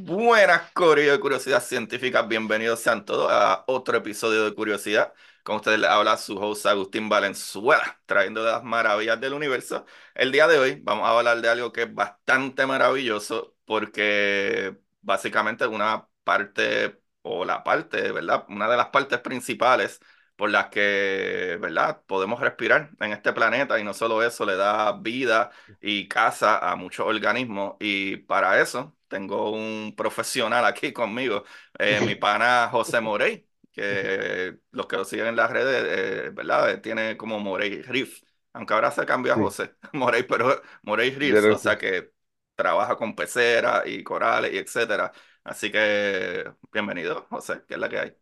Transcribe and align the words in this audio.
Buenas, 0.00 0.70
Corillo 0.72 1.12
de 1.12 1.18
Curiosidad 1.20 1.60
Científica. 1.62 2.22
Bienvenidos 2.22 2.78
sean 2.80 3.04
todos 3.04 3.30
a 3.32 3.64
otro 3.66 3.96
episodio 3.98 4.44
de 4.44 4.54
Curiosidad. 4.54 5.12
Con 5.42 5.56
ustedes 5.56 5.78
les 5.80 5.90
habla 5.90 6.16
su 6.16 6.36
host 6.38 6.66
Agustín 6.66 7.08
Valenzuela, 7.08 8.00
trayendo 8.06 8.44
las 8.44 8.62
maravillas 8.62 9.20
del 9.20 9.32
universo. 9.32 9.86
El 10.14 10.30
día 10.30 10.46
de 10.46 10.58
hoy 10.58 10.80
vamos 10.82 11.06
a 11.06 11.16
hablar 11.18 11.40
de 11.40 11.48
algo 11.48 11.72
que 11.72 11.82
es 11.82 11.94
bastante 11.94 12.64
maravilloso 12.66 13.56
porque 13.64 14.76
básicamente 15.00 15.66
una 15.66 16.08
parte, 16.22 17.00
o 17.22 17.44
la 17.44 17.64
parte, 17.64 18.12
¿verdad? 18.12 18.44
Una 18.48 18.68
de 18.68 18.76
las 18.76 18.88
partes 18.90 19.18
principales 19.20 20.00
por 20.36 20.50
las 20.50 20.68
que, 20.68 21.58
¿verdad? 21.60 22.02
Podemos 22.06 22.40
respirar 22.40 22.90
en 23.00 23.12
este 23.12 23.32
planeta 23.32 23.78
y 23.80 23.84
no 23.84 23.94
solo 23.94 24.22
eso, 24.22 24.46
le 24.46 24.56
da 24.56 24.92
vida 24.92 25.50
y 25.80 26.06
casa 26.08 26.58
a 26.58 26.76
muchos 26.76 27.06
organismos 27.06 27.76
y 27.80 28.16
para 28.18 28.60
eso 28.60 28.94
tengo 29.08 29.50
un 29.52 29.94
profesional 29.96 30.64
aquí 30.64 30.92
conmigo, 30.92 31.44
eh, 31.78 32.00
mi 32.00 32.14
pana 32.16 32.68
José 32.70 33.00
Morey, 33.00 33.48
que 33.72 34.58
los 34.70 34.86
que 34.86 34.96
lo 34.96 35.04
siguen 35.04 35.26
en 35.28 35.36
las 35.36 35.50
redes, 35.50 36.26
eh, 36.28 36.30
¿verdad? 36.30 36.80
Tiene 36.80 37.16
como 37.16 37.38
Morey 37.40 37.82
Riff, 37.82 38.22
aunque 38.52 38.74
ahora 38.74 38.90
se 38.90 39.06
cambió 39.06 39.34
a 39.34 39.36
José 39.36 39.74
Morey, 39.92 40.22
pero 40.24 40.60
Morey 40.82 41.10
Riff, 41.10 41.48
o 41.48 41.58
sea 41.58 41.78
que 41.78 42.12
trabaja 42.54 42.96
con 42.96 43.14
peceras 43.14 43.86
y 43.86 44.02
corales 44.02 44.52
y 44.52 44.58
etcétera. 44.58 45.12
Así 45.44 45.70
que 45.72 46.52
bienvenido, 46.72 47.26
José, 47.30 47.62
que 47.66 47.74
es 47.74 47.80
la 47.80 47.88
que 47.88 47.98
hay, 47.98 48.16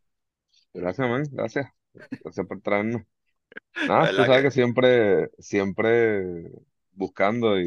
gracias, 0.74 1.08
man, 1.08 1.24
gracias. 1.32 1.66
Gracias 2.24 2.46
por 2.46 2.60
traernos. 2.62 3.02
Nada, 3.86 4.12
tú 4.14 4.24
¿verdad 4.24 4.26
sabes 4.26 4.42
que 4.44 4.50
que? 4.50 4.52
siempre, 4.52 5.30
siempre 5.38 6.50
buscando 6.96 7.60
y, 7.60 7.64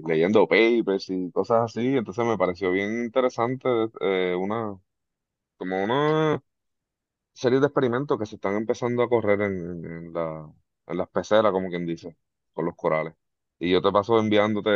y 0.00 0.02
leyendo 0.02 0.48
papers 0.48 1.10
y 1.10 1.30
cosas 1.32 1.64
así, 1.76 1.96
entonces 1.96 2.24
me 2.26 2.38
pareció 2.38 2.72
bien 2.72 3.04
interesante 3.04 3.68
eh, 4.00 4.34
una, 4.36 4.78
como 5.58 5.84
una 5.84 6.42
serie 7.32 7.60
de 7.60 7.66
experimentos 7.66 8.18
que 8.18 8.26
se 8.26 8.36
están 8.36 8.56
empezando 8.56 9.02
a 9.02 9.08
correr 9.08 9.40
en, 9.42 9.52
en- 9.84 9.84
en 9.86 10.12
la, 10.12 10.52
en 10.86 10.96
las 10.98 11.08
peceras, 11.08 11.52
como 11.52 11.68
quien 11.68 11.86
dice, 11.86 12.16
con 12.52 12.66
los 12.66 12.76
corales. 12.76 13.14
Y 13.58 13.70
yo 13.72 13.82
te 13.82 13.92
paso 13.92 14.18
enviándote 14.18 14.70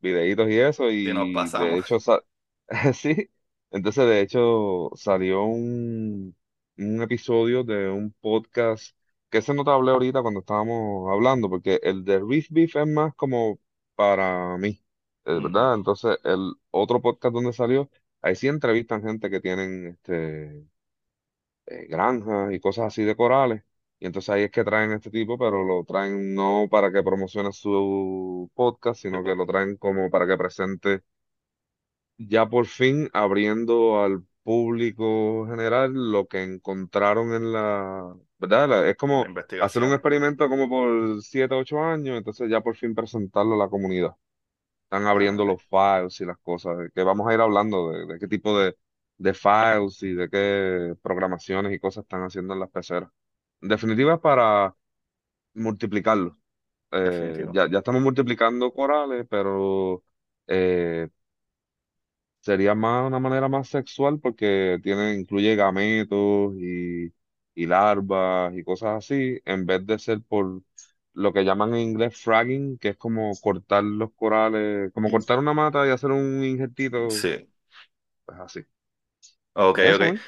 videitos 0.00 0.48
y 0.50 0.58
eso, 0.60 0.90
Si 1.02 1.12
nos 1.12 1.30
y 1.30 1.50
de 1.50 1.78
pasamos, 1.78 1.78
hecho, 1.78 2.00
sa- 2.00 2.22
sí, 2.94 3.30
entonces 3.70 4.06
de 4.06 4.20
hecho 4.20 4.90
salió 4.96 5.44
un, 5.44 6.36
un 6.78 7.02
episodio 7.02 7.64
de 7.64 7.88
un 7.90 8.12
podcast, 8.20 8.96
que 9.34 9.40
ese 9.40 9.54
no 9.54 9.64
te 9.64 9.72
hablé 9.72 9.92
ahorita 9.92 10.22
cuando 10.22 10.40
estábamos 10.40 11.10
hablando, 11.12 11.50
porque 11.50 11.80
el 11.84 12.04
de 12.04 12.20
Reef 12.20 12.48
Beef 12.50 12.76
es 12.76 12.88
más 12.88 13.14
como 13.16 13.60
para 13.96 14.56
mí, 14.58 14.84
eh, 15.26 15.34
Ujú, 15.38 15.44
¿verdad? 15.44 15.74
Entonces 15.74 16.18
el 16.24 16.54
otro 16.70 17.02
podcast 17.02 17.34
donde 17.34 17.52
salió, 17.54 17.90
ahí 18.22 18.36
sí 18.36 18.48
entrevistan 18.48 19.02
gente 19.02 19.30
que 19.30 19.40
tienen 19.40 19.88
este 19.88 20.66
eh, 21.66 21.86
granjas 21.88 22.52
y 22.52 22.60
cosas 22.60 22.86
así 22.86 23.04
de 23.04 23.16
corales. 23.16 23.62
Y 24.00 24.06
entonces 24.06 24.30
ahí 24.30 24.42
es 24.44 24.50
que 24.50 24.64
traen 24.64 24.92
este 24.92 25.10
tipo, 25.10 25.38
pero 25.38 25.64
lo 25.64 25.84
traen 25.84 26.34
no 26.34 26.68
para 26.70 26.92
que 26.92 27.02
promocione 27.02 27.52
su 27.52 28.50
podcast, 28.54 29.00
sino 29.02 29.22
que 29.24 29.34
lo 29.34 29.46
traen 29.46 29.76
como 29.76 30.10
para 30.10 30.26
que 30.26 30.36
presente 30.36 31.02
ya 32.18 32.48
por 32.48 32.66
fin 32.66 33.08
abriendo 33.12 34.00
al 34.02 34.24
público 34.42 35.46
general 35.48 35.92
lo 36.12 36.26
que 36.28 36.42
encontraron 36.42 37.34
en 37.34 37.52
la, 37.52 38.14
es 38.86 38.96
como 38.96 39.24
hacer 39.62 39.82
un 39.82 39.92
experimento 39.92 40.48
como 40.48 40.68
por 40.68 41.22
siete, 41.22 41.54
ocho 41.54 41.80
años, 41.80 42.16
entonces 42.18 42.50
ya 42.50 42.60
por 42.60 42.76
fin 42.76 42.94
presentarlo 42.94 43.54
a 43.54 43.58
la 43.58 43.68
comunidad. 43.68 44.14
Están 44.84 45.06
abriendo 45.06 45.44
los 45.44 45.62
files 45.64 46.20
y 46.20 46.26
las 46.26 46.38
cosas, 46.38 46.90
que 46.94 47.02
vamos 47.02 47.28
a 47.28 47.34
ir 47.34 47.40
hablando 47.40 47.90
de, 47.92 48.06
de 48.06 48.18
qué 48.18 48.28
tipo 48.28 48.58
de, 48.58 48.76
de 49.18 49.34
files 49.34 50.02
y 50.02 50.14
de 50.14 50.28
qué 50.30 50.94
programaciones 51.02 51.72
y 51.74 51.78
cosas 51.80 52.04
están 52.04 52.22
haciendo 52.22 52.54
en 52.54 52.60
las 52.60 52.70
peceras. 52.70 53.10
En 53.60 53.68
definitiva, 53.68 54.14
es 54.14 54.20
para 54.20 54.74
multiplicarlo. 55.54 56.38
Eh, 56.92 57.46
ya, 57.52 57.68
ya 57.70 57.78
estamos 57.78 58.02
multiplicando 58.02 58.72
corales, 58.72 59.26
pero 59.28 60.04
eh, 60.46 61.08
sería 62.40 62.74
más 62.74 63.06
una 63.06 63.18
manera 63.18 63.48
más 63.48 63.68
sexual 63.68 64.20
porque 64.20 64.78
tiene, 64.82 65.14
incluye 65.14 65.56
gametos 65.56 66.54
y, 66.56 67.12
y 67.54 67.66
larvas 67.66 68.54
y 68.56 68.64
cosas 68.64 68.98
así, 68.98 69.40
en 69.44 69.66
vez 69.66 69.86
de 69.86 69.98
ser 69.98 70.22
por 70.22 70.62
lo 71.14 71.32
que 71.32 71.44
llaman 71.44 71.74
en 71.74 71.80
inglés 71.80 72.16
fragging, 72.20 72.78
que 72.78 72.90
es 72.90 72.96
como 72.96 73.32
cortar 73.40 73.84
los 73.84 74.12
corales, 74.14 74.92
como 74.92 75.10
cortar 75.10 75.38
una 75.38 75.52
mata 75.54 75.86
y 75.86 75.90
hacer 75.90 76.10
un 76.10 76.44
injertito, 76.44 76.98
Sí, 77.08 77.48
pues 78.26 78.38
así. 78.40 78.64
ok, 79.54 79.78
eso, 79.78 80.04
ok. 80.04 80.20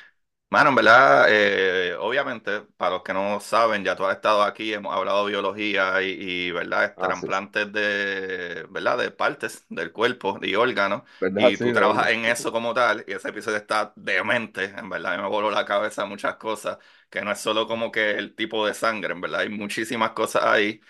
Mano, 0.49 0.71
en 0.71 0.77
verdad, 0.77 1.27
eh, 1.29 1.97
obviamente, 1.99 2.61
para 2.77 2.93
los 2.93 3.03
que 3.03 3.13
no 3.13 3.41
saben, 3.41 3.83
ya 3.85 3.97
tú 3.97 4.05
has 4.07 4.15
estado 4.15 4.43
aquí, 4.45 4.73
hemos 4.73 4.95
hablado 4.95 5.25
de 5.27 5.33
biología 5.33 6.01
y, 6.03 6.11
y, 6.49 6.51
¿verdad? 6.53 6.97
Ah, 6.97 7.13
sí. 7.13 7.29
Trasplantes 7.29 7.73
de, 7.73 8.65
¿verdad? 8.71 8.97
De 8.99 9.11
partes 9.11 9.67
del 9.69 9.91
cuerpo 9.93 10.39
y 10.41 10.55
órganos, 10.55 11.03
¿Verdad? 11.21 11.51
y 11.51 11.57
Sí, 11.57 11.65
tú 11.65 11.73
de 11.73 11.73
trabajas 11.73 12.11
en 12.13 12.25
eso 12.27 12.53
como 12.53 12.73
tal, 12.75 13.05
y 13.09 13.13
ese 13.13 13.31
episodio 13.31 13.57
está 13.57 13.93
demente, 13.97 14.67
en 14.67 14.89
verdad, 14.89 15.15
a 15.15 15.17
mí 15.17 15.23
me 15.25 15.29
voló 15.29 15.51
la 15.51 15.65
cabeza 15.65 16.05
muchas 16.07 16.37
cosas, 16.37 16.79
que 17.11 17.23
no 17.23 17.33
es 17.33 17.41
solo 17.41 17.67
como 17.67 17.91
que 17.91 18.13
el 18.13 18.37
tipo 18.37 18.65
de 18.67 18.75
sangre, 18.75 19.13
en 19.15 19.21
verdad, 19.21 19.41
hay 19.41 19.49
muchísimas 19.49 20.13
cosas 20.13 20.45
ahí, 20.45 20.81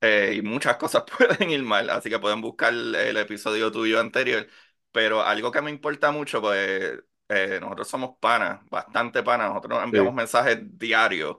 eh, 0.00 0.34
y 0.36 0.42
muchas 0.42 0.76
cosas 0.76 1.04
pueden 1.18 1.50
ir 1.50 1.62
mal, 1.62 1.88
así 1.90 2.10
que 2.10 2.18
pueden 2.18 2.40
buscar 2.40 2.72
el 2.74 3.16
episodio 3.16 3.70
tuyo 3.72 4.00
anterior, 4.00 4.46
pero 4.92 5.22
algo 5.22 5.50
que 5.52 5.62
me 5.62 5.70
importa 5.70 6.10
mucho, 6.10 6.40
pues 6.40 7.00
eh, 7.28 7.58
nosotros 7.60 7.88
somos 7.88 8.16
panas, 8.20 8.60
bastante 8.70 9.22
panas. 9.22 9.48
Nosotros 9.50 9.78
nos 9.78 9.84
enviamos 9.84 10.12
Sí, 10.12 10.14
mensajes 10.14 10.58
diarios, 10.78 11.38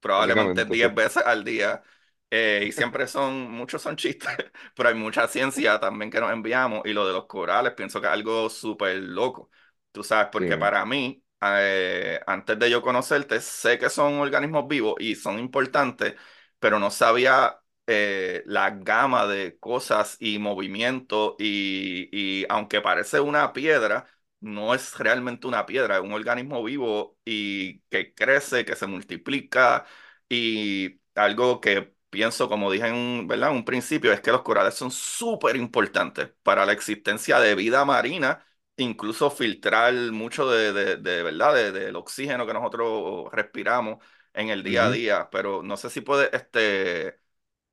probablemente 0.00 0.64
básicamente, 0.64 0.76
sí. 0.76 0.86
10 0.86 0.94
veces 0.94 1.22
al 1.26 1.44
día. 1.44 1.82
eh, 2.30 2.64
y 2.66 2.72
siempre 2.72 3.06
son, 3.06 3.50
muchos 3.52 3.82
son 3.82 3.96
chistes, 3.96 4.28
pero 4.76 4.88
hay 4.88 4.94
mucha 4.94 5.28
ciencia 5.28 5.78
también 5.80 6.10
que 6.10 6.20
nos 6.20 6.32
enviamos. 6.32 6.82
Y 6.84 6.92
lo 6.92 7.06
de 7.06 7.12
los 7.12 7.26
corales, 7.26 7.74
pienso 7.74 8.00
que 8.00 8.06
es 8.08 8.12
algo 8.12 8.50
súper 8.50 8.96
loco. 8.98 9.50
Tú 9.92 10.02
sabes, 10.02 10.28
Sí, 10.38 10.44
porque 10.44 10.56
man. 10.56 10.58
para 10.58 10.84
mí, 10.84 11.24
eh, 11.42 12.20
antes 12.26 12.58
de 12.58 12.70
yo 12.70 12.82
conocerte, 12.82 13.40
sé 13.40 13.78
que 13.78 13.90
son 13.90 14.14
organismos 14.14 14.66
vivos 14.68 14.96
y 14.98 15.14
son 15.14 15.38
importantes, 15.38 16.14
pero 16.58 16.78
no 16.78 16.90
sabía 16.90 17.60
eh, 17.86 18.42
la 18.46 18.70
gama 18.70 19.26
de 19.26 19.58
cosas 19.58 20.16
y 20.20 20.38
movimientos. 20.38 21.34
Y, 21.38 22.08
y 22.12 22.46
aunque 22.48 22.80
parece 22.80 23.20
una 23.20 23.52
piedra 23.52 24.06
no 24.44 24.74
es 24.74 24.98
realmente 24.98 25.46
una 25.46 25.66
piedra, 25.66 25.96
es 25.96 26.02
un 26.02 26.12
organismo 26.12 26.62
vivo 26.64 27.18
y 27.24 27.80
que 27.90 28.14
crece, 28.14 28.64
que 28.64 28.76
se 28.76 28.86
multiplica 28.86 29.86
y 30.28 31.00
algo 31.14 31.60
que 31.60 31.94
pienso, 32.10 32.48
como 32.48 32.70
dije 32.70 32.86
en 32.88 32.94
un, 32.94 33.26
¿verdad? 33.28 33.50
en 33.50 33.56
un 33.56 33.64
principio, 33.64 34.12
es 34.12 34.20
que 34.20 34.32
los 34.32 34.42
corales 34.42 34.74
son 34.74 34.90
súper 34.90 35.56
importantes 35.56 36.30
para 36.42 36.66
la 36.66 36.72
existencia 36.72 37.40
de 37.40 37.54
vida 37.54 37.84
marina, 37.84 38.44
incluso 38.76 39.30
filtrar 39.30 39.92
mucho 40.12 40.50
de, 40.50 40.72
de, 40.72 40.96
de, 40.96 41.22
¿verdad? 41.22 41.54
De, 41.54 41.72
del 41.72 41.96
oxígeno 41.96 42.46
que 42.46 42.52
nosotros 42.54 43.30
respiramos 43.32 44.02
en 44.32 44.48
el 44.50 44.62
día 44.62 44.86
a 44.86 44.90
día. 44.90 45.28
Pero 45.30 45.62
no 45.62 45.76
sé 45.76 45.90
si 45.90 46.00
puede, 46.00 46.34
este, 46.36 47.20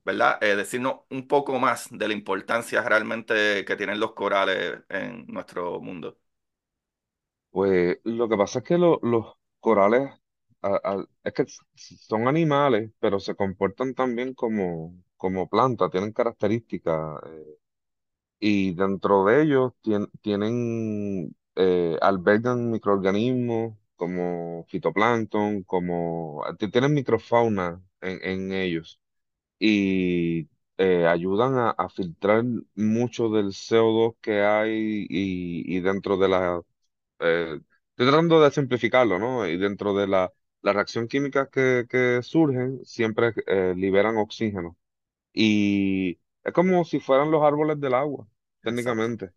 ¿verdad? 0.06 0.40
Eh, 0.44 0.56
decirnos 0.58 1.02
un 1.12 1.28
poco 1.28 1.60
más 1.60 1.88
de 1.92 2.08
la 2.10 2.16
importancia 2.16 2.84
realmente 2.84 3.66
que 3.66 3.78
tienen 3.78 4.00
los 4.02 4.14
corales 4.14 4.82
en 4.90 5.28
nuestro 5.28 5.82
mundo. 5.82 6.20
Pues 7.52 7.98
lo 8.06 8.30
que 8.30 8.38
pasa 8.38 8.60
es 8.60 8.66
que 8.66 8.78
lo- 8.78 9.00
los 9.04 9.34
corales, 9.60 10.12
a- 10.62 10.80
a- 10.84 11.06
es 11.24 11.34
que 11.34 11.46
son 11.48 12.28
animales, 12.28 12.92
pero 13.00 13.20
se 13.20 13.36
comportan 13.36 13.94
también 13.94 14.34
como, 14.34 14.96
como 15.18 15.50
plantas, 15.50 15.92
tienen 15.92 16.14
características. 16.14 17.20
eh, 17.28 17.58
y 18.40 18.74
dentro 18.76 19.26
de 19.26 19.44
ellos 19.44 19.74
tien- 19.84 20.10
tienen, 20.22 21.36
eh, 21.56 21.98
albergan 22.02 22.72
microorganismos 22.72 23.78
como 23.96 24.66
fitoplancton, 24.70 25.64
como, 25.64 26.44
ti- 26.60 26.72
tienen 26.72 26.94
microfauna 26.94 27.82
en, 28.02 28.20
en 28.24 28.52
ellos 28.54 29.00
y 29.60 30.50
eh, 30.78 31.08
ayudan 31.08 31.58
a, 31.58 31.72
a 31.72 31.90
filtrar 31.90 32.44
mucho 32.76 33.30
del 33.30 33.54
CO2 33.54 34.16
que 34.22 34.42
hay 34.44 35.06
y, 35.10 35.78
y 35.78 35.80
dentro 35.82 36.18
de 36.18 36.30
la... 36.30 36.62
eh, 37.22 37.60
estoy 37.92 38.08
tratando 38.08 38.42
de 38.42 38.52
simplificarlo, 38.52 39.20
¿no? 39.20 39.48
Y 39.48 39.58
dentro 39.58 39.94
de 39.96 40.08
la, 40.08 40.32
la 40.62 40.74
reacción 40.74 41.08
química 41.08 41.50
que, 41.50 41.86
que 41.90 42.22
surgen, 42.24 42.84
siempre 42.86 43.34
eh, 43.48 43.74
liberan 43.76 44.18
oxígeno. 44.18 44.78
Y 45.34 46.20
es 46.44 46.54
como 46.54 46.86
si 46.86 47.00
fueran 47.00 47.32
los 47.32 47.44
árboles 47.44 47.80
del 47.82 47.94
agua, 47.96 48.28
Exacto, 48.64 49.14
técnicamente. 49.14 49.34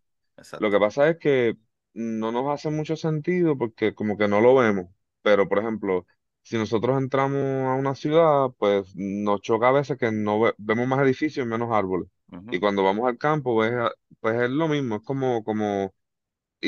Lo 0.59 0.71
que 0.71 0.79
exacto. 0.79 0.81
pasa 0.81 1.09
es 1.11 1.19
que 1.19 1.57
no 1.95 2.33
nos 2.33 2.49
hace 2.53 2.71
mucho 2.71 2.97
sentido 2.97 3.57
porque 3.59 3.95
como 3.95 4.17
que 4.17 4.29
no 4.29 4.41
lo 4.41 4.55
vemos. 4.57 4.87
Pero, 5.23 5.49
por 5.49 5.59
ejemplo, 5.59 6.07
si 6.43 6.57
nosotros 6.59 6.99
entramos 6.99 7.39
a 7.43 7.75
una 7.75 7.95
ciudad, 7.95 8.51
pues 8.59 8.95
nos 8.97 9.41
choca 9.43 9.69
a 9.69 9.73
veces 9.73 9.99
que 9.99 10.13
no 10.13 10.41
ve- 10.41 10.55
vemos 10.59 10.87
más 10.89 11.01
edificios 11.01 11.47
y 11.47 11.49
menos 11.51 11.71
árboles. 11.73 12.09
Y 12.51 12.59
Ujú, 12.59 12.61
cuando 12.61 12.85
vamos 12.85 13.09
al 13.09 13.19
campo, 13.19 13.55
pues, 13.55 13.73
a- 13.73 13.93
pues 14.21 14.41
es 14.43 14.51
lo 14.51 14.69
mismo, 14.69 14.97
es 14.97 15.03
como, 15.03 15.43
como 15.45 15.95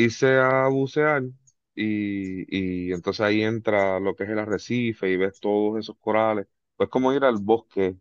irse 0.02 0.38
a 0.38 0.68
bucear 0.68 1.22
y, 1.74 2.88
y 2.88 2.92
entonces 2.92 3.20
ahí 3.22 3.42
entra 3.42 4.00
lo 4.00 4.14
que 4.16 4.24
es 4.24 4.30
el 4.30 4.38
arrecife 4.38 5.10
y 5.10 5.16
ves 5.16 5.40
todos 5.40 5.78
esos 5.78 5.96
corales. 5.98 6.46
Pues 6.76 6.88
como 6.90 7.12
ir 7.12 7.24
al 7.24 7.38
bosque. 7.38 7.96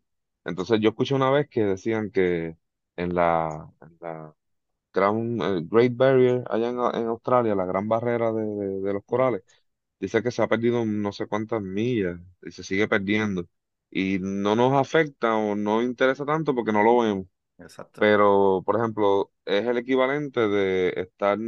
Entonces 0.45 0.79
yo 0.81 0.89
escuché 0.89 1.15
una 1.15 1.31
vez 1.31 1.49
que 1.49 1.63
decían 1.65 2.11
que 2.11 2.57
en 2.95 3.15
la, 3.15 3.71
en 3.81 3.97
la 4.01 4.35
Gran, 4.93 5.41
eh, 5.41 5.61
Great 5.69 5.95
Barrier 5.95 6.43
allá 6.49 6.69
en, 6.69 6.77
en 6.79 7.07
Australia, 7.07 7.55
la 7.55 7.65
gran 7.65 7.87
barrera 7.89 8.31
de, 8.31 8.43
de- 8.45 8.81
de 8.81 8.93
los 8.93 9.03
corales, 9.05 9.43
dice 9.99 10.23
que 10.23 10.31
se 10.31 10.41
ha 10.43 10.47
perdido 10.47 10.85
no 10.85 11.11
sé 11.13 11.27
cuántas 11.27 11.61
millas 11.61 12.19
y 12.43 12.51
se 12.51 12.63
sigue 12.63 12.87
perdiendo. 12.87 13.47
Y 13.91 14.19
no 14.21 14.55
nos 14.55 14.73
afecta 14.73 15.35
o 15.35 15.55
no 15.55 15.81
interesa 15.83 16.25
tanto 16.25 16.55
porque 16.55 16.71
no 16.73 16.83
lo 16.83 16.99
vemos. 16.99 17.27
Exacto. 17.57 17.99
Pero, 17.99 18.63
por 18.65 18.77
ejemplo, 18.77 19.31
es 19.45 19.65
el 19.67 19.77
equivalente 19.77 20.47
de 20.49 20.89
estar 20.97 21.39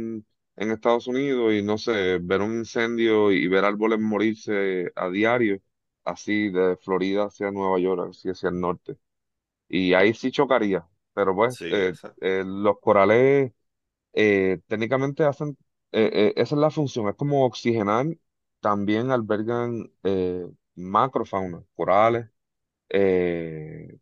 en 0.58 0.72
Estados 0.72 1.06
Unidos 1.08 1.54
y, 1.54 1.62
no 1.62 1.78
sé, 1.78 2.18
ver 2.20 2.42
un 2.42 2.58
incendio 2.58 3.32
y 3.32 3.48
ver 3.48 3.64
árboles 3.64 4.00
morirse 4.00 4.92
a 4.96 5.08
diario, 5.10 5.60
así 6.04 6.50
de 6.50 6.76
Florida 6.78 7.26
hacia 7.26 7.50
Nueva 7.52 7.78
York, 7.80 8.08
así 8.10 8.30
hacia 8.30 8.50
el 8.50 8.60
norte. 8.60 8.98
Y 9.68 9.94
ahí 9.94 10.14
sí 10.14 10.30
chocaría. 10.30 10.88
Pero 11.14 11.34
pues, 11.34 11.56
Sí, 11.56 11.64
eh, 11.70 11.90
exacto. 11.90 12.22
eh, 12.22 12.44
los 12.46 12.78
corales 12.80 13.52
eh, 14.14 14.60
técnicamente 14.68 15.24
hacen, 15.24 15.58
eh, 15.92 16.10
eh, 16.12 16.34
esa 16.36 16.54
es 16.56 16.60
la 16.60 16.70
función, 16.70 17.08
es 17.08 17.16
como 17.16 17.44
oxigenar, 17.46 18.06
también 18.60 19.10
albergan 19.12 19.92
eh, 20.04 20.46
macrofauna, 20.76 21.64
corales, 21.76 22.28
eh, 22.90 23.98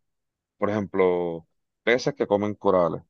por 0.58 0.70
ejemplo, 0.70 1.48
peces 1.82 2.14
que 2.14 2.26
comen 2.26 2.54
corales, 2.54 3.02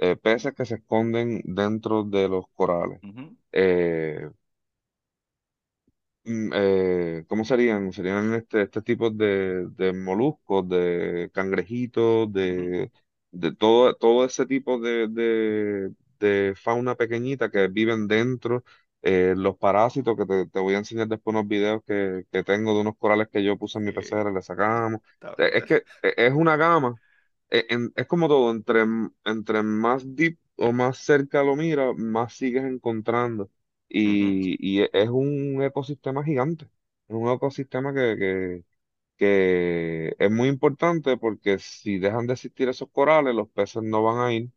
eh, 0.00 0.16
peces 0.16 0.54
que 0.54 0.66
se 0.66 0.76
esconden 0.76 1.42
dentro 1.44 2.04
de 2.04 2.28
los 2.28 2.46
corales. 2.54 3.02
Ujú, 3.02 3.36
eh, 3.52 4.30
mm, 6.24 6.50
eh, 6.54 7.24
¿cómo 7.28 7.44
serían? 7.44 7.92
Serían 7.92 8.34
este, 8.34 8.62
este 8.62 8.82
tipo 8.82 9.10
de, 9.10 9.66
de 9.70 9.92
moluscos, 9.92 10.68
de 10.68 11.30
cangrejitos, 11.34 12.32
ujú. 12.56 12.70
de, 12.72 12.90
de 13.30 13.54
todo, 13.56 13.94
todo 13.94 14.24
ese 14.24 14.46
tipo 14.46 14.78
de, 14.80 15.08
de, 15.08 15.94
de 16.18 16.54
fauna 16.56 16.94
pequeñita 16.96 17.50
que 17.50 17.68
viven 17.68 18.06
dentro. 18.08 18.64
eh, 19.02 19.34
los 19.36 19.56
parásitos, 19.56 20.14
que 20.16 20.26
te, 20.26 20.46
te 20.46 20.60
voy 20.60 20.74
a 20.74 20.78
enseñar 20.78 21.08
después 21.08 21.32
unos 21.34 21.48
videos 21.48 21.82
que, 21.86 22.24
que 22.30 22.44
tengo 22.44 22.74
de 22.74 22.80
unos 22.82 22.96
corales 22.98 23.28
que 23.28 23.42
yo 23.42 23.56
puse 23.56 23.78
en 23.78 23.84
mi 23.86 23.92
pecera, 23.92 24.30
le 24.30 24.42
sacamos. 24.42 25.00
está 25.14 25.38
Eh, 25.38 25.50
Es 25.54 25.64
que 25.64 25.76
eh, 26.02 26.14
es 26.18 26.32
una 26.34 26.56
gama, 26.56 27.00
en- 27.50 27.92
es 27.96 28.06
como 28.06 28.28
todo, 28.28 28.50
entre, 28.50 28.84
entre 29.24 29.62
más 29.62 30.14
deep 30.16 30.38
o 30.56 30.72
más 30.72 30.98
cerca 30.98 31.42
lo 31.42 31.56
mira, 31.56 31.92
más 31.94 32.34
sigues 32.34 32.64
encontrando 32.64 33.50
y, 33.88 34.56
y 34.60 34.82
e- 34.82 34.90
es 34.92 35.08
un 35.08 35.62
ecosistema 35.62 36.24
gigante, 36.24 36.66
es 37.08 37.16
un 37.16 37.28
ecosistema 37.30 37.92
que, 37.94 38.16
que, 38.18 38.64
que 39.18 40.16
es 40.18 40.30
muy 40.30 40.48
importante 40.48 41.16
porque 41.18 41.58
si 41.60 41.98
dejan 41.98 42.26
de 42.26 42.34
existir 42.34 42.68
esos 42.68 42.90
corales, 42.90 43.34
los 43.34 43.48
peces 43.50 43.82
no 43.82 44.02
van 44.04 44.18
a 44.20 44.32
ir 44.34 44.50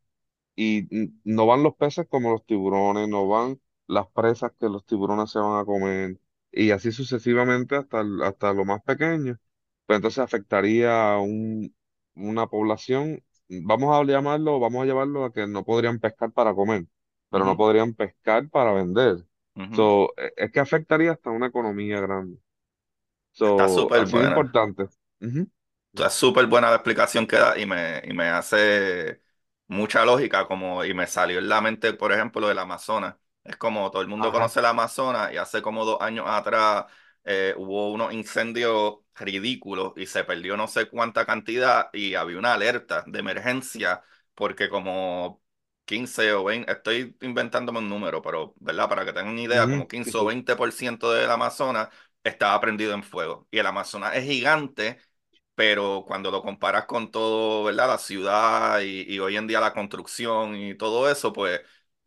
y 0.55 0.87
no 1.23 1.45
van 1.47 1.63
los 1.63 1.75
peces 1.75 2.07
como 2.09 2.31
los 2.31 2.45
tiburones, 2.45 3.07
no 3.09 3.27
van 3.27 3.59
las 3.87 4.07
presas 4.09 4.51
que 4.59 4.69
los 4.69 4.85
tiburones 4.85 5.31
se 5.31 5.39
van 5.39 5.59
a 5.59 5.65
comer 5.65 6.19
y 6.51 6.71
así 6.71 6.91
sucesivamente 6.91 7.75
hasta, 7.75 8.03
hasta 8.23 8.53
lo 8.53 8.65
más 8.65 8.81
pequeño. 8.83 9.39
Pues 9.85 9.97
entonces 9.97 10.19
afectaría 10.19 11.13
a 11.13 11.19
un, 11.19 11.75
una 12.15 12.47
población, 12.47 13.23
vamos 13.49 13.95
a 13.95 14.03
llamarlo, 14.03 14.59
vamos 14.59 14.83
a 14.83 14.85
llevarlo 14.85 15.25
a 15.25 15.33
que 15.33 15.47
no 15.47 15.63
podrían 15.65 15.99
pescar 15.99 16.31
para 16.31 16.53
comer, 16.53 16.85
pero 17.29 17.45
no 17.45 17.57
podrían 17.57 17.93
pescar 17.93 18.49
para 18.49 18.73
vender. 18.73 19.25
So, 19.71 20.13
e- 20.17 20.33
es 20.37 20.51
que 20.51 20.59
afectaría 20.59 21.11
hasta 21.13 21.29
una 21.31 21.47
economía 21.47 21.99
grande. 22.01 22.37
Está 23.51 23.67
So, 23.67 23.69
súper 23.69 24.05
de 24.05 24.05
buena. 24.07 24.29
importante. 24.29 24.83
Ujú. 25.21 25.49
Está 25.95 26.09
súper 26.09 26.47
buena 26.47 26.69
la 26.69 26.75
explicación 26.77 27.27
que 27.27 27.35
da 27.37 27.57
y 27.57 27.65
me, 27.67 28.01
y 28.05 28.13
me 28.13 28.25
hace 28.29 29.21
mucha 29.67 30.03
lógica, 30.05 30.47
como, 30.47 30.83
y 30.83 30.93
me 30.95 31.05
salió 31.05 31.37
en 31.39 31.47
la 31.49 31.61
mente, 31.61 31.93
por 31.93 32.11
ejemplo, 32.11 32.47
del 32.47 32.57
Amazonas. 32.57 33.15
Es 33.43 33.57
como 33.57 33.91
todo 33.91 34.01
el 34.01 34.07
mundo 34.07 34.31
Ajá. 34.31 34.31
conoce 34.31 34.59
el 34.59 34.65
Amazonas 34.65 35.31
y 35.33 35.37
hace 35.37 35.61
como 35.61 35.85
dos 35.85 36.01
años 36.01 36.25
atrás 36.27 36.85
eh, 37.25 37.53
hubo 37.57 37.91
unos 37.91 38.11
incendios 38.13 38.95
ridículos 39.15 39.93
y 39.97 40.05
se 40.05 40.23
perdió 40.23 40.57
no 40.57 40.67
sé 40.67 40.87
cuánta 40.89 41.25
cantidad 41.25 41.89
y 41.93 42.15
había 42.15 42.37
una 42.39 42.53
alerta 42.53 43.03
de 43.07 43.19
emergencia 43.19 44.01
porque 44.35 44.69
como 44.69 45.41
15 45.85 46.33
o 46.33 46.43
20, 46.45 46.71
estoy 46.71 47.15
inventándome 47.21 47.79
un 47.79 47.89
número, 47.89 48.21
pero, 48.21 48.53
¿verdad? 48.59 48.89
Para 48.89 49.05
que 49.05 49.13
tengan 49.13 49.33
una 49.33 49.41
idea, 49.41 49.69
como 49.69 49.87
Sí, 50.01 50.13
15 50.13 50.17
o 50.17 50.25
sí. 50.25 50.25
20% 50.25 51.11
del 51.11 51.29
Amazonas 51.29 51.89
estaba 52.23 52.59
prendido 52.61 52.93
en 52.93 53.03
fuego. 53.03 53.47
Y 53.51 53.57
el 53.59 53.65
Amazonas 53.67 54.15
es 54.15 54.23
gigante 54.25 54.99
pero 55.55 56.03
cuando 56.07 56.31
lo 56.31 56.41
comparas 56.41 56.85
con 56.85 57.11
todo, 57.11 57.63
¿verdad? 57.63 57.87
La 57.89 57.97
ciudad 57.97 58.79
y, 58.81 59.03
y 59.13 59.19
hoy 59.19 59.37
en 59.37 59.47
día 59.47 59.59
la 59.59 59.73
construcción 59.73 60.55
y 60.55 60.75
todo 60.75 61.09
eso, 61.11 61.31
pues 61.33 61.61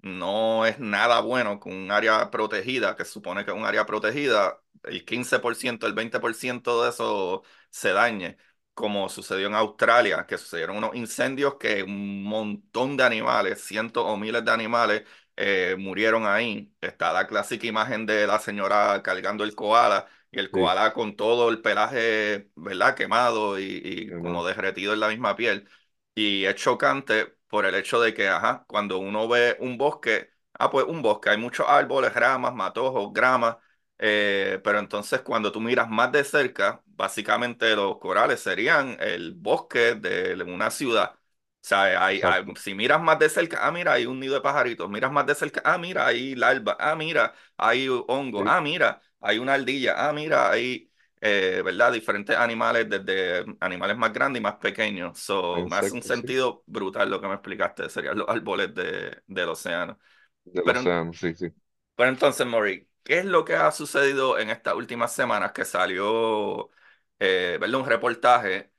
no 0.07 0.67
es 0.67 0.79
nada 0.79 1.21
bueno 1.21 1.61
con 1.61 1.73
un 1.75 1.91
área 1.91 2.31
protegida, 2.31 2.97
que 2.97 3.05
supone 3.05 3.45
que 3.45 3.51
es 3.53 3.57
un 3.57 3.65
área 3.65 3.87
protegida, 3.87 4.63
el 4.85 5.05
15%, 5.05 5.87
el 5.87 5.95
20% 5.95 6.83
de 6.85 6.91
eso 6.91 7.43
se 7.71 7.93
dañe, 7.93 8.37
como 8.75 9.09
sucedió 9.09 9.47
en 9.49 9.55
Australia, 9.55 10.27
que 10.27 10.39
sucedieron 10.39 10.77
unos 10.77 10.95
incendios 10.95 11.57
que 11.59 11.83
un 11.83 12.23
montón 12.25 12.97
de 12.97 13.05
animales, 13.05 13.63
cientos 13.65 14.05
o 14.07 14.17
miles 14.17 14.45
de 14.45 14.51
animales, 14.53 15.03
eh, 15.37 15.77
murieron 15.79 16.27
ahí. 16.27 16.75
Está 16.81 17.13
la 17.13 17.27
clásica 17.27 17.67
imagen 17.67 18.07
de 18.07 18.27
la 18.27 18.39
señora 18.39 19.03
cargando 19.03 19.45
el 19.45 19.55
koala 19.55 20.07
y 20.31 20.39
el 20.39 20.51
Sí, 20.53 20.71
koala 20.71 20.93
con 20.93 21.17
todo 21.17 21.49
el 21.51 21.61
pelaje, 21.63 22.51
¿verdad? 22.57 22.95
Quemado 22.95 23.59
y, 23.59 23.65
y 23.85 24.11
como 24.21 24.45
derretido 24.47 24.93
en 24.95 25.01
la 25.01 25.09
misma 25.09 25.37
piel. 25.37 25.69
Y 26.15 26.45
es 26.45 26.55
chocante 26.57 27.36
por 27.57 27.67
el 27.67 27.75
hecho 27.75 28.01
de 28.01 28.15
que, 28.15 28.29
ajá, 28.29 28.65
cuando 28.69 28.99
uno 28.99 29.29
ve 29.29 29.57
un 29.61 29.79
bosque, 29.79 30.31
ah, 30.55 30.71
pues 30.71 30.85
un 30.87 31.03
bosque, 31.03 31.31
hay 31.31 31.39
muchos 31.39 31.67
árboles, 31.69 32.15
ramas, 32.15 32.55
matojos, 32.55 33.13
grama, 33.13 33.59
eh, 33.99 34.61
pero 34.65 34.79
entonces 34.79 35.21
cuando 35.23 35.51
tú 35.53 35.61
miras 35.61 35.89
más 35.89 36.13
de 36.13 36.25
cerca, 36.25 36.83
básicamente 36.87 37.75
los 37.77 37.99
corales 37.99 38.41
serían 38.41 38.97
el 39.01 39.33
bosque 39.35 39.95
de 39.95 40.35
una 40.45 40.71
ciudad. 40.71 41.13
O 41.15 41.69
sea, 41.69 42.05
hay, 42.07 42.21
hay- 42.23 42.45
si 42.57 42.75
miras 42.75 43.01
más 43.03 43.19
de 43.19 43.29
cerca, 43.29 43.67
ah, 43.67 43.73
mira, 43.73 43.93
hay 43.95 44.07
un 44.07 44.21
nido 44.21 44.35
de 44.35 44.41
pajaritos, 44.41 44.89
miras 44.89 45.11
más 45.11 45.27
de 45.27 45.35
cerca, 45.35 45.63
ah, 45.65 45.79
mira, 45.79 46.07
hay 46.07 46.35
larva, 46.37 46.77
ah, 46.79 46.95
mira, 46.95 47.35
hay 47.57 47.89
hongo, 47.89 48.43
Sí. 48.43 48.45
ah, 48.47 48.61
mira 48.61 49.03
hay 49.21 49.39
una 49.39 49.55
ardilla, 49.55 49.95
ah, 50.09 50.13
mira, 50.13 50.51
ahí. 50.51 50.91
Eh, 51.21 51.63
¿verdad? 51.65 51.93
Diferentes 51.93 52.37
animales, 52.37 52.89
desde 52.89 53.45
animales 53.61 53.97
más 53.97 54.13
grandes 54.13 54.41
y 54.41 54.43
más 54.43 54.57
pequeños. 54.57 55.19
So, 55.19 55.65
me 55.67 55.77
hace 55.77 55.95
un 55.95 56.03
sí, 56.03 56.03
sentido 56.03 56.63
brutal 56.67 57.11
lo 57.11 57.21
que 57.21 57.29
me 57.29 57.35
explicaste, 57.35 57.89
serían 57.91 58.19
los 58.19 58.29
árboles 58.29 58.75
de, 58.75 59.23
del 59.27 59.49
océano. 59.49 59.99
del 60.45 60.65
Pero, 60.65 60.71
océano, 60.71 61.13
sí, 61.13 61.35
sí. 61.35 61.49
pero 61.95 62.11
entonces, 62.11 62.47
Maury, 62.47 62.89
¿qué 63.03 63.19
es 63.19 63.25
lo 63.25 63.45
que 63.45 63.55
ha 63.55 63.71
sucedido 63.73 64.39
en 64.39 64.51
estas 64.51 64.75
últimas 64.75 65.13
semanas 65.15 65.53
que 65.53 65.65
salió, 65.65 66.71
eh, 67.19 67.59
¿verdad? 67.61 67.81
Un 67.81 67.87
reportaje 67.87 68.73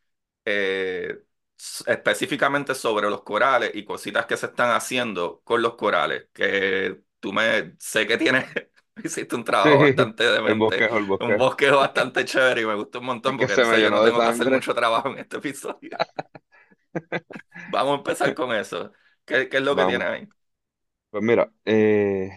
eh, 0.45 1.23
específicamente 1.87 2.75
sobre 2.75 3.09
los 3.09 3.23
corales 3.23 3.71
y 3.73 3.83
cositas 3.85 4.25
que 4.27 4.37
se 4.37 4.47
están 4.47 4.71
haciendo 4.75 5.41
con 5.43 5.61
los 5.61 5.75
corales, 5.75 6.27
que 6.33 7.01
tú 7.19 7.33
me 7.33 7.75
sé 7.79 8.05
que 8.07 8.17
tienes, 8.17 8.45
hiciste 9.03 9.35
un 9.35 9.43
Sí, 9.63 9.69
trabajo 9.69 9.79
bastante 9.79 10.23
el 10.45 10.55
demente, 10.55 10.55
bosquejo, 10.55 10.97
el 10.97 11.03
un 11.19 11.37
bosquejo. 11.37 11.77
bastante 11.77 12.25
chévere 12.25 12.61
y 12.61 12.65
me 12.65 12.75
gustó 12.75 12.99
un 12.99 13.05
Es 13.23 13.35
montón 13.35 13.37
que 13.37 13.47
porque 13.47 13.53
se 13.53 13.65
me 13.65 13.81
yo 13.81 13.89
no 13.91 14.03
tengo 14.03 14.23
que 14.23 14.29
hacer 14.29 14.47
mucho 14.49 14.73
trabajo 14.75 15.09
en 15.09 15.19
este 15.19 15.37
episodio. 15.37 15.91
Vamos 17.65 17.93
a 17.95 17.97
empezar 17.97 18.33
con 18.35 18.53
eso. 18.53 18.91
¿Qué, 19.25 19.49
qué 19.49 19.57
es 19.57 19.63
lo 19.63 19.75
que 19.75 19.85
tienes 19.85 20.07
ahí? 20.07 20.29
Pues 21.09 21.23
mira, 21.23 21.51
eh, 21.65 22.31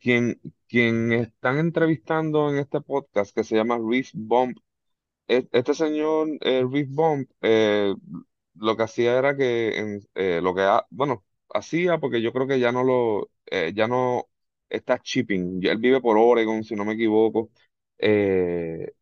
quien, 0.00 0.40
quien 0.68 1.12
están 1.12 1.58
entrevistando 1.58 2.50
en 2.50 2.58
este 2.58 2.80
podcast 2.82 3.34
que 3.34 3.44
se 3.44 3.56
llama 3.56 3.78
Reef 3.78 4.10
Bump, 4.14 4.58
e- 5.28 5.48
este 5.52 5.74
señor 5.74 6.28
eh, 6.42 6.64
Reef 6.70 6.88
Bump 6.90 7.30
eh, 7.42 7.94
lo 8.56 8.76
que 8.78 8.84
hacía 8.84 9.18
era 9.18 9.36
que 9.36 9.78
en- 9.78 10.08
eh, 10.16 10.40
lo 10.42 10.54
que 10.56 10.62
ha- 10.62 10.86
bueno 10.90 11.24
hacía 11.54 11.98
porque 12.00 12.22
yo 12.22 12.32
creo 12.34 12.48
que 12.48 12.60
ya 12.60 12.72
no 12.72 12.84
lo 12.84 13.30
eh, 13.48 13.72
ya 13.76 13.88
no 13.88 14.29
está 14.70 15.00
shipping. 15.04 15.60
Él 15.66 15.78
vive 15.78 16.00
por 16.00 16.18
Oregon, 16.18 16.64
si 16.64 16.76
no 16.76 16.84
me 16.86 16.94
equivoco, 16.94 17.50
eh, 17.98 18.92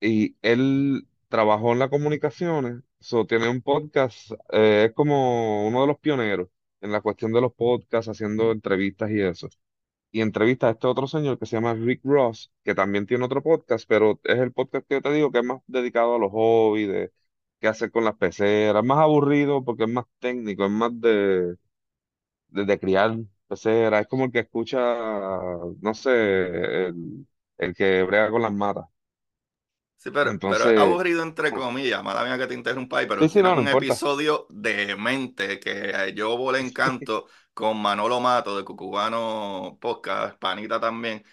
y 0.00 0.36
él 0.42 1.06
trabajó 1.28 1.72
en 1.72 1.78
las 1.80 1.90
comunicaciones. 1.90 2.82
So, 3.00 3.26
tiene 3.26 3.48
un 3.48 3.62
podcast, 3.62 4.32
eh, 4.52 4.86
es 4.88 4.92
como 4.94 5.66
uno 5.66 5.82
de 5.82 5.86
los 5.88 5.98
pioneros 5.98 6.48
en 6.80 6.92
la 6.92 7.00
cuestión 7.00 7.32
de 7.32 7.40
los 7.40 7.52
podcasts, 7.54 8.08
haciendo 8.10 8.52
entrevistas 8.52 9.10
y 9.10 9.20
eso 9.22 9.48
y 10.10 10.20
entrevista 10.20 10.68
a 10.68 10.70
este 10.72 10.86
otro 10.86 11.06
señor 11.06 11.38
que 11.38 11.46
se 11.46 11.56
llama 11.56 11.74
Rick 11.74 12.00
Ross, 12.04 12.52
que 12.64 12.74
también 12.74 13.06
tiene 13.06 13.24
otro 13.24 13.42
podcast, 13.42 13.86
pero 13.88 14.20
es 14.24 14.38
el 14.38 14.52
podcast 14.52 14.86
que 14.88 14.96
yo 14.96 15.02
te 15.02 15.12
digo 15.12 15.32
que 15.32 15.38
es 15.40 15.44
más 15.44 15.60
dedicado 15.66 16.14
a 16.16 16.18
los 16.18 16.30
hobbies, 16.32 16.88
de 16.88 17.12
qué 17.60 17.68
hacer 17.68 17.90
con 17.90 18.04
las 18.04 18.16
peceras, 18.16 18.84
más 18.84 18.98
aburrido 18.98 19.64
porque 19.64 19.84
es 19.84 19.90
más 19.90 20.04
técnico, 20.20 20.64
es 20.66 20.70
más 20.70 20.92
de, 21.00 21.56
de, 22.48 22.64
de 22.66 22.78
criar 22.80 23.16
peceras, 23.52 24.02
es 24.02 24.08
como 24.08 24.24
el 24.26 24.32
que 24.32 24.40
escucha, 24.40 24.78
no 25.80 25.94
sé, 25.94 26.10
el, 26.88 27.26
el 27.58 27.74
que 27.74 28.02
brega 28.02 28.30
con 28.30 28.42
las 28.42 28.52
matas. 28.52 28.86
Sí, 29.96 30.10
pero, 30.10 30.42
pero 30.48 30.64
es 30.66 30.72
Entonces, 30.72 30.76
aburrido 30.76 31.22
entre 31.22 31.52
comillas, 31.52 32.02
mala 32.02 32.24
mía 32.24 32.36
que 32.36 32.48
te 32.48 32.54
interrumpa 32.54 32.98
ahí, 32.98 33.06
pero 33.06 33.28
sí, 33.28 33.42
tienen 33.42 33.42
no, 33.42 33.54
no 33.54 33.60
un 33.60 33.68
importa. 33.68 33.98
episodio 33.98 34.46
demente 34.50 35.60
que 35.60 35.90
eh, 35.90 36.12
yo 36.14 36.36
volé 36.36 36.58
en 36.58 36.72
canto 36.72 37.28
con 37.54 37.80
Manolo 37.80 38.18
Mato 38.18 38.56
de 38.56 38.64
Cucubano 38.64 39.78
Podcast, 39.80 40.36
panita 40.40 40.80
también, 40.80 41.24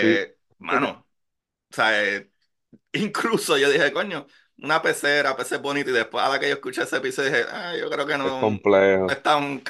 Sí, 0.00 0.08
que, 0.14 0.36
mano, 0.58 1.06
o 1.72 1.74
sea, 1.74 2.04
eh, 2.04 2.32
incluso 2.92 3.58
yo 3.58 3.70
dije, 3.70 3.92
coño, 3.92 4.26
una 4.58 4.82
pecera, 4.82 5.36
peces 5.36 5.62
bonito, 5.62 5.90
y 5.90 5.94
después 5.94 6.24
a 6.24 6.28
la 6.30 6.40
que 6.40 6.48
yo 6.48 6.54
escuché 6.56 6.82
ese 6.84 6.98
episodio 6.98 7.30
dije, 7.30 7.44
ah, 7.50 7.76
yo 7.76 7.90
creo 7.90 8.06
que 8.06 8.18
es 8.22 8.34
no, 8.34 8.62
no 9.06 9.12
complejo. 9.12 9.14
es 9.14 9.22
tan, 9.22 9.62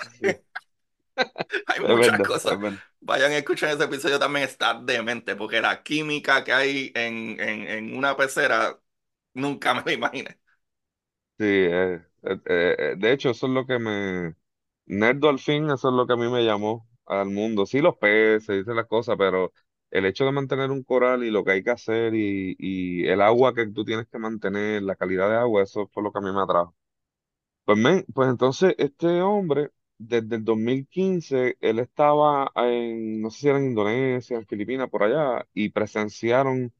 hay 1.66 1.80
es 1.82 1.88
muchas 1.88 2.20
verdad, 2.20 2.26
cosas. 2.26 2.58
Vayan 3.00 3.32
a 3.32 3.36
escuchar 3.38 3.70
ese 3.74 3.84
episodio 3.84 4.18
también, 4.18 4.44
está 4.46 4.74
demente, 4.80 5.36
porque 5.36 5.60
la 5.60 5.82
química 5.82 6.42
que 6.44 6.52
hay 6.52 6.92
en, 6.94 7.38
en, 7.40 7.68
en 7.68 7.96
una 7.96 8.16
pecera, 8.16 8.78
nunca 9.34 9.74
me 9.74 9.82
lo 9.84 9.92
imaginé. 9.92 10.38
Sí, 11.38 11.44
eh, 11.46 12.00
eh, 12.22 12.38
eh, 12.46 12.94
de 12.96 13.12
hecho, 13.12 13.30
eso 13.30 13.46
es 13.46 13.52
lo 13.52 13.66
que 13.66 13.78
me... 13.78 14.34
Nerdo 14.86 15.28
al 15.30 15.38
fin, 15.40 15.64
eso 15.70 15.88
es 15.88 15.94
lo 15.94 16.06
que 16.06 16.12
a 16.12 16.16
mí 16.16 16.28
me 16.30 16.44
llamó 16.44 16.88
al 17.06 17.30
mundo. 17.30 17.66
Sí, 17.66 17.80
los 17.80 17.96
peces, 17.96 18.58
dice 18.58 18.74
las 18.74 18.86
cosas, 18.86 19.16
pero 19.18 19.52
el 19.90 20.04
hecho 20.06 20.24
de 20.26 20.32
mantener 20.32 20.70
un 20.70 20.84
coral 20.84 21.24
y 21.24 21.30
lo 21.30 21.44
que 21.44 21.52
hay 21.52 21.62
que 21.64 21.70
hacer 21.70 22.14
y, 22.14 22.54
y 22.58 23.06
el 23.08 23.20
agua 23.22 23.54
que 23.54 23.66
tú 23.68 23.84
tienes 23.84 24.06
que 24.08 24.18
mantener, 24.18 24.82
la 24.82 24.94
calidad 24.96 25.28
de 25.30 25.36
agua, 25.36 25.62
eso 25.64 25.88
fue 25.92 26.02
lo 26.04 26.12
que 26.12 26.18
a 26.18 26.22
mí 26.22 26.32
me 26.32 26.40
atrajo. 26.42 26.74
Pues, 27.64 27.78
men, 27.78 28.04
pues 28.14 28.28
entonces 28.30 28.74
este 28.78 29.22
hombre, 29.22 29.70
desde 29.98 30.36
el 30.36 30.44
2015, 30.44 31.56
él 31.60 31.78
estaba 31.78 32.50
en, 32.56 33.20
no 33.22 33.30
sé 33.30 33.40
si 33.40 33.48
era 33.48 33.58
en 33.58 33.66
Indonesia, 33.66 34.36
en 34.36 34.46
Filipinas, 34.46 34.90
por 34.90 35.02
allá, 35.04 35.46
y 35.54 35.70
presenciaron, 35.70 36.72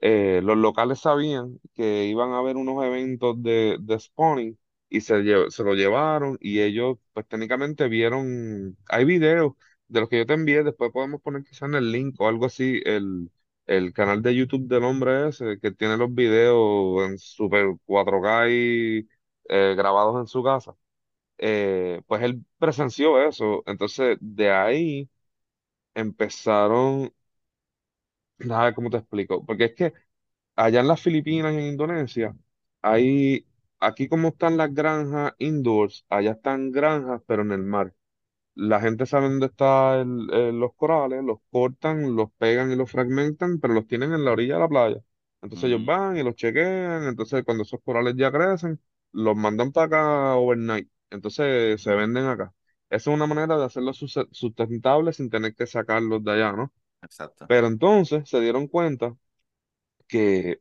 eh, 0.00 0.40
los 0.42 0.56
locales 0.56 1.00
sabían 1.00 1.60
que 1.74 2.06
iban 2.06 2.32
a 2.32 2.38
haber 2.38 2.56
unos 2.56 2.84
eventos 2.84 3.40
de, 3.42 3.76
de 3.80 3.98
spawning 3.98 4.58
y 4.88 5.00
se, 5.00 5.22
se 5.50 5.62
lo 5.64 5.74
llevaron 5.74 6.36
y 6.40 6.60
ellos, 6.60 6.98
pues 7.12 7.26
técnicamente 7.28 7.88
vieron, 7.88 8.76
hay 8.88 9.04
videos 9.04 9.52
de 9.88 10.00
los 10.00 10.08
que 10.08 10.18
yo 10.18 10.26
te 10.26 10.34
envié, 10.34 10.62
después 10.64 10.90
podemos 10.92 11.20
poner 11.22 11.42
quizás 11.44 11.68
en 11.68 11.74
el 11.76 11.92
link 11.92 12.20
o 12.20 12.28
algo 12.28 12.46
así, 12.46 12.80
el, 12.84 13.30
el 13.66 13.92
canal 13.92 14.22
de 14.22 14.34
YouTube 14.34 14.66
del 14.68 14.84
hombre 14.84 15.28
ese 15.28 15.58
que 15.60 15.70
tiene 15.72 15.96
los 15.96 16.12
videos 16.14 17.02
en 17.08 17.18
super 17.18 17.66
4K 17.86 18.50
y 18.50 19.08
eh, 19.48 19.74
grabados 19.76 20.18
en 20.20 20.26
su 20.26 20.42
casa, 20.42 20.74
eh, 21.42 22.02
pues 22.08 22.22
él 22.24 22.44
presenció 22.58 23.22
eso. 23.28 23.64
Entonces, 23.66 24.18
de 24.22 24.52
ahí 24.52 25.10
empezaron, 25.94 27.12
a 28.50 28.64
ver 28.64 28.74
cómo 28.74 28.90
te 28.90 28.96
explico, 28.98 29.44
porque 29.44 29.66
es 29.66 29.74
que 29.74 29.92
allá 30.56 30.80
en 30.82 30.88
las 30.88 31.02
Filipinas 31.02 31.54
y 31.54 31.58
en 31.58 31.64
Indonesia, 31.66 32.36
hay, 32.82 33.46
aquí 33.80 34.08
como 34.08 34.28
están 34.30 34.56
las 34.56 34.74
granjas 34.74 35.34
indoors, 35.38 36.06
allá 36.08 36.32
están 36.32 36.72
granjas, 36.72 37.22
pero 37.26 37.42
en 37.42 37.52
el 37.52 37.62
mar. 37.64 37.94
La 38.54 38.80
gente 38.80 39.06
sabe 39.06 39.28
dónde 39.30 39.46
están 39.46 40.26
los 40.28 40.74
corales, 40.76 41.24
los 41.24 41.38
cortan, 41.50 42.16
los 42.16 42.32
pegan 42.38 42.72
y 42.72 42.76
los 42.76 42.90
fragmentan, 42.90 43.60
pero 43.60 43.74
los 43.74 43.86
tienen 43.88 44.12
en 44.14 44.24
la 44.24 44.32
orilla 44.32 44.54
de 44.56 44.60
la 44.60 44.68
playa. 44.68 44.98
Entonces 45.42 45.68
ellos 45.70 45.84
van 45.84 46.16
y 46.18 46.24
los 46.24 46.36
chequean, 46.36 47.04
entonces 47.04 47.44
cuando 47.44 47.64
esos 47.64 47.80
corales 47.84 48.14
ya 48.16 48.32
crecen, 48.32 48.80
los 49.12 49.36
mandan 49.36 49.72
para 49.72 49.86
acá 49.86 50.36
overnight. 50.36 50.90
Entonces 51.12 51.82
se 51.82 51.94
venden 51.96 52.26
acá. 52.26 52.54
Esa 52.90 53.10
es 53.10 53.14
una 53.16 53.26
manera 53.28 53.58
de 53.58 53.64
hacerlos 53.66 53.98
sus- 53.98 54.18
sustentables 54.32 55.16
sin 55.18 55.30
tener 55.30 55.54
que 55.56 55.66
sacarlos 55.68 56.24
de 56.24 56.32
allá, 56.32 56.52
¿no? 56.54 56.72
exacto. 57.02 57.48
Pero 57.48 57.66
entonces 57.68 58.28
se 58.28 58.40
dieron 58.40 58.68
cuenta 58.68 59.16
que 60.08 60.60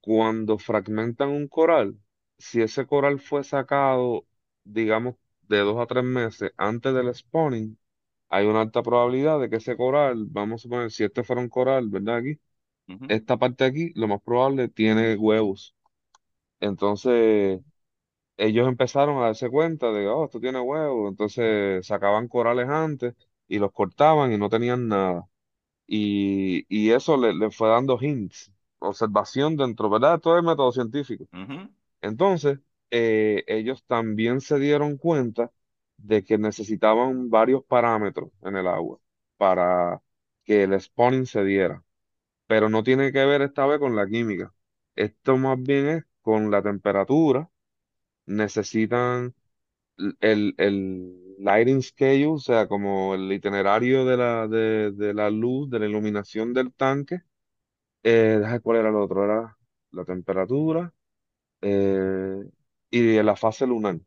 cuando 0.00 0.58
fragmentan 0.58 1.30
un 1.30 1.48
coral, 1.48 1.98
si 2.38 2.62
ese 2.62 2.86
coral 2.86 3.20
fue 3.20 3.44
sacado, 3.44 4.26
digamos, 4.64 5.16
de 5.42 5.58
dos 5.60 5.80
a 5.80 5.86
tres 5.86 6.04
meses 6.04 6.52
antes 6.56 6.94
del 6.94 7.14
spawning, 7.14 7.78
hay 8.30 8.46
una 8.46 8.62
alta 8.62 8.82
probabilidad 8.82 9.40
de 9.40 9.50
que 9.50 9.56
ese 9.56 9.76
coral, 9.76 10.26
vamos 10.30 10.62
a 10.62 10.64
suponer, 10.64 10.90
si 10.90 11.04
este 11.04 11.24
fuera 11.24 11.42
un 11.42 11.48
coral, 11.48 11.88
¿verdad? 11.90 12.16
Aquí, 12.18 12.40
Ujú, 12.88 13.08
esta 13.08 13.38
parte 13.38 13.64
de 13.64 13.70
aquí, 13.70 13.92
lo 13.96 14.08
más 14.08 14.22
probable, 14.22 14.68
tiene 14.68 15.16
huevos. 15.16 15.76
Entonces, 16.60 17.60
ellos 18.38 18.68
empezaron 18.68 19.18
a 19.18 19.26
darse 19.26 19.50
cuenta 19.50 19.92
de, 19.92 20.08
oh, 20.08 20.26
esto 20.26 20.40
tiene 20.40 20.60
huevos. 20.60 21.10
Entonces, 21.10 21.86
sacaban 21.86 22.28
corales 22.28 22.68
antes 22.70 23.14
y 23.48 23.58
los 23.60 23.72
cortaban 23.72 24.32
y 24.32 24.38
no 24.38 24.50
tenían 24.50 24.88
nada. 24.88 25.28
Y, 25.86 26.66
y 26.68 26.90
eso 26.92 27.16
le, 27.18 27.34
le 27.34 27.50
fue 27.50 27.68
dando 27.70 27.98
hints, 28.00 28.52
observación 28.80 29.56
dentro, 29.56 29.90
¿verdad? 29.90 30.20
Todo 30.20 30.38
es 30.38 30.44
método 30.44 30.72
científico. 30.72 31.26
ujú, 31.32 31.68
Entonces, 32.00 32.60
eh, 32.90 33.44
ellos 33.46 33.84
también 33.86 34.40
se 34.40 34.58
dieron 34.58 34.96
cuenta 34.96 35.52
de 35.96 36.24
que 36.24 36.38
necesitaban 36.38 37.28
varios 37.30 37.64
parámetros 37.64 38.30
en 38.42 38.56
el 38.56 38.66
agua 38.68 39.00
para 39.36 40.02
que 40.44 40.62
el 40.64 40.80
spawning 40.80 41.26
se 41.26 41.44
diera, 41.44 41.84
pero 42.46 42.68
no 42.70 42.82
tiene 42.82 43.12
que 43.12 43.24
ver 43.26 43.42
esta 43.42 43.66
vez 43.66 43.78
con 43.80 43.96
la 43.96 44.06
química. 44.08 44.54
Esto 44.96 45.36
más 45.38 45.62
bien 45.62 45.88
es 45.88 46.04
con 46.22 46.50
la 46.50 46.62
temperatura. 46.62 47.50
Necesitan 48.28 49.34
el, 50.20 50.54
el 50.58 51.36
lighting 51.40 51.82
schedule, 51.82 52.26
o 52.36 52.38
sea, 52.38 52.68
como 52.68 53.14
el 53.14 53.32
itinerario 53.32 54.04
de 54.04 54.16
la, 54.16 54.48
de, 54.48 54.92
de 54.92 55.14
la 55.14 55.30
luz, 55.30 55.70
de 55.70 55.80
la 55.80 55.86
iluminación 55.86 56.54
del 56.54 56.72
tanque. 56.74 57.22
Eh, 58.02 58.40
cuál 58.62 58.78
era 58.78 58.88
el 58.90 58.96
otro, 58.96 59.24
era 59.24 59.58
la 59.92 60.04
temperatura 60.04 60.92
eh, 61.62 62.44
y 62.90 63.22
la 63.22 63.36
fase 63.36 63.66
lunar, 63.66 63.98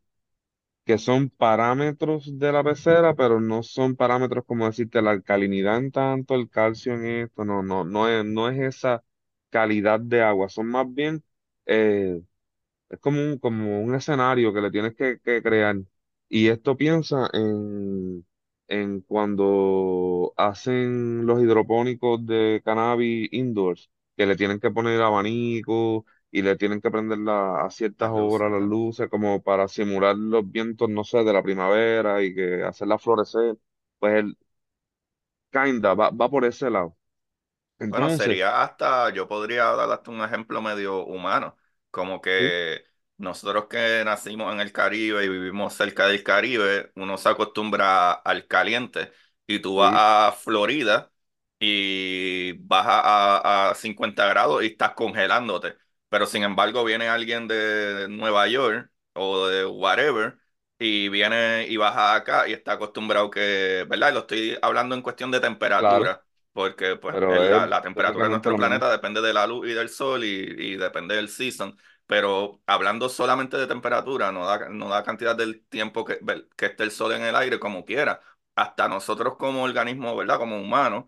que 0.84 0.98
son 0.98 1.30
parámetros 1.30 2.38
de 2.38 2.52
la 2.52 2.64
pecera, 2.64 3.14
pero 3.14 3.40
no 3.40 3.62
son 3.62 3.96
parámetros 3.96 4.44
como 4.46 4.66
decirte 4.66 5.00
la 5.02 5.12
alcalinidad 5.12 5.78
en 5.78 5.92
tanto, 5.92 6.34
el 6.34 6.48
calcio 6.50 6.94
en 6.94 7.06
esto, 7.06 7.44
no, 7.44 7.62
no, 7.62 7.84
no 7.84 8.08
es, 8.08 8.24
no 8.24 8.48
es 8.48 8.58
esa 8.60 9.04
calidad 9.50 10.00
de 10.00 10.22
agua, 10.22 10.48
son 10.48 10.66
más 10.68 10.92
bien, 10.92 11.22
eh, 11.66 12.20
es 12.92 13.00
como 13.00 13.20
un, 13.22 13.38
como 13.40 13.82
un 13.82 13.96
escenario 13.96 14.54
que 14.54 14.62
le 14.62 14.72
tienes 14.72 14.96
que, 14.96 15.20
que 15.20 15.42
crear. 15.42 15.76
Y 16.30 16.48
esto 16.48 16.76
piensa 16.78 17.30
en, 17.34 18.26
en 18.68 19.02
cuando 19.02 20.34
hacen 20.38 21.26
los 21.26 21.42
hidropónicos 21.42 22.26
de 22.26 22.62
cannabis 22.64 23.28
indoors, 23.32 23.90
que 24.16 24.26
le 24.26 24.36
tienen 24.36 24.60
que 24.60 24.70
poner 24.72 25.02
abanico 25.02 26.06
y 26.32 26.42
le 26.42 26.56
tienen 26.56 26.80
que 26.82 26.90
prender 26.92 27.18
la- 27.20 27.64
a 27.66 27.70
ciertas 27.70 28.10
Las 28.12 28.22
luces, 28.22 28.42
horas 28.42 28.52
las 28.52 28.62
luces 28.62 29.08
como 29.10 29.42
para 29.42 29.68
simular 29.68 30.16
los 30.16 30.50
vientos, 30.50 30.90
no 30.90 31.04
sé, 31.04 31.24
de 31.24 31.32
la 31.34 31.42
primavera 31.44 32.22
y 32.22 32.34
que 32.34 32.64
hacerla 32.64 32.98
florecer. 32.98 33.58
Pues 34.00 34.14
él, 34.16 34.38
kinda, 35.52 35.94
va, 35.94 36.10
va 36.10 36.28
por 36.30 36.44
ese 36.44 36.70
lado. 36.70 36.96
Bueno, 37.88 38.08
Entonces, 38.08 38.08
sería 38.08 38.62
hasta, 38.62 39.10
yo 39.10 39.28
podría 39.28 39.64
dar 39.76 39.90
hasta 39.90 40.10
un 40.10 40.22
ejemplo 40.22 40.62
medio 40.62 41.04
humano, 41.04 41.56
como 41.92 42.20
sí, 42.38 42.52
que 42.62 42.84
nosotros 43.18 43.66
que 43.70 44.02
nacimos 44.04 44.52
en 44.54 44.60
el 44.60 44.72
Caribe 44.72 45.24
y 45.26 45.30
vivimos 45.30 45.74
cerca 45.74 46.08
del 46.08 46.24
Caribe, 46.24 46.92
uno 46.96 47.18
se 47.18 47.30
acostumbra 47.30 48.12
al 48.14 48.48
caliente 48.48 49.12
y 49.48 49.60
tú 49.60 49.76
vas 49.76 49.92
sí, 49.92 50.02
a 50.30 50.32
Florida 50.32 51.12
y 51.60 52.54
vas 52.66 52.86
a, 52.88 53.70
a 53.70 53.74
50 53.76 54.26
grados 54.26 54.62
y 54.64 54.68
estás 54.68 54.94
congelándote, 54.94 55.76
pero 56.08 56.26
sin 56.26 56.42
embargo 56.44 56.84
viene 56.84 57.08
alguien 57.08 57.48
de 57.48 58.08
Nueva 58.10 58.48
York 58.48 58.90
o 59.14 59.46
de 59.46 59.66
whatever 59.66 60.38
y 60.78 61.08
viene 61.08 61.66
y 61.68 61.76
baja 61.76 62.14
acá 62.16 62.48
y 62.48 62.52
está 62.52 62.72
acostumbrado 62.72 63.30
que, 63.30 63.86
¿verdad? 63.88 64.12
Lo 64.12 64.20
estoy 64.20 64.58
hablando 64.62 64.94
en 64.96 65.02
cuestión 65.02 65.30
de 65.30 65.40
claro, 65.76 66.16
temperatura 66.20 66.24
porque 66.52 66.96
pues 66.96 67.16
el- 67.28 67.44
es 67.44 67.50
la, 67.50 67.66
la 67.66 67.82
temperatura 67.82 68.26
de 68.26 68.30
nuestro 68.30 68.54
planeta 68.56 68.90
depende 68.90 69.20
de 69.20 69.32
la 69.32 69.46
luz 69.46 69.68
y 69.68 69.72
del 69.72 69.88
sol 69.88 70.24
y, 70.24 70.28
y 70.28 70.76
depende 70.76 71.16
del 71.16 71.28
season, 71.28 71.76
pero 72.06 72.62
hablando 72.66 73.08
solamente 73.08 73.56
de 73.56 73.66
temperatura, 73.66 74.32
no 74.32 74.46
da, 74.46 74.68
no 74.68 74.88
da 74.88 75.02
cantidad 75.02 75.36
del 75.36 75.64
tiempo 75.66 76.04
que, 76.04 76.18
que 76.56 76.66
esté 76.66 76.84
el 76.84 76.90
sol 76.90 77.12
en 77.12 77.22
el 77.22 77.36
aire 77.36 77.58
como 77.60 77.84
quiera. 77.84 78.20
Hasta 78.54 78.86
nosotros 78.88 79.36
como 79.38 79.62
organismo, 79.62 80.14
¿verdad? 80.16 80.38
Como 80.38 80.60
humanos, 80.60 81.04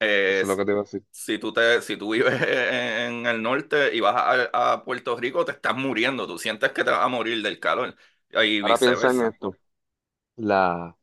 eh, 0.00 0.40
Eso 0.40 0.44
es 0.44 0.48
lo 0.48 0.56
que 0.56 0.64
te 0.64 0.70
iba 0.72 0.80
a 0.80 0.84
decir. 0.84 1.02
si 1.10 1.38
tú, 1.38 1.52
te, 1.52 1.80
si 1.82 1.96
tú 1.96 2.12
vives 2.12 2.40
en 2.42 3.26
el 3.26 3.42
norte 3.42 3.94
y 3.94 4.00
vas 4.00 4.16
a, 4.52 4.72
a 4.74 4.84
Puerto 4.84 5.16
Rico, 5.16 5.44
te 5.44 5.52
estás 5.52 5.76
muriendo, 5.76 6.26
tú 6.26 6.38
sientes 6.38 6.72
que 6.72 6.84
te 6.84 6.90
vas 6.90 7.00
a 7.04 7.08
morir 7.08 7.42
del 7.42 7.60
calor 7.60 7.96
y 8.42 8.62
Ahora 8.62 8.78
piensa 8.78 9.10
en 9.10 9.20
esto, 9.20 9.56
la, 10.36 10.96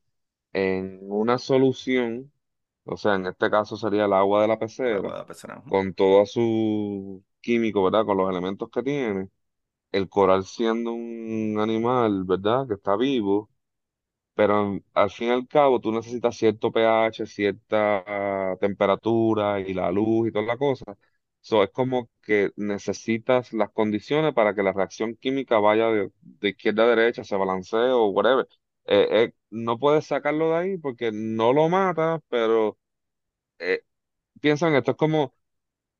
en 0.54 1.00
una 1.12 1.38
solución, 1.40 2.31
o 2.94 2.98
sea, 2.98 3.16
en 3.16 3.28
este 3.28 3.50
caso 3.50 3.78
sería 3.78 4.06
el 4.06 4.14
agua 4.14 4.42
de 4.42 4.48
la 4.48 4.58
El 4.90 5.00
pecera. 5.24 5.60
Ujú, 5.66 5.72
con 5.72 5.94
todo 5.94 6.26
su 6.26 7.24
químico, 7.42 7.84
¿verdad? 7.84 8.06
Con 8.06 8.18
los 8.18 8.30
elementos 8.30 8.70
que 8.70 8.84
tiene, 8.84 9.30
el 9.92 10.10
coral 10.10 10.46
siendo 10.46 10.94
un 10.94 11.58
animal, 11.60 12.26
¿verdad? 12.26 12.68
Que 12.68 12.76
está 12.76 12.96
vivo 12.98 13.50
pero 14.36 14.80
al 14.94 15.12
fin 15.12 15.28
y 15.30 15.32
al 15.32 15.48
cabo 15.48 15.80
tú 15.80 15.92
necesitas 15.92 16.36
cierto 16.38 16.72
pH, 16.72 17.26
cierta 17.26 18.04
ah, 18.08 18.56
temperatura 18.60 19.60
y 19.60 19.74
la 19.74 19.92
luz 19.92 20.30
y 20.30 20.32
toda 20.32 20.46
la 20.46 20.58
cosa. 20.58 20.86
So, 21.42 21.64
es 21.64 21.72
como 21.72 22.10
que 22.22 22.52
necesitas 22.56 23.52
las 23.54 23.72
condiciones 23.72 24.34
para 24.34 24.54
que 24.54 24.64
la 24.64 24.74
reacción 24.74 25.16
química 25.16 25.60
vaya 25.60 25.88
de, 25.90 26.12
de 26.22 26.50
izquierda 26.50 26.84
a 26.84 26.88
derecha, 26.96 27.24
se 27.24 27.36
balancee 27.36 27.78
o 27.92 28.08
whatever. 28.10 28.48
Eh, 28.86 29.08
eh, 29.12 29.34
no 29.50 29.78
puedes 29.80 30.06
sacarlo 30.06 30.52
de 30.52 30.56
ahí 30.58 30.78
porque 30.78 31.12
no 31.12 31.52
lo 31.54 31.68
matas, 31.70 32.22
pero 32.30 32.78
eh, 33.62 33.86
piensa 34.41 34.68
en 34.70 34.75
esto, 34.75 34.91
es 34.91 34.98
como 34.98 35.36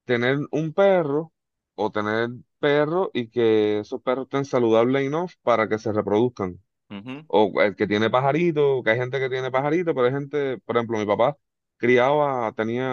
tener 0.06 0.38
un 0.52 0.74
perro 0.74 1.34
o 1.76 1.92
tener 1.92 2.30
perros 2.60 3.10
y 3.14 3.30
que 3.30 3.80
esos 3.80 4.02
perros 4.02 4.26
estén 4.26 4.46
saludables 4.46 5.06
enough 5.08 5.32
para 5.44 5.70
que 5.70 5.80
se 5.80 5.94
reproduzcan. 5.94 6.62
ujú, 6.90 7.26
O 7.28 7.62
el 7.62 7.76
que 7.76 7.88
tiene 7.88 8.10
pajarito, 8.10 8.84
que 8.84 8.92
hay 8.92 8.98
gente 9.00 9.20
que 9.20 9.30
tiene 9.30 9.52
pajarito, 9.52 9.94
pero 9.96 10.08
hay 10.08 10.14
gente, 10.14 10.58
por 10.60 10.78
ejemplo, 10.78 10.98
mi 11.00 11.06
papá 11.06 11.38
criaba, 11.78 12.52
tenía 12.54 12.86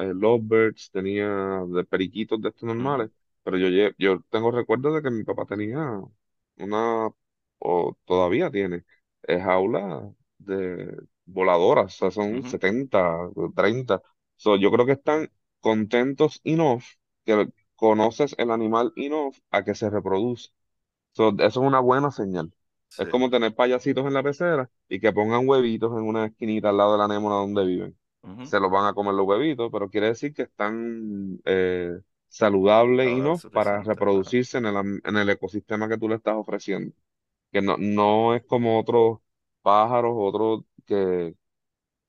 eh, 0.00 0.12
lovebirds, 0.14 0.90
tenía 0.90 1.26
de 1.68 1.84
periquitos 1.84 2.40
de 2.42 2.50
estos 2.50 2.64
normales, 2.66 3.10
pero 3.42 3.58
yo, 3.58 3.68
lle- 3.68 3.94
yo 3.98 4.20
tengo 4.30 4.50
recuerdos 4.50 4.94
de 4.94 5.02
que 5.02 5.10
mi 5.10 5.24
papá 5.24 5.46
tenía 5.46 6.00
una, 6.58 7.08
o 7.58 7.96
todavía 8.04 8.50
tiene, 8.50 8.84
eh, 9.24 9.40
jaula 9.40 10.12
de 10.38 10.96
voladoras, 11.26 11.94
o 11.96 11.98
sea, 11.98 12.10
son 12.10 12.38
ujú. 12.38 12.48
70 12.50 13.28
30. 13.56 14.02
So, 14.36 14.56
yo 14.56 14.70
creo 14.72 14.86
que 14.86 14.92
están 14.92 15.30
contentos 15.60 16.40
enough, 16.44 16.82
que 17.24 17.48
conoces 17.76 18.34
el 18.38 18.50
animal 18.50 18.92
enough 18.96 19.36
a 19.50 19.64
que 19.64 19.74
se 19.74 19.90
reproduce. 19.90 20.50
So, 21.12 21.30
eso 21.38 21.46
es 21.46 21.56
una 21.56 21.80
buena 21.80 22.10
señal. 22.10 22.52
Es 22.96 23.08
como 23.08 23.30
tener 23.30 23.54
payasitos 23.54 24.06
en 24.06 24.14
la 24.14 24.22
pecera 24.22 24.70
y 24.88 25.00
que 25.00 25.12
pongan 25.12 25.48
huevitos 25.48 25.92
en 25.92 26.04
una 26.04 26.26
esquinita 26.26 26.70
al 26.70 26.76
lado 26.76 26.92
de 26.92 26.98
la 26.98 27.08
némona 27.08 27.36
donde 27.36 27.64
viven. 27.66 27.98
Se 28.42 28.60
los 28.60 28.70
van 28.70 28.86
a 28.86 28.94
comer 28.94 29.14
los 29.14 29.26
huevitos, 29.26 29.70
pero 29.72 29.88
quiere 29.90 30.08
decir 30.08 30.34
que 30.34 30.42
están 30.42 31.40
eh, 31.44 31.90
saludables 32.28 33.08
y 33.10 33.20
no 33.20 33.44
para 33.52 33.82
reproducirse 33.82 34.58
en 34.58 34.66
el, 34.66 35.00
en 35.04 35.16
el 35.16 35.28
ecosistema 35.30 35.88
que 35.88 35.98
tú 35.98 36.08
le 36.08 36.16
estás 36.16 36.34
ofreciendo. 36.36 36.94
Que 37.52 37.62
no, 37.62 37.76
no 37.78 38.34
es 38.34 38.44
como 38.46 38.78
otros 38.80 39.20
pájaros, 39.62 40.12
otros 40.16 40.62
que 40.86 41.34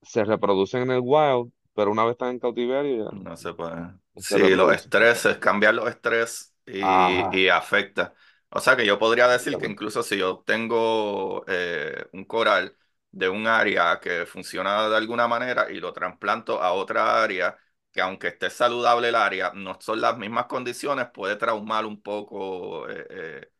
se 0.03 0.25
reproducen 0.25 0.83
en 0.83 0.91
el 0.91 1.01
wild, 1.03 1.51
pero 1.75 1.91
una 1.91 2.03
vez 2.05 2.13
están 2.13 2.31
en 2.31 2.39
cautiverio 2.39 3.05
ya 3.11 3.11
No 3.11 3.35
se 3.37 3.53
puede. 3.53 3.93
se 4.17 4.37
Sí, 4.37 4.55
los 4.55 4.71
reproducen. 4.71 4.73
estreses, 4.73 5.37
cambiar 5.37 5.73
los 5.75 5.89
estrés 5.89 6.55
y, 6.65 7.47
afecta. 7.49 8.13
O 8.49 8.59
sea 8.59 8.75
que 8.75 8.85
yo 8.85 8.97
podría 8.99 9.27
decir 9.27 9.57
que 9.57 9.65
exactamente. 9.65 9.67
incluso 9.67 10.03
si 10.03 10.17
yo 10.17 10.43
tengo 10.45 11.43
eh, 11.47 12.05
un 12.13 12.25
coral 12.25 12.77
de 13.11 13.29
un 13.29 13.47
área 13.47 13.99
que 13.99 14.25
funciona 14.25 14.87
de 14.89 14.95
alguna 14.97 15.27
manera 15.27 15.69
y 15.71 15.79
lo 15.79 15.93
trasplanto 15.93 16.61
a 16.61 16.73
otra 16.73 17.21
área, 17.23 17.57
que 17.91 18.01
aunque 18.01 18.29
esté 18.29 18.49
saludable 18.49 19.09
el 19.09 19.15
área, 19.15 19.51
no 19.53 19.77
son 19.79 20.01
las 20.01 20.17
mismas 20.17 20.45
condiciones, 20.47 21.07
puede 21.13 21.35
traumar 21.35 21.85
un 21.85 22.01
poco, 22.01 22.89
eh, 22.89 23.05
eh, 23.09 23.51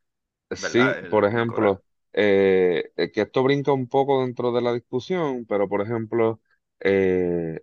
Sí, 0.53 0.79
¿verdad? 0.79 0.99
por 1.09 1.25
El, 1.25 1.27
el 1.31 1.45
coral. 1.45 1.75
ejemplo, 1.75 1.83
eh, 2.13 2.91
que 3.13 3.21
esto 3.21 3.43
brinca 3.43 3.71
un 3.73 3.87
poco 3.87 4.21
dentro 4.21 4.51
de 4.51 4.61
la 4.61 4.73
discusión, 4.73 5.45
pero 5.45 5.67
por 5.69 5.81
ejemplo, 5.81 6.41
eh, 6.79 7.61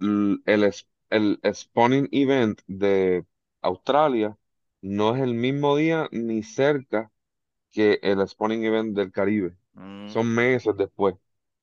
el, 0.00 0.64
es- 0.64 0.88
el 1.10 1.40
spawning 1.54 2.08
event 2.12 2.60
de 2.66 3.26
Australia 3.62 4.36
no 4.80 5.14
es 5.16 5.22
el 5.22 5.34
mismo 5.34 5.76
día 5.76 6.08
ni 6.12 6.42
cerca 6.42 7.10
que 7.72 8.00
el 8.02 8.26
spawning 8.28 8.64
event 8.64 8.96
del 8.96 9.12
Caribe. 9.12 9.56
Son 10.06 10.26
Mm, 10.26 10.32
meses 10.34 10.76
después, 10.76 11.16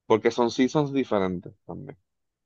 porque 0.07 0.31
son 0.31 0.51
seasons 0.51 0.93
diferentes 0.93 1.53
también. 1.65 1.97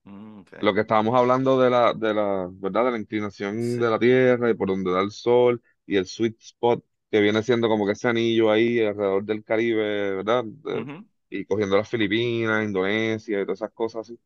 mm, 0.06 0.40
ok. 0.42 0.54
Lo 0.60 0.74
que 0.74 0.82
estábamos 0.82 1.16
hablando 1.16 1.60
de 1.60 1.70
la, 1.70 1.94
de 1.94 2.14
la, 2.14 2.48
¿verdad? 2.54 2.86
De 2.86 2.92
la 2.92 2.98
inclinación 3.00 3.78
Sí. 3.78 3.80
de 3.80 3.90
la 3.90 4.00
Tierra 4.00 4.50
y 4.50 4.54
por 4.54 4.70
donde 4.70 4.92
da 4.92 5.02
el 5.02 5.12
sol 5.12 5.62
y 5.86 5.98
el 5.98 6.06
sweet 6.06 6.38
spot 6.40 6.84
que 7.14 7.22
viene 7.22 7.44
siendo 7.44 7.70
como 7.70 7.88
que 7.88 7.94
ese 7.94 8.10
anillo 8.10 8.52
ahí 8.52 8.82
alrededor 8.82 9.26
del 9.26 9.46
Caribe, 9.46 10.18
¿verdad? 10.18 10.46
De- 10.46 10.88
Ujú, 10.88 11.06
y 11.32 11.46
cogiendo 11.46 11.78
las 11.78 11.90
Filipinas, 11.90 12.66
Indonesia 12.66 13.42
y 13.42 13.46
todas 13.46 13.60
esas 13.60 13.74
cosas 13.74 14.02
así. 14.10 14.20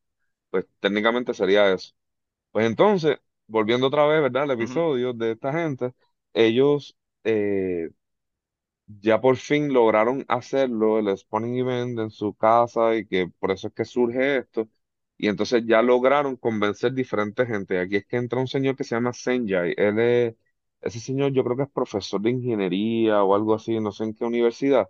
Pues 0.50 0.66
técnicamente 0.80 1.34
sería 1.34 1.72
eso. 1.72 1.94
Pues 2.52 2.66
entonces, 2.66 3.18
volviendo 3.48 3.88
otra 3.88 4.06
vez, 4.06 4.22
¿verdad? 4.22 4.44
Al 4.44 4.52
ujú, 4.58 4.84
episodio 4.92 5.12
de 5.14 5.32
esta 5.32 5.52
gente, 5.52 5.94
ellos 6.34 6.96
eh, 7.24 7.90
ya 8.86 9.20
por 9.20 9.36
fin 9.36 9.72
lograron 9.72 10.24
hacerlo, 10.28 10.98
el 10.98 11.16
spawning 11.16 11.56
event 11.58 11.98
en 11.98 12.10
su 12.10 12.34
casa 12.34 12.94
y 12.96 13.06
que 13.06 13.28
por 13.38 13.50
eso 13.50 13.68
es 13.68 13.74
que 13.74 13.84
surge 13.84 14.38
esto. 14.38 14.68
Y 15.16 15.28
entonces 15.28 15.64
ya 15.66 15.82
lograron 15.82 16.36
convencer 16.36 16.92
diferentes 16.92 17.46
gente. 17.48 17.78
Aquí 17.80 17.96
es 17.96 18.06
que 18.06 18.16
entra 18.16 18.38
un 18.40 18.46
señor 18.48 18.76
que 18.76 18.84
se 18.84 18.94
llama 18.94 19.12
Senjay. 19.12 19.74
Él 19.76 19.98
es, 19.98 20.34
ese 20.80 21.00
señor 21.00 21.32
yo 21.32 21.44
creo 21.44 21.56
que 21.56 21.64
es 21.64 21.70
profesor 21.70 22.20
de 22.20 22.30
ingeniería 22.30 23.22
o 23.24 23.34
algo 23.34 23.54
así, 23.54 23.78
no 23.80 23.92
sé 23.92 24.04
en 24.04 24.14
qué 24.14 24.24
universidad. 24.24 24.88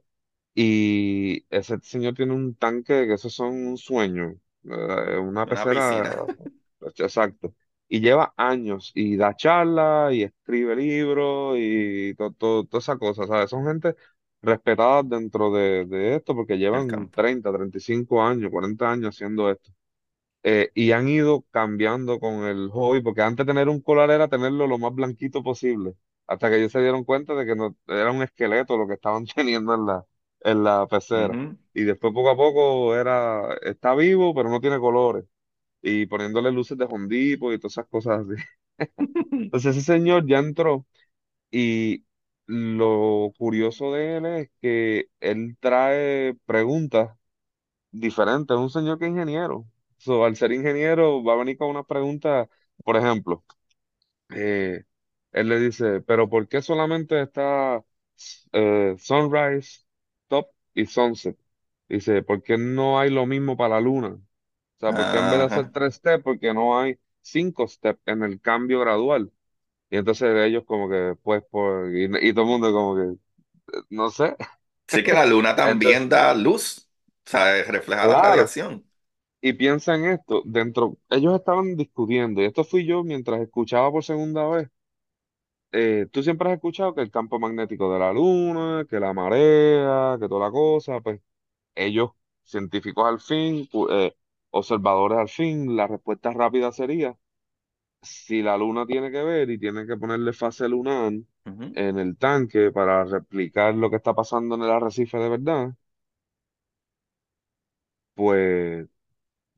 Y 0.54 1.46
ese 1.50 1.78
señor 1.82 2.14
tiene 2.14 2.34
un 2.34 2.54
tanque 2.56 3.06
que 3.06 3.14
esos 3.14 3.34
son 3.34 3.54
un 3.68 3.78
sueño, 3.78 4.34
eh, 4.64 5.18
una 5.18 5.46
Una 5.54 5.64
pecera, 5.64 5.72
piscina. 5.72 6.14
exacto. 6.98 7.54
Y 7.88 8.00
lleva 8.00 8.34
años 8.36 8.92
y 8.94 9.16
da 9.16 9.34
charlas 9.34 10.12
y 10.14 10.22
escribe 10.24 10.76
libros 10.76 11.56
y 11.58 12.14
to- 12.14 12.32
to- 12.32 12.64
toda 12.66 12.78
esa 12.80 12.98
cosa, 12.98 13.26
¿sabes? 13.26 13.50
Son 13.50 13.64
gente 13.66 13.96
respetada 14.42 15.02
dentro 15.02 15.50
de, 15.52 15.86
de 15.86 16.16
esto 16.16 16.34
porque 16.34 16.58
llevan 16.58 16.86
campo. 16.86 17.14
30 17.14 17.52
35 17.52 18.22
años, 18.22 18.50
40 18.50 18.90
años 18.92 19.14
haciendo 19.16 19.50
esto 19.50 19.72
eh, 20.42 20.70
y 20.74 20.92
han 20.92 21.08
ido 21.08 21.44
cambiando 21.50 22.20
con 22.20 22.44
el 22.46 22.70
hobby, 22.70 23.02
porque 23.02 23.22
antes 23.22 23.46
tener 23.46 23.68
un 23.68 23.80
colar 23.82 24.10
era 24.10 24.28
tenerlo 24.28 24.66
lo 24.66 24.78
más 24.78 24.94
blanquito 24.94 25.42
posible, 25.42 25.94
hasta 26.26 26.48
que 26.50 26.56
ellos 26.58 26.72
se 26.72 26.80
dieron 26.80 27.04
cuenta 27.04 27.34
de 27.34 27.46
que 27.46 27.56
no 27.56 27.76
era 27.86 28.12
un 28.12 28.22
esqueleto 28.22 28.76
lo 28.76 28.86
que 28.88 28.94
estaban 28.94 29.26
teniendo 29.34 29.74
en 29.74 29.86
la, 29.86 30.04
en 30.40 30.64
la 30.64 30.86
pecera. 30.86 31.38
Ujú. 31.38 31.58
Y 31.74 31.82
después 31.84 32.12
poco 32.12 32.30
a 32.30 32.36
poco 32.36 32.96
era, 32.96 33.54
está 33.62 33.94
vivo, 33.94 34.34
pero 34.34 34.48
no 34.50 34.60
tiene 34.60 34.78
colores. 34.78 35.24
Y 35.82 36.06
poniéndole 36.06 36.52
luces 36.52 36.78
de 36.78 36.86
Depot 36.86 37.52
y 37.54 37.58
todas 37.58 37.74
esas 37.74 37.88
cosas 37.88 38.20
así. 38.20 38.34
Entonces 39.52 39.76
ese 39.76 39.86
señor 39.94 40.26
ya 40.26 40.38
entró 40.38 40.86
y 41.50 42.04
lo 42.46 43.32
curioso 43.38 43.92
de 43.94 44.18
él 44.18 44.26
es 44.26 44.50
que 44.60 45.08
él 45.20 45.56
trae 45.60 46.34
preguntas 46.46 47.16
diferente, 47.92 48.54
es 48.54 48.60
un 48.60 48.70
señor 48.70 48.98
que 48.98 49.06
es 49.06 49.12
ingeniero. 49.12 49.66
So, 49.98 50.24
al 50.24 50.36
ser 50.36 50.52
ingeniero 50.52 51.22
va 51.24 51.34
a 51.34 51.36
venir 51.36 51.58
con 51.58 51.70
una 51.70 51.84
pregunta, 51.84 52.48
por 52.84 52.96
ejemplo, 52.96 53.44
eh, 54.30 54.84
él 55.32 55.48
le 55.48 55.60
dice, 55.60 56.00
pero 56.02 56.28
¿por 56.30 56.48
qué 56.48 56.62
solamente 56.62 57.22
está 57.22 57.84
eh, 58.52 58.94
sunrise, 58.98 59.84
top 60.28 60.48
y 60.74 60.86
sunset? 60.86 61.38
Dice, 61.88 62.22
¿por 62.22 62.42
qué 62.42 62.58
no 62.58 62.98
hay 63.00 63.10
lo 63.10 63.26
mismo 63.26 63.56
para 63.56 63.76
la 63.76 63.80
luna? 63.82 64.08
O 64.10 64.80
sea, 64.80 64.94
¿por 64.94 65.08
qué 65.08 65.18
en 65.18 65.30
vez 65.30 65.40
de 65.40 65.46
hacer 65.46 65.68
Ajá. 65.68 65.72
tres 65.72 65.96
steps, 65.96 66.24
por 66.24 66.38
qué 66.40 66.54
no 66.54 66.78
hay 66.80 66.98
cinco 67.22 67.68
steps 67.68 68.00
en 68.06 68.22
el 68.24 68.40
cambio 68.40 68.80
gradual? 68.80 69.32
Y 69.90 69.98
entonces 69.98 70.30
ellos 70.36 70.64
como 70.66 70.88
que, 70.90 71.16
pues, 71.22 71.42
por, 71.50 71.94
y, 71.96 72.04
y 72.28 72.32
todo 72.34 72.44
el 72.44 72.50
mundo 72.50 72.72
como 72.72 72.96
que, 72.96 73.18
no 73.90 74.10
sé. 74.10 74.36
Sí 74.86 75.02
que 75.04 75.12
la 75.12 75.26
luna 75.26 75.54
Entonces, 75.64 76.02
también 76.02 76.08
da 76.08 76.34
luz, 76.34 76.88
o 77.26 77.30
sea, 77.30 77.62
refleja 77.64 78.06
la 78.06 78.16
claro, 78.16 78.16
radiación. 78.16 78.87
Y 79.40 79.52
piensa 79.54 79.94
en 79.94 80.06
esto, 80.06 80.42
dentro, 80.46 80.98
ellos 81.10 81.34
estaban 81.36 81.76
discutiendo, 81.76 82.40
y 82.42 82.46
esto 82.46 82.64
fui 82.64 82.86
yo 82.86 83.04
mientras 83.04 83.40
escuchaba 83.40 83.90
por 83.92 84.04
segunda 84.04 84.46
vez. 84.48 84.70
Eh, 85.72 86.06
tú 86.10 86.22
siempre 86.22 86.48
has 86.48 86.54
escuchado 86.56 86.94
que 86.94 87.02
el 87.02 87.10
campo 87.10 87.38
magnético 87.38 87.92
de 87.92 87.98
la 87.98 88.12
luna, 88.12 88.86
que 88.88 88.98
la 89.00 89.12
marea, 89.12 90.16
que 90.20 90.26
toda 90.28 90.46
la 90.46 90.50
cosa, 90.52 91.00
pues 91.00 91.20
ellos, 91.76 92.12
científicos 92.44 93.06
al 93.06 93.20
fin, 93.20 93.68
pu- 93.68 93.88
eh, 93.90 94.16
observadores 94.50 95.18
al 95.18 95.28
fin, 95.30 95.76
la 95.76 95.86
respuesta 95.88 96.32
rápida 96.32 96.72
sería, 96.72 97.18
si 98.02 98.42
la 98.42 98.56
luna 98.58 98.86
tiene 98.86 99.10
que 99.12 99.22
ver 99.24 99.50
y 99.50 99.58
tiene 99.58 99.86
que 99.86 99.96
ponerle 99.98 100.32
fase 100.34 100.68
lunar 100.68 101.12
Ujú. 101.46 101.74
en 101.74 101.98
el 101.98 102.16
tanque 102.18 102.72
para 102.72 103.04
replicar 103.04 103.74
lo 103.74 103.90
que 103.90 103.96
está 103.96 104.14
pasando 104.14 104.56
en 104.56 104.62
el 104.62 104.70
arrecife 104.70 105.18
de 105.18 105.28
verdad, 105.30 105.74
pues 108.14 108.88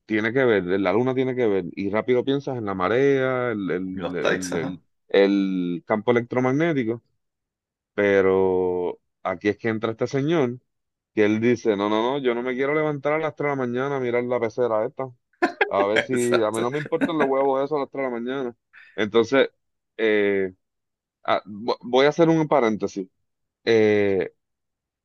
tiene 0.05 0.33
que 0.33 0.43
ver, 0.45 0.63
la 0.65 0.93
luna 0.93 1.15
tiene 1.15 1.35
que 1.35 1.47
ver, 1.47 1.65
y 1.75 1.89
rápido 1.89 2.23
piensas 2.25 2.57
en 2.57 2.65
la 2.65 2.73
marea, 2.75 3.51
el, 3.51 3.71
el, 3.71 4.01
Los 4.01 4.19
tides, 4.19 4.51
el, 4.51 4.53
ajá. 4.53 4.77
el, 4.79 4.81
el 5.09 5.83
campo 5.85 6.11
electromagnético, 6.11 7.01
pero 7.93 8.99
aquí 9.23 9.49
es 9.49 9.57
que 9.57 9.69
entra 9.69 9.91
este 9.91 10.07
señor, 10.07 10.59
que 11.15 11.25
él 11.25 11.41
dice, 11.41 11.75
no, 11.77 11.89
no, 11.89 12.01
no, 12.03 12.17
yo 12.19 12.35
no 12.35 12.43
me 12.43 12.55
quiero 12.55 12.73
levantar 12.75 13.13
a 13.13 13.19
las 13.19 13.35
3 13.35 13.47
de 13.51 13.57
la 13.57 13.67
mañana 13.67 13.97
a 13.97 13.99
mirar 13.99 14.23
la 14.25 14.39
pecera 14.39 14.85
esta, 14.85 15.11
a 15.69 15.85
ver 15.87 16.01
si, 16.03 16.41
a 16.41 16.51
mí 16.51 16.59
Exacto. 16.59 16.61
no 16.61 16.71
me 16.71 16.79
importan 16.79 17.17
los 17.19 17.27
huevos 17.27 17.63
eso 17.65 17.77
a 17.77 17.81
las 17.81 17.89
3 17.91 18.05
de 18.05 18.11
la 18.11 18.19
mañana. 18.21 18.57
Entonces, 18.95 19.49
eh, 19.97 20.53
ah, 21.25 21.41
vo- 21.45 21.77
voy 21.81 22.05
a 22.05 22.09
hacer 22.09 22.29
un 22.29 22.47
paréntesis. 22.47 23.07
Eh, 23.65 24.33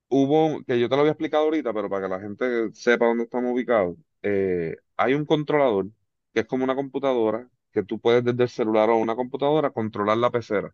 hubo, 0.09 0.63
que 0.67 0.79
yo 0.81 0.89
te 0.89 0.95
lo 0.97 1.01
había 1.03 1.13
explicado 1.13 1.45
ahorita, 1.45 1.73
pero 1.73 1.89
para 1.91 2.07
que 2.09 2.15
la 2.15 2.21
gente 2.21 2.73
sepa 2.75 3.07
dónde 3.07 3.25
estamos 3.25 3.53
ubicados, 3.53 3.97
eh, 4.27 4.77
hay 4.97 5.15
un 5.15 5.25
controlador 5.27 5.89
que 6.33 6.41
es 6.41 6.47
como 6.47 6.65
una 6.65 6.75
computadora, 6.77 7.49
que 7.73 7.83
tú 7.85 8.01
puedes 8.01 8.25
desde 8.25 8.45
el 8.45 8.49
celular 8.49 8.91
o 8.91 8.97
una 8.97 9.17
computadora 9.17 9.71
controlar 9.71 10.19
la 10.19 10.31
pecera, 10.31 10.73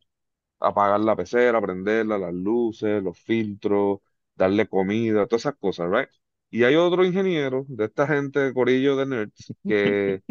apagar 0.61 1.01
la 1.01 1.17
pecera, 1.17 1.61
prenderla, 1.61 2.19
las 2.19 2.35
luces, 2.35 3.03
los 3.03 3.19
filtros, 3.21 4.01
darle 4.37 4.69
comida, 4.69 5.27
todas 5.27 5.43
esas 5.45 5.57
cosas, 5.57 5.91
¿right? 5.91 6.09
Y 6.51 6.65
hay 6.65 6.77
otro 6.77 7.05
ingeniero 7.05 7.65
de 7.69 7.87
esta 7.87 8.07
gente, 8.07 8.53
corillo 8.55 8.97
de 8.97 9.07
nerds, 9.07 9.55
que 9.67 10.23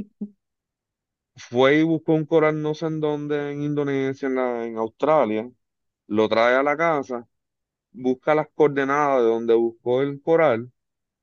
fue 1.36 1.78
y 1.80 1.84
buscó 1.84 2.14
un 2.14 2.26
coral 2.26 2.62
no 2.62 2.74
sé 2.74 2.86
en 2.88 3.00
dónde, 3.00 3.52
en 3.52 3.64
Indonesia, 3.64 4.28
en, 4.28 4.38
en 4.40 4.78
Australia, 4.78 5.50
lo 6.08 6.30
trae 6.30 6.56
a 6.56 6.64
la 6.64 6.78
casa, 6.78 7.28
busca 7.92 8.36
las 8.36 8.50
coordenadas 8.56 9.24
de 9.24 9.30
donde 9.30 9.56
buscó 9.56 10.02
el 10.04 10.22
coral 10.24 10.72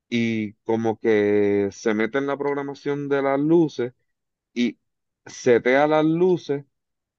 y 0.09 0.55
como 0.65 0.99
que 0.99 1.69
se 1.73 1.95
mete 1.95 2.19
en 2.19 2.27
la 2.27 2.37
programación 2.39 3.09
de 3.09 3.23
las 3.23 3.39
luces 3.41 3.93
y 4.55 4.79
setea 5.27 5.87
las 5.89 6.05
luces. 6.05 6.65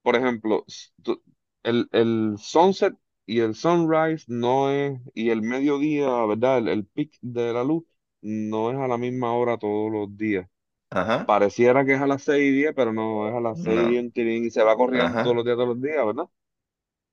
Por 0.03 0.15
ejemplo, 0.15 0.65
s- 0.67 0.89
tú- 1.03 1.23
el, 1.63 1.89
el 1.93 2.35
sunset 2.39 2.95
y 3.25 3.39
el 3.41 3.55
sunrise 3.55 4.25
no 4.29 4.71
es, 4.71 4.99
y 5.15 5.29
el 5.31 5.41
mediodía, 5.43 6.09
¿verdad? 6.25 6.59
El, 6.59 6.67
el 6.69 6.85
peak 6.87 7.11
de 7.21 7.53
la 7.53 7.63
luz 7.63 7.85
no 8.21 8.71
es 8.71 8.77
a 8.77 8.87
la 8.89 8.97
misma 8.99 9.33
hora 9.33 9.57
todos 9.57 9.91
los 9.91 10.17
días. 10.17 10.49
Ajá. 10.91 11.17
Pareciera 11.25 11.85
que 11.85 11.93
es 11.93 12.01
a 12.01 12.07
las 12.07 12.23
6 12.23 12.43
y 12.51 12.51
10, 12.55 12.73
pero 12.75 12.93
no, 12.93 13.27
es 13.29 13.35
a 13.35 13.39
las 13.41 13.61
6 13.61 13.87
y 13.89 13.97
No. 13.97 13.99
un 13.99 14.11
tirín 14.11 14.45
y 14.45 14.51
se 14.51 14.63
va 14.63 14.75
corriendo 14.77 15.19
todos 15.21 15.35
Ajá. 15.35 15.37
los 15.37 15.45
días, 15.45 15.55
todos 15.57 15.69
los 15.69 15.81
días, 15.81 16.05
¿verdad? 16.05 16.25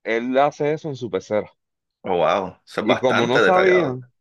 Él 0.03 0.37
hace 0.39 0.73
eso 0.73 0.89
en 0.89 0.95
su 0.97 1.09
pecera. 1.11 1.51
Oh, 2.03 2.17
wow. 2.17 2.59
Eso 2.65 2.81
es 2.81 2.87
Y 2.87 2.97
como 2.97 3.27
bastante 3.27 3.27
no 3.27 3.39
detallado. 3.41 3.41
sabían, 3.41 4.11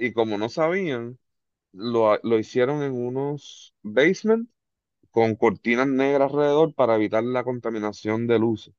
y 0.00 0.14
como 0.14 0.38
no 0.38 0.50
sabían, 0.50 1.18
lo, 1.72 2.18
lo 2.24 2.38
hicieron 2.38 2.82
en 2.82 2.92
unos 2.94 3.74
basement 3.82 4.50
con 5.12 5.36
cortinas 5.36 5.88
negras 5.88 6.32
alrededor 6.32 6.74
para 6.74 6.96
evitar 6.96 7.24
la 7.24 7.44
contaminación 7.44 8.26
de 8.28 8.38
luz. 8.40 8.68
O 8.68 8.74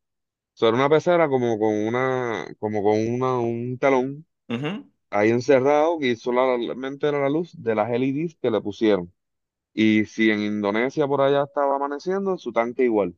sea, 0.56 0.70
era 0.70 0.78
una 0.78 0.90
pecera 0.90 1.30
como 1.30 1.60
con 1.60 1.74
una, 1.76 2.48
como 2.60 2.84
con 2.84 3.00
una, 3.08 3.40
un 3.40 3.78
telón 3.80 4.26
Ujú. 4.50 4.92
ahí 5.10 5.30
encerrado 5.32 5.98
y 6.02 6.16
solamente 6.16 7.08
era 7.08 7.20
la 7.22 7.30
luz 7.30 7.52
de 7.62 7.76
las 7.76 7.90
LEDs 7.92 8.36
que 8.42 8.52
le 8.52 8.62
pusieron. 8.62 9.14
Y 9.74 10.06
si 10.06 10.32
en 10.32 10.42
Indonesia 10.42 11.08
por 11.08 11.22
allá 11.22 11.44
estaba 11.46 11.76
amaneciendo, 11.78 12.32
en 12.34 12.40
su 12.40 12.54
tanque 12.54 12.84
igual. 12.86 13.16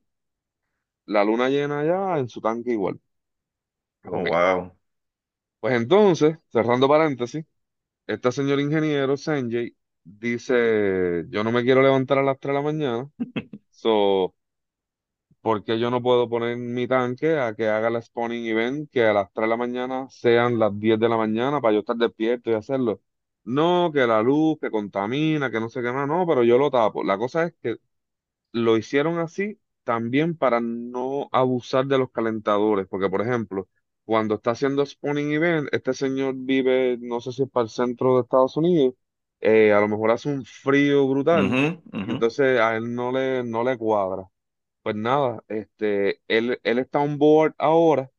La 1.05 1.23
luna 1.23 1.47
llena 1.47 1.79
allá, 1.79 2.19
en 2.19 2.27
su 2.27 2.41
tanque 2.41 2.71
igual. 2.73 2.99
Oh, 4.05 4.11
Ok. 4.11 4.27
wow. 4.27 4.71
Pues 5.59 5.75
entonces, 5.75 6.37
cerrando 6.51 6.87
paréntesis, 6.87 7.45
este 8.07 8.31
señor 8.31 8.59
ingeniero, 8.59 9.17
Sanjay, 9.17 9.75
dice, 10.03 11.25
yo 11.29 11.43
no 11.43 11.51
me 11.51 11.63
quiero 11.63 11.81
levantar 11.81 12.17
a 12.19 12.23
las 12.23 12.39
3 12.39 12.51
de 12.51 12.55
la 12.55 12.61
mañana, 12.63 13.09
so 13.71 14.35
¿Por 15.41 15.63
qué 15.63 15.77
yo 15.79 15.91
no 15.91 16.01
puedo 16.01 16.29
poner 16.29 16.55
mi 16.57 16.87
tanque 16.87 17.37
a 17.37 17.53
que 17.53 17.67
haga 17.67 17.89
el 17.89 18.01
spawning 18.01 18.45
event 18.45 18.89
que 18.91 19.03
a 19.05 19.13
las 19.13 19.31
3 19.33 19.43
de 19.45 19.49
la 19.49 19.57
mañana 19.57 20.07
sean 20.09 20.57
las 20.57 20.77
10 20.79 20.97
de 20.99 21.09
la 21.09 21.17
mañana 21.17 21.59
para 21.59 21.73
yo 21.73 21.79
estar 21.81 21.97
despierto 21.97 22.49
y 22.49 22.53
hacerlo? 22.53 23.01
No, 23.43 23.91
que 23.93 24.07
la 24.07 24.21
luz, 24.21 24.57
que 24.61 24.71
contamina, 24.71 25.51
que 25.51 25.59
no 25.59 25.67
sé 25.69 25.81
qué 25.81 25.91
más, 25.91 26.07
no, 26.07 26.25
pero 26.25 26.43
yo 26.43 26.57
lo 26.57 26.71
tapo. 26.71 27.03
La 27.03 27.17
cosa 27.17 27.43
es 27.45 27.53
que 27.61 27.75
lo 28.53 28.77
hicieron 28.77 29.19
así 29.19 29.59
también 29.83 30.37
para 30.37 30.61
no 30.61 31.29
abusar 31.31 31.87
de 31.87 31.97
los 31.99 32.11
calentadores, 32.11 32.87
porque 32.87 33.09
por 33.09 33.21
ejemplo, 33.21 33.69
cuando 34.05 34.35
está 34.35 34.51
haciendo 34.51 34.85
spawning 34.85 35.31
event, 35.33 35.69
este 35.71 35.93
señor 35.93 36.35
vive, 36.37 36.97
no 36.99 37.21
sé 37.21 37.31
si 37.31 37.43
es 37.43 37.49
para 37.49 37.65
el 37.65 37.69
centro 37.69 38.15
de 38.15 38.21
Estados 38.23 38.57
Unidos, 38.57 38.95
eh, 39.41 39.73
a 39.73 39.79
lo 39.81 39.87
mejor 39.87 40.11
hace 40.11 40.29
un 40.29 40.45
frío 40.45 41.07
brutal 41.07 41.55
Ujú, 41.55 41.61
y 42.05 42.11
ujú. 42.13 42.15
entonces 42.15 42.59
a 42.59 42.75
él 42.77 42.93
no 42.93 43.11
le, 43.11 43.43
no 43.43 43.63
le 43.63 43.77
cuadra. 43.77 44.29
Pues 44.83 44.95
nada, 44.95 45.43
este, 45.49 46.21
él, 46.27 46.59
él 46.63 46.79
está 46.79 46.99
on 47.01 47.17
board 47.19 47.55
ahora 47.59 48.11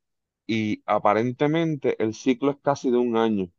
y 0.46 0.82
aparentemente 0.86 2.02
el 2.02 2.14
ciclo 2.14 2.52
es 2.52 2.58
casi 2.62 2.90
de 2.90 2.98
un 2.98 3.16
año. 3.16 3.50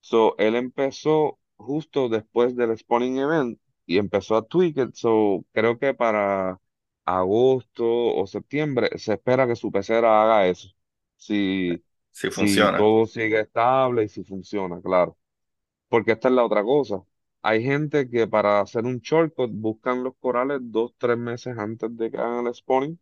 So, 0.00 0.36
él 0.38 0.56
empezó 0.56 1.38
justo 1.56 2.08
después 2.08 2.56
del 2.56 2.76
Spawning 2.78 3.18
Event 3.18 3.60
y 3.86 3.98
empezó 3.98 4.36
a 4.36 4.46
tweak 4.46 4.76
it. 4.78 4.94
So, 4.94 5.44
creo 5.52 5.78
que 5.78 5.94
para 5.94 6.60
agosto 7.04 7.84
o 7.86 8.26
septiembre 8.26 8.90
se 8.98 9.14
espera 9.14 9.46
que 9.46 9.56
su 9.56 9.70
pecera 9.72 10.22
haga 10.22 10.46
eso. 10.48 10.68
Si, 11.18 11.84
si 12.10 12.30
funciona. 12.30 12.76
todo 12.76 13.06
sigue 13.06 13.40
estable 13.42 14.04
y 14.04 14.08
si 14.10 14.24
funciona, 14.24 14.80
claro. 14.82 15.18
Porque 15.88 16.12
esta 16.12 16.28
es 16.28 16.34
la 16.34 16.44
otra 16.44 16.62
cosa. 16.64 17.02
Hay 17.42 17.62
gente 17.64 18.08
que 18.10 18.26
para 18.28 18.60
hacer 18.60 18.84
un 18.86 19.00
shortcut 19.00 19.50
buscan 19.52 20.04
los 20.04 20.14
corales 20.18 20.60
dos, 20.62 20.94
tres 20.98 21.18
meses 21.18 21.58
antes 21.58 21.96
de 21.96 22.10
que 22.10 22.18
hagan 22.18 22.46
el 22.48 22.54
spawning 22.54 22.98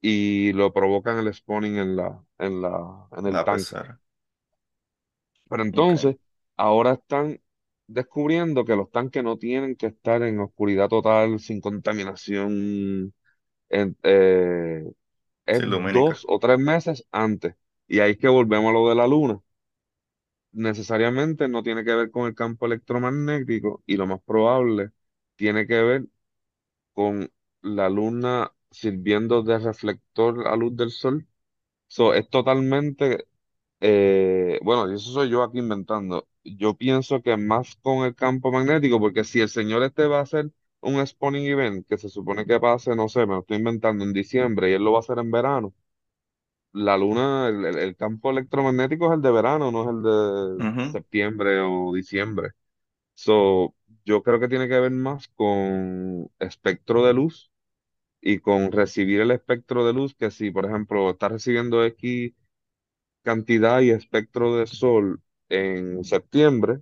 y 0.00 0.52
lo 0.54 0.72
provocan 0.72 1.18
el 1.18 1.32
spawning 1.34 1.78
en 1.78 1.96
la, 1.96 2.24
en 2.38 2.62
la, 2.62 3.08
en 3.16 3.26
el 3.26 3.38
La 3.38 3.42
tanque. 3.42 3.76
Pero 5.48 5.62
entonces, 5.62 6.16
ahora 6.56 6.94
están 6.94 7.40
descubriendo 7.86 8.64
que 8.64 8.76
los 8.76 8.90
tanques 8.90 9.22
no 9.22 9.38
tienen 9.38 9.76
que 9.76 9.86
estar 9.86 10.22
en 10.22 10.40
oscuridad 10.40 10.88
total, 10.88 11.38
sin 11.40 11.60
contaminación, 11.60 13.12
en- 13.70 13.98
eh, 14.04 14.84
es 15.46 15.60
Sí, 15.60 15.66
dos 15.66 16.24
o 16.28 16.38
tres 16.38 16.58
meses 16.58 17.06
antes. 17.12 17.54
Y 17.88 18.00
ahí 18.00 18.12
es 18.12 18.18
que 18.18 18.28
volvemos 18.28 18.70
a 18.70 18.72
lo 18.72 18.88
de 18.88 18.94
la 18.96 19.06
luna. 19.08 19.40
Necesariamente 20.52 21.48
no 21.48 21.62
tiene 21.62 21.82
que 21.84 21.94
ver 21.94 22.10
con 22.10 22.26
el 22.28 22.34
campo 22.34 22.66
electromagnético 22.66 23.82
y 23.86 23.96
lo 23.96 24.06
más 24.06 24.20
probable 24.22 24.90
tiene 25.36 25.66
que 25.66 25.80
ver 25.82 26.04
con 26.94 27.30
la 27.62 27.88
luna 27.90 28.52
sirviendo 28.70 29.42
de 29.42 29.58
reflector 29.58 30.48
a 30.48 30.56
luz 30.56 30.76
del 30.76 30.90
sol. 30.92 31.26
So, 31.88 32.14
es 32.14 32.28
totalmente 32.30 33.26
Eh, 33.80 34.60
bueno, 34.64 34.90
y 34.92 34.96
eso 34.96 35.12
soy 35.12 35.30
yo 35.30 35.42
aquí 35.44 35.58
inventando. 35.60 36.28
Yo 36.44 36.76
pienso 36.76 37.22
que 37.22 37.36
más 37.38 37.76
con 37.82 38.04
el 38.06 38.14
campo 38.16 38.52
magnético, 38.52 39.00
porque 39.00 39.24
si 39.24 39.40
el 39.40 39.48
señor 39.50 39.82
este 39.84 40.06
va 40.06 40.20
a 40.20 40.22
hacer 40.22 40.50
un 40.82 41.06
spawning 41.06 41.46
event 41.46 41.86
que 41.88 41.98
se 41.98 42.08
supone 42.10 42.46
que 42.46 42.60
pase, 42.60 42.96
no 42.96 43.08
sé, 43.08 43.20
me 43.26 43.34
lo 43.34 43.40
estoy 43.40 43.58
inventando 43.58 44.04
en 44.04 44.12
diciembre 44.12 44.70
y 44.70 44.74
él 44.74 44.84
lo 44.84 44.92
va 44.92 44.98
a 44.98 45.00
hacer 45.00 45.18
en 45.18 45.30
verano, 45.30 45.74
la 46.72 46.96
luna, 46.96 47.48
el, 47.48 47.64
el- 47.66 47.78
el 47.78 47.96
campo 47.96 48.30
electromagnético 48.30 49.06
es 49.08 49.12
el 49.16 49.22
de 49.22 49.30
verano, 49.30 49.70
no 49.70 49.82
es 49.84 49.88
el 49.90 50.02
de 50.02 50.66
Ujú. 50.66 50.96
septiembre 51.00 51.60
o 51.60 51.92
diciembre. 51.94 52.52
So, 53.14 53.74
yo 54.06 54.22
creo 54.24 54.40
que 54.40 54.48
tiene 54.48 54.68
que 54.68 54.80
ver 54.80 54.92
más 54.92 55.28
con 55.30 56.30
espectro 56.40 57.04
de 57.06 57.14
luz 57.14 57.52
y 58.20 58.40
con 58.40 58.72
recibir 58.72 59.20
el 59.22 59.32
espectro 59.32 59.86
de 59.86 59.92
luz, 59.94 60.14
que 60.16 60.30
si, 60.30 60.50
por 60.50 60.66
ejemplo, 60.66 61.10
estás 61.10 61.32
recibiendo 61.32 61.84
X 61.84 62.34
cantidad 63.22 63.80
y 63.80 63.90
espectro 63.90 64.56
de 64.56 64.66
sol 64.66 65.22
en 65.48 66.04
septiembre 66.04 66.80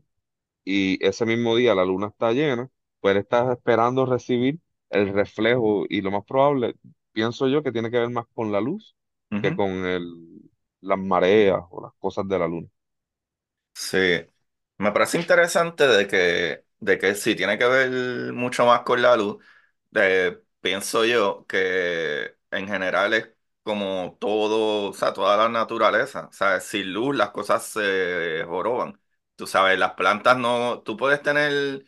y 0.64 1.04
ese 1.06 1.26
mismo 1.26 1.56
día 1.56 1.74
la 1.74 1.84
luna 1.86 2.08
está 2.08 2.32
llena, 2.32 2.70
pues 3.00 3.16
estás 3.16 3.50
esperando 3.52 4.06
recibir 4.06 4.60
el 4.90 5.12
reflejo 5.12 5.84
y 5.88 6.00
lo 6.02 6.10
más 6.10 6.24
probable, 6.24 6.74
pienso 7.12 7.48
yo, 7.48 7.62
que 7.62 7.72
tiene 7.72 7.90
que 7.90 7.98
ver 7.98 8.10
más 8.10 8.26
con 8.34 8.52
la 8.52 8.60
luz 8.60 8.96
que 9.40 9.52
Ujú. 9.52 9.54
con 9.54 9.70
el, 9.86 10.04
las 10.80 10.98
mareas 10.98 11.62
o 11.70 11.82
las 11.82 11.92
cosas 11.98 12.28
de 12.28 12.38
la 12.38 12.46
luna. 12.48 12.68
Sí, 13.74 13.98
me 14.78 14.92
parece 14.92 15.18
interesante 15.18 15.86
de 15.86 16.06
que, 16.06 16.64
de 16.78 16.98
que 16.98 17.14
sí 17.14 17.34
tiene 17.34 17.58
que 17.58 17.64
ver 17.66 18.32
mucho 18.32 18.66
más 18.66 18.82
con 18.82 19.02
la 19.02 19.16
luz. 19.16 19.42
Eh, 19.94 20.38
pienso 20.60 21.04
yo 21.04 21.46
que 21.46 22.36
en 22.50 22.68
general 22.68 23.14
es 23.14 23.28
como 23.62 24.16
todo, 24.20 24.90
o 24.90 24.92
sea, 24.92 25.12
toda 25.12 25.36
la 25.36 25.48
naturaleza. 25.48 26.26
O 26.28 26.32
sea, 26.32 26.60
sin 26.60 26.92
luz 26.92 27.16
las 27.16 27.30
cosas 27.30 27.64
se 27.64 28.44
joroban. 28.46 29.00
Tú 29.36 29.46
sabes, 29.46 29.78
las 29.78 29.94
plantas 29.94 30.36
no, 30.38 30.82
tú 30.82 30.96
puedes 30.96 31.22
tener, 31.22 31.84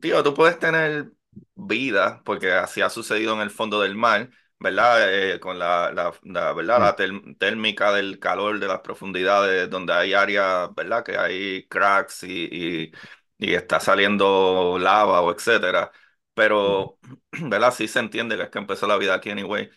tío, 0.00 0.22
tú 0.22 0.34
puedes 0.34 0.58
tener 0.58 1.12
vida, 1.54 2.22
porque 2.24 2.52
así 2.52 2.80
ha 2.80 2.90
sucedido 2.90 3.34
en 3.34 3.40
el 3.40 3.50
fondo 3.50 3.80
del 3.80 3.94
mar. 3.94 4.30
¿verdad? 4.60 5.14
Eh, 5.34 5.38
con 5.38 5.56
la, 5.58 5.92
la, 5.92 6.12
la, 6.24 6.52
¿verdad? 6.52 6.80
Mm, 6.80 6.88
La 6.88 6.96
tel- 6.96 7.36
térmica 7.38 7.92
del 7.92 8.18
calor 8.18 8.58
de 8.58 8.66
las 8.66 8.80
profundidades, 8.80 9.70
donde 9.70 9.92
hay 9.92 10.14
áreas, 10.14 10.74
¿verdad? 10.74 11.04
Que 11.04 11.16
hay 11.16 11.68
cracks 11.68 12.24
y, 12.24 12.48
y, 12.50 12.92
y 13.38 13.54
está 13.54 13.78
saliendo 13.78 14.76
lava 14.80 15.20
o 15.22 15.30
etcétera. 15.32 15.92
mm, 16.64 16.88
Pero, 16.88 16.98
¿verdad? 17.42 17.72
Sí 17.72 17.86
se 17.86 18.00
entiende 18.00 18.36
que 18.36 18.42
es 18.44 18.50
que 18.50 18.58
empezó 18.58 18.86
la 18.88 18.96
vida 18.96 19.14
aquí 19.14 19.30
anyway 19.30 19.70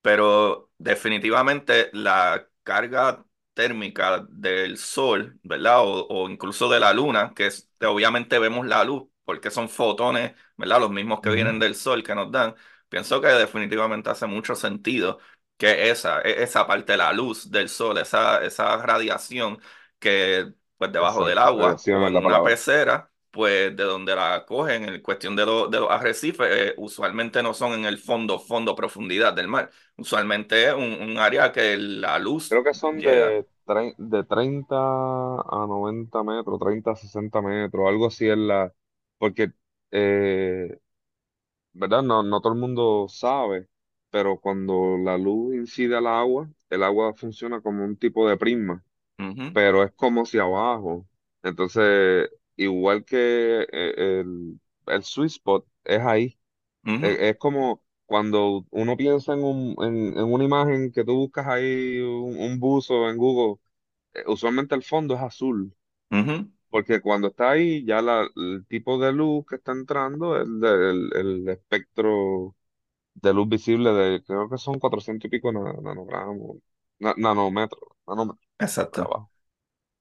pero 0.00 0.70
definitivamente 0.78 1.90
la 1.92 2.48
carga 2.62 3.24
térmica 3.54 4.24
del 4.28 4.78
sol, 4.78 5.38
¿verdad? 5.42 5.80
O, 5.82 6.06
o 6.08 6.28
incluso 6.30 6.68
de 6.68 6.80
la 6.80 6.92
luna, 6.92 7.32
que 7.34 7.46
es, 7.46 7.70
que 7.78 7.86
obviamente 7.86 8.38
vemos 8.38 8.66
la 8.66 8.84
luz, 8.84 9.04
porque 9.24 9.50
son 9.50 9.68
fotones, 9.68 10.32
¿verdad? 10.56 10.80
Los 10.80 10.90
mismos 10.90 11.20
que 11.20 11.30
vienen 11.30 11.58
del 11.58 11.74
sol 11.74 12.02
que 12.02 12.14
nos 12.14 12.30
dan. 12.32 12.54
Pienso 12.88 13.20
que 13.20 13.28
definitivamente 13.28 14.10
hace 14.10 14.26
mucho 14.26 14.54
sentido 14.54 15.18
que 15.56 15.90
esa, 15.90 16.20
e- 16.22 16.42
esa 16.42 16.66
parte 16.66 16.92
de 16.92 16.98
la 16.98 17.12
luz 17.12 17.50
del 17.50 17.68
sol, 17.68 17.98
esa, 17.98 18.42
esa 18.44 18.76
radiación 18.78 19.58
que 19.98 20.52
pues 20.76 20.92
debajo 20.92 21.26
del 21.26 21.38
agua 21.38 21.84
o 21.90 22.08
en 22.08 22.22
una 22.24 22.42
pecera 22.42 23.10
pues 23.30 23.74
de 23.76 23.84
donde 23.84 24.14
la 24.14 24.44
cogen 24.44 24.84
en 24.84 25.00
cuestión 25.00 25.34
de, 25.36 25.46
lo- 25.46 25.68
de 25.68 25.80
los 25.80 25.90
arrecifes, 25.90 26.48
eh, 26.50 26.74
usualmente 26.76 27.42
no 27.42 27.54
son 27.54 27.72
en 27.72 27.84
el 27.86 27.98
fondo, 27.98 28.38
fondo, 28.38 28.74
profundidad 28.76 29.32
del 29.32 29.48
mar. 29.48 29.70
Usualmente 29.96 30.66
es 30.68 30.74
un, 30.74 30.82
un 31.02 31.18
área 31.18 31.50
que 31.52 31.76
la 31.78 32.18
luz 32.18 32.48
Creo 32.48 32.62
que 32.64 32.74
son 32.74 33.02
de, 33.02 33.46
de 33.98 34.24
30 34.24 34.76
a 34.76 35.66
90 35.66 36.22
metros, 36.22 36.58
30 36.60 36.90
a 36.92 36.96
60 36.96 37.40
metros, 37.40 37.88
algo 37.88 38.06
así 38.08 38.28
es 38.28 38.36
la... 38.38 38.72
Porque 39.22 39.52
eh, 39.92 40.78
¿verdad? 41.72 42.02
No, 42.02 42.22
no 42.22 42.40
todo 42.40 42.52
el 42.54 42.58
mundo 42.60 43.06
sabe, 43.08 43.68
pero 44.10 44.40
cuando 44.40 44.96
la 44.98 45.18
luz 45.18 45.54
incide 45.54 45.96
al 45.96 46.06
agua, 46.06 46.50
el 46.70 46.82
agua 46.82 47.14
funciona 47.14 47.60
como 47.60 47.84
un 47.84 47.96
tipo 47.96 48.28
de 48.28 48.36
prisma, 48.36 48.84
Ujú, 49.18 49.46
pero 49.52 49.84
es 49.84 49.92
como 49.94 50.26
si 50.26 50.38
abajo. 50.38 51.08
Entonces, 51.42 52.30
igual 52.56 53.04
que 53.04 53.62
eh, 53.72 54.20
el, 54.22 54.60
el 54.86 55.04
sweet 55.04 55.30
spot 55.32 55.66
es 55.84 56.00
ahí. 56.00 56.38
ujú, 56.86 56.98
Es, 56.98 57.18
es 57.20 57.38
como 57.38 57.84
cuando 58.06 58.66
uno 58.70 58.96
piensa 58.96 59.34
en, 59.34 59.44
un, 59.44 59.76
en, 59.84 60.18
en 60.18 60.24
una 60.32 60.44
imagen 60.44 60.92
que 60.92 61.04
tú 61.04 61.16
buscas 61.16 61.46
ahí, 61.48 62.00
un, 62.00 62.38
un 62.40 62.60
buzo 62.60 63.08
en 63.10 63.16
Google, 63.18 63.60
eh, 64.14 64.24
usualmente 64.28 64.74
el 64.76 64.82
fondo 64.84 65.14
es 65.16 65.20
azul. 65.22 65.74
Porque 66.72 67.02
cuando 67.02 67.28
está 67.30 67.52
ahí, 67.52 67.86
ya 67.86 68.02
la, 68.02 68.28
el 68.36 68.66
tipo 68.68 68.98
de 69.00 69.12
luz 69.12 69.46
que 69.46 69.56
está 69.56 69.72
entrando, 69.72 70.36
el, 70.38 70.60
del- 70.60 71.12
el 71.16 71.50
espectro 71.50 72.56
de 73.14 73.34
luz 73.34 73.48
visible 73.48 73.92
de, 73.92 74.22
creo 74.24 74.48
que 74.50 74.58
son 74.58 74.78
400 74.80 75.26
y 75.28 75.30
pico 75.30 75.52
na- 75.52 75.74
nanogramos, 75.82 76.58
na- 77.00 77.14
nanómetros, 77.18 77.82
nanómetros, 78.06 78.46
Exacto. 78.58 79.12
abajo. 79.12 79.30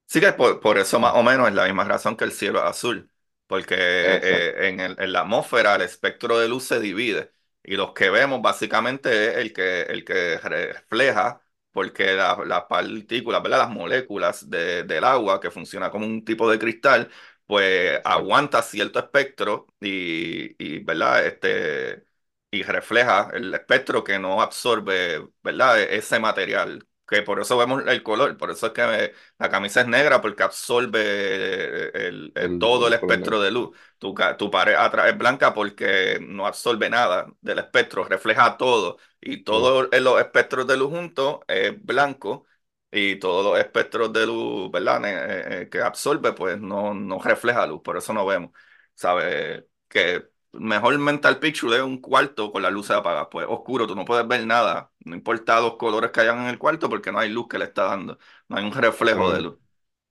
Sí 0.08 0.20
que 0.20 0.34
por, 0.34 0.60
por 0.60 0.78
eso 0.78 1.00
más 1.00 1.14
o 1.16 1.24
menos 1.24 1.48
es 1.48 1.54
la 1.56 1.66
misma 1.66 1.86
razón 1.86 2.18
que 2.18 2.26
el 2.26 2.32
cielo 2.34 2.60
es 2.60 2.66
azul, 2.66 3.12
porque 3.48 3.76
Exacto, 4.04 4.44
eh, 4.44 4.70
en 4.70 4.80
el- 4.80 4.98
en 5.00 5.14
la 5.14 5.22
atmósfera 5.22 5.76
el 5.76 5.82
espectro 5.84 6.38
de 6.40 6.50
luz 6.50 6.66
se 6.66 6.80
divide 6.80 7.32
y 7.64 7.76
los 7.78 7.94
que 7.94 8.10
vemos 8.10 8.42
básicamente 8.42 9.32
es 9.32 9.38
el 9.38 9.54
que, 9.54 9.84
el 9.84 10.04
que 10.06 10.38
refleja, 10.40 11.42
porque 11.72 12.14
la- 12.14 12.38
las 12.46 12.64
partículas, 12.66 13.42
¿verdad? 13.44 13.60
Las 13.60 13.70
moléculas 13.70 14.50
de- 14.50 14.84
del 14.84 15.04
agua, 15.04 15.40
que 15.40 15.52
funciona 15.52 15.90
como 15.92 16.06
un 16.06 16.24
tipo 16.26 16.50
de 16.50 16.60
cristal, 16.60 17.10
pues 17.46 18.00
aguanta 18.04 18.62
cierto 18.62 19.00
espectro 19.00 19.68
y, 19.80 20.56
y, 20.64 20.80
¿verdad? 20.84 21.26
Este, 21.26 22.04
y 22.52 22.64
refleja 22.64 23.30
el 23.34 23.54
espectro 23.54 24.04
que 24.04 24.20
no 24.20 24.42
absorbe, 24.42 25.28
¿verdad? 25.44 25.82
Ese 25.82 26.20
material. 26.20 26.86
Que 27.12 27.22
por 27.24 27.42
eso 27.42 27.58
vemos 27.58 27.84
el 27.88 28.04
color, 28.04 28.38
por 28.38 28.52
eso 28.52 28.68
es 28.68 28.74
que 28.74 29.14
la 29.38 29.50
camisa 29.50 29.82
es 29.82 29.88
negra 29.88 30.22
porque 30.22 30.44
absorbe 30.44 31.02
eh, 31.04 31.92
el, 32.08 32.32
el- 32.36 32.54
El, 32.54 32.58
todo 32.58 32.88
el 32.88 32.94
espectro 32.94 33.42
de 33.42 33.52
luz. 33.52 33.78
Tu, 34.00 34.16
tu 34.38 34.50
pared 34.50 34.76
atrás 34.76 35.10
es 35.10 35.18
blanca 35.18 35.54
porque 35.54 36.20
no 36.22 36.48
absorbe 36.48 36.90
nada 36.90 37.28
del 37.42 37.60
espectro, 37.60 38.06
refleja 38.06 38.58
todo. 38.58 38.98
Y 39.20 39.44
todos 39.44 39.90
los 39.92 40.20
espectros 40.22 40.66
de 40.68 40.78
luz 40.78 40.90
juntos 40.92 41.40
es 41.48 41.84
blanco. 41.84 42.46
Y 42.94 43.18
todos 43.20 43.46
los 43.46 43.60
espectros 43.60 44.12
de 44.14 44.26
luz, 44.26 44.70
¿verdad? 44.72 45.06
Eh, 45.06 45.62
eh, 45.64 45.70
que 45.70 45.82
absorbe, 45.82 46.34
pues 46.34 46.60
no, 46.60 46.94
no 46.94 47.20
refleja 47.20 47.66
luz, 47.66 47.82
por 47.84 47.98
eso 47.98 48.14
no 48.14 48.26
vemos. 48.26 48.52
¿Sabes? 48.96 49.64
Que 49.88 50.30
mejor 50.54 50.98
mental 51.00 51.40
picture 51.40 51.76
es 51.78 51.82
un 51.84 52.00
cuarto 52.02 52.52
con 52.52 52.62
las 52.62 52.72
luces 52.74 52.92
apagadas, 52.98 53.28
pues 53.32 53.48
oscuro, 53.50 53.88
tú 53.88 53.96
no 53.96 54.06
puedes 54.06 54.28
ver 54.28 54.46
nada, 54.46 54.92
no 55.06 55.16
importa 55.16 55.60
los 55.62 55.78
colores 55.78 56.12
que 56.12 56.22
hayan 56.22 56.40
en 56.42 56.48
el 56.48 56.58
cuarto 56.60 56.90
porque 56.90 57.12
no 57.12 57.20
hay 57.20 57.30
luz 57.30 57.48
que 57.48 57.58
le 57.60 57.66
está 57.66 57.86
dando. 57.86 58.18
No 58.50 58.58
hay 58.58 58.66
un 58.66 58.74
reflejo 58.74 59.32
de 59.32 59.42
luz. 59.42 59.58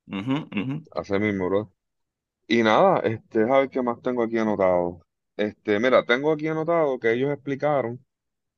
Ujú, 0.08 0.48
ujú. 0.54 0.84
así 0.92 1.18
mismo, 1.18 1.48
bro. 1.48 1.72
Y 2.48 2.62
nada, 2.62 3.00
este, 3.00 3.42
a 3.44 3.58
ver 3.60 3.70
qué 3.70 3.82
más 3.82 4.00
tengo 4.02 4.22
aquí 4.24 4.38
anotado. 4.38 5.02
Este, 5.36 5.80
mira, 5.80 6.04
tengo 6.04 6.32
aquí 6.32 6.48
anotado 6.48 6.98
que 7.00 7.12
ellos 7.14 7.32
explicaron 7.32 8.04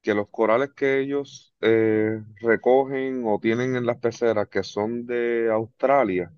que 0.03 0.15
los 0.15 0.29
corales 0.31 0.73
que 0.75 1.01
ellos 1.01 1.55
eh, 1.61 2.23
recogen 2.41 3.25
o 3.27 3.41
tienen 3.41 3.77
en 3.77 3.87
las 3.87 3.99
peceras 3.99 4.49
que 4.49 4.63
son 4.65 5.07
de 5.07 5.51
Australia, 5.53 6.33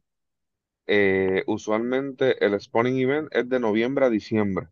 eh, 0.87 1.45
usualmente 1.49 2.45
el 2.45 2.61
spawning 2.61 2.99
event 2.99 3.29
es 3.33 3.49
de 3.49 3.61
noviembre 3.61 4.07
a 4.07 4.11
diciembre. 4.11 4.69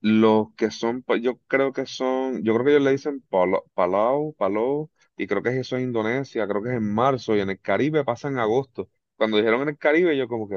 Los 0.00 0.48
que 0.56 0.70
son, 0.70 1.02
pa- 1.02 1.16
yo 1.18 1.38
creo 1.46 1.72
que 1.72 1.86
son, 1.86 2.42
yo 2.42 2.54
creo 2.54 2.64
que 2.64 2.70
ellos 2.72 2.82
le 2.84 2.92
dicen 2.92 3.20
Pala- 3.28 3.60
Palau, 3.74 4.34
Palau, 4.34 4.90
y 5.16 5.26
creo 5.26 5.42
que 5.42 5.58
eso 5.60 5.76
es 5.76 5.82
Indonesia, 5.82 6.46
creo 6.48 6.62
que 6.62 6.70
es 6.70 6.76
en 6.76 6.94
marzo, 6.94 7.36
y 7.36 7.40
en 7.40 7.50
el 7.50 7.60
Caribe 7.60 8.04
pasa 8.04 8.28
en 8.28 8.38
agosto. 8.38 8.90
Cuando 9.16 9.36
dijeron 9.36 9.62
en 9.62 9.68
el 9.70 9.78
Caribe, 9.78 10.16
yo 10.16 10.26
como 10.28 10.48
que, 10.48 10.56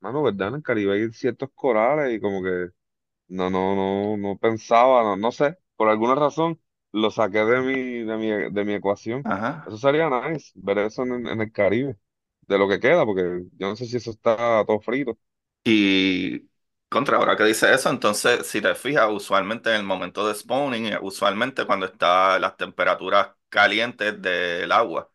mano, 0.00 0.22
¿verdad? 0.22 0.48
En 0.48 0.54
el 0.56 0.62
Caribe 0.62 0.94
hay 0.94 1.12
ciertos 1.12 1.50
corales 1.54 2.14
y 2.14 2.20
como 2.20 2.42
que 2.42 2.68
no, 3.28 3.50
no, 3.50 3.74
no, 3.74 4.16
no 4.16 4.38
pensaba, 4.38 5.02
no, 5.02 5.16
no 5.16 5.32
sé, 5.32 5.58
por 5.76 5.88
alguna 5.88 6.14
razón 6.14 6.60
lo 6.92 7.10
saqué 7.10 7.38
de 7.44 7.60
mi, 7.60 8.02
de 8.04 8.16
mi, 8.16 8.28
de 8.52 8.64
mi 8.64 8.74
ecuación. 8.74 9.28
Ajá. 9.32 9.64
Eso 9.64 9.76
sería 9.78 10.08
nice, 10.10 10.52
ver 10.56 10.78
eso 10.78 11.02
en, 11.04 11.26
en 11.26 11.40
el 11.40 11.52
Caribe, 11.52 11.96
de 12.42 12.58
lo 12.58 12.68
que 12.68 12.80
queda, 12.80 13.04
porque 13.06 13.22
yo 13.58 13.68
no 13.68 13.76
sé 13.76 13.86
si 13.86 13.96
eso 13.96 14.10
está 14.10 14.64
todo 14.66 14.80
frito. 14.80 15.18
Y 15.64 16.48
contra, 16.94 17.18
ahora 17.18 17.36
que 17.36 17.44
dice 17.44 17.72
eso, 17.74 17.90
entonces 17.90 18.46
si 18.46 18.62
te 18.62 18.74
fijas, 18.76 19.08
usualmente 19.10 19.70
en 19.70 19.76
el 19.76 19.82
momento 19.84 20.26
de 20.28 20.34
spawning, 20.34 20.86
eh, 20.94 20.98
usualmente 21.02 21.66
cuando 21.66 21.86
está 21.86 22.38
las 22.38 22.56
temperaturas 22.56 23.30
calientes 23.50 24.20
del 24.22 24.72
agua. 24.72 25.10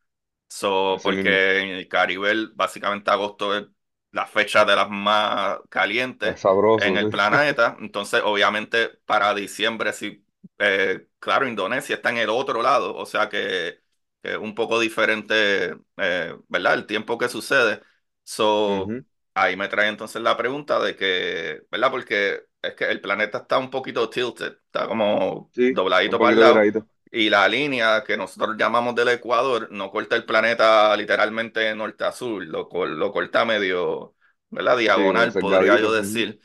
So, 0.47 0.99
Así 0.99 1.03
porque 1.03 1.59
en 1.61 1.69
el 1.69 1.87
Caribe 1.87 2.31
el- 2.31 2.49
básicamente 2.55 3.11
agosto 3.11 3.55
es 3.57 3.67
la 4.11 4.25
fecha 4.27 4.65
de 4.65 4.75
las 4.75 4.89
más 4.89 5.59
calientes 5.69 6.35
es 6.35 6.39
en 6.77 6.97
sabroso, 6.97 6.97
el 6.97 7.09
sí. 7.09 7.09
planeta. 7.09 7.77
Entonces, 7.79 8.21
obviamente, 8.23 8.89
para 9.05 9.33
diciembre, 9.35 9.93
sí, 9.93 10.25
eh, 10.59 11.07
claro, 11.19 11.47
Indonesia 11.47 11.95
está 11.95 12.09
en 12.11 12.17
el 12.17 12.29
otro 12.29 12.61
lado, 12.61 12.95
o 12.95 13.05
sea 13.05 13.29
que 13.29 13.81
que 14.21 14.31
es 14.33 14.37
un 14.37 14.53
poco 14.53 14.79
diferente, 14.81 15.77
eh, 15.97 16.37
¿verdad? 16.49 16.73
El 16.73 16.85
tiempo 16.85 17.17
que 17.17 17.29
sucede. 17.29 17.81
So, 18.23 18.89
Ujú. 18.89 19.03
Ahí 19.33 19.55
me 19.55 19.67
trae 19.67 19.89
entonces 19.89 20.21
la 20.21 20.37
pregunta 20.37 20.79
de 20.79 20.95
que, 20.95 21.61
¿verdad? 21.71 21.91
Porque 21.91 22.43
es 22.61 22.73
que 22.75 22.85
el 22.91 23.01
planeta 23.01 23.39
está 23.39 23.57
un 23.57 23.69
poquito 23.69 24.09
tilted, 24.09 24.53
está 24.65 24.87
como 24.87 25.53
Sí, 25.53 25.73
dobladito 25.73 26.19
para 26.19 26.33
el 26.33 26.39
lado. 26.39 26.71
Y 27.11 27.29
la 27.29 27.47
línea 27.47 28.03
que 28.05 28.17
nosotros 28.17 28.55
llamamos 28.57 28.93
del 28.95 29.09
Ecuador 29.09 29.67
no 29.71 29.89
corta 29.91 30.15
el 30.15 30.25
planeta 30.25 30.95
literalmente 30.95 31.73
norte 31.75 32.03
a 32.03 32.11
sur, 32.11 32.43
lo, 32.45 32.69
cor- 32.69 32.89
lo 32.89 33.11
corta 33.11 33.45
medio, 33.45 34.15
¿verdad? 34.49 34.77
Sí, 34.95 35.01
Diagonal, 35.03 35.37
podría 35.37 35.79
yo 35.79 35.91
decir. 35.91 36.39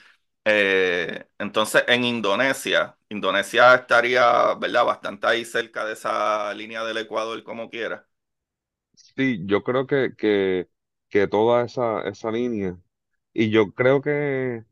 Eh, 0.46 1.26
entonces, 1.38 1.84
en 1.88 2.04
Indonesia, 2.04 2.96
Indonesia 3.08 3.74
estaría, 3.74 4.54
¿verdad? 4.54 4.84
Bastante 4.84 5.26
ahí 5.26 5.44
cerca 5.44 5.84
de 5.84 5.92
esa 5.94 6.52
línea 6.54 6.84
del 6.84 6.98
Ecuador, 6.98 7.42
como 7.44 7.68
quiera. 7.70 8.06
Sí, 9.16 9.40
yo 9.46 9.62
creo 9.64 9.86
que, 9.86 10.14
que, 10.16 10.68
que 11.14 11.29
toda 11.29 11.64
esa, 11.64 12.03
esa 12.09 12.33
línea, 12.33 12.77
y 13.33 13.50
yo 13.50 13.72
creo 13.74 14.03
que 14.03 14.64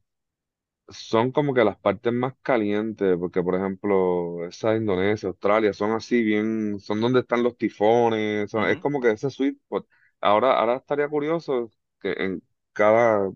son 0.88 1.32
como 1.32 1.54
que 1.54 1.64
las 1.64 1.78
partes 1.78 2.12
más 2.12 2.34
calientes, 2.42 3.16
porque 3.18 3.42
por 3.42 3.54
ejemplo, 3.56 4.46
esa 4.46 4.76
Indonesia, 4.76 5.28
Australia, 5.30 5.72
son 5.72 5.92
así 5.92 6.22
bien, 6.22 6.80
son 6.80 7.00
donde 7.00 7.20
están 7.20 7.42
los 7.42 7.56
tifones, 7.56 8.50
son- 8.50 8.68
es 8.68 8.78
Ujú, 8.78 8.80
como 8.80 9.00
que 9.00 9.10
ese 9.12 9.30
sweet 9.30 9.56
spot. 9.56 9.86
Ahora, 10.20 10.58
ahora 10.58 10.76
estaría 10.76 11.08
curioso 11.08 11.70
que 12.00 12.12
en 12.18 12.42
cada 12.72 13.30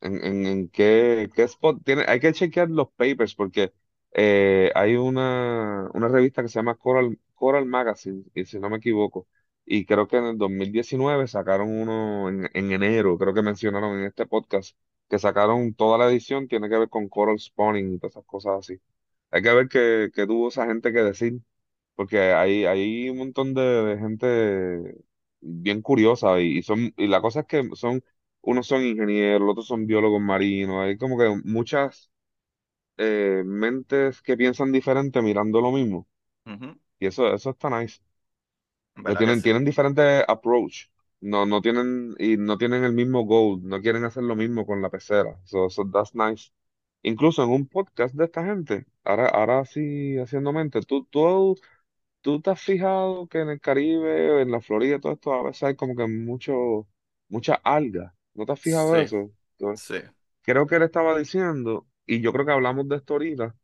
en, 0.00 0.24
en, 0.24 0.46
en 0.46 0.68
qué, 0.68 1.28
qué 1.34 1.42
spot 1.44 1.82
tiene. 1.84 2.04
Hay 2.08 2.20
que 2.20 2.32
chequear 2.32 2.70
los 2.70 2.90
papers 2.92 3.34
porque 3.34 3.72
eh, 4.12 4.70
hay 4.74 4.96
una, 4.96 5.88
una 5.94 6.08
revista 6.08 6.42
que 6.42 6.48
se 6.48 6.58
llama 6.58 6.76
Coral, 6.76 7.18
Coral 7.34 7.66
Magazine, 7.66 8.24
y 8.34 8.44
si 8.44 8.58
no 8.58 8.70
me 8.70 8.78
equivoco, 8.78 9.26
y 9.68 9.84
creo 9.86 10.08
que 10.08 10.16
en 10.18 10.24
el 10.26 10.38
2019 10.38 11.28
sacaron 11.28 11.70
uno 11.70 12.28
en, 12.28 12.50
en 12.54 12.72
enero, 12.72 13.18
creo 13.18 13.34
que 13.34 13.42
mencionaron 13.42 13.98
en 14.00 14.06
este 14.06 14.26
podcast, 14.26 14.76
que 15.08 15.18
sacaron 15.18 15.74
toda 15.74 15.98
la 15.98 16.08
edición, 16.10 16.48
tiene 16.48 16.68
que 16.68 16.78
ver 16.78 16.88
con 16.90 17.08
Coral 17.08 17.38
Spawning 17.40 17.94
y 17.94 17.98
todas 17.98 18.14
esas 18.16 18.24
cosas 18.26 18.58
así. 18.60 18.80
Hay 19.30 19.42
que 19.42 19.52
ver 19.52 19.68
qué, 19.68 20.10
qué 20.14 20.26
tuvo 20.26 20.48
esa 20.48 20.66
gente 20.66 20.92
que 20.92 21.00
decir, 21.02 21.40
porque 21.96 22.20
hay, 22.32 22.64
hay 22.66 23.10
un 23.10 23.18
montón 23.18 23.54
de, 23.54 23.62
de 23.62 23.98
gente 23.98 24.94
bien 25.40 25.82
curiosa 25.82 26.40
y, 26.40 26.58
y 26.58 26.62
son, 26.62 26.92
y 26.96 27.06
la 27.08 27.20
cosa 27.20 27.40
es 27.40 27.46
que 27.46 27.68
son 27.74 28.02
unos 28.42 28.66
son 28.66 28.82
ingenieros, 28.84 29.42
los 29.42 29.50
otros 29.52 29.66
son 29.68 29.86
biólogos 29.86 30.20
marinos, 30.20 30.84
hay 30.84 30.96
como 30.98 31.18
que 31.18 31.28
muchas 31.44 32.10
eh, 32.98 33.42
mentes 33.46 34.22
que 34.22 34.36
piensan 34.36 34.72
diferente 34.72 35.22
mirando 35.22 35.60
lo 35.60 35.72
mismo. 35.72 36.08
ujú. 36.46 36.78
Y 37.00 37.06
eso, 37.08 37.32
eso 37.34 37.50
está 37.50 37.70
nice. 37.70 38.00
Que 39.06 39.16
¿Verdad 39.16 39.24
que 39.24 39.34
tienen, 39.34 39.42
sí? 39.42 39.42
tienen 39.42 39.64
diferentes 39.64 40.24
approach. 40.28 40.86
No, 41.20 41.46
no 41.46 41.60
tienen, 41.60 42.14
y 42.18 42.36
no 42.36 42.58
tienen 42.58 42.84
el 42.84 42.92
mismo 42.92 43.24
goal, 43.26 43.60
no 43.64 43.80
quieren 43.80 44.04
hacer 44.04 44.22
lo 44.22 44.36
mismo 44.36 44.64
con 44.66 44.80
la 44.82 44.90
pecera. 44.90 45.40
So, 45.44 45.68
so 45.70 45.84
that's 45.90 46.14
nice. 46.14 46.50
Incluso 47.02 47.42
en 47.44 47.50
un 47.50 47.66
podcast 47.68 48.14
de 48.14 48.24
esta 48.26 48.44
gente, 48.44 48.86
ahora, 49.04 49.28
ahora 49.28 49.64
sí 49.64 50.16
haciendo 50.18 50.52
mente, 50.52 50.80
tú, 50.82 51.04
tú, 51.06 51.56
tú 52.22 52.40
te 52.42 52.50
has 52.50 52.60
fijado 52.62 53.28
que 53.28 53.40
en 53.40 53.50
el 53.50 53.60
Caribe, 53.60 54.42
en 54.42 54.50
la 54.52 54.60
Florida, 54.60 55.00
todo 55.00 55.12
esto, 55.14 55.32
a 55.34 55.42
veces 55.44 55.64
hay 55.64 55.76
como 55.76 55.96
que 55.96 56.06
mucho, 56.08 56.88
mucha 57.28 57.54
alga. 57.56 58.14
¿No 58.34 58.46
te 58.46 58.52
has 58.52 58.60
fijado 58.60 58.96
Sí, 58.96 58.98
eso? 58.98 59.32
sí. 59.74 59.96
creo 60.42 60.66
que 60.66 60.76
él 60.76 60.82
estaba 60.82 61.18
diciendo, 61.18 61.86
y 62.06 62.20
yo 62.20 62.32
creo 62.32 62.46
que 62.46 62.52
hablamos 62.52 62.88
de 62.88 62.96
esto 62.96 63.14
ahorita, 63.14 63.54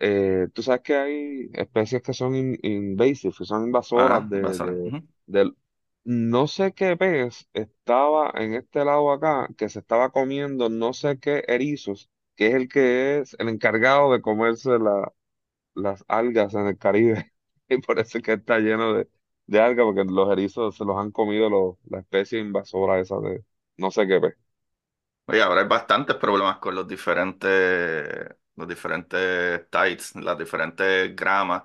eh, 0.00 0.48
tú 0.54 0.62
sabes 0.62 0.82
que 0.82 0.96
hay 0.96 1.50
especies 1.54 2.02
que 2.02 2.14
son 2.14 2.34
in- 2.36 2.58
invasive, 2.62 3.34
que 3.36 3.44
son 3.44 3.64
invasoras 3.66 4.28
Ajá, 4.28 4.28
de, 4.28 4.58
de, 4.60 4.82
Ujú. 4.84 5.08
del- 5.26 5.56
no 6.04 6.46
sé 6.48 6.72
qué 6.74 6.96
pez 6.96 7.48
estaba 7.52 8.32
en 8.36 8.54
este 8.54 8.84
lado 8.84 9.12
acá, 9.12 9.48
que 9.58 9.68
se 9.68 9.80
estaba 9.80 10.10
comiendo 10.10 10.68
no 10.70 10.92
sé 10.94 11.18
qué 11.20 11.44
erizos, 11.48 12.10
que 12.36 12.48
es 12.48 12.54
el 12.54 12.68
que 12.68 13.18
es 13.20 13.36
el 13.38 13.48
encargado 13.48 14.12
de 14.12 14.22
comerse 14.22 14.78
la- 14.78 15.12
las 15.74 16.04
algas 16.08 16.54
en 16.54 16.66
el 16.66 16.78
Caribe, 16.78 17.32
y 17.68 17.78
por 17.78 17.98
eso 17.98 18.18
es 18.18 18.24
que 18.24 18.34
está 18.34 18.58
lleno 18.60 18.94
de, 18.94 19.08
de 19.46 19.60
algas, 19.60 19.84
porque 19.86 20.04
los 20.04 20.30
erizos 20.32 20.76
se 20.76 20.84
los 20.84 20.96
han 20.98 21.10
comido 21.12 21.50
los, 21.50 21.76
la 21.90 22.00
especie 22.00 22.40
invasora 22.40 23.00
esa 23.00 23.18
de 23.20 23.44
no 23.78 23.90
sé 23.90 24.06
qué 24.06 24.20
pez. 24.20 24.36
Oye, 25.26 25.42
ahora 25.42 25.60
hay 25.62 25.68
bastantes 25.68 26.16
problemas 26.16 26.58
con 26.58 26.74
los 26.74 26.88
diferentes, 26.88 28.28
los 28.60 28.68
diferentes 28.68 29.68
tides, 29.70 30.14
las 30.16 30.38
diferentes 30.38 31.14
gramas 31.16 31.64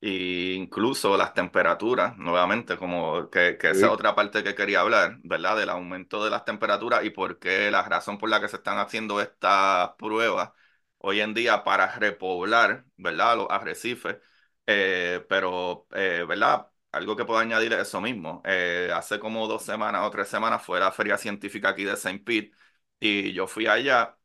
e 0.00 0.54
incluso 0.54 1.16
las 1.16 1.34
temperaturas, 1.34 2.16
nuevamente, 2.18 2.76
como 2.76 3.30
que, 3.30 3.56
que 3.58 3.70
esa 3.70 3.90
Sí, 3.90 3.92
otra 3.92 4.14
parte 4.14 4.44
que 4.44 4.54
quería 4.54 4.80
hablar, 4.80 5.18
¿verdad? 5.24 5.56
Del 5.56 5.70
aumento 5.70 6.24
de 6.24 6.30
las 6.30 6.44
temperaturas 6.44 7.04
y 7.04 7.10
por 7.10 7.38
qué 7.38 7.70
la 7.70 7.82
razón 7.82 8.18
por 8.18 8.28
la 8.30 8.40
que 8.40 8.48
se 8.48 8.56
están 8.56 8.78
haciendo 8.78 9.20
estas 9.20 9.90
pruebas 9.98 10.50
hoy 10.98 11.20
en 11.20 11.34
día 11.34 11.64
para 11.64 11.96
repoblar, 11.98 12.84
¿verdad? 12.96 13.36
Los 13.36 13.46
arrecifes. 13.50 14.16
Eh, 14.66 15.24
pero, 15.28 15.86
eh, 15.92 16.24
¿verdad? 16.28 16.68
Algo 16.92 17.16
que 17.16 17.24
puedo 17.24 17.38
añadir 17.40 17.72
es 17.72 17.80
eso 17.80 18.00
mismo. 18.00 18.42
Eh, 18.44 18.90
hace 18.94 19.18
como 19.18 19.46
dos 19.46 19.62
semanas 19.64 20.02
o 20.04 20.10
tres 20.10 20.28
semanas 20.28 20.62
fue 20.64 20.80
la 20.80 20.92
feria 20.92 21.18
científica 21.18 21.70
aquí 21.70 21.84
de 21.84 21.96
Saint 21.96 22.24
Pete 22.24 22.52
y 23.00 23.32
yo 23.32 23.46
fui 23.46 23.66
allá 23.66 24.16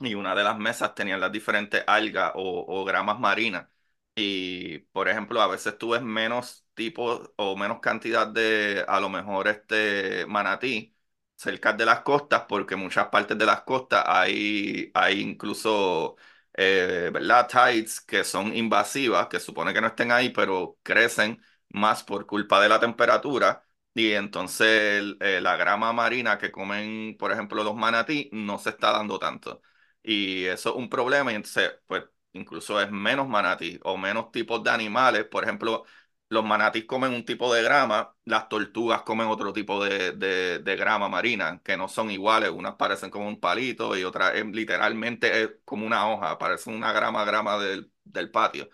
y 0.00 0.14
una 0.14 0.34
de 0.34 0.44
las 0.44 0.58
mesas 0.58 0.94
tenía 0.94 1.16
las 1.18 1.32
diferentes 1.32 1.82
algas 1.86 2.32
o, 2.34 2.84
gramas 2.84 3.18
marinas. 3.18 3.66
Y, 4.14 4.78
por 4.92 5.08
ejemplo, 5.08 5.40
a 5.42 5.46
veces 5.46 5.76
tú 5.78 5.90
ves 5.90 6.02
menos 6.02 6.66
tipos 6.74 7.30
o 7.36 7.56
menos 7.56 7.80
cantidad 7.80 8.26
de, 8.26 8.84
a 8.88 8.98
lo 9.00 9.08
mejor, 9.10 9.48
este 9.48 10.24
manatí 10.26 10.94
cerca 11.36 11.72
de 11.74 11.84
las 11.84 12.00
costas, 12.00 12.44
porque 12.48 12.76
muchas 12.76 13.08
partes 13.08 13.36
de 13.38 13.44
las 13.46 13.62
costas 13.62 14.04
hay, 14.06 14.90
hay 14.94 15.20
incluso, 15.20 16.16
eh, 16.54 17.10
¿verdad? 17.12 17.46
Tides 17.48 18.00
que 18.00 18.24
son 18.24 18.54
invasivas, 18.56 19.28
que 19.28 19.38
supone 19.40 19.72
que 19.74 19.80
no 19.82 19.88
estén 19.88 20.12
ahí, 20.12 20.30
pero 20.30 20.78
crecen 20.82 21.42
más 21.70 22.02
por 22.02 22.26
culpa 22.26 22.60
de 22.60 22.68
la 22.68 22.80
temperatura. 22.80 23.62
Y 23.94 24.12
entonces 24.12 25.14
eh, 25.20 25.40
la 25.40 25.56
grama 25.56 25.92
marina 25.92 26.36
que 26.38 26.50
comen, 26.52 27.16
por 27.18 27.32
ejemplo, 27.32 27.62
los 27.64 27.74
manatí, 27.74 28.28
no 28.32 28.58
se 28.58 28.70
está 28.70 28.92
dando 28.92 29.18
tanto. 29.18 29.62
Y 30.08 30.44
eso 30.46 30.70
es 30.70 30.76
un 30.76 30.88
problema, 30.88 31.32
y 31.32 31.34
entonces, 31.34 31.72
pues, 31.86 32.04
incluso 32.32 32.80
es 32.80 32.90
menos 32.92 33.28
manatí 33.28 33.80
o 33.82 33.96
menos 33.96 34.30
tipos 34.30 34.62
de 34.62 34.70
animales. 34.70 35.24
Por 35.24 35.42
ejemplo, 35.44 35.84
los 36.28 36.44
manatís 36.44 36.84
comen 36.84 37.12
un 37.12 37.24
tipo 37.24 37.52
de 37.52 37.62
grama, 37.62 38.14
las 38.24 38.48
tortugas 38.48 39.02
comen 39.02 39.26
otro 39.28 39.52
tipo 39.52 39.84
de, 39.84 40.12
de, 40.12 40.58
grama 40.76 41.08
marina, 41.08 41.60
que 41.64 41.76
no 41.76 41.88
son 41.88 42.10
iguales. 42.12 42.50
Unas 42.50 42.76
parecen 42.76 43.10
como 43.10 43.26
un 43.28 43.40
palito 43.40 43.96
y 43.96 44.04
otras 44.04 44.34
es- 44.36 44.46
literalmente 44.46 45.42
es 45.42 45.50
como 45.64 45.84
una 45.86 46.08
hoja, 46.08 46.38
parece 46.38 46.70
una 46.70 46.92
grama, 46.92 47.24
grama 47.24 47.58
del, 47.58 47.90
del 48.04 48.30
patio. 48.30 48.68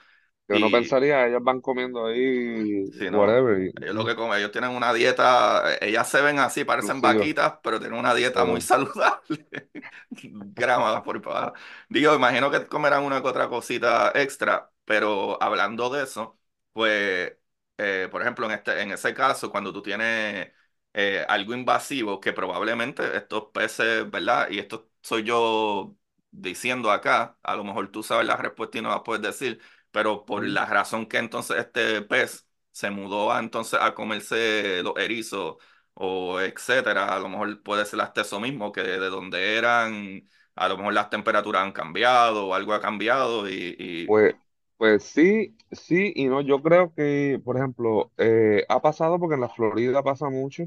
Que 0.53 0.59
uno 0.59 0.71
pensaría, 0.71 1.27
ellas 1.27 1.43
van 1.43 1.61
comiendo 1.61 2.07
ahí, 2.07 2.87
Sí, 2.99 3.11
no. 3.11 3.41
whatever, 3.47 3.73
Ellos 3.81 3.95
lo 3.95 4.05
que 4.05 4.15
comen, 4.15 4.39
ellos 4.39 4.53
tienen 4.53 4.71
una 4.71 4.93
dieta, 4.93 5.77
ellas 5.81 6.09
se 6.09 6.21
ven 6.21 6.39
así, 6.39 6.65
parecen 6.65 7.01
exclusiva, 7.01 7.01
vaquitas, 7.01 7.55
pero 7.63 7.81
tienen 7.81 7.99
una 7.99 8.15
dieta 8.15 8.45
muy 8.45 8.61
saludable. 8.61 9.49
Grama 10.11 11.03
por 11.03 11.17
abajo. 11.17 11.55
Digo, 11.89 12.15
imagino 12.15 12.51
que 12.51 12.67
comerán 12.67 13.03
una 13.05 13.23
que 13.23 13.29
otra 13.29 13.49
cosita 13.49 14.13
extra, 14.15 14.71
pero 14.85 15.43
hablando 15.43 15.91
de 15.91 16.05
eso, 16.05 16.39
pues, 16.73 17.33
eh, 17.79 18.09
por 18.11 18.23
ejemplo, 18.23 18.47
en 18.47 18.53
este, 18.53 18.81
en 18.83 18.93
ese 18.93 19.15
caso, 19.15 19.51
cuando 19.51 19.73
tú 19.73 19.83
tienes 19.83 20.53
eh, 20.95 21.25
algo 21.29 21.55
invasivo, 21.55 22.21
que 22.21 22.33
probablemente 22.33 23.17
estos 23.17 23.47
peces, 23.53 24.09
¿verdad? 24.11 24.49
Y 24.51 24.59
esto 24.59 24.91
soy 25.03 25.25
yo 25.25 25.97
diciendo 26.31 26.91
acá, 26.91 27.39
a 27.43 27.57
lo 27.57 27.65
mejor 27.65 27.91
tú 27.91 28.03
sabes 28.03 28.27
la 28.27 28.37
respuesta 28.37 28.79
y 28.79 28.83
no 28.83 28.91
la 28.91 29.03
puedes 29.03 29.23
decir 29.23 29.61
pero 29.93 30.25
por 30.27 30.47
la 30.47 30.67
razón 30.67 31.07
que 31.07 31.19
entonces 31.19 31.59
este 31.59 32.03
pez 32.03 32.49
se 32.73 32.91
mudó 32.91 33.33
a, 33.33 33.41
entonces 33.41 33.81
a 33.83 33.95
comerse 33.95 34.83
los 34.83 34.97
erizos 34.99 35.57
o 35.95 36.41
etcétera, 36.41 37.15
a 37.15 37.21
lo 37.21 37.29
mejor 37.31 37.63
puede 37.63 37.85
ser 37.87 38.01
hasta 38.01 38.23
eso 38.23 38.41
mismo, 38.41 38.73
que 38.73 38.83
de 38.83 38.99
donde 39.11 39.57
eran, 39.59 40.29
a 40.57 40.69
lo 40.69 40.79
mejor 40.79 40.95
las 40.95 41.11
temperaturas 41.11 41.63
han 41.65 41.73
cambiado 41.73 42.49
o 42.49 42.55
algo 42.55 42.75
ha 42.75 42.81
cambiado 42.81 43.49
y, 43.49 43.77
y- 43.79 44.03
pues, 44.05 44.35
pues 44.77 45.05
sí, 45.05 45.57
sí 45.73 46.13
y 46.17 46.27
no. 46.27 46.41
Yo 46.41 46.63
creo 46.63 46.93
que, 46.95 47.41
por 47.45 47.57
ejemplo, 47.57 48.13
eh, 48.19 48.65
ha 48.69 48.81
pasado 48.81 49.19
porque 49.19 49.35
en 49.35 49.41
la 49.43 49.49
Florida 49.49 50.03
pasa 50.03 50.29
mucho 50.31 50.65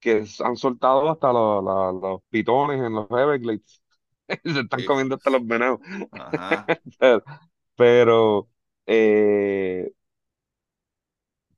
que 0.00 0.24
han 0.44 0.56
soltado 0.56 1.10
hasta 1.10 1.32
los, 1.32 2.22
pitones 2.30 2.80
en 2.82 2.92
los 2.94 3.06
Everglades 3.10 3.82
se 4.44 4.60
están 4.60 4.84
comiendo 4.84 5.16
hasta 5.16 5.30
los 5.30 5.46
venados. 5.46 5.80
ajá, 6.12 6.70
pero, 7.76 8.48
eh, 8.86 9.92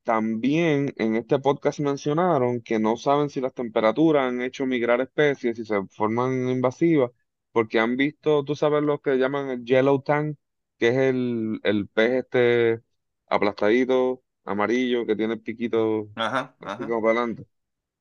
También 0.03 0.93
en 0.97 1.15
este 1.17 1.37
podcast 1.39 1.79
mencionaron 1.81 2.61
que 2.61 2.79
no 2.79 2.95
saben 2.97 3.29
si 3.29 3.41
las 3.41 3.53
temperaturas 3.53 4.23
han 4.29 4.41
hecho 4.41 4.65
migrar 4.65 5.01
especies, 5.01 5.57
si 5.57 5.65
se 5.65 5.85
forman 5.87 6.47
invasivas, 6.49 7.11
porque 7.51 7.79
han 7.79 7.97
visto, 7.97 8.43
tú 8.45 8.55
sabes 8.55 8.83
lo 8.83 9.01
que 9.01 9.17
llaman 9.17 9.49
el 9.49 9.65
yellow 9.65 10.01
tang, 10.01 10.35
que 10.77 10.87
es 10.89 10.97
el, 10.97 11.59
el 11.63 11.87
pez 11.89 12.23
este 12.23 12.81
aplastadito, 13.27 14.23
amarillo, 14.45 15.05
que 15.05 15.15
tiene 15.17 15.33
el 15.33 15.41
piquito 15.41 16.07
ajá, 16.15 16.57
así 16.61 16.75
ajá, 16.75 16.87
como 16.87 17.01
para 17.01 17.19
adelante. 17.19 17.45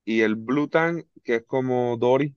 Y 0.05 0.22
el 0.22 0.37
blue 0.37 0.68
tang, 0.68 1.05
que 1.24 1.37
es 1.37 1.45
como 1.47 1.97
Dory, 1.99 2.37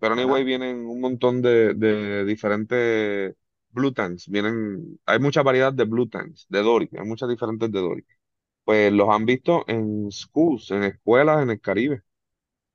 pero 0.00 0.14
anyway 0.14 0.42
ajá. 0.42 0.44
vienen 0.44 0.86
un 0.86 1.00
montón 1.00 1.42
de, 1.42 1.74
de 1.74 2.24
diferentes 2.26 3.36
blue 3.76 3.92
tangs, 3.94 4.28
vienen, 4.28 5.00
hay 5.06 5.20
mucha 5.20 5.42
variedad 5.44 5.72
de 5.74 5.84
blue 5.84 6.08
tangs, 6.08 6.46
de 6.50 6.62
Dory, 6.62 6.90
hay 6.98 7.06
muchas 7.06 7.28
diferentes 7.30 7.70
de 7.72 7.80
Dory 7.80 8.06
pues 8.64 8.92
los 8.92 9.08
han 9.10 9.26
visto 9.26 9.64
en 9.68 10.10
schools, 10.12 10.70
en 10.72 10.84
escuelas 10.84 11.42
en 11.42 11.50
el 11.50 11.60
Caribe 11.60 12.02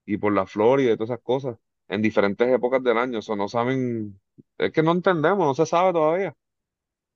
y 0.06 0.18
por 0.18 0.34
la 0.34 0.46
Florida 0.48 0.92
y 0.94 0.98
todas 0.98 1.12
esas 1.12 1.24
cosas, 1.24 1.58
en 1.88 2.02
diferentes 2.02 2.48
épocas 2.50 2.84
del 2.84 2.98
año. 2.98 3.20
O 3.28 3.36
no 3.36 3.48
saben, 3.48 4.20
Es 4.58 4.72
que 4.72 4.84
no 4.84 4.92
entendemos, 4.94 5.46
no 5.48 5.54
se 5.56 5.66
sabe 5.66 5.94
todavía. 5.94 6.36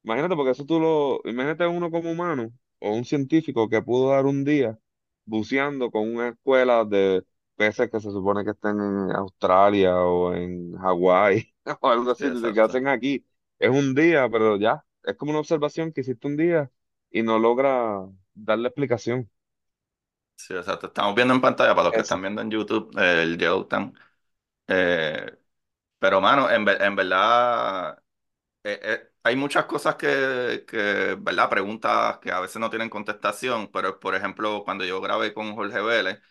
Imagínate, 0.04 0.36
porque 0.36 0.52
eso 0.52 0.66
tú 0.66 0.80
lo, 0.80 1.22
imagínate 1.30 1.66
uno 1.68 1.90
como 1.92 2.12
humano 2.12 2.52
o 2.80 2.94
un 2.94 3.06
científico 3.06 3.70
que 3.70 3.82
pudo 3.82 4.12
dar 4.12 4.26
un 4.26 4.44
día 4.46 4.78
buceando 5.26 5.90
con 5.92 6.14
una 6.16 6.30
escuela 6.30 6.86
de 6.86 7.24
peces 7.56 7.90
que 7.90 8.00
se 8.00 8.12
supone 8.12 8.44
que 8.46 8.52
estén 8.52 8.80
en 8.80 9.12
Australia 9.16 9.98
o 10.02 10.34
en 10.34 10.74
Hawái 10.78 11.54
o 11.82 11.88
algo 11.90 12.12
Sí, 12.18 12.26
así, 12.32 12.32
que 12.54 12.62
hacen 12.62 12.88
aquí. 12.88 13.26
Es 13.60 13.70
un 13.70 13.96
día, 13.96 14.30
pero 14.30 14.58
ya, 14.58 14.86
es 15.04 15.16
como 15.16 15.32
una 15.32 15.40
observación 15.40 15.92
que 15.94 16.02
hiciste 16.02 16.28
un 16.28 16.38
día 16.38 16.72
y 17.12 17.24
no 17.24 17.40
logra 17.40 18.06
darle 18.34 18.68
explicación. 18.70 19.30
Sí, 20.36 20.54
exacto. 20.54 20.88
Estamos 20.88 21.16
viendo 21.16 21.34
en 21.34 21.42
pantalla 21.42 21.74
para 21.74 21.86
los 21.86 21.94
que 21.96 22.02
están 22.02 22.22
viendo 22.22 22.42
en 22.42 22.52
YouTube 22.52 22.92
eh, 23.00 23.24
el 23.24 23.38
Yellowstone. 23.38 23.94
Eh, 24.68 25.38
pero, 26.00 26.22
mano, 26.22 26.50
en, 26.52 26.66
ver- 26.66 26.82
en 26.82 26.96
verdad. 26.96 27.98
eh, 28.64 28.80
eh, 28.84 29.10
hay 29.24 29.36
muchas 29.38 29.66
cosas 29.66 29.96
que, 29.98 30.66
que, 30.68 31.18
¿verdad? 31.20 31.50
Preguntas 31.50 32.20
que 32.20 32.32
a 32.32 32.42
veces 32.42 32.58
no 32.62 32.70
tienen 32.72 32.90
contestación, 32.90 33.70
pero 33.72 34.00
por 34.00 34.16
ejemplo, 34.16 34.64
cuando 34.66 34.86
yo 34.86 35.02
grabé 35.02 35.34
con 35.34 35.56
Jorge 35.56 35.82
Vélez, 35.82 36.22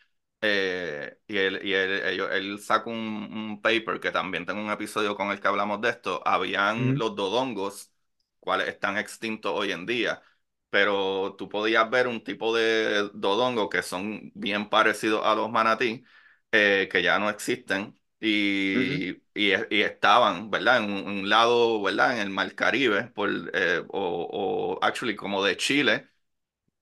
eh, 0.44 1.18
y 1.26 1.36
él, 1.38 1.60
y 1.64 1.72
él, 1.74 2.02
ellos- 2.06 2.28
él 2.32 2.58
sacó 2.60 2.90
un, 2.90 2.98
un 2.98 3.62
paper 3.62 4.00
que 4.00 4.10
también 4.10 4.46
tengo 4.46 4.60
un 4.62 4.70
episodio 4.70 5.16
con 5.16 5.30
el 5.30 5.40
que 5.40 5.48
hablamos 5.48 5.80
de 5.80 5.90
esto, 5.90 6.22
habían 6.26 6.92
Ujú, 6.92 6.98
los 6.98 7.16
dodongos, 7.16 7.92
cuales 8.40 8.68
están 8.68 8.98
extintos 8.98 9.52
hoy 9.54 9.72
en 9.72 9.86
día, 9.86 10.22
pero 10.70 11.34
tú 11.38 11.48
podías 11.48 11.88
ver 11.90 12.08
un 12.08 12.22
tipo 12.24 12.54
de 12.54 13.08
dodongo 13.14 13.68
que 13.70 13.82
son 13.82 14.30
bien 14.34 14.68
parecidos 14.68 15.24
a 15.24 15.34
los 15.34 15.50
manatí, 15.50 16.04
eh, 16.52 16.88
que 16.90 17.02
ya 17.02 17.18
no 17.18 17.30
existen 17.30 17.98
y, 18.20 19.10
y, 19.34 19.52
y 19.70 19.82
estaban, 19.82 20.50
¿verdad? 20.50 20.78
En 20.84 20.90
un, 20.92 21.08
un 21.20 21.28
lado, 21.28 21.82
¿verdad? 21.82 22.14
En 22.14 22.20
el 22.20 22.30
Mar 22.30 22.54
Caribe, 22.54 23.04
por, 23.08 23.30
eh, 23.54 23.82
o, 23.88 24.76
o 24.78 24.84
actually 24.84 25.16
como 25.16 25.42
de 25.44 25.56
Chile, 25.56 26.08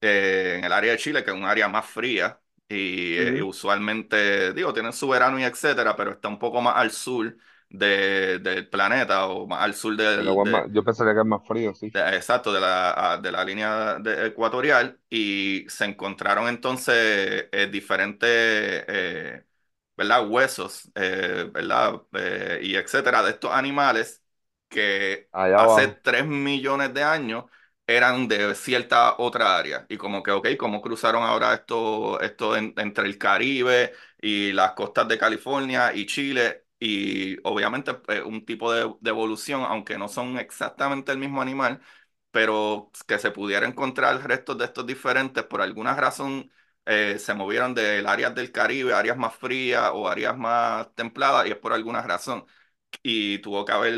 eh, 0.01 0.55
en 0.59 0.65
el 0.65 0.73
área 0.73 0.91
de 0.93 0.97
Chile, 0.97 1.23
que 1.23 1.31
es 1.31 1.37
un 1.37 1.45
área 1.45 1.67
más 1.69 1.85
fría, 1.87 2.39
y, 2.73 3.15
eh, 3.17 3.41
usualmente, 3.43 4.53
digo, 4.53 4.73
tienen 4.73 4.93
su 4.93 5.07
verano 5.09 5.39
y 5.39 5.43
etcétera, 5.43 5.95
pero 5.95 6.11
está 6.11 6.27
un 6.29 6.39
poco 6.39 6.61
más 6.61 6.75
al 6.77 6.91
sur 6.91 7.37
de- 7.69 8.39
del 8.39 8.69
planeta, 8.69 9.27
o 9.27 9.47
más 9.47 9.61
al 9.63 9.73
sur 9.75 9.95
El 10.15 10.27
del, 10.27 10.41
de, 10.43 10.47
más- 10.47 10.71
yo 10.71 10.83
pensaría 10.83 11.13
que 11.13 11.19
es 11.19 11.25
más 11.27 11.45
frío, 11.47 11.73
sí. 11.75 11.93
de- 11.93 12.15
exacto, 12.15 12.53
de 12.53 12.59
la, 12.61 13.19
de 13.21 13.31
la 13.31 13.43
línea 13.45 13.97
ecuatorial 14.25 14.99
y 15.09 15.65
se 15.69 15.85
encontraron 15.85 16.47
entonces 16.47 17.47
eh, 17.51 17.67
diferentes, 17.71 18.29
eh, 18.87 19.45
¿verdad? 19.97 20.27
Huesos, 20.29 20.89
¿verdad? 20.95 22.01
Y 22.61 22.75
etcétera, 22.75 23.23
de 23.23 23.31
estos 23.31 23.51
animales 23.51 24.23
que 24.69 25.29
Allá 25.31 25.57
hace 25.57 25.87
abajo. 25.87 25.99
3 26.03 26.25
millones 26.25 26.93
de 26.93 27.03
años 27.03 27.45
eran 27.87 28.27
de 28.27 28.55
cierta 28.55 29.15
otra 29.17 29.57
área. 29.57 29.85
Y 29.89 29.97
como 29.97 30.23
que, 30.23 30.31
ok, 30.31 30.47
¿cómo 30.57 30.81
cruzaron 30.81 31.23
ahora 31.23 31.53
esto, 31.53 32.19
esto 32.21 32.55
en- 32.55 32.73
entre 32.77 33.05
el 33.07 33.17
Caribe 33.17 33.93
y 34.21 34.51
las 34.53 34.73
costas 34.73 35.07
de 35.07 35.17
California 35.17 35.93
y 35.93 36.05
Chile? 36.05 36.65
Y 36.79 37.37
obviamente 37.47 37.91
eh, 38.09 38.21
un 38.21 38.45
tipo 38.45 38.71
de, 38.73 38.93
de 38.99 39.09
evolución, 39.09 39.61
aunque 39.67 39.97
no 39.97 40.07
son 40.09 40.37
exactamente 40.37 41.11
el 41.11 41.17
mismo 41.17 41.41
animal, 41.41 41.81
pero 42.31 42.91
que 43.07 43.19
se 43.19 43.31
pudiera 43.31 43.67
encontrar 43.67 44.25
restos 44.27 44.57
de 44.57 44.65
estos 44.65 44.85
diferentes, 44.85 45.43
por 45.43 45.61
alguna 45.61 45.95
razón 45.95 46.51
eh, 46.85 47.17
se 47.19 47.33
movieron 47.33 47.73
del 47.73 48.07
áreas 48.07 48.33
del 48.35 48.51
Caribe, 48.51 48.93
áreas 48.93 49.17
más 49.17 49.35
frías 49.35 49.91
o 49.93 50.07
áreas 50.09 50.37
más 50.37 50.93
templadas, 50.95 51.47
y 51.47 51.51
es 51.51 51.57
por 51.57 51.73
alguna 51.73 52.01
razón. 52.01 52.45
Y 53.03 53.39
tuvo 53.39 53.65
que 53.65 53.71
haber 53.71 53.95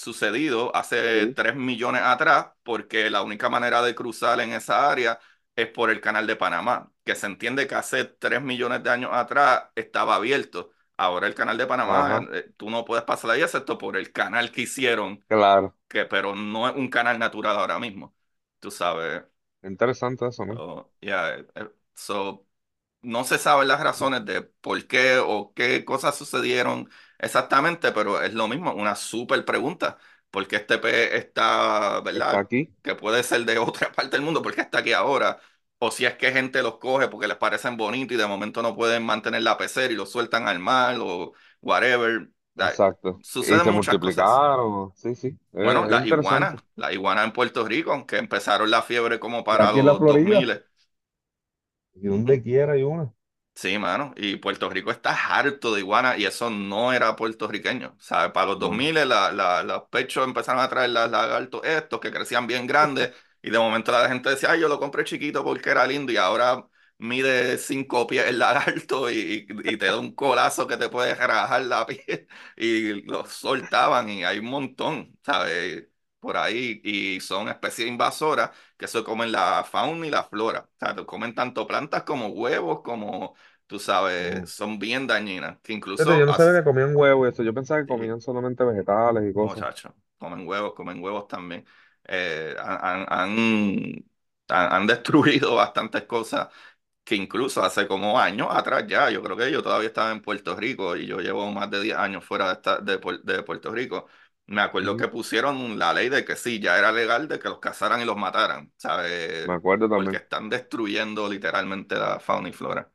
sucedido 0.00 0.74
hace 0.76 1.26
Sí. 1.26 1.28
3 1.28 1.54
millones 1.56 2.02
atrás, 2.04 2.48
porque 2.62 3.10
la 3.10 3.22
única 3.22 3.48
manera 3.48 3.82
de 3.82 3.94
cruzar 3.94 4.40
en 4.40 4.52
esa 4.52 4.90
área 4.90 5.18
es 5.56 5.66
por 5.68 5.90
el 5.90 6.00
canal 6.00 6.26
de 6.26 6.36
Panamá, 6.36 6.92
que 7.04 7.14
se 7.14 7.26
entiende 7.26 7.66
que 7.66 7.74
hace 7.74 8.04
3 8.04 8.40
millones 8.42 8.82
de 8.82 8.90
años 8.90 9.10
atrás 9.12 9.64
estaba 9.74 10.14
abierto. 10.16 10.70
Ahora 10.96 11.26
el 11.26 11.34
canal 11.34 11.56
de 11.58 11.66
Panamá, 11.66 12.06
Ajá. 12.06 12.28
eh, 12.32 12.52
tú 12.56 12.70
no 12.70 12.84
puedes 12.84 13.04
pasar 13.04 13.30
ahí 13.30 13.42
excepto 13.42 13.78
por 13.78 13.96
el 13.96 14.12
canal 14.12 14.50
que 14.52 14.62
hicieron 14.62 15.24
Claro. 15.26 15.74
que, 15.88 16.04
pero 16.06 16.34
no 16.36 16.68
es 16.68 16.76
un 16.76 16.88
canal 16.90 17.18
natural 17.18 17.56
ahora 17.58 17.78
mismo, 17.78 18.14
tú 18.60 18.70
sabes. 18.70 19.22
Interesante 19.62 20.26
eso, 20.26 20.44
¿no? 20.44 20.60
So, 20.60 20.90
yeah, 21.00 21.36
eh, 21.36 21.44
eh, 21.56 21.68
so, 21.94 22.46
no 23.02 23.24
se 23.24 23.38
saben 23.38 23.68
las 23.68 23.80
razones 23.80 24.24
de 24.24 24.42
por 24.42 24.86
qué 24.86 25.18
o 25.18 25.52
qué 25.54 25.84
cosas 25.84 26.16
sucedieron 26.16 26.90
exactamente, 27.18 27.92
pero 27.92 28.22
es 28.22 28.34
lo 28.34 28.48
mismo, 28.48 28.72
una 28.74 28.94
súper 28.96 29.44
pregunta. 29.44 29.98
¿Por 30.30 30.46
qué 30.46 30.56
este 30.56 30.78
pez 30.78 31.14
está, 31.14 32.00
Está 32.12 32.38
verdad? 32.40 32.40
aquí. 32.40 32.74
Que 32.82 32.94
puede 32.94 33.22
ser 33.22 33.44
de 33.44 33.58
otra 33.58 33.92
parte 33.92 34.10
del 34.16 34.22
mundo, 34.22 34.42
¿por 34.42 34.54
qué 34.54 34.60
está 34.62 34.78
aquí 34.78 34.92
ahora? 34.92 35.40
O 35.78 35.90
si 35.90 36.04
es 36.06 36.14
que 36.16 36.32
gente 36.32 36.62
los 36.62 36.78
coge 36.78 37.08
porque 37.08 37.28
les 37.28 37.36
parecen 37.36 37.76
bonitos 37.76 38.14
y 38.14 38.18
de 38.18 38.26
momento 38.26 38.62
no 38.62 38.74
pueden 38.74 39.04
mantener 39.04 39.42
la 39.42 39.56
pecera 39.56 39.92
y 39.92 39.96
los 39.96 40.10
sueltan 40.10 40.48
al 40.48 40.58
mar 40.58 40.96
o 41.00 41.32
whatever. 41.62 42.30
Exacto. 42.58 43.24
Y 43.40 43.60
Suceden 43.60 43.60
se 43.60 43.70
muchas 43.70 43.98
cosas. 43.98 44.42
multiplicaron. 44.50 44.92
Sí, 44.96 45.14
sí. 45.14 45.38
Bueno, 45.60 45.86
las 45.86 46.06
iguanas, 46.06 46.56
las 46.76 46.92
iguanas 46.92 47.24
en 47.26 47.32
Puerto 47.32 47.64
Rico, 47.66 48.06
que 48.06 48.16
empezaron 48.18 48.70
la 48.70 48.82
fiebre 48.82 49.18
como 49.18 49.42
Y 49.56 49.62
para 49.62 49.70
aquí 49.70 49.80
en 49.80 49.86
la 49.86 49.94
los 49.94 50.04
dos 50.04 50.20
Florida. 50.22 50.22
mil 50.22 50.64
Y 52.00 52.06
donde 52.08 52.42
quiera 52.42 52.72
hay 52.74 52.82
una. 52.82 53.12
Sí, 53.54 53.76
mano, 53.76 54.14
y 54.16 54.36
Puerto 54.36 54.70
Rico 54.70 54.92
está 54.92 55.10
harto 55.36 55.74
de 55.74 55.80
iguanas 55.80 56.16
y 56.16 56.24
eso 56.24 56.48
no 56.48 56.92
era 56.92 57.16
puertorriqueño. 57.16 57.96
¿Sabes? 57.98 58.30
Para 58.30 58.46
los 58.46 58.58
dos 58.60 58.70
No. 58.70 58.76
mil 58.76 58.94
la, 58.94 59.32
la- 59.32 59.64
los 59.64 59.82
pechos 59.90 60.24
empezaron 60.24 60.62
a 60.62 60.68
traer 60.68 60.90
los 60.90 61.10
lagartos 61.10 61.62
estos 61.64 61.98
que 61.98 62.12
crecían 62.12 62.46
bien 62.46 62.68
grandes 62.68 63.12
y 63.42 63.50
de 63.50 63.58
momento 63.58 63.90
la 63.90 64.08
gente 64.08 64.30
decía, 64.30 64.52
ay, 64.52 64.60
yo 64.60 64.68
lo 64.68 64.78
compré 64.78 65.02
chiquito 65.02 65.42
porque 65.42 65.70
era 65.70 65.84
lindo 65.88 66.12
y 66.12 66.16
ahora 66.16 66.68
mide 66.98 67.58
cinco 67.58 68.06
pies 68.06 68.26
el 68.26 68.38
lagarto 68.38 69.10
y, 69.10 69.46
y 69.64 69.76
te 69.76 69.86
da 69.86 69.98
un 69.98 70.14
colazo 70.14 70.68
que 70.68 70.76
te 70.76 70.88
puede 70.88 71.14
rajar 71.16 71.62
la 71.62 71.84
piel 71.84 72.28
y 72.56 73.02
los 73.02 73.28
soltaban 73.32 74.08
y 74.08 74.22
hay 74.24 74.38
un 74.38 74.46
montón, 74.46 75.18
¿sabes? 75.24 75.88
Por 76.20 76.36
ahí 76.36 76.80
y 76.84 77.20
son 77.20 77.48
especies 77.48 77.88
invasoras 77.88 78.50
que 78.78 78.88
se 78.88 79.04
comen 79.04 79.32
la 79.32 79.64
fauna 79.64 80.06
y 80.06 80.10
la 80.10 80.24
flora. 80.24 80.70
O 80.74 80.78
sea, 80.78 80.96
comen 81.06 81.34
tanto 81.34 81.66
plantas 81.66 82.04
como 82.04 82.28
huevos 82.28 82.82
como 82.82 83.36
tú 83.66 83.78
sabes, 83.80 84.50
son 84.50 84.78
bien 84.78 85.06
dañinas, 85.06 85.58
que 85.62 85.74
Fíjate, 85.96 86.16
yo 86.18 86.24
incluso, 86.24 86.26
no 86.26 86.32
sabía 86.32 86.54
que 86.60 86.64
comían 86.64 86.96
huevo 86.96 87.26
y 87.26 87.30
eso. 87.30 87.42
Yo 87.42 87.52
pensaba 87.54 87.80
que 87.82 87.86
comían 87.88 88.20
solamente 88.22 88.64
vegetales 88.64 89.28
y 89.30 89.32
cosas. 89.34 89.66
muchachos, 89.66 89.92
comen 90.18 90.46
huevos, 90.46 90.74
comen 90.74 91.02
huevos 91.02 91.28
también. 91.28 91.64
Eh, 92.04 92.54
han, 92.58 93.06
han, 93.08 94.04
han- 94.48 94.86
destruido 94.86 95.54
bastantes 95.56 96.04
cosas 96.04 96.48
que 97.04 97.16
incluso 97.16 97.62
hace 97.64 97.86
como 97.88 98.18
años 98.20 98.48
atrás 98.50 98.84
ya, 98.88 99.10
yo 99.10 99.22
creo 99.22 99.36
que 99.36 99.50
yo 99.52 99.62
todavía 99.62 99.88
estaba 99.88 100.12
en 100.12 100.22
Puerto 100.22 100.56
Rico 100.56 100.96
y 100.96 101.06
yo 101.06 101.20
llevo 101.20 101.50
más 101.52 101.70
de 101.70 101.82
10 101.82 101.96
años 101.98 102.24
fuera 102.24 102.48
de, 102.48 102.52
esta- 102.54 102.78
de, 102.80 103.00
Puer- 103.00 103.22
de 103.22 103.42
Puerto 103.42 103.72
Rico. 103.72 104.08
Me 104.48 104.62
acuerdo 104.62 104.96
que 104.96 105.08
pusieron 105.08 105.78
la 105.78 105.92
ley 105.92 106.08
de 106.08 106.24
que 106.24 106.34
sí, 106.36 106.58
ya 106.60 106.78
era 106.78 106.90
legal 106.92 107.28
de 107.28 107.38
que 107.38 107.48
los 107.48 107.58
cazaran 107.60 108.00
y 108.00 108.04
los 108.06 108.16
mataran, 108.16 108.72
Me 109.42 109.52
¿sabes? 109.56 109.56
acuerdo 109.56 109.88
Porque 109.92 110.16
también. 110.16 110.18
están 110.18 110.48
destruyendo 110.50 111.28
literalmente 111.28 111.96
la 111.96 112.18
fauna 112.20 112.48
y 112.48 112.52
flora. 112.52 112.90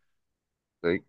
Sí. 0.84 1.04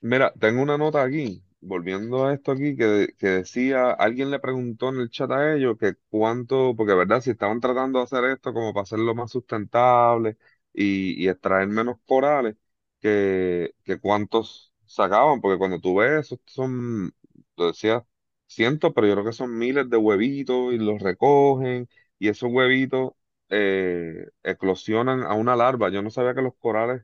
Mira, 0.00 0.32
tengo 0.38 0.62
una 0.62 0.78
nota 0.78 1.02
aquí, 1.02 1.42
volviendo 1.60 2.26
a 2.26 2.34
esto 2.34 2.52
aquí, 2.52 2.76
que, 2.76 3.08
que 3.18 3.26
decía, 3.28 3.90
alguien 3.90 4.30
le 4.30 4.38
preguntó 4.38 4.90
en 4.90 4.96
el 5.00 5.10
chat 5.10 5.30
a 5.32 5.54
ellos 5.54 5.76
que 5.78 5.94
cuánto, 6.10 6.74
porque 6.76 6.94
verdad, 6.94 7.20
si 7.20 7.30
estaban 7.30 7.60
tratando 7.60 7.98
de 7.98 8.04
hacer 8.04 8.24
esto 8.24 8.52
como 8.52 8.72
para 8.72 8.82
hacerlo 8.84 9.14
más 9.14 9.30
sustentable 9.32 10.36
y, 10.72 11.22
y 11.24 11.28
extraer 11.28 11.68
menos 11.68 11.96
corales, 12.06 12.56
que, 13.00 13.74
que 13.84 13.98
cuántos 13.98 14.72
sacaban, 14.84 15.40
porque 15.40 15.58
cuando 15.58 15.80
tú 15.80 15.96
ves, 15.96 16.26
esos 16.26 16.38
son, 16.46 17.12
lo 17.56 17.66
decía, 17.68 18.04
cientos, 18.46 18.92
pero 18.94 19.06
yo 19.06 19.14
creo 19.14 19.24
que 19.26 19.32
son 19.32 19.56
miles 19.58 19.88
de 19.90 19.96
huevitos 19.96 20.72
y 20.74 20.78
los 20.78 21.00
recogen 21.00 21.88
y 22.18 22.28
esos 22.28 22.50
huevitos 22.52 23.12
eh, 23.50 24.28
eclosionan 24.42 25.22
a 25.22 25.34
una 25.34 25.56
larva. 25.56 25.90
Yo 25.90 26.02
no 26.02 26.10
sabía 26.10 26.34
que 26.34 26.42
los 26.42 26.54
corales 26.58 27.02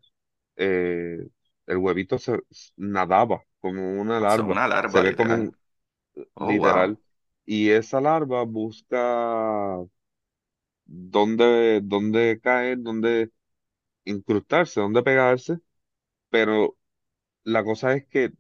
eh, 0.57 1.19
el 1.67 1.77
huevito 1.79 2.19
se 2.19 2.41
nadaba 2.77 3.45
como 3.61 4.01
una 4.01 4.21
Son 4.27 4.47
larva, 4.47 4.57
una 4.57 4.67
se 4.85 5.01
larva, 5.01 5.01
ve 5.01 5.15
como 5.17 5.35
literal. 5.35 5.41
un 5.41 5.57
Oh, 6.37 6.55
wow. 6.57 6.95
literal, 6.95 6.99
y 7.47 7.71
esa 7.71 8.01
larva 8.01 8.45
busca 8.45 9.79
dónde, 10.85 11.81
dónde 11.83 12.41
caer, 12.43 12.79
dónde 12.83 13.31
incrustarse, 14.05 14.81
dónde 14.81 15.03
pegarse, 15.03 15.61
pero 16.31 16.79
la 17.45 17.65
cosa 17.65 17.95
es 17.95 18.07
que 18.09 18.33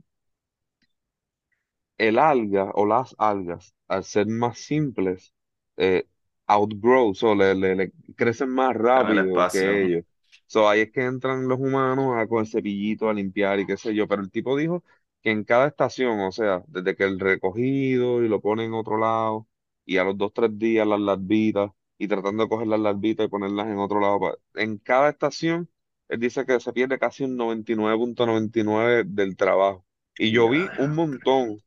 el 2.09 2.19
alga 2.19 2.71
o 2.75 2.87
las 2.87 3.15
algas, 3.19 3.75
al 3.89 4.05
ser 4.05 4.27
más 4.29 4.59
simples, 4.59 5.35
eh, 5.77 6.07
outgrow, 6.47 7.13
o 7.23 7.35
le, 7.35 7.55
le- 7.55 7.77
le 7.77 7.93
crecen 8.17 8.51
más 8.51 8.71
el 8.71 8.79
rápido 8.79 9.49
que 9.51 9.83
ellos. 9.83 10.05
So, 10.47 10.69
ahí 10.69 10.81
es 10.83 10.93
que 10.93 11.03
entran 11.05 11.49
los 11.49 11.59
humanos 11.61 12.17
a 12.17 12.27
con 12.29 12.41
el 12.41 12.47
cepillito 12.47 13.09
a 13.09 13.15
limpiar 13.15 13.61
y 13.61 13.67
qué 13.67 13.77
sé 13.77 13.95
yo, 13.95 14.07
pero 14.09 14.23
el 14.23 14.31
tipo 14.31 14.57
dijo 14.57 14.85
que 15.23 15.31
en 15.31 15.45
cada 15.45 15.69
estación, 15.69 16.21
o 16.21 16.33
sea, 16.33 16.63
desde 16.69 16.97
que 16.97 17.05
el 17.05 17.19
recogido 17.21 18.23
y 18.23 18.29
lo 18.29 18.41
ponen 18.41 18.67
en 18.67 18.75
otro 18.75 18.99
lado, 18.99 19.49
y 19.85 19.97
a 19.99 20.05
los 20.05 20.17
dos, 20.19 20.33
tres 20.35 20.57
días 20.59 20.87
las 20.87 21.01
larvitas, 21.01 21.71
y 21.99 22.09
tratando 22.09 22.43
de 22.45 22.49
coger 22.49 22.67
las 22.69 22.81
larvitas 22.81 23.27
y 23.27 23.29
ponerlas 23.29 23.69
en 23.69 23.79
otro 23.79 24.01
lado, 24.01 24.39
en 24.55 24.79
cada 24.79 25.11
estación, 25.11 25.71
él 26.09 26.21
dice 26.21 26.45
que 26.47 26.61
se 26.61 26.73
pierde 26.73 26.99
casi 26.99 27.25
un 27.25 27.37
noventa 27.37 27.73
y 27.73 27.77
nueve 27.77 27.97
punto 27.99 28.27
noventa 28.27 28.59
y 28.61 28.65
nueve 28.65 29.05
del 29.07 29.37
trabajo. 29.37 29.87
Y 30.19 30.31
yo 30.33 30.49
vi 30.49 30.71
un 30.77 30.95
montón, 30.95 31.63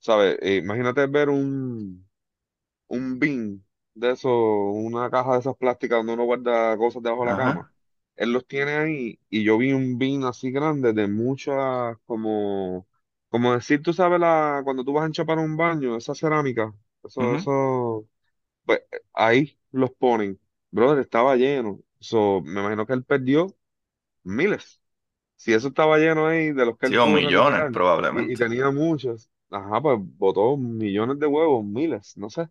¿sabes? 0.00 0.38
Eh, 0.42 0.56
imagínate 0.58 1.06
ver 1.06 1.28
un 1.30 2.06
un 2.88 3.18
bin 3.18 3.64
de 3.94 4.12
eso, 4.12 4.30
una 4.30 5.10
caja 5.10 5.34
de 5.34 5.40
esas 5.40 5.56
plásticas 5.56 5.98
donde 5.98 6.14
uno 6.14 6.24
guarda 6.24 6.76
cosas 6.76 7.02
debajo 7.02 7.22
de 7.24 7.30
la 7.30 7.36
cama. 7.36 7.68
Él 8.16 8.32
los 8.32 8.46
tiene 8.46 8.72
ahí 8.72 9.20
y 9.30 9.44
yo 9.44 9.58
vi 9.58 9.72
un 9.72 9.98
bin 9.98 10.24
así 10.24 10.50
grande 10.50 10.92
de 10.92 11.08
muchas, 11.08 11.96
como, 12.06 12.86
como 13.28 13.54
decir, 13.54 13.82
tú 13.82 13.92
sabes, 13.92 14.20
la, 14.20 14.60
cuando 14.64 14.84
tú 14.84 14.92
vas 14.92 15.04
a 15.04 15.06
enchapar 15.06 15.38
un 15.38 15.56
baño, 15.56 15.96
esa 15.96 16.14
cerámica, 16.14 16.74
eso, 17.04 17.34
ujú. 17.34 17.36
eso, 17.36 18.06
pues 18.64 18.82
ahí 19.14 19.58
los 19.72 19.92
ponen. 19.92 20.40
Brother, 20.70 21.00
estaba 21.00 21.36
lleno. 21.36 21.80
So, 22.00 22.42
me 22.42 22.60
imagino 22.60 22.86
que 22.86 22.94
él 22.94 23.04
perdió 23.04 23.56
miles. 24.24 24.80
Si 25.36 25.52
eso 25.54 25.68
estaba 25.68 25.98
lleno 25.98 26.26
ahí 26.28 26.52
de 26.52 26.66
los 26.66 26.78
que 26.78 26.86
Sí, 26.86 26.96
él 26.96 26.98
o 26.98 27.06
pudo 27.06 27.20
millones 27.20 27.66
recuperar 27.70 27.74
y, 28.10 28.32
y 28.34 28.36
probablemente. 28.36 28.38
tenía 28.38 28.70
muchos, 28.72 29.29
ajá, 29.50 29.80
pues 29.82 29.98
botó 30.18 30.56
millones 30.56 31.18
de 31.18 31.26
huevos, 31.26 31.64
miles, 31.64 32.16
no 32.16 32.30
sé. 32.30 32.48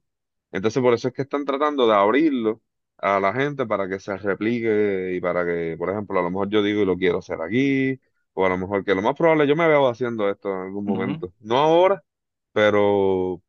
Entonces, 0.52 0.82
por 0.84 0.94
eso 0.94 1.10
es 1.10 1.14
que 1.16 1.24
están 1.24 1.46
tratando 1.46 1.88
de 1.88 1.96
abrirlo 1.96 2.62
a 2.98 3.20
la 3.20 3.34
gente 3.34 3.66
para 3.68 3.90
que 3.90 4.00
se 4.00 4.18
replique 4.18 5.14
y 5.16 5.22
para 5.22 5.46
que, 5.46 5.76
por 5.78 5.90
ejemplo, 5.92 6.20
a 6.20 6.24
lo 6.24 6.32
mejor 6.32 6.50
yo 6.50 6.64
digo 6.64 6.82
y 6.84 6.86
lo 6.86 6.98
quiero 6.98 7.20
hacer 7.20 7.42
aquí, 7.42 8.00
o 8.34 8.46
a 8.46 8.50
lo 8.50 8.58
mejor 8.58 8.86
que 8.86 8.96
lo 8.96 9.02
más 9.04 9.16
probable 9.16 9.48
yo 9.48 9.56
me 9.56 9.68
veo 9.68 9.88
haciendo 9.90 10.30
esto 10.30 10.50
en 10.54 10.60
algún 10.68 10.86
Ujú. 10.86 10.88
momento. 10.88 11.34
No 11.40 11.58
ahora, 11.58 12.04
pero 12.54 13.44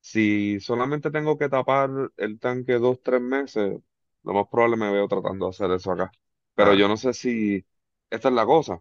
si 0.00 0.60
solamente 0.60 1.10
tengo 1.10 1.38
que 1.38 1.48
tapar 1.48 1.90
el 2.16 2.38
tanque 2.40 2.74
dos, 2.74 3.02
tres 3.02 3.20
meses, 3.20 3.80
lo 4.24 4.34
más 4.34 4.46
probable 4.50 4.76
me 4.76 4.92
veo 4.92 5.08
tratando 5.08 5.46
de 5.46 5.50
hacer 5.50 5.70
eso 5.72 5.92
acá. 5.92 6.10
Pero 6.54 6.74
yo 6.74 6.86
Claro, 6.86 6.88
no 6.88 6.96
sé 6.96 7.12
si 7.14 7.64
esta 8.10 8.28
es 8.28 8.34
la 8.34 8.46
cosa. 8.46 8.80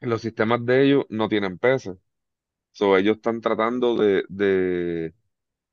Los 0.00 0.22
sistemas 0.22 0.64
de 0.66 0.84
ellos 0.84 1.06
no 1.10 1.28
tienen 1.28 1.58
peces. 1.58 1.96
So, 2.72 2.96
ellos 2.96 3.16
están 3.16 3.40
tratando 3.40 3.96
de, 3.96 4.24
de 4.28 5.14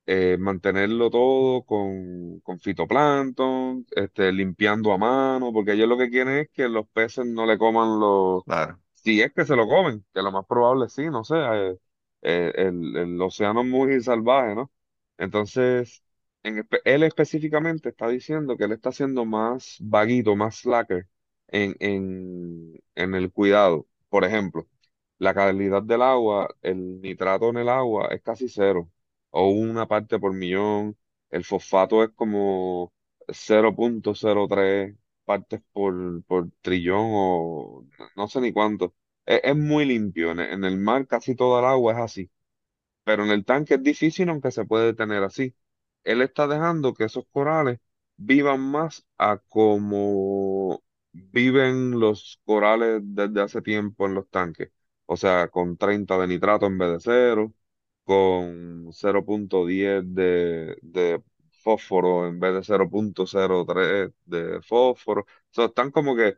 eh, 0.08 0.38
mantenerlo 0.39 1.10
todo 1.12 1.64
con, 1.66 2.39
con 2.41 2.60
fitoplancton, 2.60 3.86
este, 3.96 4.32
limpiando 4.34 4.93
a 4.93 4.98
mano, 4.98 5.54
porque 5.54 5.74
ellos 5.74 5.89
lo 5.89 5.98
que 5.98 6.10
quieren 6.10 6.38
es 6.39 6.50
que 6.52 6.70
los 6.70 6.88
peces 6.89 7.26
no 7.28 7.46
le 7.46 7.58
coman 7.58 8.00
los, 8.00 8.43
claro. 8.46 8.80
si 8.96 9.22
es 9.22 9.34
que 9.34 9.46
se 9.46 9.56
lo 9.56 9.68
comen, 9.68 10.06
que 10.14 10.22
lo 10.22 10.32
más 10.32 10.46
probable 10.48 10.89
sí, 10.89 11.06
no 11.10 11.24
sé, 11.24 11.36
eh, 11.38 11.78
eh, 12.22 12.54
el, 12.56 12.96
el 12.98 13.22
océano 13.22 13.62
es 13.62 13.68
muy 13.68 14.02
salvaje, 14.02 14.56
¿no? 14.56 14.72
Entonces, 15.18 16.04
en 16.43 16.58
espe- 16.58 16.82
él 16.86 17.04
específicamente 17.04 17.89
está 17.89 18.08
diciendo 18.10 18.58
que 18.58 18.66
él 18.66 18.72
está 18.74 18.91
siendo 18.91 19.26
más 19.26 19.78
vaguito, 19.82 20.36
más 20.36 20.58
slacker 20.62 21.08
en, 21.48 21.76
en, 21.80 22.74
en 22.96 23.16
el 23.16 23.32
cuidado. 23.32 23.88
Por 24.10 24.26
ejemplo, 24.26 24.68
la 25.20 25.34
calidad 25.34 25.84
del 25.84 26.01
agua, 26.01 26.49
el 26.61 27.01
nitrato 27.01 27.49
en 27.49 27.57
el 27.57 27.70
agua 27.70 28.07
es 28.11 28.22
casi 28.22 28.49
cero 28.49 28.89
o 29.32 29.49
una 29.49 29.88
parte 29.88 30.20
por 30.20 30.34
millón. 30.34 30.97
El 31.30 31.43
fosfato 31.43 32.03
es 32.03 32.09
como 32.11 32.93
cero 33.30 33.76
punto 33.76 34.13
cero 34.16 34.47
tres 34.49 34.95
partes 35.26 35.61
por, 35.74 36.24
por 36.26 36.49
trillón 36.61 37.07
o 37.13 37.86
no 38.16 38.28
sé 38.28 38.41
ni 38.41 38.53
cuánto. 38.53 38.95
Es, 39.26 39.41
es 39.43 39.55
muy 39.55 39.86
limpio. 39.86 40.32
En, 40.32 40.39
en 40.39 40.63
el 40.63 40.78
mar 40.78 41.07
casi 41.07 41.36
toda 41.36 41.59
el 41.61 41.66
agua 41.66 41.93
es 41.93 41.99
así. 41.99 42.32
Pero 43.03 43.24
en 43.26 43.32
el 43.32 43.45
tanque 43.45 43.76
es 43.76 43.84
difícil, 43.84 44.30
aunque 44.30 44.51
se 44.51 44.66
puede 44.66 44.93
tener 44.93 45.24
así. 45.24 45.55
Él 46.03 46.22
está 46.22 46.47
dejando 46.47 46.93
que 46.93 47.05
esos 47.05 47.26
corales 47.32 47.80
vivan 48.18 48.61
más 48.61 49.05
a 49.18 49.38
como 49.39 50.84
viven 51.11 51.99
los 51.99 52.39
corales 52.45 53.01
desde 53.03 53.41
hace 53.41 53.61
tiempo 53.61 54.05
en 54.07 54.16
los 54.16 54.30
tanques. 54.30 54.72
O 55.06 55.18
sea, 55.18 55.47
con 55.49 55.78
30 55.78 56.18
de 56.18 56.28
nitrato 56.28 56.66
en 56.68 56.78
vez 56.78 56.91
de 56.91 56.99
cero, 56.99 57.53
con 58.03 58.89
cero 58.93 59.26
punto 59.26 59.66
diez 59.66 60.03
de, 60.06 60.78
de 60.82 61.22
fósforo 61.64 62.28
en 62.28 62.39
vez 62.39 62.53
de 62.56 62.64
cero 62.64 62.89
punto 62.89 63.26
cero 63.28 63.66
tres 63.68 64.12
de 64.26 64.62
fósforo. 64.62 65.22
O 65.22 65.26
sea, 65.51 65.66
están 65.66 65.91
como 65.91 66.16
que 66.16 66.38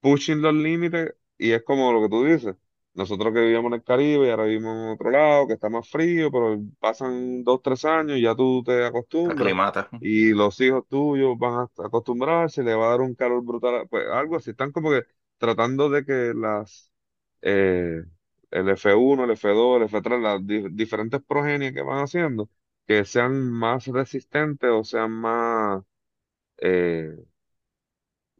pushing 0.00 0.42
los 0.42 0.54
límites 0.54 1.14
y 1.38 1.52
es 1.52 1.62
como 1.64 1.92
lo 1.92 2.02
que 2.02 2.08
tú 2.08 2.24
dices. 2.24 2.56
Nosotros 2.94 3.32
que 3.32 3.40
vivíamos 3.40 3.68
en 3.70 3.74
el 3.74 3.84
Caribe 3.84 4.26
y 4.26 4.30
ahora 4.30 4.44
vivimos 4.44 4.74
en 4.76 4.88
otro 4.90 5.10
lado 5.10 5.46
que 5.46 5.54
está 5.54 5.68
más 5.68 5.88
frío, 5.88 6.30
pero 6.32 6.58
pasan 6.80 7.44
dos, 7.44 7.62
tres 7.62 7.84
años 7.84 8.18
y 8.18 8.22
ya 8.22 8.34
tú 8.34 8.62
te 8.64 8.84
acostumbras 8.84 9.54
Aclimata. 9.54 9.88
y 10.00 10.30
los 10.32 10.60
hijos 10.60 10.86
tuyos 10.88 11.38
van 11.38 11.54
a 11.54 11.84
acostumbrarse, 11.84 12.62
le 12.62 12.74
va 12.74 12.86
a 12.86 12.90
dar 12.90 13.00
un 13.00 13.14
calor 13.14 13.42
brutal, 13.44 13.86
pues 13.88 14.04
algo 14.08 14.36
así. 14.36 14.50
Están 14.50 14.72
como 14.72 14.90
que 14.90 15.04
tratando 15.38 15.88
de 15.90 16.04
que 16.04 16.32
las, 16.34 16.87
eh, 17.42 18.02
el 18.50 18.68
F1, 18.70 19.24
el 19.24 19.30
F2, 19.32 19.78
el 19.80 19.84
F3, 19.86 20.20
las 20.20 20.46
di- 20.46 20.68
diferentes 20.70 21.20
progenies 21.22 21.72
que 21.74 21.82
van 21.82 22.02
haciendo, 22.04 22.48
que 22.86 23.04
sean 23.04 23.50
más 23.52 23.86
resistentes 23.86 24.70
o 24.70 24.84
sean 24.84 25.12
más... 25.12 25.82
eh, 26.58 27.16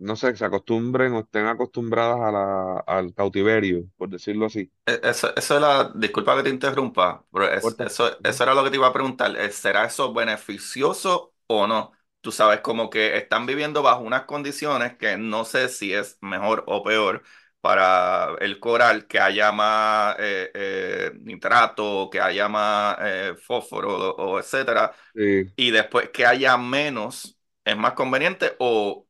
no 0.06 0.16
sé, 0.16 0.28
se 0.36 0.44
acostumbren 0.44 1.12
o 1.14 1.20
estén 1.20 1.46
acostumbradas 1.46 2.20
a 2.20 2.30
la, 2.32 2.78
al 2.86 3.14
cautiverio, 3.14 3.84
por 3.96 4.08
decirlo 4.10 4.46
así. 4.46 4.70
E- 4.86 5.00
Eso, 5.04 5.34
eso 5.36 5.56
era, 5.56 5.90
disculpa 5.94 6.36
que 6.36 6.42
te 6.44 6.48
interrumpa, 6.50 7.26
pero 7.32 7.52
es- 7.52 7.76
Corta. 7.76 7.84
eso, 7.84 8.18
eso 8.24 8.42
era 8.42 8.54
lo 8.54 8.64
que 8.64 8.70
te 8.70 8.76
iba 8.76 8.86
a 8.88 8.92
preguntar. 8.92 9.36
eh, 9.36 9.50
¿Será 9.52 9.84
eso 9.86 10.12
beneficioso 10.14 11.34
o 11.46 11.66
no? 11.66 11.92
Tú 12.20 12.32
sabes, 12.32 12.60
como 12.60 12.90
que 12.90 13.16
están 13.16 13.46
viviendo 13.46 13.82
bajo 13.82 14.00
unas 14.02 14.24
condiciones 14.24 14.96
que 14.96 15.16
no 15.16 15.44
sé 15.44 15.68
si 15.68 15.92
es 15.92 16.18
mejor 16.20 16.64
o 16.66 16.82
peor 16.82 17.22
para 17.60 18.34
el 18.40 18.60
coral, 18.60 19.06
que 19.06 19.20
haya 19.20 19.52
más 19.52 20.16
eh, 20.18 20.50
eh, 20.54 21.12
nitrato, 21.20 22.08
que 22.10 22.20
haya 22.20 22.48
más 22.48 22.96
eh, 23.02 23.34
fósforo 23.40 24.12
o, 24.16 24.32
o 24.34 24.38
etcétera, 24.40 24.92
Sí. 25.14 25.52
y 25.56 25.70
después 25.72 26.10
que 26.10 26.26
haya 26.26 26.56
menos, 26.58 27.38
¿es 27.64 27.76
más 27.76 27.94
conveniente 27.94 28.54
o 28.60 29.06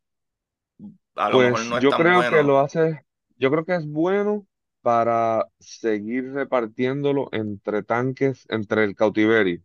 a 1.16 1.30
lo 1.30 1.40
mejor 1.40 1.60
Pues 1.60 1.66
no 1.66 1.78
es 1.78 1.86
yo 1.86 1.88
tan 1.88 2.02
creo 2.02 2.26
que 2.26 2.42
lo 2.42 2.58
hace, 2.60 3.04
yo 3.36 3.50
creo 3.50 3.64
que 3.64 3.76
es 3.76 3.86
bueno 3.86 4.46
para 4.82 5.46
seguir 5.58 6.32
repartiéndolo 6.32 7.28
entre 7.32 7.82
tanques, 7.82 8.46
entre 8.48 8.84
el 8.84 8.94
cautiverio. 8.96 9.62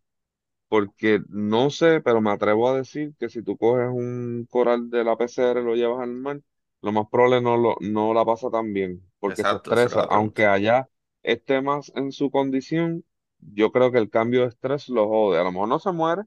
Porque 0.69 1.21
no 1.29 1.69
sé, 1.71 2.01
pero 2.01 2.21
me 2.21 2.31
atrevo 2.31 2.69
a 2.69 2.77
decir 2.77 3.13
que 3.19 3.29
si 3.29 3.43
tú 3.43 3.57
coges 3.57 3.89
un 3.91 4.47
coral 4.49 4.89
de 4.89 5.03
la 5.05 5.17
PCR 5.17 5.61
y 5.61 5.65
lo 5.65 5.75
llevas 5.75 6.01
al 6.03 6.13
mar, 6.13 6.41
lo 6.83 6.93
más 6.93 7.07
probable 7.11 7.41
no, 7.41 7.57
lo, 7.57 7.77
no 7.81 8.13
la 8.15 8.25
pasa 8.25 8.51
tan 8.51 8.73
bien, 8.73 9.03
porque 9.19 9.45
se 9.45 9.57
Exacto, 9.57 9.71
estresa. 9.71 10.03
Aunque 10.03 10.47
allá 10.47 10.89
esté 11.23 11.61
más 11.63 11.93
en 11.95 12.13
su 12.13 12.31
condición, 12.31 13.05
yo 13.39 13.73
creo 13.73 13.91
que 13.93 13.99
el 13.99 14.11
cambio 14.11 14.43
de 14.43 14.49
estrés 14.49 14.89
lo 14.89 15.07
jode. 15.09 15.39
A 15.39 15.45
lo 15.45 15.53
mejor 15.53 15.69
no 15.69 15.79
se 15.79 15.93
muere, 15.93 16.23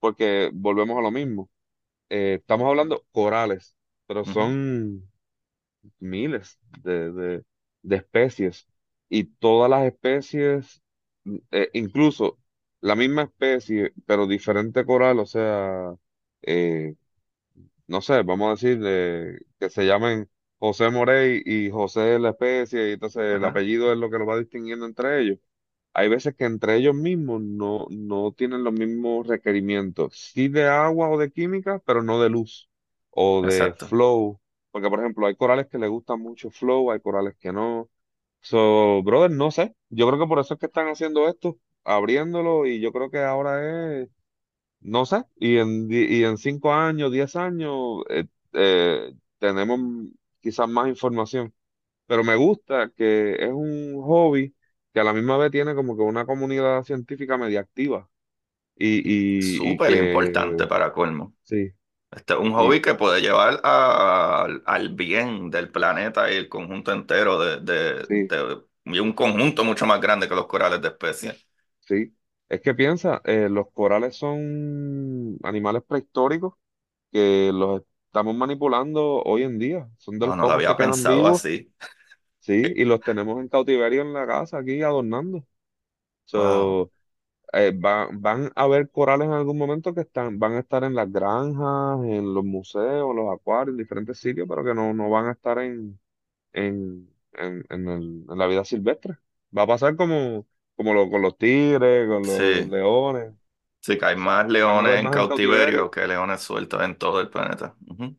porque 0.00 0.50
volvemos 0.54 0.98
a 0.98 1.02
lo 1.02 1.10
mismo. 1.12 1.50
Eh, 2.10 2.36
estamos 2.40 2.68
hablando 2.68 3.06
corales, 3.12 3.76
pero 4.06 4.24
son 4.24 5.08
miles 6.00 6.58
de, 6.82 7.12
de, 7.12 7.44
de 7.82 7.96
especies 7.96 8.66
y 9.08 9.24
todas 9.24 9.70
las 9.70 9.84
especies, 9.86 10.82
eh, 11.50 11.70
incluso 11.74 12.38
la 12.80 12.94
misma 12.96 13.22
especie, 13.24 13.92
pero 14.06 14.26
diferente 14.26 14.84
coral, 14.84 15.18
o 15.20 15.26
sea, 15.26 15.94
eh, 16.42 16.94
no 17.86 18.00
sé, 18.02 18.22
vamos 18.22 18.48
a 18.48 18.50
decir 18.52 18.80
eh, 18.84 19.38
que 19.58 19.70
se 19.70 19.84
llamen 19.86 20.28
José 20.58 20.90
Morey 20.90 21.42
y 21.44 21.70
José 21.70 22.18
la 22.18 22.30
especie, 22.30 22.90
y 22.90 22.92
entonces 22.94 23.22
el 23.36 23.44
Ajá, 23.44 23.46
apellido 23.46 23.92
es 23.92 23.98
lo 23.98 24.10
que 24.10 24.18
lo 24.18 24.26
va 24.26 24.38
distinguiendo 24.38 24.86
entre 24.86 25.20
ellos. 25.22 25.38
Hay 25.94 26.08
veces 26.08 26.34
que 26.36 26.44
entre 26.46 26.76
ellos 26.76 26.94
mismos 26.94 27.42
no, 27.42 27.86
no 27.90 28.32
tienen 28.32 28.64
los 28.64 28.72
mismos 28.72 29.26
requerimientos, 29.26 30.14
sí 30.34 30.48
de 30.48 30.66
agua 30.66 31.10
o 31.10 31.18
de 31.18 31.30
química, 31.30 31.80
pero 31.86 32.02
no 32.02 32.20
de 32.22 32.30
luz 32.30 32.70
o 33.10 33.42
de 33.44 33.74
exacto. 33.74 33.88
flow. 33.88 34.40
Porque, 34.70 34.88
por 34.88 35.00
ejemplo, 35.00 35.26
hay 35.26 35.36
corales 35.36 35.66
que 35.68 35.78
les 35.78 35.90
gustan 35.90 36.20
mucho 36.20 36.50
flow, 36.50 36.90
hay 36.92 37.00
corales 37.00 37.36
que 37.38 37.52
no. 37.52 37.90
So, 38.40 39.02
brother, 39.04 39.30
no 39.30 39.50
sé. 39.50 39.74
Yo 39.90 40.06
creo 40.08 40.18
que 40.20 40.26
por 40.28 40.38
eso 40.40 40.54
es 40.54 40.60
que 40.60 40.66
están 40.66 40.88
haciendo 40.88 41.28
esto, 41.28 41.58
abriéndolo, 41.84 42.66
y 42.66 42.80
yo 42.80 42.92
creo 42.92 43.10
que 43.10 43.20
ahora 43.22 44.00
es, 44.02 44.08
no 44.82 45.06
sé, 45.06 45.24
y 45.36 45.58
en, 45.58 45.88
y 45.90 46.24
en 46.24 46.38
cinco 46.38 46.72
años, 46.74 47.12
diez 47.12 47.36
años, 47.36 48.02
eh, 48.10 48.26
eh, 48.54 49.14
tenemos 49.38 49.80
quizás 50.40 50.68
más 50.68 50.88
información 50.88 51.54
pero 52.06 52.24
me 52.24 52.36
gusta 52.36 52.90
que 52.96 53.34
es 53.36 53.50
un 53.52 54.00
hobby 54.02 54.54
que 54.94 55.00
a 55.00 55.04
la 55.04 55.12
misma 55.14 55.38
vez 55.38 55.50
tiene 55.52 55.74
como 55.74 55.96
que 55.96 56.02
una 56.02 56.26
comunidad 56.26 56.84
científica 56.84 57.38
media 57.38 57.60
activa 57.60 58.08
y, 58.76 58.98
y, 59.68 59.74
y 59.74 59.78
Súper 59.78 59.94
importante 59.94 60.66
para 60.66 60.92
colmo. 60.92 61.34
sí, 61.44 61.72
Este 62.10 62.34
es 62.34 62.40
un 62.40 62.52
hobby 62.52 62.82
que 62.82 62.94
puede 62.94 63.20
llevar 63.22 63.60
a- 63.64 64.44
al 64.44 64.62
al 64.66 64.90
bien 64.94 65.50
del 65.50 65.70
planeta 65.70 66.30
y 66.32 66.36
el 66.36 66.48
conjunto 66.48 66.92
entero 66.92 67.38
de, 67.40 67.60
de, 67.60 68.08
sí, 68.08 68.32
y 68.84 68.98
un 68.98 69.12
conjunto 69.14 69.64
mucho 69.64 69.86
más 69.86 70.00
grande 70.00 70.28
que 70.28 70.34
los 70.34 70.46
corales 70.46 70.82
de 70.82 70.88
especies. 70.88 71.36
Sí, 71.80 72.12
es 72.56 72.60
que 72.62 72.74
piensa, 72.74 73.20
eh, 73.24 73.48
los 73.50 73.70
corales 73.72 74.16
son 74.16 75.38
animales 75.42 75.82
prehistóricos 75.84 76.54
que 77.12 77.50
los 77.54 77.82
estamos 78.06 78.36
manipulando 78.36 79.22
hoy 79.24 79.44
en 79.44 79.58
día. 79.58 79.90
Son 79.98 80.18
de 80.18 80.26
No, 80.26 80.34
los 80.34 80.36
no 80.36 80.46
lo 80.46 80.52
pocos 80.52 80.64
que 80.64 80.74
había 80.74 80.76
quedan 80.76 81.04
pensado 81.04 81.06
vivos, 81.06 81.42
así. 81.42 81.72
sí, 82.40 82.62
y 82.76 82.84
los 82.84 83.02
tenemos 83.02 83.40
en 83.40 83.48
cautiverio 83.48 84.02
en 84.02 84.12
la 84.14 84.26
casa 84.26 84.58
aquí 84.58 84.82
adornando. 84.82 85.44
Wow. 86.34 86.80
So, 86.80 86.92
eh, 87.52 87.72
va- 87.72 88.08
van 88.12 88.52
a 88.56 88.62
haber 88.64 88.90
corales 88.90 89.26
en 89.28 89.34
algún 89.34 89.58
momento 89.58 89.94
que 89.94 90.02
están, 90.02 90.38
van 90.38 90.54
a 90.54 90.60
estar 90.60 90.84
en 90.84 90.94
las 90.94 91.10
granjas, 91.12 92.04
en 92.04 92.34
los 92.34 92.44
museos, 92.44 93.14
los 93.14 93.32
acuarios, 93.34 93.74
en 93.74 93.78
diferentes 93.78 94.18
sitios, 94.18 94.48
pero 94.48 94.64
que 94.64 94.74
no, 94.74 94.94
no 94.94 95.10
van 95.10 95.26
a 95.28 95.32
estar 95.32 95.58
en, 95.60 95.98
en, 96.52 97.10
en, 97.34 97.64
en 97.70 97.88
el- 97.88 98.26
en 98.30 98.38
la 98.38 98.46
vida 98.46 98.64
silvestre. 98.64 99.18
Va 99.56 99.62
a 99.64 99.66
pasar 99.66 99.96
como, 99.96 100.46
como 100.82 100.94
lo- 100.94 101.10
con 101.10 101.22
los 101.22 101.36
tigres, 101.38 102.08
con 102.08 102.26
los 102.26 102.44
Sí, 102.44 102.68
leones. 102.68 103.34
sí 103.80 103.98
que 103.98 104.04
hay 104.06 104.16
más 104.16 104.48
leones 104.48 105.00
en 105.00 105.10
más 105.10 105.16
en 105.16 105.26
cautiverio 105.26 105.26
cautiverio. 105.26 105.90
que 105.90 106.06
leones 106.06 106.40
sueltos 106.42 106.82
en 106.82 106.96
todo 106.96 107.20
el 107.20 107.30
planeta. 107.30 107.74
Ujú. 107.86 108.16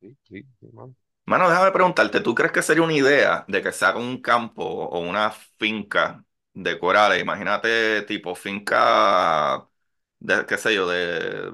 Sí, 0.00 0.16
sí, 0.24 0.42
sí, 0.60 0.66
mano. 0.72 0.94
Mano, 1.26 1.48
déjame 1.48 1.70
preguntarte, 1.70 2.20
¿tú 2.20 2.34
crees 2.34 2.50
que 2.52 2.62
sería 2.62 2.82
una 2.82 2.92
idea 2.94 3.44
de 3.46 3.62
que 3.62 3.70
se 3.72 3.84
haga 3.84 3.98
un 4.00 4.20
campo 4.20 4.64
o 4.64 4.98
una 5.00 5.30
finca 5.58 6.24
de 6.52 6.76
corales? 6.78 7.22
Imagínate 7.22 8.02
tipo 8.02 8.34
finca 8.34 9.68
de, 10.18 10.44
qué 10.46 10.58
sé 10.58 10.74
yo, 10.74 10.88
de 10.88 11.52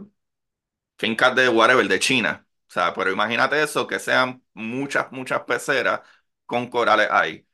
fincas 0.98 1.34
de 1.36 1.48
whatever, 1.48 1.86
de 1.88 1.98
China. 2.00 2.46
O 2.68 2.72
sea, 2.72 2.94
pero 2.94 3.12
imagínate 3.12 3.62
eso, 3.62 3.86
que 3.86 3.98
sean 3.98 4.42
muchas, 4.54 5.12
muchas 5.12 5.42
peceras 5.44 6.00
con 6.46 6.68
corales 6.70 7.08
ahí. 7.10 7.46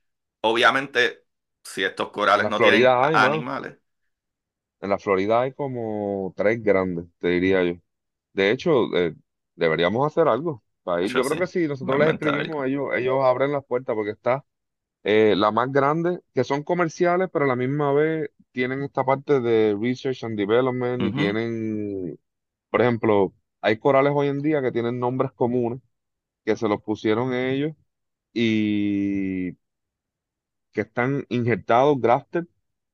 Obviamente, 0.42 1.21
si 1.64 1.84
estos 1.84 2.10
corales 2.10 2.48
no 2.48 2.62
tienen 2.62 2.94
hay, 3.02 3.14
animales. 3.14 3.76
En 4.80 4.90
la 4.90 4.98
Florida 4.98 5.42
hay 5.42 5.52
como 5.52 6.32
tres 6.36 6.62
grandes, 6.62 7.06
te 7.18 7.28
diría 7.28 7.62
yo. 7.64 7.74
De 8.34 8.50
hecho, 8.50 8.94
eh, 8.96 9.14
deberíamos 9.56 10.06
hacer 10.06 10.28
algo. 10.28 10.64
para 10.84 11.02
ir. 11.02 11.12
Eso 11.12 11.22
Yo 11.22 11.24
creo 11.24 11.38
sí, 11.38 11.38
que 11.38 11.46
si 11.46 11.66
voy 11.80 11.96
nosotros 11.96 11.98
les 11.98 12.08
escribimos, 12.10 12.66
ellos, 12.66 12.88
ellos 12.94 13.18
abren 13.24 13.52
las 13.52 13.64
puertas 13.64 13.94
porque 13.96 14.12
está 14.12 14.44
eh, 15.04 15.34
la 15.36 15.52
más 15.52 15.72
grande, 15.72 16.20
que 16.34 16.44
son 16.44 16.62
comerciales, 16.64 17.30
pero 17.32 17.46
a 17.46 17.48
la 17.48 17.56
misma 17.56 17.92
vez 17.92 18.30
tienen 18.52 18.82
esta 18.84 19.04
parte 19.04 19.40
de 19.40 19.76
research 19.80 20.24
and 20.24 20.38
development 20.38 21.04
y 21.06 21.14
tienen, 21.14 22.18
por 22.70 22.82
ejemplo, 22.82 23.34
hay 23.62 23.78
corales 23.78 24.12
hoy 24.16 24.28
en 24.28 24.42
día 24.42 24.62
que 24.62 24.72
tienen 24.72 24.98
nombres 25.00 25.32
comunes 25.32 25.80
que 26.44 26.56
se 26.56 26.68
los 26.68 26.82
pusieron 26.82 27.34
ellos 27.34 27.72
y 28.32 29.52
que 30.72 30.82
están 30.82 31.26
injertados, 31.28 32.00
grafted 32.00 32.44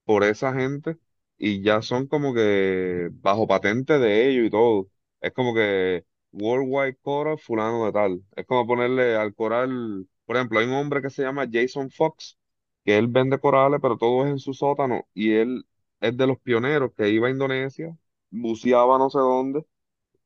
por 0.04 0.24
esa 0.24 0.52
gente 0.54 0.96
y 1.36 1.62
ya 1.62 1.82
son 1.82 2.06
como 2.06 2.34
que 2.34 3.08
bajo 3.12 3.46
patente 3.46 3.98
de 3.98 4.28
ellos 4.30 4.46
y 4.46 4.50
todo. 4.50 4.88
Es 5.20 5.32
como 5.32 5.54
que 5.54 6.04
Worldwide 6.32 6.96
Coral 7.02 7.38
fulano 7.38 7.86
de 7.86 7.92
tal. 7.92 8.22
Es 8.36 8.46
como 8.46 8.66
ponerle 8.66 9.16
al 9.16 9.34
coral, 9.34 10.08
por 10.26 10.36
ejemplo, 10.36 10.58
hay 10.60 10.66
un 10.66 10.74
hombre 10.74 11.02
que 11.02 11.10
se 11.10 11.22
llama 11.22 11.46
Jason 11.50 11.90
Fox, 11.90 12.38
que 12.84 12.98
él 12.98 13.08
vende 13.08 13.38
corales, 13.40 13.80
pero 13.82 13.96
todo 13.98 14.24
es 14.26 14.30
en 14.32 14.38
su 14.38 14.54
sótano 14.54 15.06
y 15.14 15.32
él 15.34 15.66
es 16.00 16.16
de 16.16 16.26
los 16.26 16.38
pioneros 16.40 16.92
que 16.96 17.08
iba 17.10 17.28
a 17.28 17.30
Indonesia, 17.30 17.96
buceaba 18.30 18.98
no 18.98 19.10
sé 19.10 19.18
dónde 19.18 19.64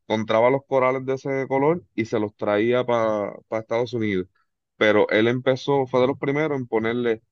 encontraba 0.07 0.51
los 0.51 0.65
corales 0.67 1.05
de 1.07 1.15
ese 1.15 1.47
color 1.49 1.85
y 1.95 2.05
se 2.07 2.19
los 2.21 2.35
traía 2.37 2.85
para 2.85 3.35
Estados 3.51 3.93
Unidos. 3.95 4.27
Pero 4.77 5.09
él 5.11 5.29
empezó, 5.29 5.87
fue 5.87 6.01
de 6.01 6.07
los 6.09 6.19
primeros 6.19 6.59
en 6.59 6.67
ponerle 6.67 7.23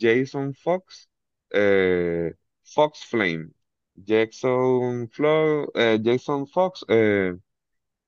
Jason 0.00 0.54
Fox, 0.54 1.10
eh, 1.50 2.34
Fox 2.64 3.04
Flame, 3.06 3.50
Jackson 3.96 5.08
Flo- 5.10 5.70
eh, 5.74 6.00
Jason 6.04 6.46
Fox, 6.48 6.84
eh, 6.88 7.34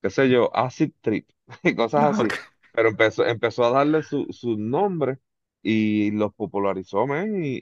qué 0.01 0.09
sé 0.09 0.29
yo, 0.29 0.55
Acid 0.55 0.91
Trip 1.01 1.29
y 1.63 1.75
cosas 1.75 2.19
así. 2.19 2.33
Pero 2.71 2.89
empezó, 2.89 3.25
empezó 3.25 3.65
a 3.65 3.71
darle 3.71 4.03
su, 4.03 4.25
su 4.31 4.57
nombre 4.57 5.19
y 5.61 6.11
los 6.11 6.33
popularizó, 6.33 7.05
man. 7.07 7.43
Y, 7.43 7.59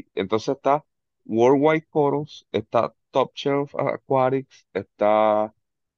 y 0.00 0.06
entonces 0.14 0.56
está 0.56 0.84
Worldwide 1.24 1.86
Corals, 1.90 2.46
está 2.52 2.94
Top 3.10 3.32
Shelf 3.34 3.74
Aquatics, 3.76 4.66
está 4.72 5.54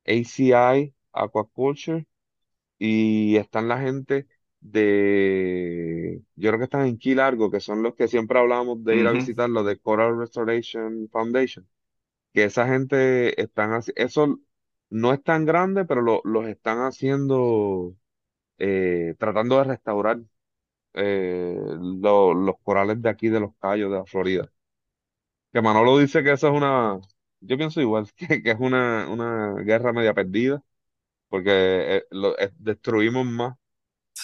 ACI 0.06 0.94
Aquaculture 1.12 2.06
y 2.78 3.36
están 3.36 3.68
la 3.68 3.80
gente 3.80 4.26
de, 4.60 6.22
yo 6.36 6.50
creo 6.50 6.58
que 6.58 6.64
están 6.64 6.86
en 6.86 6.98
Key 6.98 7.14
Largo, 7.14 7.50
que 7.50 7.60
son 7.60 7.82
los 7.82 7.94
que 7.94 8.08
siempre 8.08 8.38
hablamos 8.38 8.82
de 8.84 8.98
ir 8.98 9.06
a 9.06 9.12
Ujú, 9.12 9.12
visitar, 9.12 9.50
los 9.50 9.66
de 9.66 9.78
Coral 9.78 10.18
Restoration 10.18 11.08
Foundation 11.10 11.68
que 12.32 12.44
esa 12.44 12.66
gente 12.68 13.40
están 13.40 13.70
haci- 13.72 13.92
eso 13.96 14.40
no 14.90 15.12
es 15.12 15.22
tan 15.22 15.44
grande, 15.46 15.84
pero 15.84 16.02
lo- 16.02 16.22
los 16.24 16.46
están 16.48 16.78
haciendo, 16.80 17.96
eh, 18.58 19.14
tratando 19.18 19.58
de 19.58 19.64
restaurar 19.64 20.20
eh, 20.94 21.56
lo- 22.02 22.34
los 22.34 22.56
corales 22.62 23.00
de 23.02 23.08
aquí 23.10 23.28
de 23.28 23.40
los 23.40 23.54
Cayos 23.60 23.90
de 23.92 23.98
la 23.98 24.06
Florida. 24.06 24.50
Que 25.52 25.62
Manolo 25.62 25.98
dice 25.98 26.22
que 26.22 26.32
eso 26.32 26.48
es 26.48 26.54
una, 26.54 27.00
yo 27.40 27.56
pienso 27.56 27.80
igual, 27.80 28.06
que, 28.16 28.42
que 28.42 28.50
es 28.50 28.60
una, 28.60 29.08
una 29.08 29.54
guerra 29.62 29.92
media 29.92 30.14
perdida, 30.14 30.62
porque 31.28 31.50
eh, 31.98 32.04
lo- 32.12 32.38
eh, 32.38 32.52
destruimos 32.58 33.26
más 33.26 33.56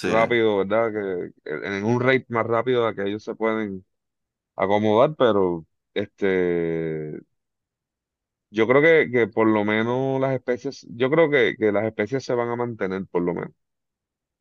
Sí. 0.00 0.08
rápido, 0.08 0.58
¿verdad? 0.58 0.92
Que, 0.92 1.32
en 1.66 1.84
un 1.84 2.00
rate 2.00 2.26
más 2.28 2.46
rápido 2.46 2.86
a 2.86 2.94
que 2.94 3.02
ellos 3.04 3.24
se 3.24 3.34
pueden 3.34 3.84
acomodar, 4.56 5.14
pero 5.16 5.66
este 5.94 7.20
Yo 8.50 8.66
creo 8.68 8.80
que, 8.82 9.10
que 9.10 9.26
por 9.28 9.48
lo 9.48 9.64
menos 9.64 10.20
las 10.20 10.34
especies, 10.34 10.86
yo 10.90 11.10
creo 11.10 11.28
que, 11.30 11.56
que 11.58 11.72
las 11.72 11.84
especies 11.84 12.24
se 12.24 12.34
van 12.34 12.48
a 12.50 12.56
mantener 12.56 13.06
por 13.06 13.22
lo 13.22 13.34
menos, 13.34 13.52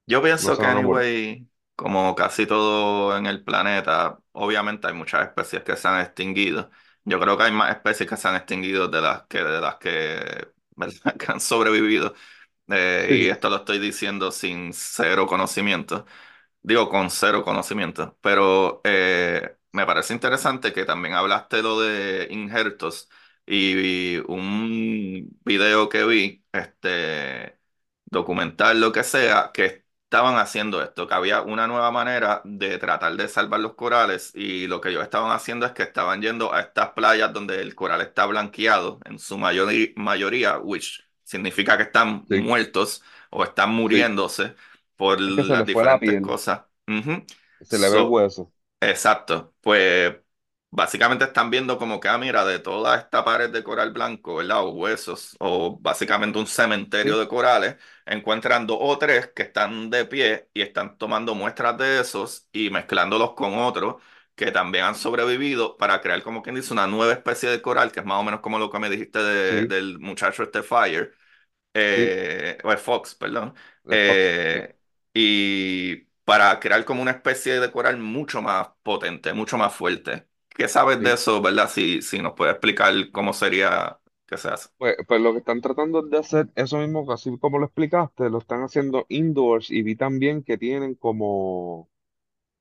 Yo 0.06 0.22
no 0.40 0.52
pienso 0.52 0.58
se 0.58 0.60
que, 0.60 0.66
van 0.66 0.76
a 0.76 0.82
morir. 0.82 1.06
anyway, 1.06 1.50
como 1.76 2.14
casi 2.16 2.46
todo 2.46 3.18
en 3.18 3.26
el 3.26 3.44
planeta, 3.44 4.20
obviamente 4.34 4.88
hay 4.88 4.94
muchas 4.94 5.28
especies 5.28 5.64
que 5.64 5.78
se 5.78 5.88
han 5.88 6.02
extinguido. 6.02 6.70
Yo 7.06 7.20
creo 7.20 7.38
que 7.38 7.44
hay 7.44 7.52
más 7.52 7.72
especies 7.76 8.10
que 8.10 8.18
se 8.18 8.28
han 8.28 8.36
extinguido 8.36 8.88
de 8.90 9.02
las 9.02 9.24
que, 9.28 9.40
de 9.44 9.62
las 9.62 9.76
que, 9.78 10.48
¿verdad? 10.76 11.16
que 11.18 11.32
han 11.32 11.40
sobrevivido. 11.40 12.14
Eh, 12.70 13.18
y 13.20 13.28
Sí, 13.28 13.30
esto 13.30 13.50
lo 13.50 13.58
estoy 13.58 13.80
diciendo 13.80 14.32
sin 14.32 14.72
cero 14.74 15.28
conocimiento. 15.28 16.06
Digo, 16.62 16.90
con 16.90 17.10
cero 17.10 17.44
conocimiento, 17.44 18.18
pero 18.22 18.82
eh, 18.86 19.58
me 19.74 19.86
parece 19.86 20.14
interesante 20.14 20.74
que 20.74 20.86
también 20.86 21.14
hablaste 21.16 21.62
lo 21.62 21.80
de 21.82 22.28
injertos 22.32 23.10
y, 23.46 24.18
un 24.28 25.38
video 25.46 25.90
que 25.90 26.06
vi, 26.06 26.46
este, 26.54 27.60
documental, 28.06 28.80
lo 28.80 28.92
que 28.92 29.04
sea, 29.04 29.52
que 29.54 29.84
estaban 30.06 30.38
haciendo 30.38 30.82
esto, 30.84 31.08
que 31.08 31.14
había 31.16 31.42
una 31.42 31.68
nueva 31.68 31.92
manera 31.92 32.42
de 32.46 32.78
tratar 32.78 33.16
de 33.18 33.28
salvar 33.28 33.60
los 33.60 33.74
corales 33.76 34.32
y 34.36 34.68
lo 34.68 34.80
que 34.82 34.90
ellos 34.90 35.04
estaban 35.04 35.32
haciendo 35.32 35.66
es 35.66 35.72
que 35.74 35.84
estaban 35.84 36.22
yendo 36.22 36.54
a 36.54 36.62
estas 36.62 36.92
playas 36.92 37.34
donde 37.34 37.62
el 37.62 37.76
coral 37.76 38.02
está 38.02 38.26
blanqueado 38.26 39.00
en 39.06 39.20
su 39.20 39.38
mayori- 39.38 39.94
mayoría, 39.98 40.60
which 40.60 41.03
significa 41.24 41.78
que 41.78 41.84
están 41.84 42.26
sí, 42.30 42.36
muertos 42.36 43.04
o 43.30 43.44
están 43.44 43.72
sí. 43.90 44.14
muriéndose 44.14 44.56
por 44.96 45.20
Es 45.26 45.34
que 45.36 45.44
se 45.44 45.56
las 45.56 45.66
la 45.66 45.66
diferentes 45.66 45.94
piel, 46.00 46.22
cosas. 46.22 46.62
Ujú. 46.88 47.26
se 47.62 47.78
le 47.80 47.90
ve 47.90 47.98
el 48.00 48.04
hueso. 48.06 48.52
exacto. 48.82 49.56
Pues 49.62 50.16
básicamente 50.70 51.26
están 51.26 51.50
viendo 51.50 51.78
como 51.78 52.00
que, 52.00 52.10
ah, 52.10 52.18
mira, 52.18 52.46
de 52.46 52.60
toda 52.60 52.98
esta 52.98 53.24
pared 53.24 53.50
de 53.52 53.64
coral 53.64 53.92
blanco, 53.92 54.36
¿verdad? 54.36 54.64
O 54.66 54.72
huesos, 54.72 55.36
o 55.40 55.78
básicamente 55.80 56.40
un 56.40 56.48
cementerio 56.48 57.18
Sí, 57.18 57.20
de 57.20 57.28
corales, 57.28 57.78
encuentran 58.06 58.68
dos 58.68 58.78
o 58.82 58.98
tres 58.98 59.28
que 59.36 59.44
están 59.44 59.90
de 59.90 60.06
pie 60.06 60.50
y 60.54 60.62
están 60.62 60.98
tomando 60.98 61.36
muestras 61.36 61.78
de 61.78 62.00
esos 62.02 62.48
y 62.52 62.70
mezclándolos 62.70 63.34
con 63.34 63.58
otros 63.58 64.02
que 64.36 64.52
también 64.52 64.86
han 64.86 64.96
sobrevivido 64.96 65.78
para 65.78 66.02
crear, 66.02 66.24
como 66.24 66.42
quien 66.44 66.56
dice, 66.56 66.74
una 66.74 66.88
nueva 66.88 67.14
especie 67.14 67.50
de 67.50 67.62
coral, 67.62 67.92
que 67.92 68.00
es 68.02 68.06
más 68.06 68.20
o 68.20 68.24
menos 68.24 68.40
como 68.42 68.60
lo 68.60 68.70
que 68.72 68.80
me 68.80 68.90
dijiste 68.90 69.20
de- 69.20 69.66
sí, 69.68 69.68
del 69.68 70.00
muchacho 70.00 70.44
este 70.44 70.64
Fire 70.64 71.14
sí, 71.96 72.14
eh, 72.14 72.58
o 72.64 72.70
de 72.72 72.78
Fox, 72.78 73.16
perdón, 73.16 73.54
de 73.84 73.98
Fox, 73.98 74.28
sí, 74.52 74.60
eh, 74.60 74.78
y 75.14 75.96
para 76.26 76.60
crear 76.60 76.86
como 76.86 77.02
una 77.02 77.12
especie 77.12 77.60
de 77.60 77.72
coral 77.72 77.98
mucho 78.00 78.42
más 78.42 78.70
potente, 78.84 79.34
mucho 79.34 79.58
más 79.58 79.74
fuerte. 79.76 80.28
¿Qué 80.50 80.68
sabes 80.68 81.02
de 81.04 81.14
sí. 81.14 81.16
eso, 81.16 81.42
verdad? 81.42 81.70
Si, 81.70 82.02
si 82.02 82.20
nos 82.22 82.34
puede 82.34 82.52
explicar 82.52 82.94
cómo 83.12 83.34
sería 83.34 84.00
que 84.28 84.38
se 84.38 84.50
hace. 84.50 84.70
Pues, 84.78 84.96
pues 85.08 85.22
lo 85.22 85.32
que 85.32 85.40
están 85.40 85.62
tratando 85.62 86.02
de 86.02 86.18
hacer, 86.18 86.50
eso 86.56 86.78
mismo, 86.78 87.10
así 87.12 87.38
como 87.40 87.58
lo 87.60 87.66
explicaste, 87.66 88.30
lo 88.30 88.40
están 88.40 88.64
haciendo 88.64 89.06
indoors 89.10 89.72
y 89.72 89.82
vi 89.82 89.96
también 89.96 90.44
que 90.44 90.58
tienen 90.58 90.96
como 90.96 91.90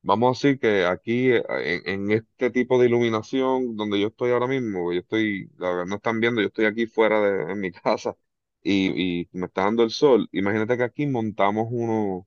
Vamos 0.05 0.45
a 0.45 0.49
decir 0.49 0.61
que 0.61 0.85
aquí, 0.85 1.31
eh, 1.31 1.43
en, 1.87 2.11
en 2.11 2.11
este 2.13 2.51
tipo 2.51 2.79
de 2.81 2.87
iluminación 2.87 3.77
donde 3.77 4.01
yo 4.01 4.09
estoy 4.09 4.33
ahora 4.33 4.49
mismo, 4.49 4.93
yo 4.93 5.01
estoy, 5.01 5.49
la 5.59 5.69
verdad, 5.71 5.87
no 5.87 5.97
están 5.97 6.19
viendo, 6.21 6.41
yo 6.41 6.49
estoy 6.49 6.65
aquí 6.67 6.87
fuera 6.87 7.21
de 7.21 7.53
en 7.53 7.61
mi 7.61 7.71
casa 7.73 8.17
y, 8.63 9.21
y 9.23 9.29
me 9.33 9.47
está 9.47 9.63
dando 9.65 9.83
el 9.85 9.91
sol. 9.91 10.29
Imagínate 10.33 10.77
que 10.77 10.83
aquí 10.85 11.07
montamos 11.07 11.69
unos, 11.71 12.25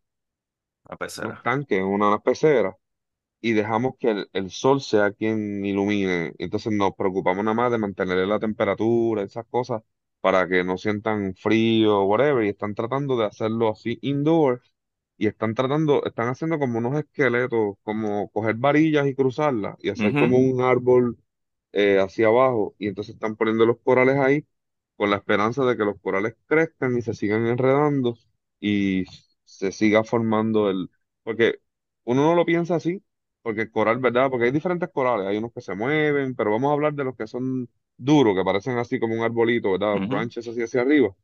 La 0.89 0.97
unos 1.17 1.37
pecera. 1.37 1.37
tanques, 1.41 1.81
una, 1.81 2.07
una 2.09 2.19
pecera, 2.19 2.75
y 3.41 3.53
dejamos 3.53 3.95
que 3.99 4.11
el, 4.11 4.29
el 4.33 4.51
sol 4.51 4.81
sea 4.81 5.11
quien 5.13 5.65
ilumine. 5.65 6.33
Entonces 6.39 6.73
nos 6.73 6.93
preocupamos 6.95 7.43
nada 7.45 7.55
más 7.55 7.71
de 7.71 7.79
mantener 7.79 8.17
la 8.27 8.39
temperatura, 8.39 9.23
esas 9.23 9.45
cosas, 9.47 9.83
para 10.21 10.47
que 10.49 10.63
no 10.63 10.77
sientan 10.77 11.35
frío 11.35 11.99
o 12.01 12.05
whatever, 12.07 12.45
y 12.45 12.49
están 12.49 12.75
tratando 12.75 13.17
de 13.17 13.25
hacerlo 13.27 13.69
así 13.71 13.99
indoor, 14.01 14.63
y 15.17 15.27
están 15.27 15.53
tratando, 15.55 16.03
están 16.05 16.27
haciendo 16.29 16.59
como 16.59 16.77
unos 16.79 16.97
esqueletos, 16.99 17.75
como 17.83 18.29
coger 18.31 18.55
varillas 18.55 19.07
y 19.07 19.15
cruzarlas, 19.15 19.75
y 19.79 19.89
hacer 19.89 20.15
como 20.15 20.37
Ujú, 20.37 20.39
un 20.39 20.61
árbol 20.61 21.17
eh, 21.73 21.99
hacia 21.99 22.27
abajo, 22.27 22.75
y 22.79 22.87
entonces 22.87 23.15
están 23.15 23.35
poniendo 23.35 23.65
los 23.65 23.79
corales 23.81 24.17
ahí 24.17 24.45
con 24.97 25.09
la 25.09 25.17
esperanza 25.17 25.65
de 25.65 25.75
que 25.77 25.83
los 25.85 25.99
corales 26.01 26.35
crezcan 26.47 26.97
y 26.97 27.01
se 27.01 27.13
sigan 27.13 27.45
enredando 27.47 28.17
y 28.59 29.05
se 29.43 29.71
siga 29.71 30.03
formando 30.03 30.69
el... 30.69 30.89
Porque 31.23 31.59
uno 32.05 32.23
no 32.23 32.35
lo 32.35 32.45
piensa 32.45 32.75
así, 32.75 33.03
porque 33.41 33.61
el 33.63 33.71
coral, 33.71 33.99
¿verdad? 33.99 34.29
Porque 34.29 34.45
hay 34.45 34.51
diferentes 34.51 34.89
corales, 34.89 35.27
hay 35.27 35.37
unos 35.37 35.51
que 35.53 35.61
se 35.61 35.75
mueven, 35.75 36.35
pero 36.35 36.51
vamos 36.51 36.69
a 36.69 36.73
hablar 36.73 36.93
de 36.93 37.03
los 37.03 37.15
que 37.15 37.27
son 37.27 37.69
duros, 37.97 38.35
que 38.35 38.43
parecen 38.43 38.77
así 38.77 38.99
como 38.99 39.15
un 39.15 39.21
arbolito, 39.23 39.71
¿verdad? 39.73 39.95
ujú, 39.95 40.05
Branches 40.05 40.47
así 40.47 40.61
hacia 40.61 40.81
arriba. 40.81 41.15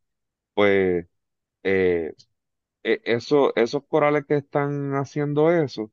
Pues 0.54 1.08
eh, 1.64 2.14
e- 2.84 3.02
eso, 3.06 3.54
esos 3.56 3.84
corales 3.88 4.26
que 4.28 4.38
están 4.38 4.94
haciendo 4.96 5.52
eso, 5.52 5.92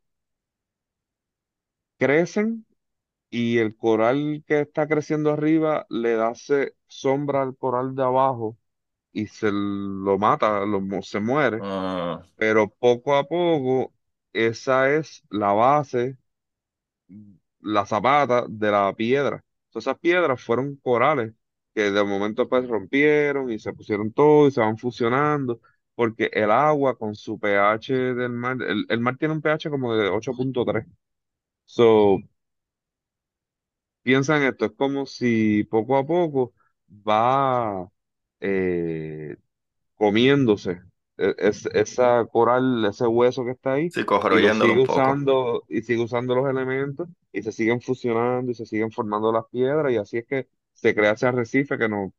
crecen 1.98 2.66
y 3.30 3.58
el 3.58 3.76
coral 3.76 4.44
que 4.46 4.60
está 4.62 4.88
creciendo 4.88 5.32
arriba 5.32 5.86
le 5.90 6.14
da 6.14 6.34
se- 6.34 6.76
sombra 6.88 7.42
al 7.42 7.56
coral 7.56 7.94
de 7.94 8.02
abajo 8.04 8.58
y 9.12 9.26
se 9.28 9.50
lo 9.52 10.18
mata, 10.18 10.60
lo 10.66 10.80
mu- 10.82 11.02
se 11.02 11.20
muere, 11.20 11.64
ah, 11.64 12.22
pero 12.36 12.68
poco 12.70 13.16
a 13.16 13.24
poco 13.24 13.94
esa 14.34 14.94
es 14.96 15.24
la 15.30 15.52
base, 15.52 16.18
la 17.60 17.84
zapata 17.86 18.46
de 18.48 18.70
la 18.70 18.92
piedra. 18.94 19.44
Entonces, 19.68 19.88
esas 19.90 19.98
piedras 20.00 20.42
fueron 20.42 20.76
corales 20.76 21.34
que 21.74 21.90
de 21.90 22.04
momento 22.04 22.48
pues 22.48 22.66
rompieron 22.68 23.50
y 23.50 23.58
se 23.58 23.72
pusieron 23.72 24.12
todo 24.12 24.48
y 24.48 24.50
se 24.50 24.60
van 24.60 24.78
fusionando, 24.78 25.60
porque 25.98 26.30
el 26.32 26.50
agua 26.52 26.96
con 26.98 27.16
su 27.16 27.40
pH 27.40 27.92
del 28.14 28.30
mar, 28.32 28.58
el, 28.62 28.86
el 28.88 29.00
mar 29.00 29.18
tiene 29.18 29.34
un 29.34 29.42
pH 29.42 29.70
como 29.70 29.96
de 29.96 30.08
ocho 30.10 30.34
punto 30.34 30.64
tres 30.66 30.86
So, 31.66 32.18
piensa 34.02 34.36
en 34.36 34.44
esto, 34.44 34.66
es 34.66 34.72
como 34.72 35.06
si 35.06 35.64
poco 35.64 35.96
a 35.96 36.06
poco 36.06 36.54
va 36.90 37.90
eh, 38.40 39.36
comiéndose 39.96 40.82
e- 41.18 41.34
es, 41.38 41.66
esa 41.68 42.26
coral, 42.26 42.84
ese 42.86 43.06
hueso 43.06 43.44
que 43.44 43.52
está 43.52 43.74
ahí, 43.74 43.94
y 44.28 44.38
lo 44.38 44.52
sigue 44.52 44.78
un 44.78 44.82
poco. 44.82 45.20
usando, 45.20 45.64
y 45.68 45.82
sigue 45.82 46.02
usando 46.04 46.34
los 46.34 46.48
elementos, 46.50 47.08
y 47.32 47.42
se 47.42 47.52
siguen 47.52 47.80
fusionando, 47.80 48.50
y 48.52 48.54
se 48.54 48.66
siguen 48.66 48.90
formando 48.92 49.32
las 49.32 49.46
piedras, 49.50 49.92
y 49.92 49.96
así 49.98 50.18
es 50.18 50.26
que 50.26 50.48
se 50.74 50.94
crea 50.94 51.12
ese 51.12 51.26
arrecife 51.26 51.78
que 51.78 51.88
nos 51.88 52.12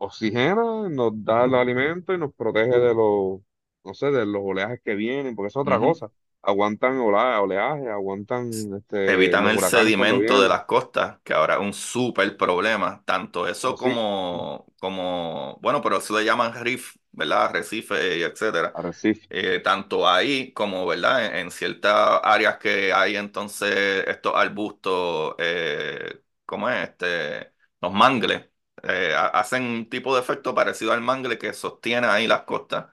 oxigena, 0.00 0.88
nos 0.90 1.12
da 1.24 1.44
el 1.44 1.54
alimento 1.54 2.12
y 2.14 2.18
nos 2.18 2.34
protege 2.34 2.70
de 2.78 2.94
los, 2.94 3.40
no 3.84 3.94
sé, 3.94 4.10
de 4.10 4.26
los 4.26 4.42
oleajes 4.44 4.80
que 4.84 4.94
vienen, 4.94 5.36
porque 5.36 5.48
eso 5.48 5.60
es 5.60 5.62
otra 5.62 5.78
Ujú. 5.78 5.80
cosa. 5.80 6.10
Aguantan 6.42 6.98
ola- 7.00 7.40
oleaje, 7.42 7.88
aguantan 7.90 8.74
este, 8.76 8.98
evitan 9.06 9.46
los 9.46 9.48
el 9.48 9.58
huracanes 9.58 9.94
cuando 9.96 10.18
sedimento 10.18 10.40
de 10.40 10.48
vienen, 10.48 10.48
las 10.48 10.64
costas, 10.64 11.18
que 11.24 11.32
ahora 11.34 11.54
es 11.54 11.60
un 11.60 11.72
súper 11.72 12.36
problema, 12.36 13.02
tanto 13.04 13.46
eso 13.48 13.76
sí, 13.76 13.78
como, 13.78 14.66
como, 14.80 15.58
bueno, 15.62 15.82
pero 15.82 15.98
eso 15.98 16.18
le 16.18 16.24
llaman 16.24 16.52
reef, 16.62 16.96
¿verdad? 17.12 17.46
Arrecife 17.46 18.18
y 18.18 18.22
etcétera. 18.22 18.74
arrecife. 18.74 19.28
Eh, 19.32 19.60
tanto 19.60 20.08
ahí 20.08 20.52
como, 20.52 20.86
¿verdad? 20.86 21.26
En, 21.26 21.36
en 21.46 21.50
ciertas 21.52 22.20
áreas 22.24 22.58
que 22.58 22.92
hay 22.92 23.16
entonces 23.16 24.04
estos 24.08 24.34
arbustos, 24.34 25.34
eh, 25.38 26.22
¿cómo 26.46 26.68
es? 26.68 26.88
Este, 26.90 27.52
los 27.80 27.92
mangles, 27.92 28.49
eh, 28.84 29.14
ha- 29.16 29.28
hacen 29.28 29.62
un 29.64 29.88
tipo 29.90 30.14
de 30.14 30.20
efecto 30.20 30.54
parecido 30.54 30.92
al 30.92 31.00
mangle 31.00 31.38
que 31.38 31.52
sostiene 31.52 32.06
ahí 32.06 32.26
las 32.26 32.42
costas. 32.42 32.86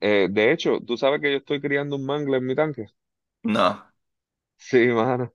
Eh, 0.00 0.28
de 0.30 0.52
hecho, 0.52 0.80
tú 0.80 0.96
sabes 0.96 1.20
que 1.20 1.30
yo 1.32 1.36
estoy 1.38 1.60
criando 1.60 1.96
un 1.96 2.06
mangle 2.06 2.38
en 2.38 2.46
mi 2.46 2.54
tanque. 2.54 2.86
No. 3.44 3.82
Sí, 4.56 4.78
mano. 4.88 5.32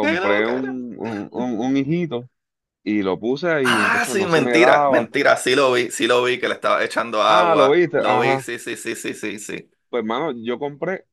¿Qué 0.00 0.20
lo 0.20 0.28
Compré 0.28 0.46
un, 0.46 0.96
un, 0.98 1.28
un, 1.32 1.60
un 1.60 1.76
hijito 1.76 2.28
y 2.84 3.02
lo 3.02 3.20
puse 3.20 3.50
ahí, 3.50 3.80
Ah, 3.94 4.04
entonces 4.06 4.08
sí, 4.08 4.18
no 4.18 4.28
se 4.28 4.42
me 4.42 4.52
mentira, 4.52 4.84
daba. 4.84 4.88
mentira, 4.88 5.36
sí 5.36 5.54
lo 5.54 5.72
vi, 5.72 5.90
sí 5.90 6.06
lo 6.08 6.24
vi 6.24 6.38
que 6.40 6.48
le 6.48 6.54
estaba 6.54 6.82
echando 6.84 7.22
Ah, 7.26 7.54
¿lo 7.56 7.68
agua, 7.68 7.70
viste? 7.70 7.98
lo 7.98 8.18
vi, 8.20 8.38
Ajá. 8.38 8.40
sí, 8.40 8.58
sí, 8.58 8.76
sí, 8.76 8.96
sí, 8.96 9.14
sí, 9.14 9.38
sí. 9.38 9.70
Pues, 9.90 10.04
mano, 10.04 10.32
yo 10.32 10.58
compré 10.58 11.06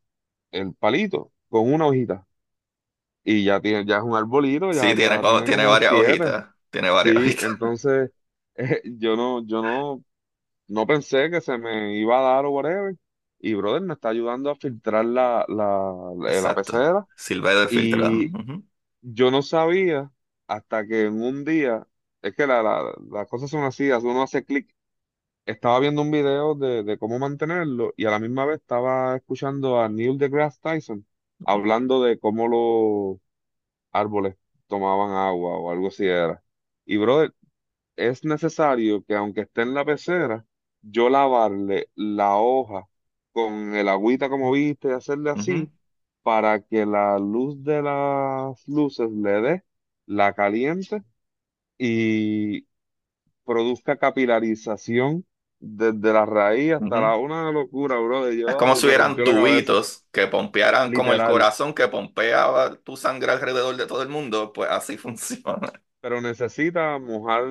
el 0.51 0.73
palito 0.75 1.33
con 1.49 1.73
una 1.73 1.87
hojita 1.87 2.27
y 3.23 3.45
ya 3.45 3.61
tiene, 3.61 3.85
ya 3.85 3.97
es 3.97 4.03
un 4.03 4.15
arbolito, 4.15 4.71
Sí, 4.71 4.93
ya, 4.93 4.95
tiene, 4.95 5.19
ya 5.21 5.43
tiene 5.43 5.43
tiene 5.43 5.65
como 5.65 5.65
varias 5.65 5.93
siete. 5.93 5.93
hojitas, 5.93 6.47
tiene 6.71 6.89
varias 6.89 7.15
Sí, 7.15 7.37
entonces 7.41 8.11
eh, 8.55 8.81
yo 8.85 9.15
no, 9.15 9.45
yo 9.45 9.61
no, 9.61 10.03
no 10.67 10.87
pensé 10.87 11.29
que 11.31 11.41
se 11.41 11.57
me 11.57 11.97
iba 11.99 12.19
a 12.19 12.35
dar 12.35 12.45
o 12.45 12.51
whatever. 12.51 12.95
Y, 13.39 13.53
brother, 13.55 13.81
me 13.83 13.93
está 13.95 14.09
ayudando 14.09 14.51
a 14.51 14.55
filtrar 14.57 15.05
la, 15.05 15.45
la, 15.49 15.93
la, 16.17 16.41
la 16.41 16.53
Exacto, 16.53 16.55
pecera 16.55 17.07
de 17.61 17.67
filtro. 17.69 18.07
y 18.07 18.33
Ujú, 18.33 18.63
yo 19.01 19.31
no 19.31 19.41
sabía 19.43 20.11
hasta 20.47 20.87
que 20.87 21.03
en 21.07 21.21
un 21.21 21.45
día, 21.45 21.87
es 22.21 22.35
que 22.35 22.47
la, 22.47 22.63
la- 22.63 22.93
las 23.11 23.27
cosas 23.29 23.49
son 23.51 23.63
así, 23.65 23.89
uno 23.91 24.23
hace 24.23 24.45
clic 24.45 24.73
estaba 25.45 25.79
viendo 25.79 26.01
un 26.03 26.11
video 26.11 26.55
de, 26.55 26.83
de 26.83 26.97
cómo 26.99 27.19
mantenerlo 27.19 27.93
y 27.97 28.05
a 28.05 28.11
la 28.11 28.19
misma 28.19 28.45
vez 28.45 28.59
estaba 28.61 29.15
escuchando 29.17 29.79
a 29.81 29.89
Neil 29.89 30.17
deGrasse 30.17 30.59
Tyson 30.61 31.05
hablando 31.43 32.03
de 32.03 32.19
cómo 32.19 32.47
los 32.47 33.19
árboles 33.91 34.37
tomaban 34.67 35.11
agua 35.11 35.57
o 35.59 35.71
algo 35.71 35.87
así 35.89 36.05
era. 36.07 36.43
Y 36.89 36.97
brother, 36.97 37.33
es 37.97 38.25
necesario 38.25 39.03
que 39.05 39.15
aunque 39.15 39.41
esté 39.43 39.63
en 39.63 39.73
la 39.75 39.85
pecera, 39.85 40.45
yo 40.81 41.09
lavarle 41.09 41.89
la 41.95 42.37
hoja 42.37 42.87
con 43.33 43.75
el 43.75 43.89
agüita 43.89 44.29
como 44.29 44.51
viste, 44.51 44.93
hacerle 44.93 45.31
ujú, 45.33 45.57
así 45.59 45.71
para 46.23 46.61
que 46.61 46.85
la 46.87 47.19
luz 47.19 47.63
de 47.63 47.81
las 47.83 48.67
luces 48.67 49.09
le 49.11 49.41
dé, 49.41 49.65
la 50.07 50.33
caliente 50.35 51.03
y 51.77 52.67
produzca 53.45 53.97
capilarización 53.97 55.25
desde 55.59 56.13
la 56.13 56.25
raíz 56.25 56.73
hasta 56.73 57.01
ujú. 57.01 57.01
la 57.01 57.17
una 57.17 57.51
locura, 57.51 57.97
brother. 57.99 58.33
Es 58.45 58.55
como 58.55 58.75
Yo 58.75 58.81
si 58.81 58.87
me 58.87 58.87
hubieran 58.87 59.21
rompió 59.21 59.25
la 59.27 59.33
cabeza, 59.33 59.73
tubitos 59.73 60.05
que 60.11 60.27
pompearan 60.27 60.91
como 60.93 61.13
el 61.13 61.21
literal. 61.21 61.23
corazón 61.23 61.73
que 61.73 61.87
pompea 61.87 62.75
tu 62.83 62.97
sangre 62.97 63.31
alrededor 63.31 63.77
de 63.77 63.85
todo 63.87 64.01
el 64.01 64.09
mundo, 64.09 64.51
pues 64.53 64.69
así 64.71 64.97
funciona. 64.97 65.71
Pero 66.01 66.21
necesita 66.21 66.97
mojar, 66.99 67.43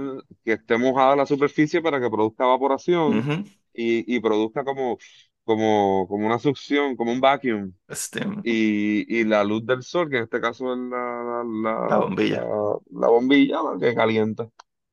que 0.44 0.54
esté 0.54 0.78
mojada 0.78 1.16
la 1.16 1.26
superficie 1.26 1.82
para 1.82 2.00
que 2.00 2.08
produzca 2.10 2.44
evaporación 2.44 3.18
Ujú, 3.18 3.44
y, 3.72 4.16
y 4.16 4.20
produzca 4.20 4.64
como, 4.64 4.98
como, 5.44 6.06
como 6.08 6.26
una 6.26 6.38
succión, 6.38 6.96
como 6.96 7.12
un 7.12 7.20
vacuum. 7.20 7.74
Steam, 7.92 8.44
Y, 8.44 9.20
y 9.20 9.24
la 9.24 9.44
luz 9.44 9.66
del 9.66 9.82
sol, 9.82 10.08
que 10.10 10.18
en 10.18 10.24
este 10.24 10.40
caso 10.40 10.72
es 10.72 10.78
la, 10.80 11.44
la 11.88 11.88
la, 11.88 11.98
bombilla, 11.98 12.44
la, 12.44 12.78
la 13.02 13.08
bombilla, 13.08 13.62
la 13.62 13.78
que 13.80 13.94
calienta. 13.94 14.50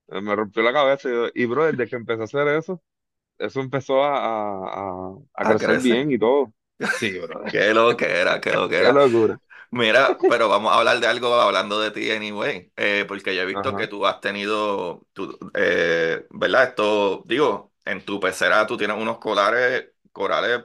Eh, 0.09 0.21
Me 0.21 0.35
rompió 0.35 0.63
la 0.63 0.73
cabeza 0.73 1.09
y, 1.35 1.43
y 1.43 1.45
bro, 1.45 1.65
desde 1.65 1.87
que 1.89 1.95
empecé 1.95 2.21
a 2.21 2.25
hacer 2.25 2.47
eso, 2.49 2.81
eso 3.39 3.61
empezó 3.61 4.03
a, 4.03 5.11
a, 5.13 5.17
a 5.35 5.47
crecer 5.47 5.79
bien 5.81 6.11
y 6.11 6.19
todo. 6.19 6.53
Sí, 6.87 7.17
bro. 7.19 7.43
Qué 7.45 7.73
lo 7.73 7.95
que 7.97 8.05
era, 8.05 8.39
qué 8.41 8.51
lo 8.53 8.69
que 8.69 8.77
Qué 8.79 8.87
era. 8.87 8.93
locura. 8.93 9.39
Mira, 9.71 10.23
pero 10.27 10.47
vamos 10.49 10.71
a 10.71 10.77
hablar 10.79 10.99
de 10.99 11.07
algo 11.07 11.33
hablando 11.35 11.79
de 11.79 11.91
ti 11.91 12.11
anyway, 12.11 12.71
eh, 12.75 13.05
porque 13.07 13.35
yo 13.35 13.41
he 13.41 13.45
visto 13.45 13.75
que 13.75 13.87
tú 13.87 14.05
has 14.05 14.21
tenido, 14.21 15.05
tú, 15.13 15.37
eh, 15.53 16.25
¿verdad? 16.29 16.63
Esto, 16.69 17.23
digo, 17.25 17.73
en 17.85 18.03
tu 18.05 18.19
pecera 18.19 18.65
tú 18.67 18.77
tienes 18.77 18.97
unos 18.97 19.19
corales, 19.19 19.91
corales 20.11 20.63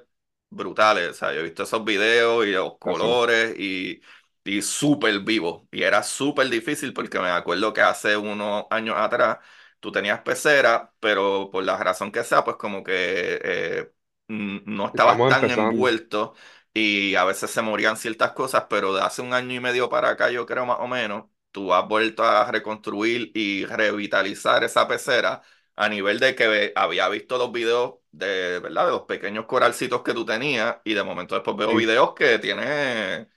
brutales, 0.48 1.11
o 1.11 1.14
sea, 1.14 1.32
yo 1.32 1.40
he 1.40 1.42
visto 1.44 1.62
esos 1.64 1.84
videos 1.84 2.46
y 2.46 2.53
los 2.53 2.78
colores 2.78 3.55
y, 3.59 4.01
y 4.44 4.62
súper 4.62 5.20
vivos, 5.20 5.64
y 5.72 5.82
era 5.82 6.03
súper 6.03 6.48
difícil 6.48 6.92
porque 6.92 7.18
me 7.20 7.28
acuerdo 7.30 7.72
que 7.72 7.80
hace 7.82 8.16
unos 8.16 8.64
años 8.70 8.96
atrás 8.98 9.38
tú 9.80 9.90
tenías 9.92 10.20
pecera, 10.22 10.92
pero 11.01 11.51
por 11.51 11.64
la 11.64 11.76
razón 11.82 12.12
que 12.12 12.22
sea, 12.24 12.44
pues 12.44 12.57
como 12.57 12.82
que 12.84 13.40
eh, 13.42 13.92
no 14.28 14.86
estabas 14.86 15.26
Estamos 15.26 15.26
tan 15.26 15.51
empezando. 15.51 15.51
envuelto 15.51 16.34
y 16.75 17.14
a 17.16 17.25
veces 17.25 17.51
se 17.51 17.62
morían 17.62 17.97
ciertas 17.97 18.33
cosas, 18.33 18.66
pero 18.71 18.95
de 18.95 19.03
hace 19.03 19.23
un 19.23 19.35
año 19.35 19.55
y 19.55 19.61
medio 19.61 19.89
para 19.89 20.11
acá, 20.11 20.31
yo 20.31 20.47
creo 20.47 20.66
más 20.66 20.79
o 20.81 20.87
menos, 20.89 21.27
tú 21.51 21.75
has 21.75 21.87
vuelto 21.89 22.25
a 22.25 22.51
reconstruir 22.51 23.33
y 23.35 23.64
revitalizar 23.66 24.64
esa 24.64 24.87
pecera 24.89 25.43
a 25.77 25.89
nivel 25.89 26.21
de 26.21 26.35
que 26.35 26.73
había 26.77 27.09
visto 27.09 27.39
los 27.39 27.53
videos 27.53 27.95
de, 28.12 28.61
¿verdad? 28.61 28.87
De 28.87 28.91
los 28.93 29.03
pequeños 29.03 29.47
coralcitos 29.47 30.03
que 30.03 30.14
tú 30.14 30.25
tenías 30.25 30.77
y 30.85 30.95
de 30.95 31.03
momento 31.03 31.35
después 31.35 31.57
veo 31.57 31.75
Sí, 31.75 31.75
videos 31.75 32.14
que 32.14 32.39
tiene 32.39 33.29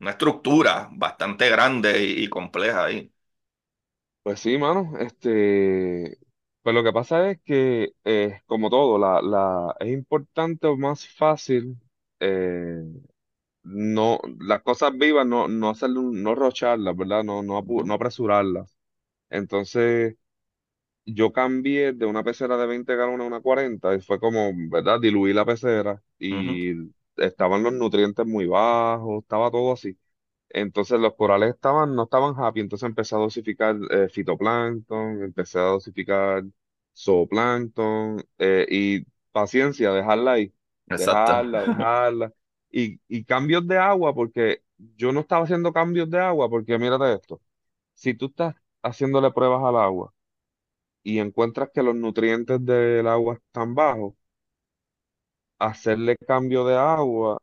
una 0.00 0.10
estructura 0.10 0.88
bastante 0.92 1.48
grande 1.48 2.02
y, 2.04 2.24
y 2.24 2.28
compleja 2.28 2.84
ahí. 2.84 3.12
pues 4.22 4.40
sí, 4.40 4.56
mano. 4.58 4.92
Este, 4.98 6.18
pues 6.62 6.74
lo 6.74 6.82
que 6.84 6.92
pasa 6.92 7.30
es 7.30 7.40
que, 7.44 7.92
eh, 8.04 8.40
como 8.46 8.70
todo, 8.70 8.98
la, 8.98 9.20
la, 9.22 9.74
es 9.80 9.88
importante 9.92 10.66
o 10.66 10.76
más 10.76 11.06
fácil 11.08 11.76
eh, 12.22 12.84
no, 13.64 14.20
las 14.40 14.62
cosas 14.62 14.92
vivas 14.98 15.26
no, 15.26 15.48
no 15.48 15.70
hacerle 15.70 16.00
un- 16.00 16.22
no 16.22 16.34
rocharlas, 16.34 16.96
¿verdad? 16.96 17.24
No, 17.24 17.42
no, 17.42 17.58
apu- 17.62 17.84
no 17.86 17.94
apresurarlas. 17.94 18.76
Entonces, 19.30 20.16
yo 21.06 21.32
cambié 21.32 21.92
de 21.92 22.06
una 22.06 22.22
pecera 22.24 22.56
de 22.56 22.66
20 22.66 22.96
galones 22.96 23.22
a 23.24 23.28
una 23.28 23.40
40 23.40 23.94
y 23.94 24.00
fue 24.00 24.20
como, 24.20 24.52
¿verdad? 24.70 25.00
Diluí 25.00 25.32
la 25.32 25.44
pecera 25.44 26.02
ujú. 26.30 26.58
y 26.58 26.72
estaban 27.16 27.62
los 27.62 27.72
nutrientes 27.72 28.26
muy 28.26 28.46
bajos, 28.46 29.22
estaba 29.22 29.50
todo 29.50 29.72
así. 29.72 29.98
Entonces 30.50 31.00
los 31.00 31.14
corales 31.16 31.54
estaban, 31.54 31.94
no 31.96 32.04
estaban 32.04 32.34
happy, 32.38 32.60
entonces 32.60 32.86
empecé 32.88 33.14
a 33.16 33.18
dosificar 33.18 33.76
eh, 33.90 34.08
fitoplancton, 34.08 35.22
empecé 35.24 35.58
a 35.58 35.62
dosificar 35.62 36.44
zooplancton 36.94 38.22
eh, 38.38 38.66
y 38.70 39.04
paciencia, 39.32 39.92
dejarla 39.92 40.32
ahí, 40.32 40.54
Y, 42.70 43.00
y 43.08 43.24
cambios 43.24 43.66
de 43.66 43.78
agua, 43.78 44.14
porque 44.14 44.62
yo 44.96 45.12
no 45.12 45.20
estaba 45.20 45.44
haciendo 45.44 45.72
cambios 45.72 46.10
de 46.10 46.18
agua, 46.20 46.48
porque 46.48 46.78
mírate 46.78 47.14
esto, 47.14 47.40
si 47.94 48.14
tú 48.14 48.26
estás 48.26 48.54
haciéndole 48.82 49.32
pruebas 49.32 49.62
al 49.64 49.76
agua 49.76 50.14
y 51.04 51.18
encuentras 51.20 51.70
que 51.74 51.82
los 51.84 51.94
nutrientes 51.96 52.64
del 52.66 53.06
agua 53.08 53.36
están 53.36 53.74
bajos, 53.74 54.14
hacerle 55.58 56.16
cambio 56.26 56.64
de 56.64 56.76
agua 56.76 57.38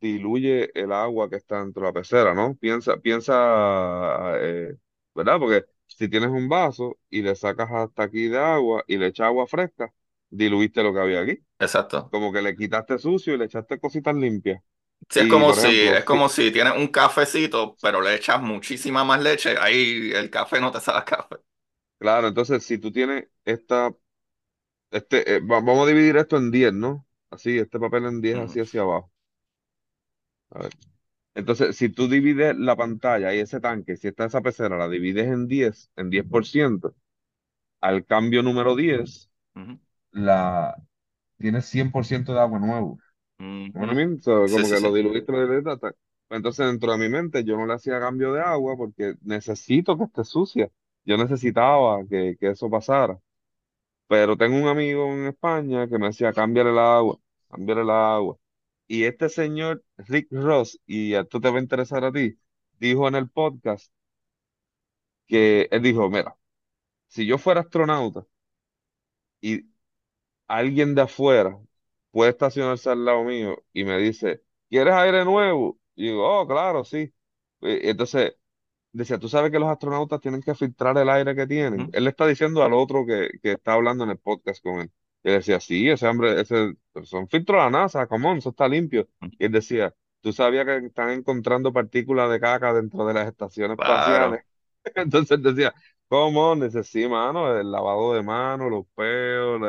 diluye 0.00 0.70
el 0.80 0.92
agua 0.92 1.30
que 1.30 1.36
está 1.36 1.60
dentro 1.60 1.82
de 1.82 1.88
la 1.88 1.92
pecera, 1.92 2.34
¿no? 2.34 2.56
Piensa, 2.56 2.96
piensa, 2.98 4.34
eh, 4.40 4.76
¿verdad? 5.14 5.38
Porque 5.38 5.64
si 5.86 6.08
tienes 6.08 6.30
un 6.30 6.48
vaso 6.48 6.98
y 7.10 7.22
le 7.22 7.34
sacas 7.36 7.70
hasta 7.72 8.04
aquí 8.04 8.28
de 8.28 8.38
agua 8.38 8.84
y 8.86 8.96
le 8.98 9.06
echas 9.08 9.26
agua 9.28 9.46
fresca, 9.46 9.92
diluiste 10.32 10.82
lo 10.84 10.94
que 10.94 11.00
había 11.00 11.22
aquí. 11.22 11.40
Exacto. 11.58 12.10
Como 12.10 12.32
que 12.32 12.42
le 12.42 12.56
quitaste 12.56 12.98
sucio 12.98 13.34
y 13.34 13.38
le 13.38 13.46
echaste 13.46 13.80
cositas 13.80 14.14
limpias. 14.16 14.62
Sí, 15.10 15.20
es 15.20 15.26
Y, 15.26 15.28
como 15.28 15.52
si, 15.52 15.88
es 15.88 16.04
como 16.04 16.28
si 16.28 16.50
tienes 16.50 16.74
un 16.76 16.88
cafecito, 16.88 17.76
pero 17.82 18.00
le 18.00 18.14
echas 18.14 18.40
muchísima 18.40 19.04
más 19.04 19.20
leche, 19.22 19.56
ahí 19.60 20.10
el 20.14 20.30
café 20.30 20.58
no 20.60 20.70
te 20.72 20.80
sabe 20.80 21.04
café. 21.04 21.36
claro, 21.98 22.28
entonces 22.28 22.64
si 22.64 22.78
tú 22.78 22.92
tienes 22.92 23.28
esta, 23.44 23.94
este, 24.90 25.36
eh, 25.36 25.40
va- 25.40 25.60
vamos 25.60 25.86
a 25.86 25.90
dividir 25.90 26.16
esto 26.16 26.36
en 26.36 26.50
10, 26.50 26.72
¿no? 26.72 27.06
Así, 27.30 27.58
este 27.58 27.80
papel 27.80 28.06
en 28.06 28.20
10 28.20 28.38
Ujú, 28.38 28.40
así 28.40 28.60
hacia 28.60 28.82
abajo. 28.82 29.12
A 30.50 30.62
ver. 30.62 30.74
Entonces, 31.34 31.76
si 31.76 31.88
tú 31.90 32.08
divides 32.08 32.56
la 32.58 32.76
pantalla 32.76 33.34
y 33.34 33.40
ese 33.40 33.60
tanque, 33.60 33.96
si 33.96 34.08
está 34.08 34.26
esa 34.26 34.42
pecera, 34.42 34.76
la 34.78 34.88
divides 34.88 35.26
en 35.28 35.48
10, 35.48 35.90
en 35.96 36.10
10%, 36.10 36.94
al 37.80 38.06
cambio 38.06 38.42
número 38.42 38.76
10, 38.76 39.30
ujú, 39.56 39.78
la, 40.12 40.76
tienes 41.38 41.66
100% 41.66 42.34
de 42.34 42.40
agua 42.40 42.58
nuevo. 42.58 43.00
¿No 43.74 43.80
ujú. 43.80 43.82
what 43.82 43.90
I 43.90 43.94
mean? 43.94 44.20
So, 44.22 44.50
Sí, 44.50 44.50
como 44.50 44.68
sí, 44.68 44.76
que 44.76 44.80
lo 44.80 44.92
sí. 44.92 44.94
diluiste, 44.94 45.32
lo 45.32 45.42
diluiste. 45.42 45.70
hasta- 45.72 45.92
pues 46.28 46.38
Entonces, 46.38 46.66
dentro 46.66 46.92
de 46.92 46.98
mi 46.98 47.08
mente, 47.10 47.44
yo 47.44 47.56
no 47.56 47.66
le 47.66 47.74
hacía 47.74 48.00
cambio 48.00 48.32
de 48.32 48.40
agua 48.42 48.76
porque 48.76 49.14
necesito 49.22 49.96
que 49.98 50.04
esté 50.04 50.24
sucia. 50.24 50.70
Yo 51.04 51.16
necesitaba 51.18 52.00
que, 52.08 52.36
que 52.40 52.50
eso 52.50 52.70
pasara. 52.70 53.18
Pero 54.08 54.36
tengo 54.36 54.56
un 54.58 54.68
amigo 54.68 55.06
en 55.12 55.26
España 55.28 55.88
que 55.88 55.98
me 55.98 56.06
decía, 56.08 56.32
cámbiale 56.32 56.70
el 56.70 56.78
agua, 56.78 57.18
cámbiale 57.50 57.82
el 57.82 57.90
agua. 57.90 58.38
Y 58.86 59.04
este 59.04 59.28
señor, 59.28 59.84
Rick 59.96 60.28
Ross, 60.32 60.78
y 60.86 61.14
esto 61.14 61.40
te 61.40 61.50
va 61.50 61.58
a 61.58 61.62
interesar 61.62 62.04
a 62.04 62.12
ti, 62.12 62.38
dijo 62.78 63.08
en 63.08 63.14
el 63.16 63.30
podcast 63.30 63.92
que 65.26 65.68
él 65.70 65.82
dijo, 65.82 66.08
mira, 66.10 66.36
si 67.08 67.26
yo 67.26 67.38
fuera 67.38 67.62
astronauta 67.62 68.26
y 69.40 69.66
alguien 70.52 70.94
de 70.94 71.02
afuera 71.02 71.58
puede 72.10 72.30
estacionarse 72.30 72.90
al 72.90 73.04
lado 73.04 73.24
mío 73.24 73.62
y 73.72 73.84
me 73.84 73.98
dice, 73.98 74.42
¿quieres 74.68 74.94
aire 74.94 75.24
nuevo? 75.24 75.78
Y 75.94 76.08
digo, 76.08 76.40
oh, 76.40 76.46
claro, 76.46 76.84
sí. 76.84 77.12
Y 77.60 77.88
entonces 77.90 78.34
decía, 78.92 79.18
tú 79.18 79.28
sabes 79.28 79.50
que 79.50 79.58
los 79.58 79.68
astronautas 79.70 80.20
tienen 80.20 80.42
que 80.42 80.54
filtrar 80.54 80.96
el 80.98 81.08
aire 81.08 81.34
que 81.34 81.46
tienen. 81.46 81.90
Él 81.92 82.04
le 82.04 82.10
está 82.10 82.26
diciendo 82.26 82.62
al 82.62 82.74
otro 82.74 83.06
que, 83.06 83.30
que 83.42 83.52
está 83.52 83.74
hablando 83.74 84.04
en 84.04 84.10
el 84.10 84.18
podcast 84.18 84.62
con 84.62 84.80
él. 84.80 84.92
Y 85.22 85.30
él 85.30 85.34
decía, 85.36 85.60
sí, 85.60 85.88
ese 85.88 86.06
hombre, 86.06 86.40
ese, 86.40 86.74
son 87.04 87.28
filtros 87.28 87.58
de 87.58 87.64
la 87.64 87.70
NASA, 87.70 88.06
come 88.06 88.28
on, 88.28 88.38
eso 88.38 88.50
está 88.50 88.68
limpio. 88.68 89.08
ujú. 89.22 89.32
Y 89.38 89.46
él 89.46 89.52
decía, 89.52 89.94
¿tú 90.20 90.32
sabías 90.32 90.66
que 90.66 90.86
están 90.86 91.10
encontrando 91.10 91.72
partículas 91.72 92.30
de 92.30 92.40
caca 92.40 92.74
dentro 92.74 93.06
de 93.06 93.14
las 93.14 93.28
estaciones 93.28 93.78
espaciales? 93.78 94.44
Entonces 94.96 95.42
decía, 95.42 95.72
¿cómo? 96.08 96.54
Dice, 96.56 96.84
sí, 96.84 97.08
mano, 97.08 97.56
el 97.56 97.70
lavado 97.70 98.14
de 98.14 98.22
manos, 98.22 98.70
los 98.70 98.86
peos, 98.94 99.60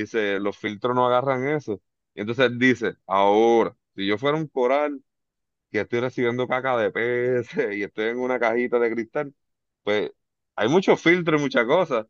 dice, 0.00 0.40
los 0.40 0.56
filtros 0.58 0.94
no 0.94 1.06
agarran 1.06 1.46
eso. 1.48 1.80
Y 2.14 2.20
entonces 2.22 2.50
dice, 2.58 2.96
ahora, 3.06 3.76
si 3.96 4.06
yo 4.06 4.18
fuera 4.18 4.36
un 4.38 4.48
coral 4.48 5.02
que 5.70 5.80
estoy 5.80 6.00
recibiendo 6.00 6.48
caca 6.48 6.76
de 6.78 6.90
peces 6.92 7.48
y 7.76 7.82
estoy 7.82 8.06
en 8.08 8.18
una 8.20 8.38
cajita 8.38 8.78
de 8.78 8.92
cristal, 8.94 9.34
pues 9.82 10.12
hay 10.56 10.68
muchos 10.68 11.00
filtros 11.02 11.40
y 11.40 11.44
muchas 11.44 11.66
cosas, 11.66 12.06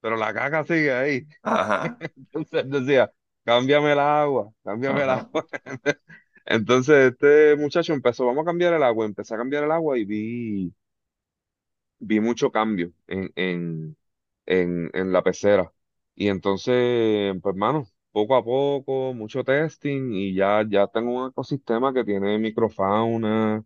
pero 0.00 0.16
la 0.16 0.34
caca 0.34 0.64
sigue 0.64 0.92
ahí. 0.92 1.26
Ajá, 1.42 1.98
Entonces 2.16 2.70
decía, 2.70 3.12
cámbiame 3.44 3.92
el 3.92 3.98
agua, 4.00 4.52
cámbiame 4.64 5.02
el 5.04 5.10
agua. 5.10 5.46
Entonces 6.46 7.12
este 7.12 7.56
muchacho 7.56 7.92
empezó, 7.94 8.26
vamos 8.26 8.42
a 8.42 8.46
cambiar 8.46 8.74
el 8.74 8.82
agua, 8.82 9.06
empecé 9.06 9.34
a 9.34 9.38
cambiar 9.38 9.64
el 9.64 9.72
agua 9.72 9.98
y 9.98 10.04
vi 10.04 10.74
vi 11.98 12.20
mucho 12.20 12.50
cambio 12.52 12.92
en, 13.06 13.32
en, 13.36 13.96
en, 14.46 14.90
en 14.94 15.12
la 15.12 15.22
pecera. 15.22 15.72
Y 16.14 16.28
entonces, 16.28 17.34
pues, 17.42 17.54
hermano, 17.54 17.86
poco 18.12 18.36
a 18.36 18.44
poco, 18.44 19.14
mucho 19.14 19.44
testing 19.44 20.12
y 20.12 20.34
ya, 20.34 20.64
ya 20.68 20.86
tengo 20.88 21.12
un 21.24 21.30
ecosistema 21.30 21.92
que 21.94 22.04
tiene 22.04 22.38
microfauna, 22.38 23.64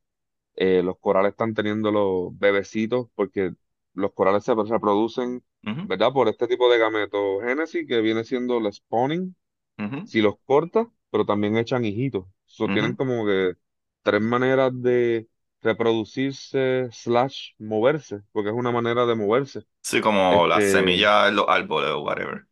eh, 0.57 0.83
los 0.83 0.99
corales 1.01 1.33
están 1.33 1.55
teniendo 1.55 1.93
los 1.93 2.39
bebecitos 2.39 3.09
porque 3.15 3.55
los 3.95 4.13
corales 4.15 4.45
se 4.45 4.55
reproducen, 4.55 5.45
Ujú, 5.67 5.83
¿verdad? 5.83 6.13
Por 6.13 6.29
este 6.29 6.49
tipo 6.49 6.71
de 6.73 6.79
gametogénesis 6.79 7.87
que 7.89 8.01
viene 8.03 8.25
siendo 8.25 8.59
el 8.59 8.73
spawning 8.73 9.37
ujú, 9.79 10.01
si 10.03 10.21
los 10.23 10.37
cortas, 10.45 10.87
pero 11.11 11.25
también 11.27 11.57
echan 11.57 11.85
hijitos. 11.85 12.27
So, 12.47 12.71
tienen 12.71 12.95
como 12.95 13.27
que 13.27 13.55
tres 14.03 14.21
maneras 14.23 14.73
de 14.75 15.29
reproducirse 15.63 16.89
slash 16.93 17.53
moverse, 17.59 18.23
porque 18.33 18.51
es 18.51 18.57
una 18.57 18.73
manera 18.73 19.07
de 19.07 19.15
moverse. 19.15 19.67
Sí, 19.91 20.01
como 20.03 20.47
las 20.47 20.65
Este, 20.65 20.71
semillas 20.71 21.29
en 21.29 21.37
los 21.37 21.47
árboles 21.49 21.91
o 21.91 22.01
whatever. 22.03 22.47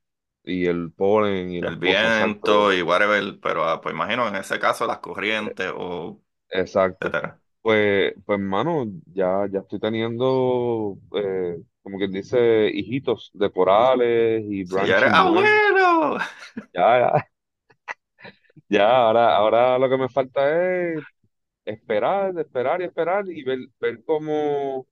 y 0.45 0.67
el 0.67 0.93
polen 0.93 1.51
y 1.51 1.61
las 1.61 1.75
El 1.75 1.79
cosas, 1.79 2.15
viento 2.17 2.73
y 2.73 2.83
whatever, 2.83 3.41
pero 3.41 3.65
ah, 3.69 3.81
pues 3.81 3.95
imagino 3.95 4.29
en 4.29 4.37
ese 4.37 4.59
caso 4.61 4.87
las 4.87 4.99
corrientes 4.99 5.73
o 5.75 6.23
Exacto. 6.51 7.13
etcétera. 7.13 7.41
Pues, 7.63 8.13
pues, 8.27 8.39
hermano, 8.39 8.85
ya, 9.13 9.47
ya 9.51 9.61
estoy 9.61 9.81
teniendo, 9.81 10.99
eh, 11.17 11.63
como 11.83 11.99
quien 11.99 12.13
dice, 12.13 12.69
hijitos 12.73 13.31
de 13.35 13.51
corales 13.51 14.45
y 14.47 14.65
Si 14.67 14.85
ya 14.87 14.99
eres 14.99 15.13
branching 15.13 15.23
abuelo. 15.23 16.19
Ya, 16.73 16.99
ya, 17.01 17.29
ya, 18.69 18.97
ahora, 18.97 19.37
ahora 19.37 19.79
lo 19.79 19.89
que 19.89 19.97
me 19.99 20.09
falta 20.09 20.93
es 20.93 21.05
esperar, 21.65 22.39
esperar 22.39 22.81
y 22.83 22.85
esperar 22.87 23.29
y 23.31 23.45
ver, 23.45 23.59
ver 23.81 24.05
cómo, 24.05 24.87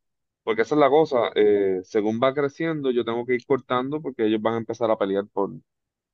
porque 0.44 0.62
esa 0.62 0.74
es 0.74 0.80
la 0.80 0.90
cosa, 0.90 1.30
eh, 1.34 1.80
según 1.84 2.20
va 2.22 2.34
creciendo, 2.34 2.90
yo 2.90 3.04
tengo 3.04 3.26
que 3.26 3.34
ir 3.34 3.46
cortando 3.46 4.00
porque 4.02 4.26
ellos 4.26 4.42
van 4.42 4.54
a 4.54 4.58
empezar 4.58 4.90
a 4.90 4.98
pelear 4.98 5.26
por, 5.28 5.50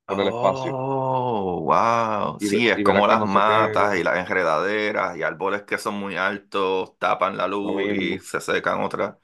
por 0.07 0.21
el 0.21 0.29
espacio 0.29 0.79
Oh, 0.81 1.61
wow. 1.65 2.39
y, 2.39 2.49
ve- 2.49 2.61
Sí, 2.61 2.69
es 2.69 2.81
y 2.81 2.85
verás 2.85 3.05
como 3.05 3.07
las 3.07 3.21
cuando 3.21 3.27
se 3.29 3.41
matas 3.43 3.97
y 3.97 4.03
las 4.03 4.17
enredaderas 4.19 5.17
y 5.17 5.23
árboles 5.23 5.63
que 5.63 5.79
son 5.79 5.95
muy 5.95 6.17
altos, 6.17 6.97
tapan 6.99 7.37
la 7.37 7.47
lo 7.63 7.73
luz 7.73 7.93
y 7.93 8.19
mismo. 8.19 8.21
se 8.21 8.41
secan 8.41 8.81
otras. 8.83 9.17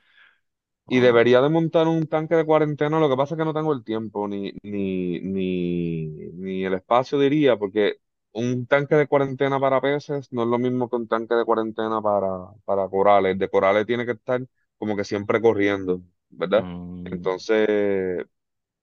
Y 0.86 1.00
debería 1.00 1.40
de 1.40 1.48
montar 1.48 1.88
un 1.88 2.06
tanque 2.06 2.34
de 2.36 2.44
cuarentena, 2.44 3.00
lo 3.00 3.08
que 3.08 3.16
pasa 3.16 3.34
es 3.34 3.38
que 3.38 3.44
no 3.44 3.54
tengo 3.54 3.72
el 3.72 3.82
tiempo 3.84 4.28
ni, 4.28 4.52
ni, 4.62 5.18
ni, 5.20 6.06
ni 6.34 6.64
el 6.64 6.74
espacio, 6.74 7.18
diría, 7.18 7.56
porque 7.56 8.00
un 8.32 8.66
tanque 8.66 8.94
de 8.94 9.06
cuarentena 9.08 9.58
para 9.58 9.80
peces 9.80 10.30
no 10.32 10.42
es 10.42 10.48
lo 10.48 10.58
mismo 10.58 10.88
que 10.90 10.96
un 10.96 11.08
tanque 11.08 11.34
de 11.34 11.44
cuarentena 11.46 12.02
para, 12.02 12.28
para 12.66 12.86
corales. 12.88 13.32
El 13.32 13.38
de 13.38 13.48
corales 13.48 13.86
tiene 13.86 14.04
que 14.04 14.12
estar 14.12 14.42
como 14.78 14.96
que 14.96 15.04
siempre 15.04 15.40
corriendo, 15.40 16.02
¿verdad? 16.30 16.66
mm, 16.66 17.04
Entonces, 17.04 18.26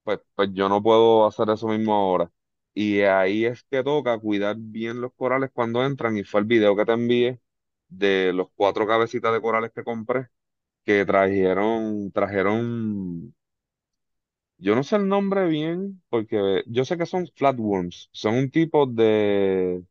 pues, 0.04 0.20
pues 0.36 0.50
yo 0.54 0.70
no 0.70 0.82
puedo 0.84 1.28
hacer 1.28 1.50
eso 1.50 1.68
mismo 1.68 1.94
ahora. 1.94 2.32
Y 2.74 3.02
ahí 3.02 3.46
es 3.46 3.64
que 3.66 3.84
toca 3.84 4.18
cuidar 4.20 4.56
bien 4.60 5.02
los 5.02 5.14
corales 5.16 5.52
cuando 5.54 5.86
entran. 5.86 6.18
Y 6.18 6.24
fue 6.24 6.42
el 6.42 6.48
video 6.48 6.76
que 6.76 6.86
te 6.86 6.94
envié 6.94 7.42
de 7.90 8.34
los 8.34 8.48
cuatro 8.56 8.88
cabecitas 8.88 9.34
de 9.34 9.42
corales 9.42 9.72
que 9.74 9.84
compré 9.84 10.28
que 10.86 11.06
trajeron, 11.06 12.12
trajeron, 12.12 13.34
yo 14.58 14.76
no 14.76 14.84
sé 14.84 14.96
el 14.98 15.08
nombre 15.08 15.48
bien, 15.48 16.02
porque 16.10 16.64
yo 16.68 16.86
sé 16.86 16.98
que 16.98 17.06
son 17.06 17.28
flatworms, 17.36 18.10
son 18.12 18.36
un 18.36 18.52
tipo 18.52 18.86
de, 18.86 19.84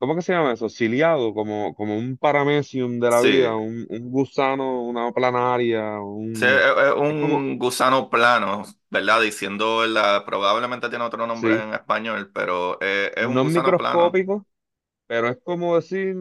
¿cómo 0.00 0.16
que 0.16 0.22
se 0.22 0.34
llama 0.34 0.54
eso? 0.54 0.70
Ciliado, 0.70 1.34
como, 1.34 1.74
como 1.76 1.98
un 1.98 2.18
paramecium 2.18 3.00
de 3.00 3.10
la 3.10 3.22
vida, 3.22 3.56
un, 3.56 3.86
un 3.90 4.10
gusano, 4.12 4.82
una 4.84 5.12
planaria, 5.12 6.00
Sí, 6.32 6.46
un, 6.46 6.64
es 6.78 6.94
es 7.04 7.16
como, 7.20 7.44
un 7.44 7.58
gusano 7.58 8.08
plano, 8.08 8.62
¿verdad? 8.88 9.20
Diciendo, 9.20 9.86
la, 9.86 10.24
probablemente 10.24 10.88
tiene 10.88 11.04
otro 11.04 11.26
nombre 11.26 11.54
sí, 11.54 11.64
en 11.64 11.74
español, 11.74 12.30
pero 12.32 12.78
eh, 12.80 13.12
es 13.16 13.26
un 13.26 13.34
no 13.34 13.42
es 13.42 13.46
gusano 13.46 13.76
plano. 13.76 14.18
microscópico, 14.18 14.46
pero 15.06 15.28
es 15.28 15.38
como 15.44 15.76
decir, 15.76 16.16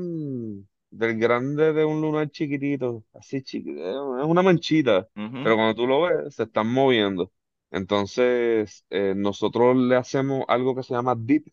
del 0.91 1.17
grande 1.19 1.73
de 1.73 1.86
un 1.86 2.01
lunar 2.01 2.30
chiquitito, 2.32 3.05
así 3.13 3.41
chiquitito, 3.43 4.19
es 4.19 4.25
una 4.25 4.41
manchita, 4.41 5.07
Ujú. 5.15 5.41
pero 5.41 5.55
cuando 5.55 5.75
tú 5.75 5.88
lo 5.88 6.01
ves, 6.01 6.36
se 6.36 6.43
están 6.43 6.67
moviendo. 6.71 7.32
Entonces, 7.71 8.86
eh, 8.89 9.13
nosotros 9.15 9.75
le 9.77 9.95
hacemos 9.95 10.43
algo 10.47 10.75
que 10.75 10.84
se 10.84 10.93
llama 10.95 11.15
dip, 11.17 11.47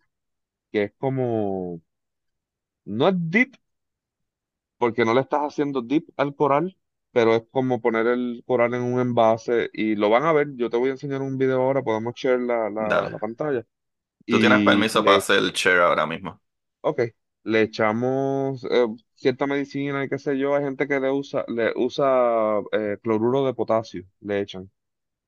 que 0.72 0.84
es 0.84 0.92
como, 0.98 1.80
no 2.86 3.08
es 3.08 3.14
dip, 3.18 3.56
porque 4.78 5.04
no 5.04 5.14
le 5.14 5.20
estás 5.22 5.40
haciendo 5.42 5.82
dip 5.82 6.08
al 6.16 6.34
coral, 6.34 6.76
pero 7.12 7.34
es 7.34 7.44
como 7.50 7.80
poner 7.80 8.06
el 8.06 8.42
coral 8.46 8.74
en 8.74 8.82
un 8.82 9.00
envase 9.00 9.70
y 9.72 9.94
lo 9.96 10.10
van 10.10 10.24
a 10.24 10.32
ver. 10.32 10.48
Yo 10.56 10.68
te 10.70 10.76
voy 10.76 10.88
a 10.90 10.92
enseñar 10.92 11.22
un 11.22 11.38
video 11.38 11.62
ahora, 11.62 11.82
podemos 11.82 12.14
share 12.16 12.40
la, 12.40 12.68
la, 12.70 12.78
Dale. 12.78 13.20
pantalla. 13.20 13.64
Tú 14.28 14.38
tienes 14.40 14.60
Y 14.60 14.62
permiso 14.62 15.04
para 15.04 15.16
le 15.16 15.18
hacer 15.18 15.38
el 15.38 15.52
share 15.52 15.80
ahora 15.80 16.06
mismo. 16.06 16.40
Ok, 16.80 17.00
le 17.44 17.62
echamos 17.62 18.64
eh, 18.70 18.86
cierta 19.14 19.46
medicina 19.46 20.04
y 20.04 20.08
qué 20.08 20.18
sé 20.18 20.38
yo, 20.38 20.54
hay 20.54 20.62
gente 20.64 20.86
que 20.86 21.00
le 21.00 21.10
usa, 21.10 21.44
le 21.48 21.72
usa 21.76 22.60
eh, 22.72 22.98
cloruro 23.02 23.44
de 23.44 23.54
potasio, 23.54 24.04
le 24.20 24.40
echan. 24.40 24.70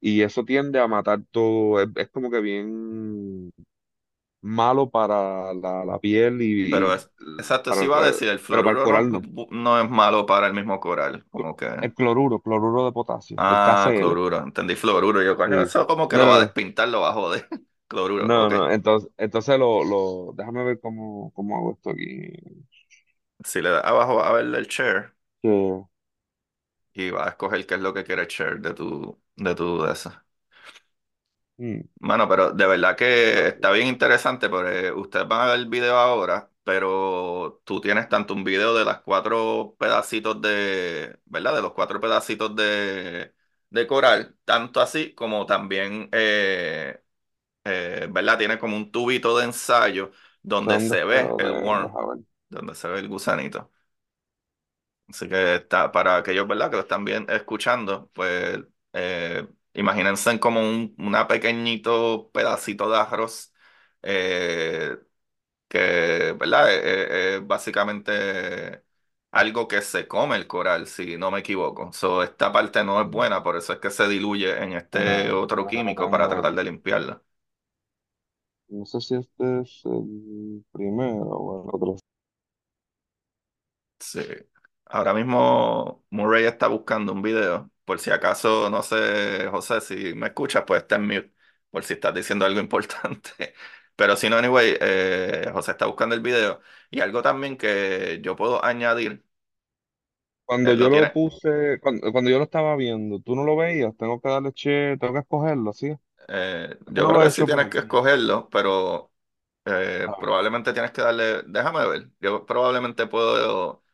Y 0.00 0.22
eso 0.22 0.44
tiende 0.44 0.80
a 0.80 0.88
matar 0.88 1.22
todo, 1.32 1.82
es, 1.82 1.88
es 1.96 2.11
como 2.11 2.30
que 2.30 2.40
bien 2.40 3.52
malo 4.43 4.91
para 4.91 5.53
la, 5.55 5.84
la 5.84 5.99
piel 6.01 6.41
y, 6.43 6.66
Pero 6.70 6.93
es, 6.95 7.11
exacto, 7.36 7.72
para 7.72 7.74
sí 7.74 7.84
iba 7.84 7.99
a 7.99 8.07
decir, 8.07 8.28
el 8.28 8.39
pero 8.49 8.62
para 8.64 8.76
el 8.76 8.80
fluoruro 8.80 8.86
no, 8.89 9.01
coral 9.01 9.11
no. 9.11 9.22
no 9.51 9.80
es 9.80 9.89
malo 9.91 10.26
para 10.26 10.47
el 10.49 10.55
mismo 10.55 10.80
coral. 10.80 11.24
Como 11.30 11.57
que. 11.57 11.66
El 11.80 11.93
cloruro, 11.93 12.41
cloruro 12.41 12.84
de 12.84 12.93
potasio, 12.93 13.41
Ah, 13.41 13.93
cloruro. 13.97 14.39
Entendí 14.39 14.74
fluoruro. 14.74 15.22
Yo, 15.22 15.36
coño, 15.36 15.61
Sí. 15.61 15.62
eso 15.62 15.86
como 15.86 16.09
que 16.09 16.16
No, 16.16 16.18
lo 16.18 16.26
va 16.26 16.36
a 16.36 16.41
despintar, 16.41 16.89
lo 16.89 17.01
va 17.03 17.11
a 17.11 17.12
joder. 17.14 17.49
Cloruro, 17.89 18.26
no, 18.26 18.51
no, 18.51 18.70
entonces, 18.70 19.11
entonces 19.16 19.59
lo, 19.59 19.84
lo, 19.84 20.32
déjame 20.36 20.64
ver 20.64 20.80
cómo, 20.80 21.32
cómo 21.34 21.57
hago 21.57 21.72
esto 21.72 21.91
aquí. 21.91 22.32
Si 23.45 23.61
le 23.62 23.70
das 23.70 23.84
abajo 23.84 24.22
a 24.22 24.32
ver 24.32 24.45
el 24.55 24.66
share 24.68 25.14
Que, 25.43 25.84
y 26.95 27.11
va 27.11 27.26
a 27.26 27.28
escoger 27.30 27.66
qué 27.66 27.74
es 27.76 27.80
lo 27.80 27.95
que 27.95 28.05
quiere 28.05 28.26
share 28.28 28.61
de 28.61 28.74
tu, 28.74 29.20
de 29.36 29.55
tu 29.55 29.82
de 29.82 29.93
eso. 29.93 30.12
Mm, 31.59 31.80
Bueno, 32.00 32.28
pero 32.28 32.52
de 32.52 32.66
verdad 32.66 32.96
que 32.96 33.48
está 33.48 33.70
bien 33.72 33.88
interesante 33.88 34.48
porque 34.48 34.92
ustedes 34.92 35.26
van 35.28 35.42
a 35.42 35.46
ver 35.52 35.61
el 35.61 35.68
video 35.68 35.96
ahora, 35.96 36.50
pero 36.64 37.61
tú 37.64 37.80
tienes 37.80 38.09
tanto 38.09 38.34
un 38.34 38.44
video 38.44 38.74
de 38.74 38.84
las 38.84 39.00
cuatro 39.00 39.76
pedacitos 39.78 40.40
de, 40.40 41.18
¿verdad? 41.26 41.54
De 41.56 41.62
los 41.62 41.72
cuatro 41.72 42.00
pedacitos 42.00 42.54
de, 42.54 43.34
de 43.70 43.86
coral, 43.86 44.36
tanto 44.44 44.80
así 44.80 45.12
como 45.14 45.44
también, 45.46 46.09
eh, 46.12 47.02
eh, 47.64 48.09
¿verdad? 48.11 48.38
Tiene 48.38 48.59
como 48.59 48.76
un 48.76 48.92
tubito 48.92 49.38
de 49.38 49.46
ensayo 49.46 50.12
donde 50.42 50.78
¿Dónde 50.78 50.80
se 50.80 51.04
está? 51.04 51.04
ve 51.04 51.34
el 51.38 51.52
worm, 51.54 51.98
ver. 52.06 52.24
donde 52.50 52.74
se 52.76 52.88
ve 52.88 53.00
el 53.00 53.09
gusanito. 53.09 53.72
Así 55.09 55.28
que 55.28 55.54
está, 55.56 55.90
para 55.90 56.16
aquellos, 56.18 56.46
¿verdad? 56.46 56.68
Que 56.70 56.76
lo 56.76 56.82
están 56.82 57.04
bien 57.04 57.26
escuchando, 57.30 58.11
pues 58.12 58.59
eh, 58.92 59.48
imagínense 59.81 60.41
como 60.41 60.61
un 60.61 60.95
una 60.99 61.29
pequeñito 61.29 62.31
pedacito 62.33 62.91
de 62.91 62.99
arroz 62.99 63.53
eh, 64.03 64.97
que, 65.68 66.35
¿verdad? 66.39 66.70
Eh, 66.74 66.81
eh, 66.85 67.37
Es 67.39 67.47
básicamente 67.47 68.85
algo 69.33 69.68
que 69.68 69.83
se 69.83 70.09
come 70.09 70.37
el 70.37 70.47
coral, 70.47 70.87
si 70.87 71.16
no 71.18 71.31
me 71.31 71.41
equivoco. 71.41 71.93
So, 71.93 72.22
esta 72.22 72.53
parte 72.53 72.85
no 72.85 73.01
es 73.03 73.09
buena, 73.11 73.43
por 73.43 73.57
eso 73.57 73.72
es 73.74 73.79
que 73.81 73.91
se 73.91 74.09
diluye 74.09 74.62
en 74.62 74.72
este 74.74 75.31
Ah, 75.31 75.33
otro 75.33 75.66
químico 75.66 76.11
para 76.11 76.29
tratar 76.29 76.55
de 76.55 76.64
limpiarla. 76.64 77.22
No 78.76 78.87
sé 78.93 79.01
si 79.07 79.14
este 79.16 79.61
es 79.61 79.74
el 79.85 80.64
primero 80.72 81.26
o 81.29 81.62
el 81.64 81.74
otro. 81.74 81.97
Sí. 84.01 84.20
Ahora 84.87 85.12
mismo 85.14 86.05
Murray 86.11 86.45
está 86.47 86.68
buscando 86.68 87.12
un 87.12 87.22
video. 87.22 87.70
Por 87.89 88.01
si 88.01 88.11
acaso, 88.12 88.70
no 88.70 88.82
sé, 88.84 89.49
José, 89.51 89.80
si 89.80 90.14
me 90.14 90.28
escuchas, 90.28 90.64
pues 90.66 90.82
está 90.82 90.97
en 90.97 91.07
mute. 91.07 91.34
Por 91.70 91.84
si 91.84 91.95
estás 91.95 92.14
diciendo 92.14 92.45
algo 92.47 92.61
importante. 92.62 93.55
Pero 93.97 94.16
si 94.16 94.30
no, 94.30 94.36
anyway, 94.39 94.76
eh, 94.80 95.51
José 95.53 95.72
está 95.72 95.86
buscando 95.86 96.14
el 96.14 96.20
video. 96.22 96.61
Y 96.91 97.01
algo 97.01 97.22
también 97.22 97.57
que 97.59 98.20
yo 98.22 98.36
puedo 98.36 98.64
añadir, 98.64 99.24
Cuando 100.45 100.72
él 100.72 100.76
yo 100.76 100.89
lo 100.91 100.91
tiene. 100.91 101.12
puse, 101.12 101.78
cuando, 101.80 102.11
cuando 102.12 102.30
yo 102.30 102.39
lo 102.39 102.45
estaba 102.45 102.74
viendo, 102.76 103.20
tú 103.20 103.36
no 103.36 103.45
lo 103.45 103.55
veías, 103.57 103.95
tengo 103.97 104.20
que 104.20 104.28
darle 104.30 104.53
che, 104.53 104.97
tengo 104.99 105.12
que 105.14 105.20
escogerlo, 105.20 105.72
¿sí? 105.72 105.95
Eh, 106.28 106.76
yo 106.89 107.07
no 107.07 107.09
creo 107.09 107.20
lo 107.20 107.22
que 107.22 107.30
sí 107.30 107.43
hecho 107.43 107.49
por 107.49 107.59
tienes 107.59 107.68
que 107.68 107.78
escogerlo, 107.78 108.49
pero 108.51 109.12
eh, 109.66 110.09
A 110.09 110.11
ver, 110.18 110.18
probablemente 110.20 110.72
tienes 110.72 110.93
que 110.93 111.03
darle. 111.03 111.43
Déjame 111.47 111.86
ver. 111.89 112.11
Yo 112.20 112.47
probablemente 112.47 113.07
puedo, 113.07 113.84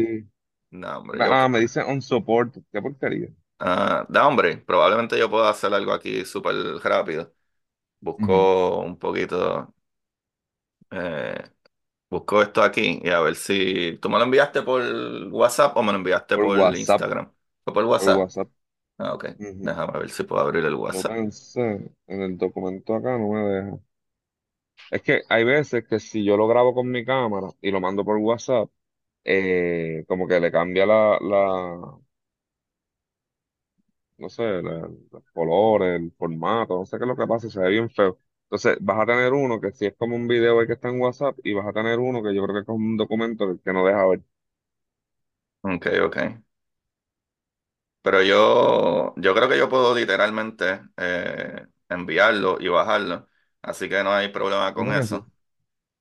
No, 0.70 0.98
hombre, 0.98 1.22
yo. 1.22 1.36
Ah, 1.36 1.48
me 1.48 1.60
dice 1.60 1.80
on 1.82 2.02
support, 2.02 2.56
qué 2.72 2.82
porquería. 2.82 3.28
Ah, 3.62 4.06
da 4.08 4.26
hombre, 4.26 4.56
probablemente 4.58 5.18
yo 5.18 5.30
pueda 5.30 5.50
hacer 5.50 5.72
algo 5.74 5.92
aquí 5.92 6.24
súper 6.24 6.54
rápido. 6.82 7.34
Busco 8.00 8.80
un 8.82 8.98
poquito, 8.98 9.74
eh, 10.90 11.42
busco 12.10 12.42
esto 12.42 12.62
aquí 12.62 13.00
y 13.02 13.10
a 13.10 13.20
ver 13.20 13.36
si 13.36 13.98
tú 14.02 14.10
me 14.10 14.18
lo 14.18 14.24
enviaste 14.24 14.62
por 14.62 14.82
WhatsApp 15.32 15.76
o 15.76 15.82
me 15.82 15.92
lo 15.92 15.98
enviaste 15.98 16.38
Por 16.38 16.40
por 16.40 16.56
WhatsApp, 16.56 17.04
Instagram. 17.04 17.32
¿Fue 17.64 17.74
por 17.74 17.84
por 17.96 18.10
WhatsApp? 18.10 18.20
WhatsApp. 18.20 18.50
Ah, 18.98 19.14
ok. 19.14 19.26
Ujú. 19.38 19.64
Déjame 19.64 19.98
ver 20.00 20.10
si 20.10 20.24
puedo 20.24 20.42
abrir 20.42 20.64
el 20.66 20.74
No 20.94 21.04
WhatsApp. 21.04 21.12
pensé 21.12 21.90
en 22.06 22.20
el 22.22 22.36
documento 22.36 22.94
acá, 22.94 23.16
no 23.18 23.30
me 23.32 23.40
deja. 23.48 23.80
Es 24.90 25.02
que 25.02 25.22
hay 25.28 25.42
veces 25.44 25.84
que 25.88 25.98
si 26.00 26.24
yo 26.24 26.36
lo 26.36 26.46
grabo 26.48 26.74
con 26.74 26.88
mi 26.90 27.04
cámara 27.04 27.48
y 27.60 27.70
lo 27.72 27.80
mando 27.80 28.04
por 28.04 28.16
WhatsApp, 28.18 28.70
eh, 29.24 30.04
como 30.08 30.26
que 30.28 30.40
le 30.40 30.52
cambia 30.52 30.86
la, 30.86 31.18
la, 31.20 31.98
no 34.18 34.28
sé, 34.28 34.42
la- 34.62 34.88
los 35.10 35.24
colores, 35.32 36.00
el 36.00 36.12
formato, 36.12 36.78
no 36.78 36.84
sé 36.86 36.98
qué 36.98 37.04
es 37.04 37.08
lo 37.08 37.16
que 37.16 37.26
pasa, 37.26 37.48
se 37.50 37.58
ve 37.60 37.70
bien 37.70 37.90
feo. 37.90 38.18
Entonces, 38.44 38.78
vas 38.80 39.00
a 39.00 39.06
tener 39.06 39.32
uno 39.32 39.60
que 39.60 39.72
si 39.72 39.86
es 39.86 39.94
como 39.96 40.16
un 40.16 40.26
video 40.28 40.60
ahí 40.60 40.66
que 40.66 40.74
está 40.74 40.88
en 40.88 41.00
WhatsApp, 41.00 41.38
y 41.44 41.54
vas 41.54 41.66
a 41.66 41.72
tener 41.72 41.98
uno 41.98 42.22
que 42.22 42.34
yo 42.34 42.42
creo 42.44 42.54
que 42.54 42.60
es 42.60 42.66
como 42.66 42.78
un 42.86 42.96
documento 42.96 43.58
que, 43.64 43.72
no 43.72 43.86
deja 43.86 44.06
ver. 44.06 44.22
Ok, 45.62 45.86
ok. 46.02 46.16
Pero 48.02 48.22
yo, 48.22 49.14
yo 49.16 49.34
creo 49.34 49.48
que 49.48 49.58
yo 49.58 49.68
puedo 49.68 49.94
literalmente 49.94 50.80
eh, 50.96 51.66
enviarlo 51.88 52.56
y 52.60 52.68
bajarlo. 52.68 53.28
Así 53.62 53.88
que 53.88 54.02
no 54.02 54.12
hay 54.12 54.28
problema 54.28 54.72
con 54.74 54.90
¿Verdad 54.90 55.00
que 55.00 55.06
sí? 55.06 55.14
eso. 55.14 55.30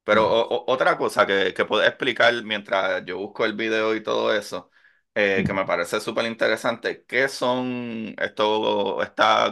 Pero 0.09 0.27
o- 0.29 0.41
o- 0.65 0.73
otra 0.73 0.97
cosa 0.97 1.25
que, 1.27 1.53
que 1.53 1.65
puedo 1.65 1.83
explicar 1.83 2.33
mientras 2.43 3.05
yo 3.05 3.17
busco 3.17 3.45
el 3.45 3.53
video 3.53 3.95
y 3.95 4.01
todo 4.03 4.33
eso, 4.33 4.71
eh, 5.15 5.43
que 5.45 5.53
me 5.53 5.65
parece 5.65 5.99
súper 6.01 6.25
interesante, 6.25 7.05
¿qué 7.07 7.27
son 7.29 8.15
estos, 8.19 8.59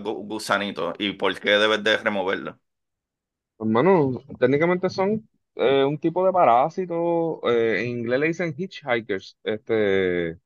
gu- 0.04 0.28
gusanitos 0.28 0.96
y 1.00 1.14
por 1.14 1.40
qué 1.40 1.52
debes 1.52 1.84
de 1.84 1.98
removerlo? 1.98 2.60
Hermano, 3.60 4.24
técnicamente 4.40 4.90
son 4.90 5.28
eh, 5.56 5.84
un 5.84 5.98
tipo 6.00 6.24
de 6.26 6.32
parásito, 6.32 7.42
eh, 7.50 7.82
en 7.82 7.88
inglés 8.00 8.20
le 8.20 8.28
dicen 8.28 8.54
hitchhikers, 8.56 9.38
este, 9.44 10.40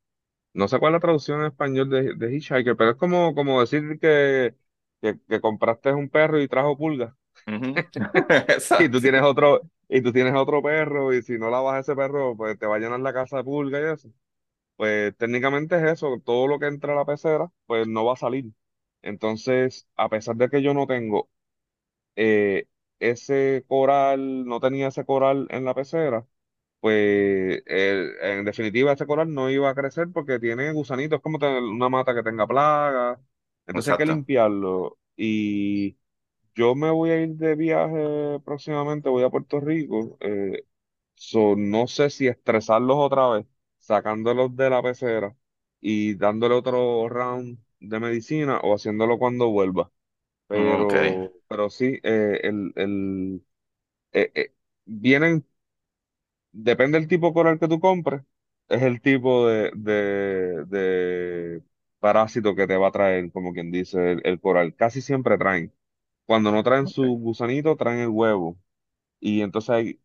no 0.54 0.68
sé 0.68 0.80
cuál 0.80 0.94
es 0.94 0.96
la 0.98 1.02
traducción 1.02 1.42
en 1.42 1.48
español 1.48 1.90
de, 1.90 2.16
de 2.16 2.36
hitchhiker, 2.36 2.78
pero 2.78 2.92
es 2.92 2.98
como, 2.98 3.36
como 3.36 3.62
decir 3.62 4.00
que, 4.02 4.56
que, 5.02 5.20
que 5.30 5.42
compraste 5.42 5.94
un 5.94 6.10
perro 6.10 6.42
y 6.42 6.48
trajo 6.50 6.78
pulgas. 6.78 7.14
Ujú. 7.48 7.84
Y 8.78 8.90
tú 8.90 9.02
Exacto. 9.02 9.02
tienes 9.02 9.22
otro, 9.24 9.62
y 9.92 10.02
tú 10.04 10.14
tienes 10.14 10.36
otro 10.36 10.64
perro, 10.64 11.14
y 11.14 11.24
si 11.24 11.40
no 11.40 11.52
lavas 11.52 11.82
ese 11.82 11.96
perro, 11.98 12.38
pues 12.38 12.60
te 12.60 12.68
va 12.68 12.78
a 12.78 12.80
llenar 12.80 13.02
la 13.02 13.14
casa 13.14 13.38
de 13.40 13.46
pulga 13.46 13.82
y 13.82 13.86
eso. 13.94 14.10
Pues 14.78 15.16
técnicamente 15.18 15.78
es 15.78 15.84
eso, 15.94 16.22
todo 16.26 16.48
lo 16.48 16.60
que 16.60 16.68
entra 16.68 16.94
a 16.94 16.96
la 16.98 17.06
pecera, 17.06 17.52
pues 17.68 17.88
no 17.88 18.06
va 18.06 18.14
a 18.14 18.16
salir. 18.18 18.54
Entonces, 19.04 19.88
a 19.98 20.10
pesar 20.10 20.36
de 20.38 20.50
que 20.50 20.62
yo 20.64 20.74
no 20.74 20.88
tengo 20.88 21.30
eh, 22.16 22.68
ese 23.00 23.64
coral, 23.68 24.46
no 24.46 24.60
tenía 24.60 24.88
ese 24.90 25.06
coral 25.06 25.48
en 25.50 25.66
la 25.66 25.74
pecera, 25.76 26.26
pues 26.80 27.64
en 27.68 28.46
definitiva 28.46 28.94
ese 28.94 29.06
coral 29.08 29.34
no 29.34 29.50
iba 29.50 29.70
a 29.70 29.76
crecer 29.76 30.10
porque 30.14 30.40
tiene 30.40 30.72
gusanitos, 30.74 31.18
es 31.18 31.24
como 31.24 31.40
tener 31.40 31.62
una 31.64 31.90
mata 31.90 32.14
que 32.16 32.24
tenga 32.24 32.48
plagas. 32.48 33.20
Entonces 33.68 33.92
hay 33.92 33.98
que 33.98 34.06
Exacto. 34.06 34.14
limpiarlo. 34.14 34.98
Y 35.16 35.98
yo 36.56 36.76
me 36.76 36.90
voy 36.92 37.10
a 37.12 37.22
ir 37.22 37.36
de 37.36 37.56
viaje 37.56 38.40
próximamente, 38.46 39.10
voy 39.10 39.24
a 39.24 39.30
Puerto 39.30 39.60
Rico. 39.60 40.18
eh, 40.22 40.66
so, 41.16 41.56
no 41.58 41.88
sé 41.88 42.10
si 42.10 42.28
estresarlos 42.28 42.98
otra 43.00 43.30
vez, 43.30 43.48
sacándolos 43.80 44.56
de 44.56 44.70
la 44.70 44.82
pecera 44.84 45.36
y 45.80 46.16
dándole 46.16 46.56
otro 46.56 47.10
round 47.10 47.60
de 47.80 48.00
medicina 48.00 48.60
o 48.64 48.76
haciéndolo 48.76 49.18
cuando 49.20 49.50
vuelva. 49.52 49.92
Ok. 50.54 50.94
Pero, 50.94 51.34
pero 51.48 51.70
sí, 51.70 52.00
eh, 52.04 52.40
el, 52.44 52.74
el, 52.76 53.46
eh, 54.14 54.32
eh, 54.36 54.56
vienen, 54.86 55.48
depende 56.52 56.98
del 57.00 57.08
tipo 57.08 57.28
de 57.28 57.34
coral 57.34 57.60
que 57.60 57.68
tú 57.68 57.80
compres, 57.80 58.22
es 58.68 58.82
el 58.84 59.02
tipo 59.02 59.48
de, 59.48 59.72
de, 59.76 60.66
de 60.66 61.64
parásito 62.00 62.56
que 62.56 62.68
te 62.68 62.78
va 62.78 62.88
a 62.90 62.92
traer, 62.92 63.32
como 63.32 63.54
quien 63.54 63.72
dice, 63.72 64.14
el, 64.14 64.22
el 64.26 64.40
coral. 64.40 64.76
Casi 64.76 65.02
siempre 65.02 65.38
traen. 65.38 65.74
Cuando 66.32 66.52
no 66.52 66.64
traen 66.64 66.88
su 66.88 67.04
gusanito, 67.18 67.76
traen 67.76 68.00
el 68.02 68.10
huevo. 68.10 68.58
Y 69.20 69.42
entonces 69.42 69.70
hay 69.72 70.02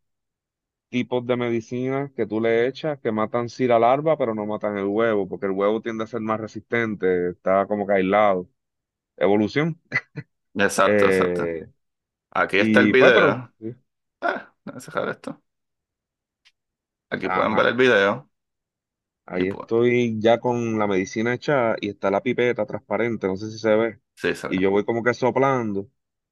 tipos 0.89 1.25
de 1.27 1.37
medicinas 1.37 2.11
que 2.13 2.27
tú 2.27 2.41
le 2.41 2.67
echas 2.67 2.99
que 3.01 3.11
matan 3.11 3.49
sí 3.49 3.67
la 3.67 3.79
larva, 3.79 4.17
pero 4.17 4.35
no 4.35 4.45
matan 4.45 4.77
el 4.77 4.85
huevo, 4.85 5.27
porque 5.29 5.47
el 5.47 5.53
huevo 5.53 5.81
tiende 5.81 6.03
a 6.05 6.07
ser 6.07 6.21
más 6.21 6.39
resistente, 6.39 7.31
está 7.31 7.67
como 7.67 7.87
que 7.87 7.93
aislado. 7.95 8.49
Evolución. 9.17 9.81
Exacto, 10.55 11.05
exacto. 11.07 11.53
Eh, 11.53 11.69
Aquí 12.31 12.57
está 12.59 12.81
el 12.81 12.87
y 12.87 12.93
pues, 12.95 13.13
pero 13.13 13.33
video. 13.33 13.53
sí. 13.59 13.75
Ah, 14.21 14.53
déjame 14.65 14.81
dejar 14.85 15.09
esto. 15.09 15.43
Aquí 17.09 17.29
pueden 17.29 17.55
ver 17.55 17.65
Ajá. 17.65 17.67
el 17.67 17.75
video. 17.77 18.29
Y 19.33 19.45
Ahí 19.45 19.47
pues, 19.47 19.69
estoy 19.69 20.19
ya 20.21 20.39
con 20.39 20.79
la 20.79 20.87
medicina 20.87 21.33
hecha 21.33 21.75
y 21.81 21.89
está 21.89 22.09
la 22.11 22.21
pipeta 22.23 22.65
transparente, 22.65 23.27
no 23.27 23.35
sé 23.37 23.51
si 23.51 23.59
se 23.59 23.75
ve. 23.75 24.01
sí, 24.15 24.35
se 24.35 24.47
ve. 24.49 24.55
Y 24.55 24.59
yo 24.61 24.71
voy 24.71 24.85
como 24.85 25.03
que 25.03 25.13
soplando, 25.13 25.89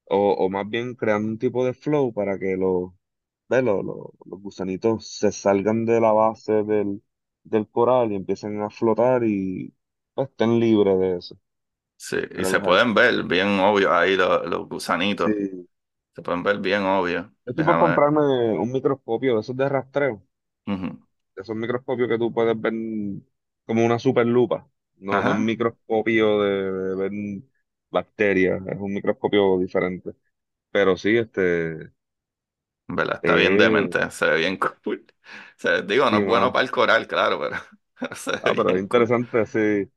o, 0.09 0.33
o 0.33 0.49
más 0.49 0.69
bien 0.69 0.95
creando 0.95 1.27
un 1.29 1.39
tipo 1.39 1.65
de 1.65 1.73
flow 1.73 2.13
para 2.13 2.37
que 2.39 2.57
los, 2.57 2.91
los, 3.49 3.63
los, 3.63 3.85
los 4.25 4.41
gusanitos 4.41 5.07
se 5.09 5.31
salgan 5.31 5.85
de 5.85 6.01
la 6.01 6.11
base 6.13 6.63
del, 6.63 7.03
del 7.43 7.69
coral 7.69 8.11
y 8.11 8.15
empiecen 8.15 8.61
a 8.61 8.69
flotar 8.69 9.23
y 9.25 9.73
pues, 10.15 10.29
estén 10.29 10.59
libres 10.59 10.99
de 10.99 11.17
eso. 11.17 11.39
Sí, 11.97 12.17
y 12.37 12.45
se 12.45 12.59
pueden 12.59 12.93
ver 12.93 13.23
bien 13.23 13.59
obvio 13.59 13.93
ahí 13.93 14.15
los, 14.15 14.45
los 14.47 14.67
gusanitos. 14.67 15.33
Sí. 15.33 15.67
Se 16.15 16.21
pueden 16.21 16.43
ver 16.43 16.59
bien 16.59 16.83
obvio. 16.83 17.33
Yo 17.45 17.51
estoy 17.51 17.65
por 17.65 17.77
Déjame 17.77 17.79
comprarme 17.79 18.21
un 18.59 18.71
microscopio 18.71 19.33
de 19.35 19.41
esos 19.41 19.57
de 19.57 19.67
rastreo, 19.69 20.23
Ujú. 20.67 21.05
esos 21.35 21.55
microscopios 21.55 22.09
que 22.09 22.17
tú 22.17 22.33
puedes 22.33 22.59
ver 22.59 22.73
como 23.65 23.85
una 23.85 23.99
super 23.99 24.25
lupa, 24.25 24.67
no, 24.97 25.21
no 25.21 25.31
un 25.31 25.43
Ajá. 25.43 25.45
microscopio 25.45 26.41
de, 26.41 26.71
de 26.71 26.95
ver 26.95 27.11
bacterias, 27.91 28.61
es 28.67 28.77
un 28.79 28.93
microscopio 28.93 29.59
diferente. 29.59 30.13
Pero 30.71 30.97
sí, 30.97 31.17
este, 31.17 31.91
¿Verdad? 32.87 33.17
Está 33.17 33.35
bien 33.35 33.57
eh, 33.57 33.57
demente. 33.57 34.11
Se 34.11 34.25
ve 34.27 34.37
bien 34.37 34.57
cool. 34.57 35.05
Se, 35.57 35.81
digo, 35.83 36.09
no 36.09 36.17
sí, 36.17 36.19
es 36.19 36.25
bueno 36.25 36.51
mano. 36.51 36.53
para 36.53 36.63
el 36.63 36.71
coral, 36.71 37.07
claro, 37.07 37.39
pero, 37.39 37.55
pero 37.99 38.15
se 38.15 38.31
ve 38.31 38.41
Ah, 38.41 38.53
pero 38.55 38.71
es 38.75 38.79
bien 38.79 38.87
cool. 38.87 39.09
interesante, 39.09 39.45
sí. 39.45 39.91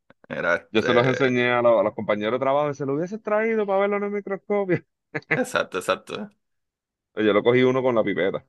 Yo 0.72 0.82
se 0.82 0.94
los 0.94 1.06
este. 1.06 1.08
enseñé 1.08 1.50
a, 1.52 1.62
los 1.62 1.80
a 1.80 1.82
los 1.82 1.94
compañeros 1.94 2.34
de 2.34 2.38
trabajo 2.40 2.70
y 2.70 2.74
se 2.74 2.86
lo 2.86 2.94
hubiese 2.94 3.18
traído 3.18 3.66
para 3.66 3.80
verlo 3.80 3.96
en 3.98 4.04
el 4.04 4.10
microscopio. 4.12 4.84
Exacto, 5.30 5.78
exacto. 5.78 6.30
Yo 7.16 7.32
lo 7.32 7.42
cogí 7.42 7.62
uno 7.62 7.82
con 7.82 7.94
la 7.94 8.04
pipeta. 8.04 8.44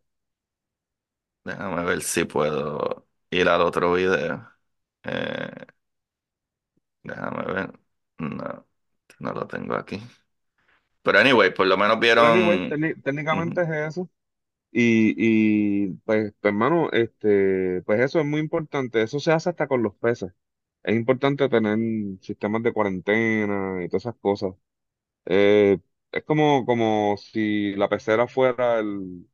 Déjame 1.44 1.84
ver 1.86 2.02
si 2.04 2.26
puedo 2.26 3.08
ir 3.32 3.48
al 3.50 3.62
otro 3.62 3.94
video. 3.94 4.52
Eh, 5.04 5.50
déjame 7.04 7.44
ver. 7.54 7.80
No, 8.20 8.68
no 9.20 9.34
lo 9.34 9.48
tengo 9.48 9.76
aquí. 9.76 10.02
Pero 11.04 11.20
anyway, 11.20 11.54
por 11.54 11.68
lo 11.68 11.78
menos 11.78 12.00
anyway, 12.18 12.60
vieron. 12.60 12.68
técni- 12.68 12.96
técnicamente 13.04 13.62
Ujú. 13.62 13.64
es 13.64 13.70
eso. 13.70 14.10
Y, 14.72 15.16
y 15.18 15.88
pues, 16.06 16.34
pues, 16.42 16.52
hermano, 16.54 16.90
este, 16.92 17.82
pues 17.84 18.00
eso 18.02 18.20
es 18.20 18.26
muy 18.26 18.40
importante. 18.40 19.02
Eso 19.02 19.20
se 19.20 19.32
hace 19.32 19.50
hasta 19.50 19.68
con 19.68 19.82
los 19.84 19.96
peces. 19.96 20.34
Es 20.84 20.96
importante 20.96 21.50
tener 21.50 21.78
sistemas 22.22 22.64
de 22.64 22.74
cuarentena 22.74 23.84
y 23.84 23.90
todas 23.90 24.04
esas 24.06 24.16
cosas. 24.18 24.54
Eh, 25.26 25.80
es 26.12 26.24
como, 26.26 26.66
como 26.66 27.18
si 27.18 27.76
la 27.76 27.90
pecera 27.90 28.28
fuera 28.28 28.80
el, 28.80 29.28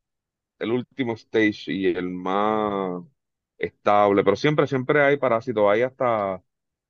el 0.58 0.72
último 0.72 1.14
stage 1.14 1.72
y 1.72 1.86
el 1.86 2.10
más 2.10 3.02
estable, 3.58 4.24
pero 4.24 4.36
siempre, 4.36 4.66
siempre 4.66 5.02
hay 5.02 5.16
parásitos. 5.16 5.64
Hay 5.70 5.82
hasta 5.82 6.42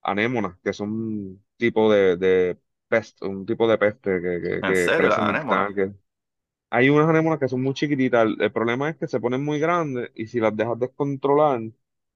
anémonas, 0.02 0.58
que 0.62 0.72
son 0.72 0.90
un 0.92 1.44
tipo 1.56 1.92
de, 1.92 2.16
de 2.16 2.58
pest, 2.88 3.22
un 3.22 3.46
tipo 3.46 3.68
de 3.68 3.78
peste 3.78 4.20
que, 4.22 4.40
que, 4.42 4.62
En 4.62 4.74
que 4.74 4.74
serio, 4.76 5.08
las 5.08 5.18
anémonas. 5.18 5.70
Hay 6.70 6.88
unas 6.90 7.08
anémonas 7.08 7.38
que 7.38 7.48
son 7.48 7.62
muy 7.62 7.74
chiquititas. 7.74 8.26
El, 8.26 8.40
el 8.42 8.52
problema 8.52 8.90
es 8.90 8.96
que 8.96 9.08
se 9.08 9.20
ponen 9.20 9.44
muy 9.44 9.58
grandes 9.58 10.10
y 10.14 10.26
si 10.26 10.40
las 10.40 10.56
dejas 10.56 10.78
descontrolar, 10.78 11.60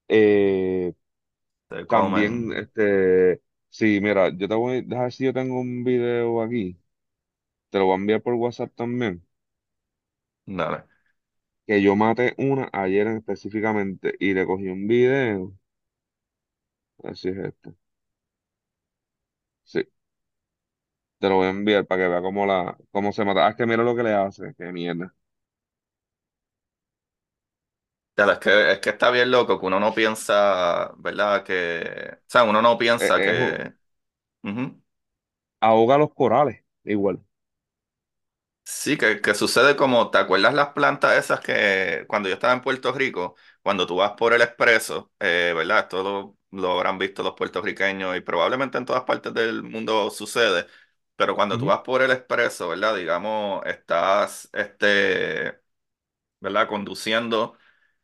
eh, 0.07 0.93
también, 1.89 2.53
este, 2.53 3.41
sí, 3.69 3.99
mira, 4.01 4.29
yo 4.37 4.47
te 4.47 4.55
voy 4.55 4.77
a 4.79 4.81
dejar 4.83 5.11
si 5.11 5.25
yo 5.25 5.33
tengo 5.33 5.59
un 5.61 5.83
video 5.83 6.41
aquí, 6.41 6.79
te 7.71 7.79
lo 7.79 7.85
voy 7.87 7.93
a 7.95 7.97
enviar 7.97 8.21
por 8.23 8.35
WhatsApp 8.35 8.73
también, 8.75 9.25
Dale. 10.45 10.85
que 11.65 11.81
yo 11.81 11.95
maté 11.95 12.35
una 12.37 12.69
ayer 12.71 13.07
en 13.07 13.17
específicamente 13.17 14.15
y 14.19 14.33
le 14.35 14.45
cogí 14.45 14.67
un 14.67 14.87
video, 14.87 15.57
así 17.03 17.29
es 17.29 17.37
este, 17.37 17.73
sí, 19.63 19.83
te 21.21 21.29
lo 21.29 21.37
voy 21.37 21.47
a 21.47 21.51
enviar 21.51 21.87
para 21.87 22.03
que 22.03 22.09
vea 22.09 22.21
cómo 22.21 22.45
la, 22.47 22.77
cómo 22.91 23.13
se 23.13 23.25
mata. 23.25 23.47
Ah, 23.47 23.51
es 23.51 23.55
que 23.57 23.67
mira 23.67 23.83
lo 23.83 23.95
que 23.95 24.03
le 24.03 24.13
hace, 24.15 24.53
qué 24.57 24.71
mierda. 24.73 25.15
Es 28.15 28.37
que, 28.39 28.71
es 28.73 28.79
que 28.79 28.89
está 28.91 29.09
bien 29.09 29.31
loco 29.31 29.59
que 29.59 29.65
uno 29.65 29.79
no 29.79 29.93
piensa, 29.95 30.91
¿verdad? 30.97 31.43
Que. 31.43 32.19
O 32.19 32.23
sea, 32.27 32.43
uno 32.43 32.61
no 32.61 32.77
Eh, 32.99 33.07
piensa 33.07 33.19
es 33.19 33.21
que. 33.21 33.73
Ujú. 34.43 34.81
ahoga 35.59 35.97
los 35.97 36.13
corales, 36.13 36.63
igual. 36.83 37.23
Sí, 38.63 38.97
que, 38.97 39.21
que 39.21 39.33
sucede 39.35 39.75
como, 39.75 40.09
¿te 40.11 40.17
acuerdas 40.17 40.53
las 40.53 40.69
plantas 40.69 41.17
esas 41.17 41.39
que 41.41 42.05
cuando 42.07 42.29
yo 42.29 42.35
estaba 42.35 42.53
en 42.53 42.61
Puerto 42.61 42.91
Rico, 42.93 43.35
cuando 43.61 43.85
tú 43.85 43.97
vas 43.97 44.11
por 44.13 44.33
el 44.33 44.41
expreso, 44.41 45.11
eh, 45.19 45.53
¿verdad? 45.55 45.79
Esto 45.79 46.03
lo, 46.03 46.37
lo 46.59 46.71
habrán 46.71 46.97
visto 46.97 47.21
los 47.21 47.33
puertorriqueños 47.33 48.15
y 48.15 48.21
probablemente 48.21 48.77
en 48.77 48.85
todas 48.85 49.03
partes 49.03 49.33
del 49.33 49.63
mundo 49.63 50.09
sucede, 50.09 50.67
pero 51.15 51.35
cuando 51.35 51.57
tú 51.57 51.65
Ujú. 51.65 51.67
vas 51.67 51.81
por 51.81 52.01
el 52.01 52.11
expreso, 52.11 52.69
¿verdad? 52.69 52.95
Digamos, 52.95 53.65
estás, 53.65 54.49
este, 54.53 55.59
¿verdad? 56.39 56.67
Conduciendo. 56.67 57.57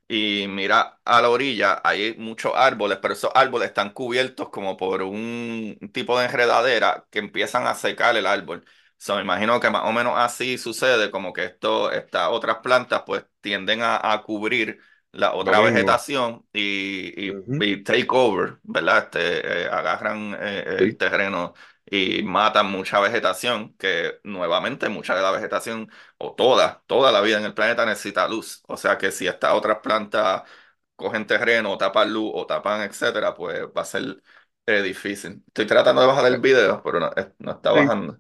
Y 0.07 0.47
mira, 0.49 0.99
a 1.05 1.21
la 1.21 1.29
orilla 1.29 1.81
hay 1.83 2.15
muchos 2.17 2.53
árboles, 2.55 2.99
pero 3.01 3.13
esos 3.13 3.31
árboles 3.35 3.69
están 3.69 3.91
cubiertos 3.91 4.49
como 4.49 4.77
por 4.77 5.01
un 5.03 5.77
tipo 5.93 6.19
de 6.19 6.25
enredadera 6.25 7.07
que 7.11 7.19
empiezan 7.19 7.67
a 7.67 7.75
secar 7.75 8.15
el 8.17 8.27
árbol. 8.27 8.65
So, 8.97 9.15
me 9.15 9.21
imagino 9.21 9.59
que 9.59 9.69
más 9.69 9.83
o 9.85 9.91
menos 9.93 10.13
así 10.17 10.57
sucede, 10.57 11.11
como 11.11 11.33
que 11.33 11.45
esto, 11.45 11.91
estas 11.91 12.29
otras 12.31 12.57
plantas 12.59 13.03
pues 13.05 13.25
tienden 13.41 13.81
a, 13.83 14.13
a 14.13 14.23
cubrir 14.23 14.79
la 15.11 15.33
Lo 15.41 15.55
otra 15.55 15.59
mismo. 15.59 15.99
vegetación 16.01 16.47
y, 16.53 17.29
y, 17.29 17.45
Ujú. 17.45 17.57
y 17.59 17.83
take 17.83 18.07
over, 18.11 18.59
¿verdad? 18.63 18.99
Este, 19.05 19.63
eh, 19.63 19.67
agarran 19.69 20.35
eh, 20.39 20.63
el 20.79 20.95
Sí, 20.95 20.97
terreno 20.97 21.53
y 21.89 22.23
matan 22.23 22.71
mucha 22.71 22.99
vegetación, 22.99 23.73
que 23.77 24.19
nuevamente 24.23 24.89
mucha 24.89 25.15
de 25.15 25.21
la 25.21 25.31
vegetación 25.31 25.89
o 26.17 26.35
toda, 26.35 26.83
toda 26.87 27.11
la 27.11 27.21
vida 27.21 27.37
en 27.39 27.45
el 27.45 27.53
planeta 27.53 27.85
necesita 27.85 28.27
luz. 28.27 28.61
O 28.67 28.77
sea 28.77 28.97
que 28.97 29.11
si 29.11 29.27
estas 29.27 29.53
otras 29.53 29.79
plantas 29.79 30.43
cogen 30.95 31.25
terreno, 31.27 31.71
o 31.73 31.77
tapan 31.77 32.11
luz, 32.13 32.31
o 32.33 32.45
tapan, 32.45 32.81
etcétera, 32.81 33.33
pues 33.35 33.61
va 33.75 33.81
a 33.81 33.85
ser 33.85 34.21
eh, 34.65 34.81
difícil. 34.81 35.43
Estoy 35.47 35.65
tratando 35.67 36.01
de 36.01 36.07
bajar 36.07 36.25
el 36.27 36.39
video, 36.41 36.81
pero 36.83 36.99
no, 36.99 37.11
no 37.39 37.51
está 37.51 37.71
sí. 37.71 37.71
bajando. 37.71 38.19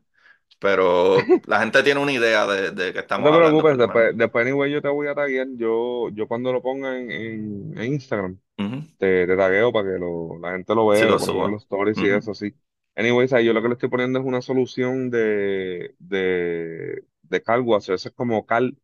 Pero 0.59 1.35
la 1.45 1.59
gente 1.61 1.83
tiene 1.83 2.01
una 2.01 2.11
idea 2.13 2.47
de, 2.47 2.71
de 2.71 2.89
No 2.89 2.99
estamos 2.99 3.31
te 3.31 3.31
hablando, 3.33 3.65
por 3.65 3.75
preocupes, 3.75 3.77
después, 3.77 4.15
después 4.15 4.45
anyway 4.45 4.71
yo 4.71 4.81
te 4.81 4.89
voy 4.89 5.07
a 5.07 5.15
taguear, 5.15 5.47
yo, 5.55 6.09
yo 6.09 6.27
cuando 6.27 6.53
lo 6.53 6.61
ponga 6.61 6.97
en, 6.99 7.09
en, 7.11 7.77
en 7.77 7.93
Instagram, 7.93 8.39
Ujú. 8.59 8.83
te, 8.97 9.27
te 9.27 9.37
tagueo 9.37 9.73
para 9.73 9.91
que 9.93 9.99
lo, 9.99 10.39
la 10.39 10.51
gente 10.53 10.75
lo 10.75 10.87
vea, 10.87 11.07
lo 11.07 11.19
lo 11.25 11.47
los 11.49 11.63
stories 11.63 12.01
y 12.03 12.07
Ujú. 12.07 12.11
eso, 12.11 12.33
sí. 12.35 12.55
Anyways, 12.97 13.33
ahí 13.33 13.45
yo 13.45 13.53
lo 13.53 13.61
que 13.63 13.69
le 13.69 13.75
estoy 13.75 13.89
poniendo 13.89 14.19
es 14.19 14.25
una 14.25 14.41
solución 14.41 15.11
de, 15.11 15.95
de, 15.99 17.05
de 17.23 17.43
cal 17.43 17.61
wash, 17.61 17.91
eso 17.91 18.09
es 18.09 18.15
como 18.15 18.45
cal, 18.47 18.77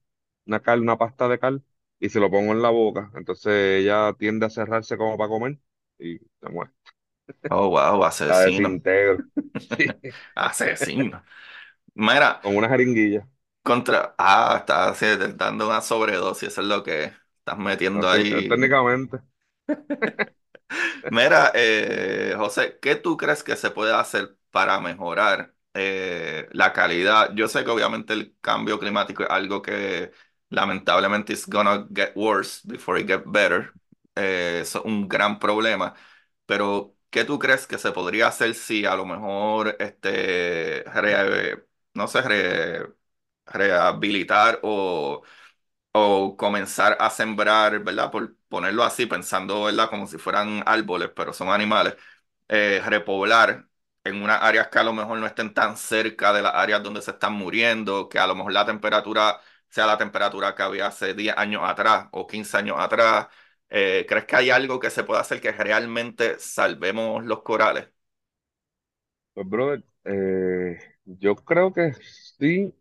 una 0.46 0.62
cal, 0.62 0.82
una 0.82 0.98
pasta 1.00 1.28
de 1.28 1.40
cal, 1.40 1.64
y 2.00 2.10
se 2.10 2.20
lo 2.20 2.30
pongo 2.32 2.52
en 2.54 2.62
la 2.62 2.70
boca, 2.72 3.12
entonces 3.16 3.82
ella 3.82 4.14
tiende 4.20 4.46
a 4.46 4.52
cerrarse 4.52 4.98
como 4.98 5.18
para 5.18 5.30
comer, 5.30 5.60
y 6.00 6.20
se 6.20 6.50
muere, 6.50 6.72
Oh, 7.50 7.70
wow, 7.70 8.04
asesino. 8.06 8.82
sí, 9.78 9.96
Asesino. 10.36 11.24
Mira, 11.96 12.42
con 12.42 12.56
una 12.58 12.70
jeringuilla, 12.70 13.28
contra. 13.64 14.16
Ah, 14.18 14.58
estás 14.60 15.04
así, 15.04 15.08
dando 15.38 15.68
una 15.68 15.82
sobredosis, 15.82 16.50
eso 16.50 16.62
es 16.62 16.68
lo 16.68 16.84
que 16.84 17.06
estás 17.40 17.58
metiendo 17.60 18.10
así, 18.10 18.10
ahí. 18.10 18.48
técnicamente. 18.48 19.20
Mira, 21.12 21.52
eh, 21.56 22.34
José, 22.38 22.80
¿qué 22.82 22.96
tú 22.96 23.18
crees 23.18 23.44
que 23.44 23.56
se 23.56 23.72
puede 23.72 23.94
hacer 23.94 24.38
para 24.52 24.80
mejorar 24.80 25.54
eh, 25.74 26.48
la 26.52 26.74
calidad? 26.74 27.32
Yo 27.36 27.48
sé 27.48 27.64
que 27.64 27.70
obviamente 27.72 28.14
el 28.14 28.36
cambio 28.42 28.80
climático 28.80 29.24
es 29.24 29.30
algo 29.30 29.62
que 29.62 30.12
lamentablemente 30.50 31.34
is 31.34 31.48
gonna 31.48 31.88
get 31.94 32.12
worse 32.16 32.62
before 32.68 33.00
it 33.00 33.08
get 33.08 33.24
better. 33.26 33.74
Eh, 34.16 34.60
es 34.62 34.76
un 34.76 35.08
gran 35.08 35.40
problema. 35.40 35.94
Pero, 36.46 36.96
¿qué 37.10 37.24
tú 37.26 37.40
crees 37.40 37.68
que 37.68 37.78
se 37.78 37.92
podría 37.92 38.28
hacer 38.28 38.54
si 38.56 38.86
a 38.86 38.96
lo 38.96 39.06
mejor 39.06 39.76
este, 39.80 40.84
no 41.94 42.08
sé, 42.08 42.22
re- 42.22 42.94
rehabilitar 43.46 44.60
o 44.64 45.24
o 45.94 46.36
comenzar 46.38 46.98
a 47.00 47.10
sembrar, 47.10 47.80
¿verdad? 47.84 48.12
Por 48.12 48.36
ponerlo 48.50 48.84
así, 48.84 49.06
pensando, 49.08 49.64
¿verdad? 49.66 49.90
Como 49.90 50.08
si 50.08 50.18
fueran 50.20 50.64
árboles, 50.66 51.12
pero 51.16 51.34
son 51.34 51.50
animales, 51.50 51.96
eh, 52.50 52.82
repoblar 52.86 53.68
en 54.04 54.22
unas 54.22 54.42
áreas 54.42 54.68
que 54.70 54.80
a 54.80 54.84
lo 54.84 54.94
mejor 54.94 55.20
no 55.20 55.26
estén 55.28 55.54
tan 55.54 55.78
cerca 55.78 56.34
de 56.34 56.42
las 56.42 56.54
áreas 56.56 56.84
donde 56.84 57.02
se 57.02 57.12
están 57.12 57.34
muriendo, 57.34 58.10
que 58.10 58.20
a 58.20 58.28
lo 58.28 58.36
mejor 58.36 58.52
la 58.54 58.66
temperatura 58.66 59.40
sea 59.70 59.88
la 59.88 59.98
temperatura 59.98 60.54
que 60.56 60.64
había 60.64 60.88
hace 60.88 61.14
10 61.14 61.36
años 61.38 61.62
atrás 61.66 62.08
o 62.12 62.28
15 62.28 62.58
años 62.58 62.78
atrás. 62.80 63.28
Eh, 63.70 64.06
¿crees 64.08 64.26
que 64.26 64.36
hay 64.36 64.50
algo 64.52 64.80
que 64.80 64.90
se 64.92 65.04
pueda 65.04 65.22
hacer 65.22 65.42
que 65.42 65.52
realmente 65.52 66.38
salvemos 66.40 67.24
los 67.26 67.42
corales? 67.44 67.90
Pues, 69.34 69.48
brother, 69.50 69.84
eh, 70.06 70.78
yo 71.06 71.36
creo 71.36 71.74
que 71.74 71.94
sí, 72.38 72.74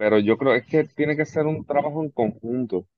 pero 0.00 0.20
yo 0.20 0.38
creo 0.38 0.54
es 0.56 0.66
que 0.66 0.84
tiene 0.86 1.16
que 1.16 1.26
ser 1.26 1.46
un 1.46 1.66
trabajo 1.66 2.02
en 2.04 2.10
conjunto. 2.10 2.88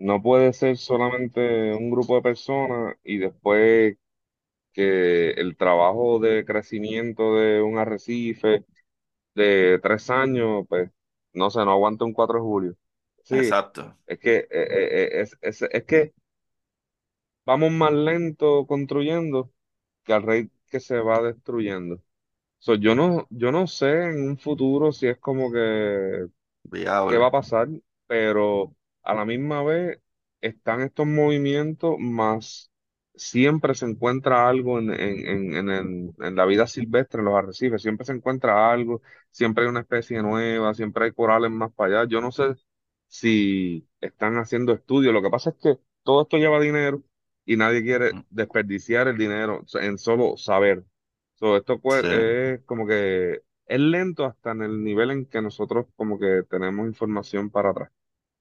No 0.00 0.22
puede 0.22 0.54
ser 0.54 0.78
solamente 0.78 1.74
un 1.74 1.90
grupo 1.90 2.16
de 2.16 2.22
personas 2.22 2.96
y 3.04 3.18
después 3.18 3.98
que 4.72 5.32
el 5.32 5.56
trabajo 5.56 6.18
de 6.20 6.44
crecimiento 6.44 7.36
de 7.36 7.62
un 7.62 7.78
arrecife 7.78 8.64
de 9.34 9.80
tres 9.82 10.10
años, 10.10 10.66
pues, 10.68 10.90
no 11.34 11.50
sé, 11.50 11.60
no 11.64 11.72
aguanta 11.72 12.04
un 12.06 12.12
4 12.14 12.36
de 12.38 12.42
julio. 12.42 12.76
Sí, 13.24 13.36
Exacto. 13.38 13.96
es 14.06 14.18
que, 14.20 14.36
eh, 14.38 14.48
eh, 14.50 15.10
eh, 15.18 15.22
es, 15.22 15.38
es, 15.42 15.62
es 15.62 15.84
que 15.84 16.14
vamos 17.44 17.70
más 17.72 17.92
lento 17.92 18.66
construyendo 18.66 19.52
que 20.04 20.12
al 20.14 20.22
rey 20.22 20.50
que 20.70 20.80
se 20.80 20.98
va 21.00 21.22
destruyendo. 21.22 22.02
So, 22.60 22.76
yo 22.76 22.94
no, 22.94 23.26
yo 23.30 23.52
no 23.52 23.66
sé 23.68 24.10
en 24.10 24.22
un 24.30 24.38
futuro 24.38 24.92
si 24.92 25.08
es 25.08 25.18
como 25.18 25.52
que 25.52 26.28
qué 27.06 27.16
va 27.16 27.28
a 27.28 27.30
pasar, 27.30 27.68
pero 28.06 28.76
a 29.02 29.14
la 29.14 29.24
misma 29.24 29.62
vez 29.62 30.00
están 30.40 30.80
estos 30.82 31.06
movimientos, 31.06 31.96
más 31.98 32.70
siempre 33.14 33.74
se 33.74 33.86
encuentra 33.86 34.48
algo 34.48 34.78
en, 34.78 34.90
en, 34.92 35.26
en, 35.28 35.54
en, 35.56 35.68
el- 35.70 36.14
en 36.20 36.36
la 36.36 36.46
vida 36.46 36.66
silvestre, 36.66 37.20
en 37.20 37.26
los 37.26 37.34
arrecifes, 37.34 37.82
siempre 37.82 38.06
se 38.06 38.12
encuentra 38.12 38.70
algo, 38.72 39.02
siempre 39.30 39.64
hay 39.64 39.70
una 39.70 39.80
especie 39.80 40.22
nueva, 40.22 40.74
siempre 40.74 41.04
hay 41.06 41.12
corales 41.12 41.50
más 41.50 41.72
para 41.72 42.00
allá. 42.02 42.10
Yo 42.10 42.20
no 42.20 42.32
sé 42.32 42.54
si 43.08 43.86
están 44.00 44.36
haciendo 44.38 44.72
estudios, 44.72 45.12
lo 45.12 45.22
que 45.22 45.30
pasa 45.30 45.50
es 45.50 45.56
que 45.56 45.78
todo 46.02 46.22
esto 46.22 46.38
lleva 46.38 46.60
dinero 46.60 47.02
y 47.44 47.56
nadie 47.56 47.82
quiere 47.82 48.12
Mm, 48.12 48.22
desperdiciar 48.30 49.08
el 49.08 49.18
dinero 49.18 49.64
en 49.74 49.98
solo 49.98 50.36
saber. 50.36 50.84
So, 51.34 51.56
esto 51.56 51.80
Sí. 51.86 52.06
pues, 52.06 52.06
es 52.08 52.64
como 52.64 52.86
que 52.86 53.42
es 53.66 53.80
lento 53.80 54.24
hasta 54.24 54.52
en 54.52 54.62
el 54.62 54.82
nivel 54.84 55.10
en 55.10 55.26
que 55.26 55.42
nosotros 55.42 55.86
como 55.96 56.18
que 56.18 56.42
tenemos 56.50 56.86
información 56.86 57.50
para 57.50 57.70
atrás. 57.70 57.92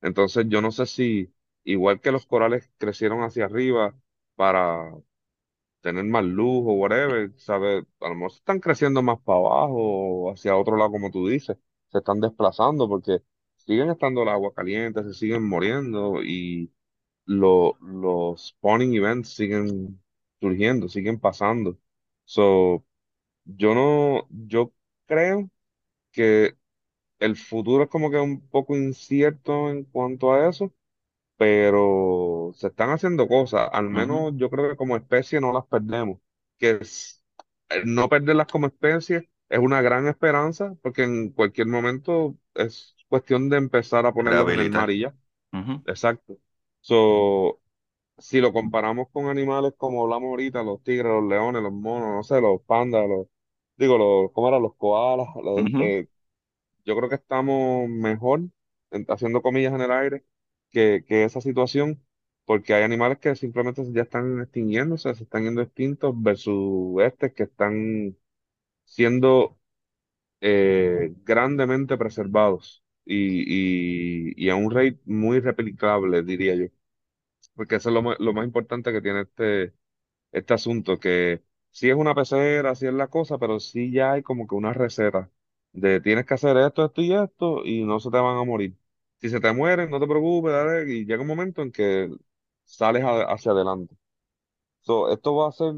Entonces 0.01 0.45
yo 0.49 0.61
no 0.61 0.71
sé 0.71 0.85
si, 0.87 1.33
igual 1.63 2.01
que 2.01 2.11
los 2.11 2.25
corales 2.25 2.69
crecieron 2.77 3.23
hacia 3.23 3.45
arriba 3.45 3.95
para 4.35 4.91
tener 5.81 6.03
más 6.05 6.23
luz 6.25 6.63
o 6.67 6.73
whatever, 6.73 7.31
¿sabes? 7.37 7.83
A 8.01 8.09
lo 8.09 8.15
mejor 8.15 8.31
están 8.33 8.59
creciendo 8.59 9.01
más 9.01 9.19
para 9.21 9.39
abajo 9.39 9.73
o 10.27 10.31
hacia 10.33 10.55
otro 10.57 10.77
lado, 10.77 10.91
como 10.91 11.11
tú 11.11 11.27
dices. 11.27 11.57
Se 11.89 11.97
están 11.99 12.19
desplazando 12.21 12.87
porque 12.87 13.19
siguen 13.57 13.89
estando 13.89 14.23
el 14.23 14.29
agua 14.29 14.53
caliente, 14.53 15.03
se 15.03 15.13
siguen 15.13 15.43
muriendo 15.47 16.21
y 16.23 16.71
lo- 17.25 17.77
los 17.81 18.49
spawning 18.49 18.93
events 18.95 19.29
siguen 19.35 20.01
surgiendo, 20.41 20.87
siguen 20.89 21.19
pasando. 21.19 21.77
So, 22.25 22.85
yo 23.45 23.75
no, 23.75 24.27
yo 24.31 24.73
creo 25.11 25.49
que 26.11 26.57
el 27.19 27.35
futuro 27.37 27.85
es 27.85 27.89
como 27.89 28.11
que 28.11 28.17
un 28.19 28.47
poco 28.49 28.75
incierto 28.77 29.69
en 29.71 29.85
cuanto 29.85 30.33
a 30.33 30.49
eso, 30.49 30.73
pero 31.37 32.51
se 32.55 32.67
están 32.67 32.91
haciendo 32.91 33.27
cosas. 33.27 33.69
Al 33.73 33.89
Ujú. 33.91 33.91
menos 33.91 34.33
yo 34.37 34.49
creo 34.49 34.69
que 34.69 34.77
como 34.77 34.97
especie 34.97 35.41
no 35.41 35.53
las 35.53 35.65
perdemos. 35.67 36.19
Que 36.59 36.71
es- 36.81 37.23
no 37.85 38.09
perderlas 38.09 38.47
como 38.47 38.67
especie 38.67 39.29
es 39.49 39.59
una 39.59 39.81
gran 39.81 40.07
esperanza, 40.07 40.75
porque 40.83 41.03
en 41.03 41.31
cualquier 41.31 41.67
momento 41.67 42.37
es 42.55 42.95
cuestión 43.09 43.49
de 43.49 43.57
empezar 43.57 44.05
a 44.05 44.13
ponerlos 44.13 44.49
en 44.51 44.59
el 44.59 44.69
mar 44.71 44.89
Rehabilitar. 44.89 44.91
y 44.91 45.01
ya. 45.01 45.15
Ujú. 45.53 45.85
Exacto. 45.85 46.37
So, 46.81 47.61
si 48.17 48.41
lo 48.41 48.53
comparamos 48.53 49.09
con 49.11 49.27
animales 49.29 49.73
como 49.77 50.03
hablamos 50.03 50.29
ahorita, 50.29 50.63
los 50.63 50.83
tigres, 50.83 51.11
los 51.11 51.25
leones, 51.29 51.63
los 51.63 51.73
monos, 51.73 52.09
no 52.09 52.23
sé, 52.23 52.41
los 52.41 52.61
pandas, 52.63 53.07
los, 53.09 53.27
digo, 53.81 53.97
los, 53.99 54.31
¿cómo 54.33 54.49
eran? 54.49 54.63
Los 54.63 54.75
koalas, 54.77 55.27
los, 55.43 55.65
Ujú. 55.65 55.81
eh, 55.81 56.09
yo 56.85 56.95
creo 56.97 57.09
que 57.09 57.15
estamos 57.15 57.89
mejor, 57.89 58.41
en- 58.91 59.05
haciendo 59.09 59.41
comillas 59.41 59.73
en 59.73 59.81
el 59.81 59.91
aire, 59.91 60.25
que, 60.71 61.05
que 61.07 61.23
esa 61.25 61.41
situación, 61.41 62.03
porque 62.45 62.73
hay 62.73 62.83
animales 62.83 63.19
que 63.19 63.35
simplemente 63.35 63.83
ya 63.93 64.03
están 64.03 64.41
extinguiéndose, 64.41 65.13
se 65.15 65.23
están 65.23 65.43
yendo 65.45 65.61
extintos, 65.61 66.13
versus 66.21 67.01
estos 67.03 67.31
que 67.33 67.43
están 67.43 68.17
siendo 68.85 69.59
eh, 70.41 71.13
grandemente 71.23 71.97
preservados 71.97 72.83
y, 73.05 74.31
y, 74.31 74.33
y 74.37 74.49
a 74.49 74.55
un 74.55 74.71
rate 74.71 74.99
muy 75.05 75.39
replicable, 75.39 76.23
diría 76.23 76.55
yo, 76.55 76.65
porque 77.55 77.75
eso 77.75 77.89
es 77.89 77.95
lo, 77.95 78.01
ma- 78.03 78.15
lo 78.19 78.33
más 78.33 78.45
importante 78.45 78.91
que 78.91 79.01
tiene 79.01 79.21
este 79.21 79.73
este 80.33 80.53
asunto, 80.55 80.99
que 80.99 81.43
sí 81.71 81.89
es 81.89 81.95
una 81.95 82.15
pecera, 82.15 82.75
sí 82.75 82.87
es 82.87 82.93
la 82.93 83.07
cosa, 83.07 83.37
pero 83.37 83.59
sí 83.59 83.91
ya 83.91 84.13
hay 84.13 84.23
como 84.23 84.47
que 84.47 84.55
una 84.55 84.73
receta 84.73 85.29
de 85.73 86.01
tienes 86.01 86.25
que 86.25 86.33
hacer 86.35 86.57
esto, 86.57 86.85
esto 86.85 87.01
y 87.01 87.13
esto 87.13 87.65
y 87.65 87.83
no 87.85 87.99
se 87.99 88.09
te 88.11 88.17
van 88.17 88.37
a 88.37 88.43
morir. 88.43 88.75
Si 89.19 89.29
se 89.29 89.39
te 89.39 89.53
mueren, 89.53 89.89
no 89.89 89.99
te 89.99 90.07
preocupes, 90.07 90.51
dale, 90.53 90.91
y 90.93 91.05
llega 91.05 91.21
un 91.21 91.27
momento 91.27 91.61
en 91.61 91.71
que 91.71 92.09
sales 92.65 93.03
hacia 93.05 93.51
adelante. 93.51 93.95
So, 94.81 95.11
esto 95.13 95.35
va 95.35 95.49
a 95.49 95.51
ser 95.51 95.75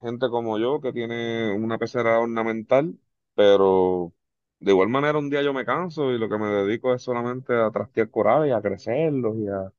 gente 0.00 0.28
como 0.30 0.58
yo 0.58 0.80
que 0.80 0.92
tiene 0.92 1.52
una 1.54 1.78
pecera 1.78 2.20
ornamental, 2.20 2.98
pero 3.34 4.14
de 4.60 4.72
igual 4.72 4.88
manera 4.88 5.18
un 5.18 5.30
día 5.30 5.42
yo 5.42 5.52
me 5.54 5.64
canso 5.66 6.12
y 6.12 6.18
lo 6.18 6.28
que 6.28 6.38
me 6.38 6.48
dedico 6.48 6.94
es 6.94 7.02
solamente 7.02 7.54
a 7.54 7.70
trastear 7.70 8.10
corales 8.10 8.50
y 8.50 8.52
a 8.52 8.62
crecerlos 8.62 9.36
y 9.38 9.48
a, 9.48 9.72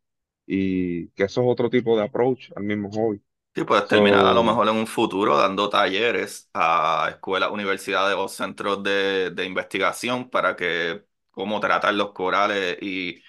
y 0.48 1.10
que 1.12 1.26
eso 1.26 1.42
es 1.44 1.48
otro 1.50 1.70
tipo 1.72 1.98
de 1.98 2.06
approach 2.06 2.52
al 2.56 2.64
mismo 2.66 2.92
hobby. 2.92 3.22
Sí, 3.54 3.66
puedes 3.66 3.86
terminar 3.88 4.26
a 4.26 4.34
lo 4.34 4.44
So, 4.44 4.46
mejor 4.46 4.70
en 4.70 4.76
un 4.78 4.88
futuro 4.88 5.38
dando 5.38 5.70
talleres 5.70 6.50
a 6.54 7.08
escuelas, 7.12 7.52
universidades 7.52 8.16
o 8.18 8.30
centros 8.30 8.82
de, 8.82 9.32
de 9.32 9.46
investigación 9.46 10.30
para 10.30 10.56
que 10.56 11.04
cómo 11.32 11.60
tratar 11.60 11.94
los 11.94 12.14
corales 12.14 12.78
y 12.82 13.22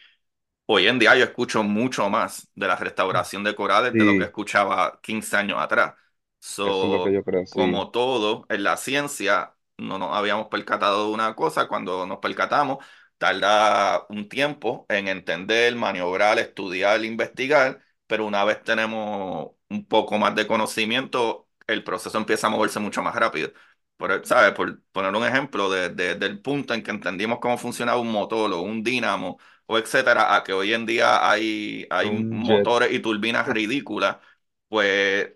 Hoy 0.67 0.89
en 0.89 0.99
día 0.99 1.17
yo 1.17 1.25
escucho 1.25 1.63
mucho 1.65 2.11
más 2.11 2.49
de 2.55 2.69
la 2.69 2.77
restauración 2.77 3.45
de 3.45 3.55
corales 3.57 3.97
de 3.97 4.05
lo 4.05 4.17
que 4.17 4.25
sí. 4.25 4.27
escuchaba 4.27 5.01
15 5.03 5.37
años 5.37 5.59
atrás. 5.61 5.95
Eso 6.65 6.87
es 6.87 6.91
lo 6.93 7.03
que 7.03 7.13
So, 7.13 7.15
yo 7.15 7.23
creo, 7.25 7.47
sí. 7.47 7.61
como 7.61 7.91
todo 7.91 8.47
en 8.49 8.65
la 8.65 8.77
ciencia, 8.77 9.55
no 9.79 9.99
nos 9.99 10.17
habíamos 10.17 10.49
percatado 10.49 11.07
de 11.09 11.15
una 11.15 11.35
cosa, 11.37 11.69
cuando 11.69 12.07
nos 12.07 12.19
percatamos, 12.19 12.85
tarda 13.19 14.07
un 14.09 14.29
tiempo 14.29 14.87
en 14.89 15.09
entender, 15.09 15.75
maniobrar, 15.77 16.39
estudiar, 16.39 17.05
investigar, 17.05 17.83
pero 18.07 18.27
una 18.27 18.45
vez 18.45 18.63
tenemos 18.65 19.53
un 19.73 19.87
poco 19.87 20.19
más 20.19 20.35
de 20.35 20.47
conocimiento, 20.47 21.49
el 21.67 21.85
proceso 21.85 22.19
empieza 22.19 22.47
a 22.49 22.51
moverse 22.51 22.81
mucho 22.81 23.03
más 23.03 23.15
rápido. 23.15 23.53
Por, 23.97 24.27
¿sabes? 24.27 24.53
Por 24.53 24.83
poner 24.93 25.15
un 25.15 25.25
ejemplo, 25.25 25.71
de- 25.71 25.91
de- 25.91 26.15
del 26.17 26.41
punto 26.41 26.75
en 26.75 26.83
que 26.83 26.91
entendimos 26.91 27.39
cómo 27.41 27.59
funcionaba 27.59 28.01
un 28.01 28.11
motor 28.13 28.53
o 28.53 28.61
un 28.63 28.83
dínamo 28.83 29.39
o 29.67 29.79
etcétera, 29.79 30.35
a 30.37 30.43
que 30.45 30.53
hoy 30.53 30.75
en 30.75 30.87
día 30.87 31.29
hay, 31.31 31.87
hay 31.91 32.27
motores 32.31 32.93
y 32.93 33.01
turbinas 33.01 33.47
ridículas, 33.49 34.17
pues 34.69 35.33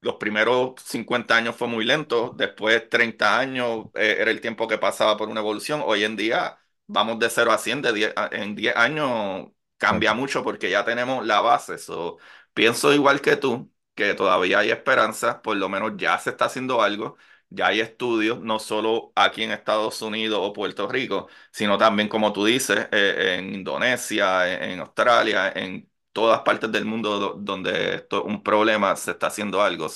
los 0.00 0.16
primeros 0.16 0.74
50 0.84 1.36
años 1.36 1.56
fue 1.56 1.68
muy 1.68 1.84
lento, 1.84 2.34
después 2.36 2.88
30 2.90 3.38
años 3.38 3.86
eh, 3.94 4.16
era 4.20 4.30
el 4.30 4.40
tiempo 4.40 4.68
que 4.68 4.78
pasaba 4.78 5.16
por 5.16 5.28
una 5.30 5.40
evolución. 5.40 5.82
Hoy 5.84 6.04
en 6.04 6.16
día 6.16 6.58
vamos 6.86 7.18
de 7.18 7.30
cero 7.30 7.52
a 7.52 7.58
100 7.58 7.80
de 7.82 7.92
10 7.92 8.12
a- 8.16 8.28
en 8.32 8.54
10 8.54 8.76
años 8.76 9.48
cambia 9.78 10.12
mucho 10.14 10.42
porque 10.44 10.70
ya 10.70 10.84
tenemos 10.84 11.24
la 11.26 11.40
base. 11.40 11.78
So, 11.78 12.18
pienso 12.54 12.92
igual 12.92 13.20
que 13.20 13.36
tú, 13.36 13.70
que 13.94 14.14
todavía 14.14 14.60
hay 14.60 14.70
esperanza, 14.70 15.42
por 15.42 15.56
lo 15.56 15.68
menos 15.68 15.92
ya 15.96 16.18
se 16.18 16.30
está 16.30 16.46
haciendo 16.46 16.82
algo, 16.82 17.16
ya 17.50 17.68
hay 17.68 17.80
estudios, 17.80 18.40
no 18.40 18.58
solo 18.58 19.12
aquí 19.14 19.42
en 19.42 19.52
Estados 19.52 20.02
Unidos 20.02 20.40
o 20.42 20.52
Puerto 20.52 20.88
Rico, 20.88 21.28
sino 21.52 21.78
también, 21.78 22.08
como 22.08 22.32
tú 22.32 22.44
dices, 22.44 22.88
eh, 22.92 23.36
en 23.38 23.54
Indonesia, 23.54 24.64
en, 24.72 24.80
Australia, 24.80 25.52
en 25.54 25.90
todas 26.12 26.40
partes 26.42 26.70
del 26.72 26.84
mundo 26.84 27.18
do- 27.20 27.34
donde 27.38 27.96
esto 27.96 28.20
es 28.20 28.24
un 28.26 28.42
problema, 28.42 28.96
se 28.96 29.12
está 29.12 29.28
haciendo 29.28 29.62
algo. 29.62 29.88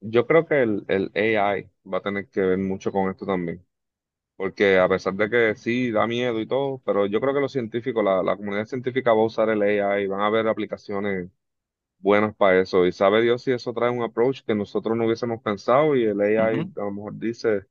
Yo 0.00 0.26
creo 0.26 0.46
que 0.46 0.62
el, 0.62 0.84
el 0.88 1.10
AI 1.14 1.70
va 1.92 1.98
a 1.98 2.02
tener 2.02 2.28
que 2.28 2.40
ver 2.40 2.58
mucho 2.58 2.92
con 2.92 3.10
esto 3.10 3.26
también. 3.26 3.64
Porque 4.36 4.78
a 4.78 4.88
pesar 4.88 5.14
de 5.14 5.30
que 5.30 5.54
sí 5.56 5.92
da 5.92 6.06
miedo 6.06 6.40
y 6.40 6.46
todo, 6.48 6.82
pero 6.86 7.06
yo 7.06 7.20
creo 7.20 7.34
que 7.34 7.40
los 7.40 7.52
científicos, 7.52 8.04
la, 8.04 8.22
la 8.22 8.36
comunidad 8.36 8.66
científica 8.66 9.12
va 9.14 9.22
a 9.22 9.26
usar 9.26 9.50
el 9.50 9.62
AI, 9.62 10.06
van 10.08 10.20
a 10.22 10.26
haber 10.26 10.48
aplicaciones 10.48 11.30
buenas 11.98 12.34
para 12.36 12.60
eso. 12.60 12.86
Y 12.86 12.92
sabe 12.92 13.22
Dios 13.22 13.42
si 13.42 13.52
eso 13.52 13.72
trae 13.74 13.90
un 13.90 14.02
approach 14.02 14.42
que 14.42 14.54
nosotros 14.54 14.96
no 14.96 15.06
hubiésemos 15.06 15.42
pensado 15.42 15.96
y 15.96 16.04
el 16.04 16.20
AI 16.20 16.60
Ujú. 16.60 16.72
a 16.76 16.80
lo 16.80 16.90
mejor 16.92 17.18
dice, 17.18 17.66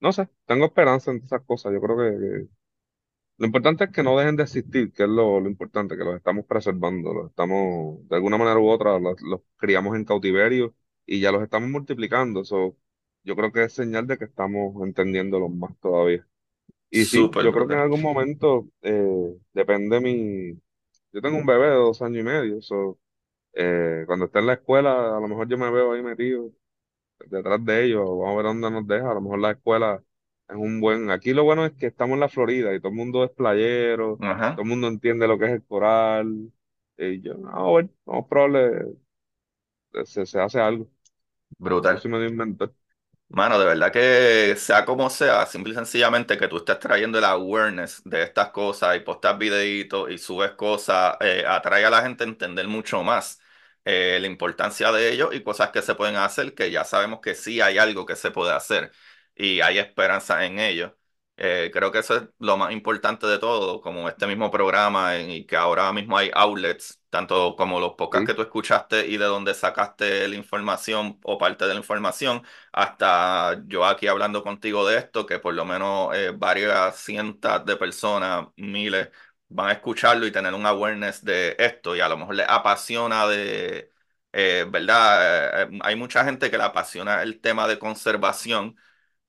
no 0.00 0.12
sé, 0.12 0.28
tengo 0.46 0.66
esperanza 0.66 1.10
en 1.12 1.18
esas 1.24 1.42
cosas. 1.44 1.72
Yo 1.72 1.80
creo 1.80 1.96
que, 1.98 2.48
Lo 3.38 3.46
importante 3.46 3.84
es 3.84 3.90
que 3.90 4.02
no 4.02 4.18
dejen 4.18 4.36
de 4.36 4.42
existir, 4.44 4.92
que 4.92 5.04
es 5.04 5.08
lo, 5.08 5.40
lo 5.40 5.48
importante, 5.48 5.96
que 5.96 6.04
los 6.04 6.16
estamos 6.16 6.44
preservando, 6.46 7.14
los 7.14 7.30
estamos, 7.30 8.06
de 8.08 8.16
alguna 8.16 8.36
manera 8.38 8.58
u 8.60 8.68
otra, 8.68 8.98
los, 8.98 9.20
los 9.22 9.40
criamos 9.56 9.96
en 9.96 10.04
cautiverio 10.04 10.74
y 11.06 11.20
ya 11.20 11.32
los 11.32 11.42
estamos 11.42 11.70
multiplicando. 11.70 12.44
So, 12.44 12.76
yo 13.24 13.36
creo 13.36 13.50
que 13.52 13.64
es 13.64 13.72
señal 13.72 14.06
de 14.06 14.18
que 14.18 14.26
estamos 14.26 14.74
entendiéndolos 14.86 15.50
más 15.50 15.74
todavía. 15.80 16.26
Y 16.90 17.06
sí, 17.06 17.30
Súper 17.30 17.38
yo 17.38 17.52
creo 17.52 17.66
que 17.68 17.74
en 17.74 17.80
algún 17.80 18.02
momento 18.02 18.68
eh, 18.82 19.36
depende 19.52 20.00
mi... 20.00 20.52
Yo 21.12 21.20
tengo 21.22 21.38
un 21.38 21.46
bebé 21.46 21.68
de 21.68 21.74
dos 21.76 22.02
años 22.02 22.20
y 22.20 22.24
medio, 22.24 22.62
so, 22.62 22.98
eh, 23.54 24.04
cuando 24.06 24.26
esté 24.26 24.38
en 24.40 24.46
la 24.46 24.54
escuela, 24.54 25.16
a 25.16 25.20
lo 25.20 25.28
mejor 25.28 25.48
yo 25.48 25.58
me 25.58 25.70
veo 25.70 25.92
ahí 25.92 26.02
metido 26.02 26.50
detrás 27.26 27.64
de 27.64 27.84
ellos, 27.86 28.00
vamos 28.06 28.32
a 28.32 28.36
ver 28.36 28.44
dónde 28.46 28.70
nos 28.70 28.86
deja, 28.86 29.10
a 29.10 29.14
lo 29.14 29.20
mejor 29.22 29.40
la 29.40 29.52
escuela 29.52 30.02
es 30.48 30.56
un 30.56 30.80
buen... 30.80 31.10
Aquí 31.10 31.32
lo 31.34 31.44
bueno 31.44 31.66
es 31.66 31.72
que 31.74 31.86
estamos 31.88 32.14
en 32.14 32.20
la 32.20 32.28
Florida 32.28 32.74
y 32.74 32.80
todo 32.80 32.90
el 32.90 32.96
mundo 32.96 33.24
es 33.24 33.30
playero, 33.32 34.20
Ajá. 34.20 34.50
todo 34.54 34.62
el 34.64 34.68
mundo 34.68 34.88
entiende 34.88 35.28
lo 35.28 35.38
que 35.38 35.46
es 35.46 35.52
el 35.52 35.64
coral, 35.66 36.52
y 36.98 37.20
yo, 37.22 37.34
no, 37.36 37.74
ver, 37.74 37.90
vamos, 38.06 38.26
probable, 38.28 38.96
se, 40.04 40.26
se 40.26 40.40
hace 40.40 40.60
algo. 40.60 40.88
Yo 41.88 41.98
Brutal. 41.98 41.98
soy 41.98 42.10
medio 42.10 42.28
inventor. 42.28 42.74
Mano, 43.28 43.58
de 43.60 43.66
verdad 43.66 43.92
que 43.92 44.56
sea 44.56 44.84
como 44.84 45.08
sea, 45.08 45.46
simple 45.46 45.72
y 45.72 45.76
sencillamente 45.76 46.36
que 46.36 46.48
tú 46.48 46.56
estés 46.58 46.80
trayendo 46.80 47.18
el 47.18 47.24
awareness 47.24 48.02
de 48.04 48.24
estas 48.24 48.50
cosas 48.50 48.96
y 48.96 49.00
postas 49.00 49.38
videitos 49.38 50.10
y 50.10 50.18
subes 50.18 50.52
cosas, 50.52 51.16
eh, 51.20 51.44
atrae 51.46 51.84
a 51.84 51.90
la 51.90 52.02
gente 52.02 52.24
a 52.24 52.26
entender 52.26 52.66
mucho 52.66 53.04
más 53.04 53.39
eh, 53.84 54.18
la 54.20 54.26
importancia 54.26 54.92
de 54.92 55.12
ello 55.12 55.32
y 55.32 55.42
cosas 55.42 55.70
que 55.70 55.82
se 55.82 55.94
pueden 55.94 56.16
hacer, 56.16 56.54
que 56.54 56.70
ya 56.70 56.84
sabemos 56.84 57.20
que 57.20 57.34
sí 57.34 57.60
hay 57.60 57.78
algo 57.78 58.06
que 58.06 58.16
se 58.16 58.30
puede 58.30 58.52
hacer 58.52 58.92
y 59.34 59.60
hay 59.60 59.78
esperanza 59.78 60.44
en 60.44 60.58
ello. 60.58 60.96
Eh, 61.42 61.70
creo 61.72 61.90
que 61.90 62.00
eso 62.00 62.16
es 62.16 62.22
lo 62.38 62.58
más 62.58 62.70
importante 62.70 63.26
de 63.26 63.38
todo, 63.38 63.80
como 63.80 64.06
este 64.10 64.26
mismo 64.26 64.50
programa 64.50 65.16
en- 65.16 65.30
y 65.30 65.46
que 65.46 65.56
ahora 65.56 65.90
mismo 65.90 66.18
hay 66.18 66.30
outlets, 66.34 67.00
tanto 67.08 67.56
como 67.56 67.80
los 67.80 67.94
podcasts 67.94 68.26
Sí, 68.26 68.26
que 68.26 68.34
tú 68.34 68.42
escuchaste 68.42 69.06
y 69.06 69.16
de 69.16 69.24
donde 69.24 69.54
sacaste 69.54 70.28
la 70.28 70.36
información 70.36 71.18
o 71.24 71.38
parte 71.38 71.64
de 71.66 71.70
la 71.74 71.80
información 71.80 72.42
hasta 72.72 73.62
yo 73.66 73.86
aquí 73.86 74.06
hablando 74.06 74.42
contigo 74.42 74.86
de 74.86 74.98
esto, 74.98 75.24
que 75.24 75.38
por 75.38 75.54
lo 75.54 75.64
menos 75.64 76.14
eh, 76.14 76.30
varias 76.36 76.96
cientos 76.96 77.64
de 77.64 77.76
personas, 77.76 78.48
miles, 78.56 79.08
van 79.50 79.68
a 79.68 79.72
escucharlo 79.72 80.26
y 80.26 80.32
tener 80.32 80.54
un 80.54 80.66
awareness 80.66 81.24
de 81.24 81.56
esto 81.58 81.96
y 81.96 82.00
a 82.00 82.08
lo 82.08 82.16
mejor 82.18 82.36
les 82.36 82.48
apasiona 82.48 83.26
de, 83.28 83.92
eh, 84.32 84.66
¿verdad? 84.70 85.62
Eh, 85.64 85.68
eh, 85.74 85.78
hay 85.82 85.96
mucha 85.96 86.24
gente 86.24 86.50
que 86.50 86.58
le 86.58 86.64
apasiona 86.64 87.22
el 87.22 87.40
tema 87.40 87.68
de 87.68 87.78
conservación 87.78 88.76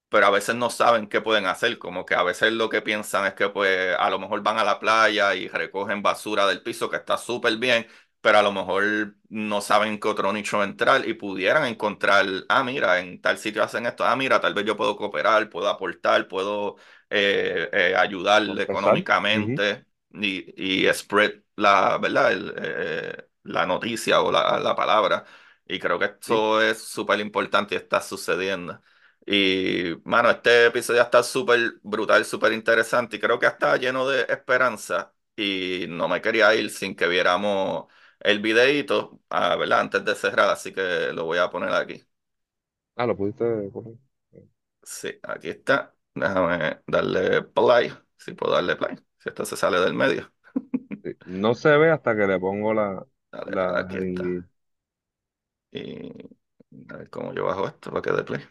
pero 0.10 0.26
a 0.28 0.30
veces 0.32 0.56
no 0.56 0.70
saben 0.70 1.08
qué 1.08 1.22
pueden 1.22 1.46
hacer, 1.46 1.78
como 1.80 2.06
que 2.06 2.16
a 2.16 2.24
veces 2.24 2.52
lo 2.54 2.70
que 2.70 2.82
piensan 2.82 3.26
es 3.28 3.34
que 3.34 3.50
pues 3.50 3.96
a 3.98 4.10
lo 4.10 4.20
mejor 4.20 4.44
van 4.44 4.58
a 4.60 4.64
la 4.66 4.80
playa 4.80 5.36
y 5.36 5.48
recogen 5.48 6.02
basura 6.02 6.46
del 6.48 6.62
piso, 6.64 6.90
que 6.90 6.98
está 6.98 7.18
súper 7.18 7.58
bien, 7.58 7.88
pero 8.20 8.38
a 8.40 8.44
lo 8.44 8.52
mejor 8.52 9.16
no 9.30 9.62
saben 9.62 10.00
qué 10.00 10.08
otro 10.10 10.34
nicho 10.34 10.64
entrar 10.64 11.08
y 11.08 11.14
pudieran 11.14 11.66
encontrar, 11.66 12.26
ah, 12.50 12.64
mira, 12.64 13.00
en 13.00 13.22
tal 13.22 13.38
sitio 13.38 13.64
hacen 13.64 13.86
esto, 13.86 14.04
ah, 14.06 14.16
mira, 14.18 14.42
tal 14.42 14.54
vez 14.54 14.66
yo 14.66 14.76
puedo 14.78 14.98
cooperar, 14.98 15.50
puedo 15.50 15.70
aportar, 15.70 16.28
puedo 16.28 16.76
eh, 17.10 17.70
eh. 17.72 17.96
Ujú, 18.44 18.62
económicamente 18.62 19.86
y, 20.14 20.84
y 20.88 20.94
spread 20.94 21.42
la, 21.56 21.98
¿verdad? 21.98 22.32
El, 22.34 22.54
eh, 22.58 23.28
la 23.44 23.66
noticia 23.66 24.22
o 24.22 24.32
la, 24.32 24.60
la 24.60 24.76
palabra. 24.76 25.26
Y 25.66 25.80
creo 25.80 26.00
que 26.00 26.06
sí. 26.22 26.46
eso 26.46 26.62
es 26.62 26.82
súper 26.84 27.20
importante 27.20 27.76
y 27.76 27.78
está 27.78 28.02
sucediendo. 28.02 28.82
Y, 29.26 29.96
mano, 30.04 30.30
este 30.32 30.66
episodio 30.68 31.02
está 31.02 31.24
súper 31.24 31.76
brutal, 31.84 32.26
súper 32.26 32.54
interesante 32.54 33.18
y 33.18 33.20
creo 33.20 33.40
que 33.40 33.46
está 33.48 33.78
lleno 33.78 34.08
de 34.08 34.26
esperanza. 34.30 35.14
Y 35.36 35.86
no 35.90 36.08
me 36.08 36.22
quería 36.22 36.54
ir 36.56 36.70
sin 36.72 36.96
que 36.96 37.08
viéramos 37.08 37.86
el 38.20 38.40
videíto, 38.42 39.22
ah, 39.30 39.56
¿verdad? 39.56 39.80
Antes 39.82 40.04
de 40.06 40.16
cerrar, 40.16 40.50
así 40.50 40.74
que 40.74 41.12
lo 41.14 41.26
voy 41.26 41.38
a 41.38 41.50
poner 41.50 41.72
aquí. 41.74 42.04
Ah, 42.96 43.06
lo 43.06 43.18
pudiste 43.18 43.44
poner. 43.72 43.98
Sí, 44.84 45.20
aquí 45.24 45.50
está. 45.50 45.96
Déjame 46.14 46.82
darle 46.88 47.44
play, 47.44 47.92
si 48.18 48.34
puedo 48.34 48.54
darle 48.54 48.76
play, 48.76 48.96
si 49.22 49.30
esto 49.30 49.46
se 49.46 49.58
sale 49.58 49.80
del 49.80 49.94
medio. 49.94 50.32
Sí, 51.04 51.16
No 51.26 51.54
se 51.56 51.76
ve 51.78 51.90
hasta 51.92 52.16
que 52.16 52.28
le 52.28 52.40
pongo 52.40 52.74
la, 52.74 53.06
Dale, 53.32 53.56
la, 53.56 53.80
aquí 53.80 53.98
y- 55.72 56.10
a 56.90 56.98
ver 56.98 57.10
cómo 57.10 57.34
yo 57.34 57.46
bajo 57.46 57.68
esto 57.68 57.90
para 57.92 58.02
que 58.02 58.12
dé 58.12 58.24
play. 58.24 58.42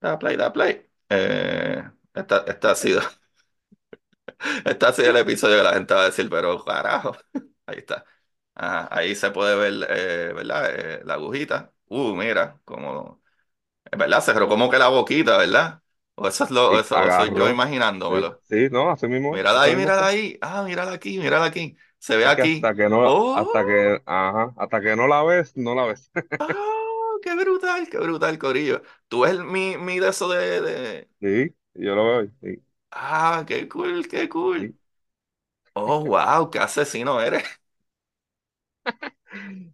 Da 0.00 0.16
play, 0.18 0.36
da 0.36 0.50
play. 0.52 0.86
Eh, 1.10 1.82
esta, 2.14 2.44
esta 2.46 2.70
ha 2.72 2.74
sido. 2.74 3.00
Este 4.64 4.86
ha 4.86 4.92
sido 4.92 5.10
el 5.10 5.16
episodio 5.16 5.56
que 5.58 5.62
la 5.62 5.74
gente 5.74 5.94
va 5.94 6.02
a 6.02 6.04
decir, 6.06 6.28
pero 6.30 6.62
carajo. 6.64 7.16
Ahí 7.66 7.78
está. 7.78 8.04
Ajá, 8.54 8.88
ahí 8.90 9.14
se 9.14 9.30
puede 9.32 9.54
ver, 9.56 9.86
eh, 9.90 10.32
¿verdad? 10.34 10.70
Eh, 10.74 11.02
la 11.04 11.14
agujita. 11.14 11.72
Uh, 11.88 12.14
mira, 12.16 12.60
como, 12.64 13.22
es 13.90 13.98
verdad, 13.98 14.20
cerró 14.22 14.48
como 14.48 14.70
que 14.70 14.78
la 14.78 14.88
boquita, 14.88 15.38
¿verdad? 15.38 15.82
O 16.16 16.28
eso 16.28 16.44
es 16.44 16.50
lo, 16.50 16.78
y 16.78 16.80
eso, 16.80 17.10
soy 17.10 17.34
yo 17.34 17.48
agarró. 17.48 17.60
Sí, 18.08 18.14
imaginándomelo. 18.18 18.42
sí, 18.48 18.68
no, 18.70 18.90
así 18.90 19.08
mismo, 19.08 19.36
Mírala 19.36 19.62
ahí, 19.64 19.76
mírala 19.76 20.06
ahí. 20.08 20.38
Ah, 20.42 20.62
mírala 20.64 20.92
aquí, 20.92 21.18
mírala 21.18 21.46
aquí. 21.46 21.76
Se 21.98 22.16
ve 22.16 22.26
Es 22.26 22.34
que 22.34 22.42
aquí. 22.42 22.42
hasta 22.42 22.74
que 22.74 22.88
no, 22.88 23.00
Oh, 23.02 23.32
hasta 23.32 23.64
que, 23.64 24.02
ajá, 24.04 24.52
hasta 24.56 24.80
que 24.80 24.96
no 24.96 25.06
la 25.06 25.22
ves, 25.22 25.56
no 25.56 25.74
la 25.74 25.86
ves. 25.86 26.10
ah, 26.38 26.46
qué 27.22 27.34
brutal, 27.34 27.88
qué 27.90 27.98
brutal, 27.98 28.38
Corillo. 28.38 28.82
Tú 29.08 29.20
ves 29.20 29.38
mi, 29.40 29.76
mi 29.78 29.98
de 30.00 30.08
eso 30.10 30.28
de, 30.28 30.60
de... 30.60 31.10
Sí, 31.20 31.54
yo 31.74 31.94
lo 31.94 32.04
veo. 32.06 32.30
Sí, 32.42 32.62
Ah, 32.90 33.44
qué 33.46 33.68
cool, 33.68 34.08
qué 34.08 34.28
cool. 34.28 34.74
sí. 34.74 34.76
Oh, 35.74 36.04
wow, 36.04 36.50
qué 36.50 36.58
asesino 36.58 37.20
eres. 37.20 37.44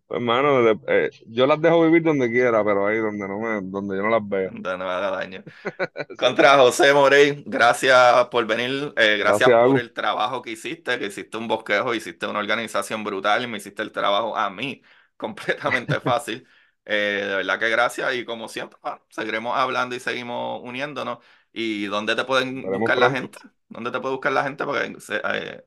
Pues, 0.07 0.20
de- 0.23 0.81
eh, 1.07 1.11
yo 1.27 1.47
las 1.47 1.61
dejo 1.61 1.83
vivir 1.85 2.03
donde 2.03 2.31
quiera, 2.31 2.65
pero 2.65 2.87
ahí 2.87 2.99
donde 2.99 3.27
no 3.29 3.39
me, 3.41 3.61
donde 3.62 3.97
yo 3.97 4.03
no 4.03 4.11
las 4.11 4.29
vea. 4.29 4.51
No 4.51 4.85
me 4.85 4.85
haga 4.85 5.11
daño. 5.11 5.45
Contra 6.19 6.57
José 6.59 6.93
Morey, 6.93 7.43
gracias 7.47 8.27
por 8.29 8.47
venir, 8.47 8.93
eh, 8.97 9.16
gracias 9.19 9.51
Gracias, 9.51 9.59
por 9.65 9.79
Agus. 9.79 9.81
el 9.81 9.93
trabajo 9.93 10.43
que 10.43 10.51
hiciste, 10.53 10.99
que 10.99 11.07
hiciste 11.07 11.37
un 11.39 11.49
bosquejo, 11.49 11.95
hiciste 11.95 12.27
una 12.27 12.41
organización 12.41 13.05
brutal 13.05 13.45
y 13.45 13.47
me 13.47 13.59
hiciste 13.59 13.83
el 13.83 13.93
trabajo 13.93 14.37
a 14.37 14.51
mí 14.51 14.83
completamente 15.16 16.01
fácil. 16.01 16.47
Eh, 16.85 17.24
de 17.29 17.37
verdad 17.37 17.59
que 17.61 17.69
gracias 17.70 18.15
y 18.15 18.24
como 18.24 18.49
siempre, 18.49 18.79
bueno, 18.83 19.05
seguiremos 19.11 19.57
hablando 19.57 19.95
y 19.97 20.01
seguimos 20.01 20.61
uniéndonos. 20.65 21.19
¿Y 21.53 21.87
dónde 21.87 22.16
te 22.16 22.24
pueden 22.24 22.70
veremos 22.70 22.73
buscar 22.73 22.99
la 22.99 23.11
pronto. 23.11 23.29
gente? 23.29 23.39
¿Dónde 23.69 23.91
te 23.91 24.01
puede 24.01 24.15
buscar 24.15 24.33
la 24.33 24.45
gente 24.45 24.66
para 24.66 24.89
que 24.93 25.01
se, 25.01 25.20
eh, 25.24 25.65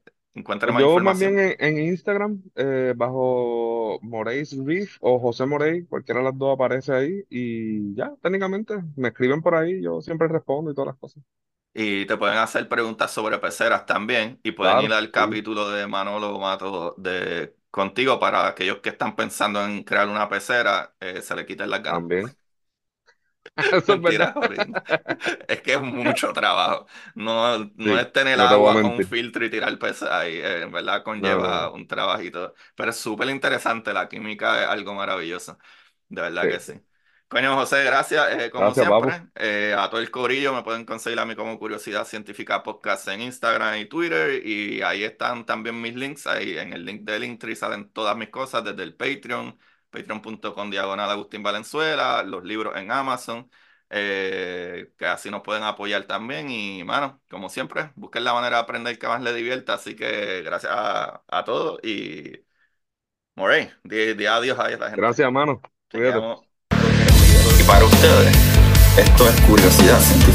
más 0.74 0.86
yo 0.86 1.00
más 1.00 1.18
bien 1.18 1.40
en, 1.40 1.56
en 1.60 1.78
Instagram, 1.80 2.42
eh, 2.56 2.94
bajo 2.96 4.00
Moreis 4.02 4.56
Reef 4.66 4.98
o 5.02 5.20
José 5.20 5.46
Morey, 5.46 5.86
cualquiera 5.86 6.20
de 6.20 6.26
las 6.26 6.38
dos 6.38 6.54
aparece 6.56 6.94
ahí 6.94 7.24
y 7.30 7.96
ya, 7.96 8.14
técnicamente, 8.22 8.76
me 8.96 9.10
escriben 9.10 9.42
por 9.42 9.56
ahí, 9.56 9.82
yo 9.82 10.02
siempre 10.02 10.28
respondo 10.28 10.72
y 10.72 10.76
todas 10.76 10.88
las 10.88 10.98
cosas. 10.98 11.24
Y 11.74 12.06
te 12.06 12.16
pueden 12.18 12.38
hacer 12.38 12.70
preguntas 12.70 13.12
sobre 13.12 13.38
peceras 13.38 13.86
también 13.86 14.40
y 14.44 14.52
pueden 14.54 14.80
ir 14.80 14.94
al 14.94 15.12
sí, 15.12 15.12
capítulo 15.12 15.70
de 15.70 15.86
Manolo 15.88 16.40
Mato 16.40 16.96
de 16.98 17.58
contigo 17.70 18.18
para 18.20 18.48
aquellos 18.48 18.80
que 18.80 18.90
están 18.90 19.16
pensando 19.18 19.64
en 19.66 19.84
crear 19.84 20.08
una 20.08 20.30
pecera, 20.30 20.96
eh, 21.02 21.22
se 21.22 21.36
le 21.36 21.46
quiten 21.46 21.70
las 21.70 21.84
ganas. 21.84 22.04
también. 22.08 22.36
Mentira. 23.88 24.38
Es 25.48 25.62
que 25.62 25.74
es 25.74 25.82
mucho 25.82 26.34
trabajo. 26.34 26.88
No, 27.16 27.58
no 27.76 28.00
Sí, 28.00 28.00
es 28.00 28.12
tener 28.14 28.40
no 28.40 28.42
agua 28.42 28.80
con 28.80 28.92
un 28.92 29.04
filtro 29.04 29.46
y 29.46 29.50
tirar 29.50 29.78
peces 29.80 30.10
ahí. 30.10 30.36
eh, 30.38 30.64
en 30.64 30.72
verdad 30.72 31.04
conlleva 31.04 31.70
no. 31.70 31.72
un 31.72 31.88
trabajito. 31.88 32.54
Pero 32.76 32.90
es 32.92 32.98
súper 32.98 33.30
interesante. 33.30 33.94
La 33.94 34.08
química 34.10 34.64
es 34.64 34.70
algo 34.70 34.94
maravilloso. 34.94 35.58
De 36.10 36.22
verdad 36.22 36.48
Sí, 36.48 36.50
que 36.50 36.60
sí. 36.60 36.74
Coño, 37.28 37.56
José, 37.56 37.84
gracias. 37.84 38.28
eh, 38.40 38.52
como 38.52 38.74
Gracias, 38.74 38.76
siempre, 38.76 39.28
Eh, 39.36 39.76
a 39.78 39.90
todo 39.90 40.00
el 40.02 40.12
corillo 40.12 40.54
me 40.54 40.64
pueden 40.64 40.86
conseguir 40.86 41.20
a 41.20 41.26
mí 41.26 41.36
como 41.36 41.58
Curiosidad 41.60 42.06
Científica 42.06 42.62
Podcast 42.64 43.08
en 43.08 43.22
Instagram 43.22 43.78
y 43.80 43.86
Twitter. 43.86 44.46
Y 44.46 44.82
ahí 44.84 45.04
están 45.04 45.46
también 45.46 45.82
mis 45.82 45.96
links. 45.96 46.28
Ahí 46.28 46.58
en 46.58 46.74
el 46.74 46.86
link 46.86 47.02
de 47.04 47.20
Linktree 47.20 47.56
salen 47.56 47.90
todas 47.92 48.16
mis 48.18 48.30
cosas 48.30 48.64
desde 48.64 48.84
el 48.84 48.96
Patreon, 48.96 49.58
patreon.com 49.96 50.70
diagonal 50.70 51.10
Agustín 51.10 51.42
Valenzuela, 51.42 52.22
los 52.24 52.44
libros 52.44 52.76
en 52.78 52.92
Amazon 52.92 53.50
eh, 53.90 54.92
que 54.98 55.06
así 55.06 55.30
nos 55.30 55.42
pueden 55.42 55.64
apoyar 55.64 56.04
también. 56.04 56.50
Y, 56.50 56.84
mano, 56.84 57.22
como 57.30 57.50
siempre, 57.50 57.92
busquen 57.96 58.24
la 58.24 58.34
manera 58.34 58.58
de 58.58 58.64
aprender 58.64 59.00
que 59.00 59.08
más 59.08 59.22
les 59.22 59.36
divierta. 59.36 59.76
Así 59.76 59.96
que 59.96 60.42
gracias 60.42 60.72
a, 60.76 61.24
a 61.28 61.44
todos 61.44 61.80
y, 61.84 62.46
Morey, 63.36 63.70
di, 63.84 64.14
di 64.14 64.26
adiós 64.26 64.60
a 64.60 64.70
la 64.70 64.88
gente. 64.88 65.02
Gracias, 65.02 65.32
mano. 65.32 65.62
Y 65.94 67.64
para 67.64 67.86
ustedes, 67.86 68.36
esto 68.98 69.30
es 69.30 69.42
curiosidad 69.42 70.00
científica. 70.00 70.35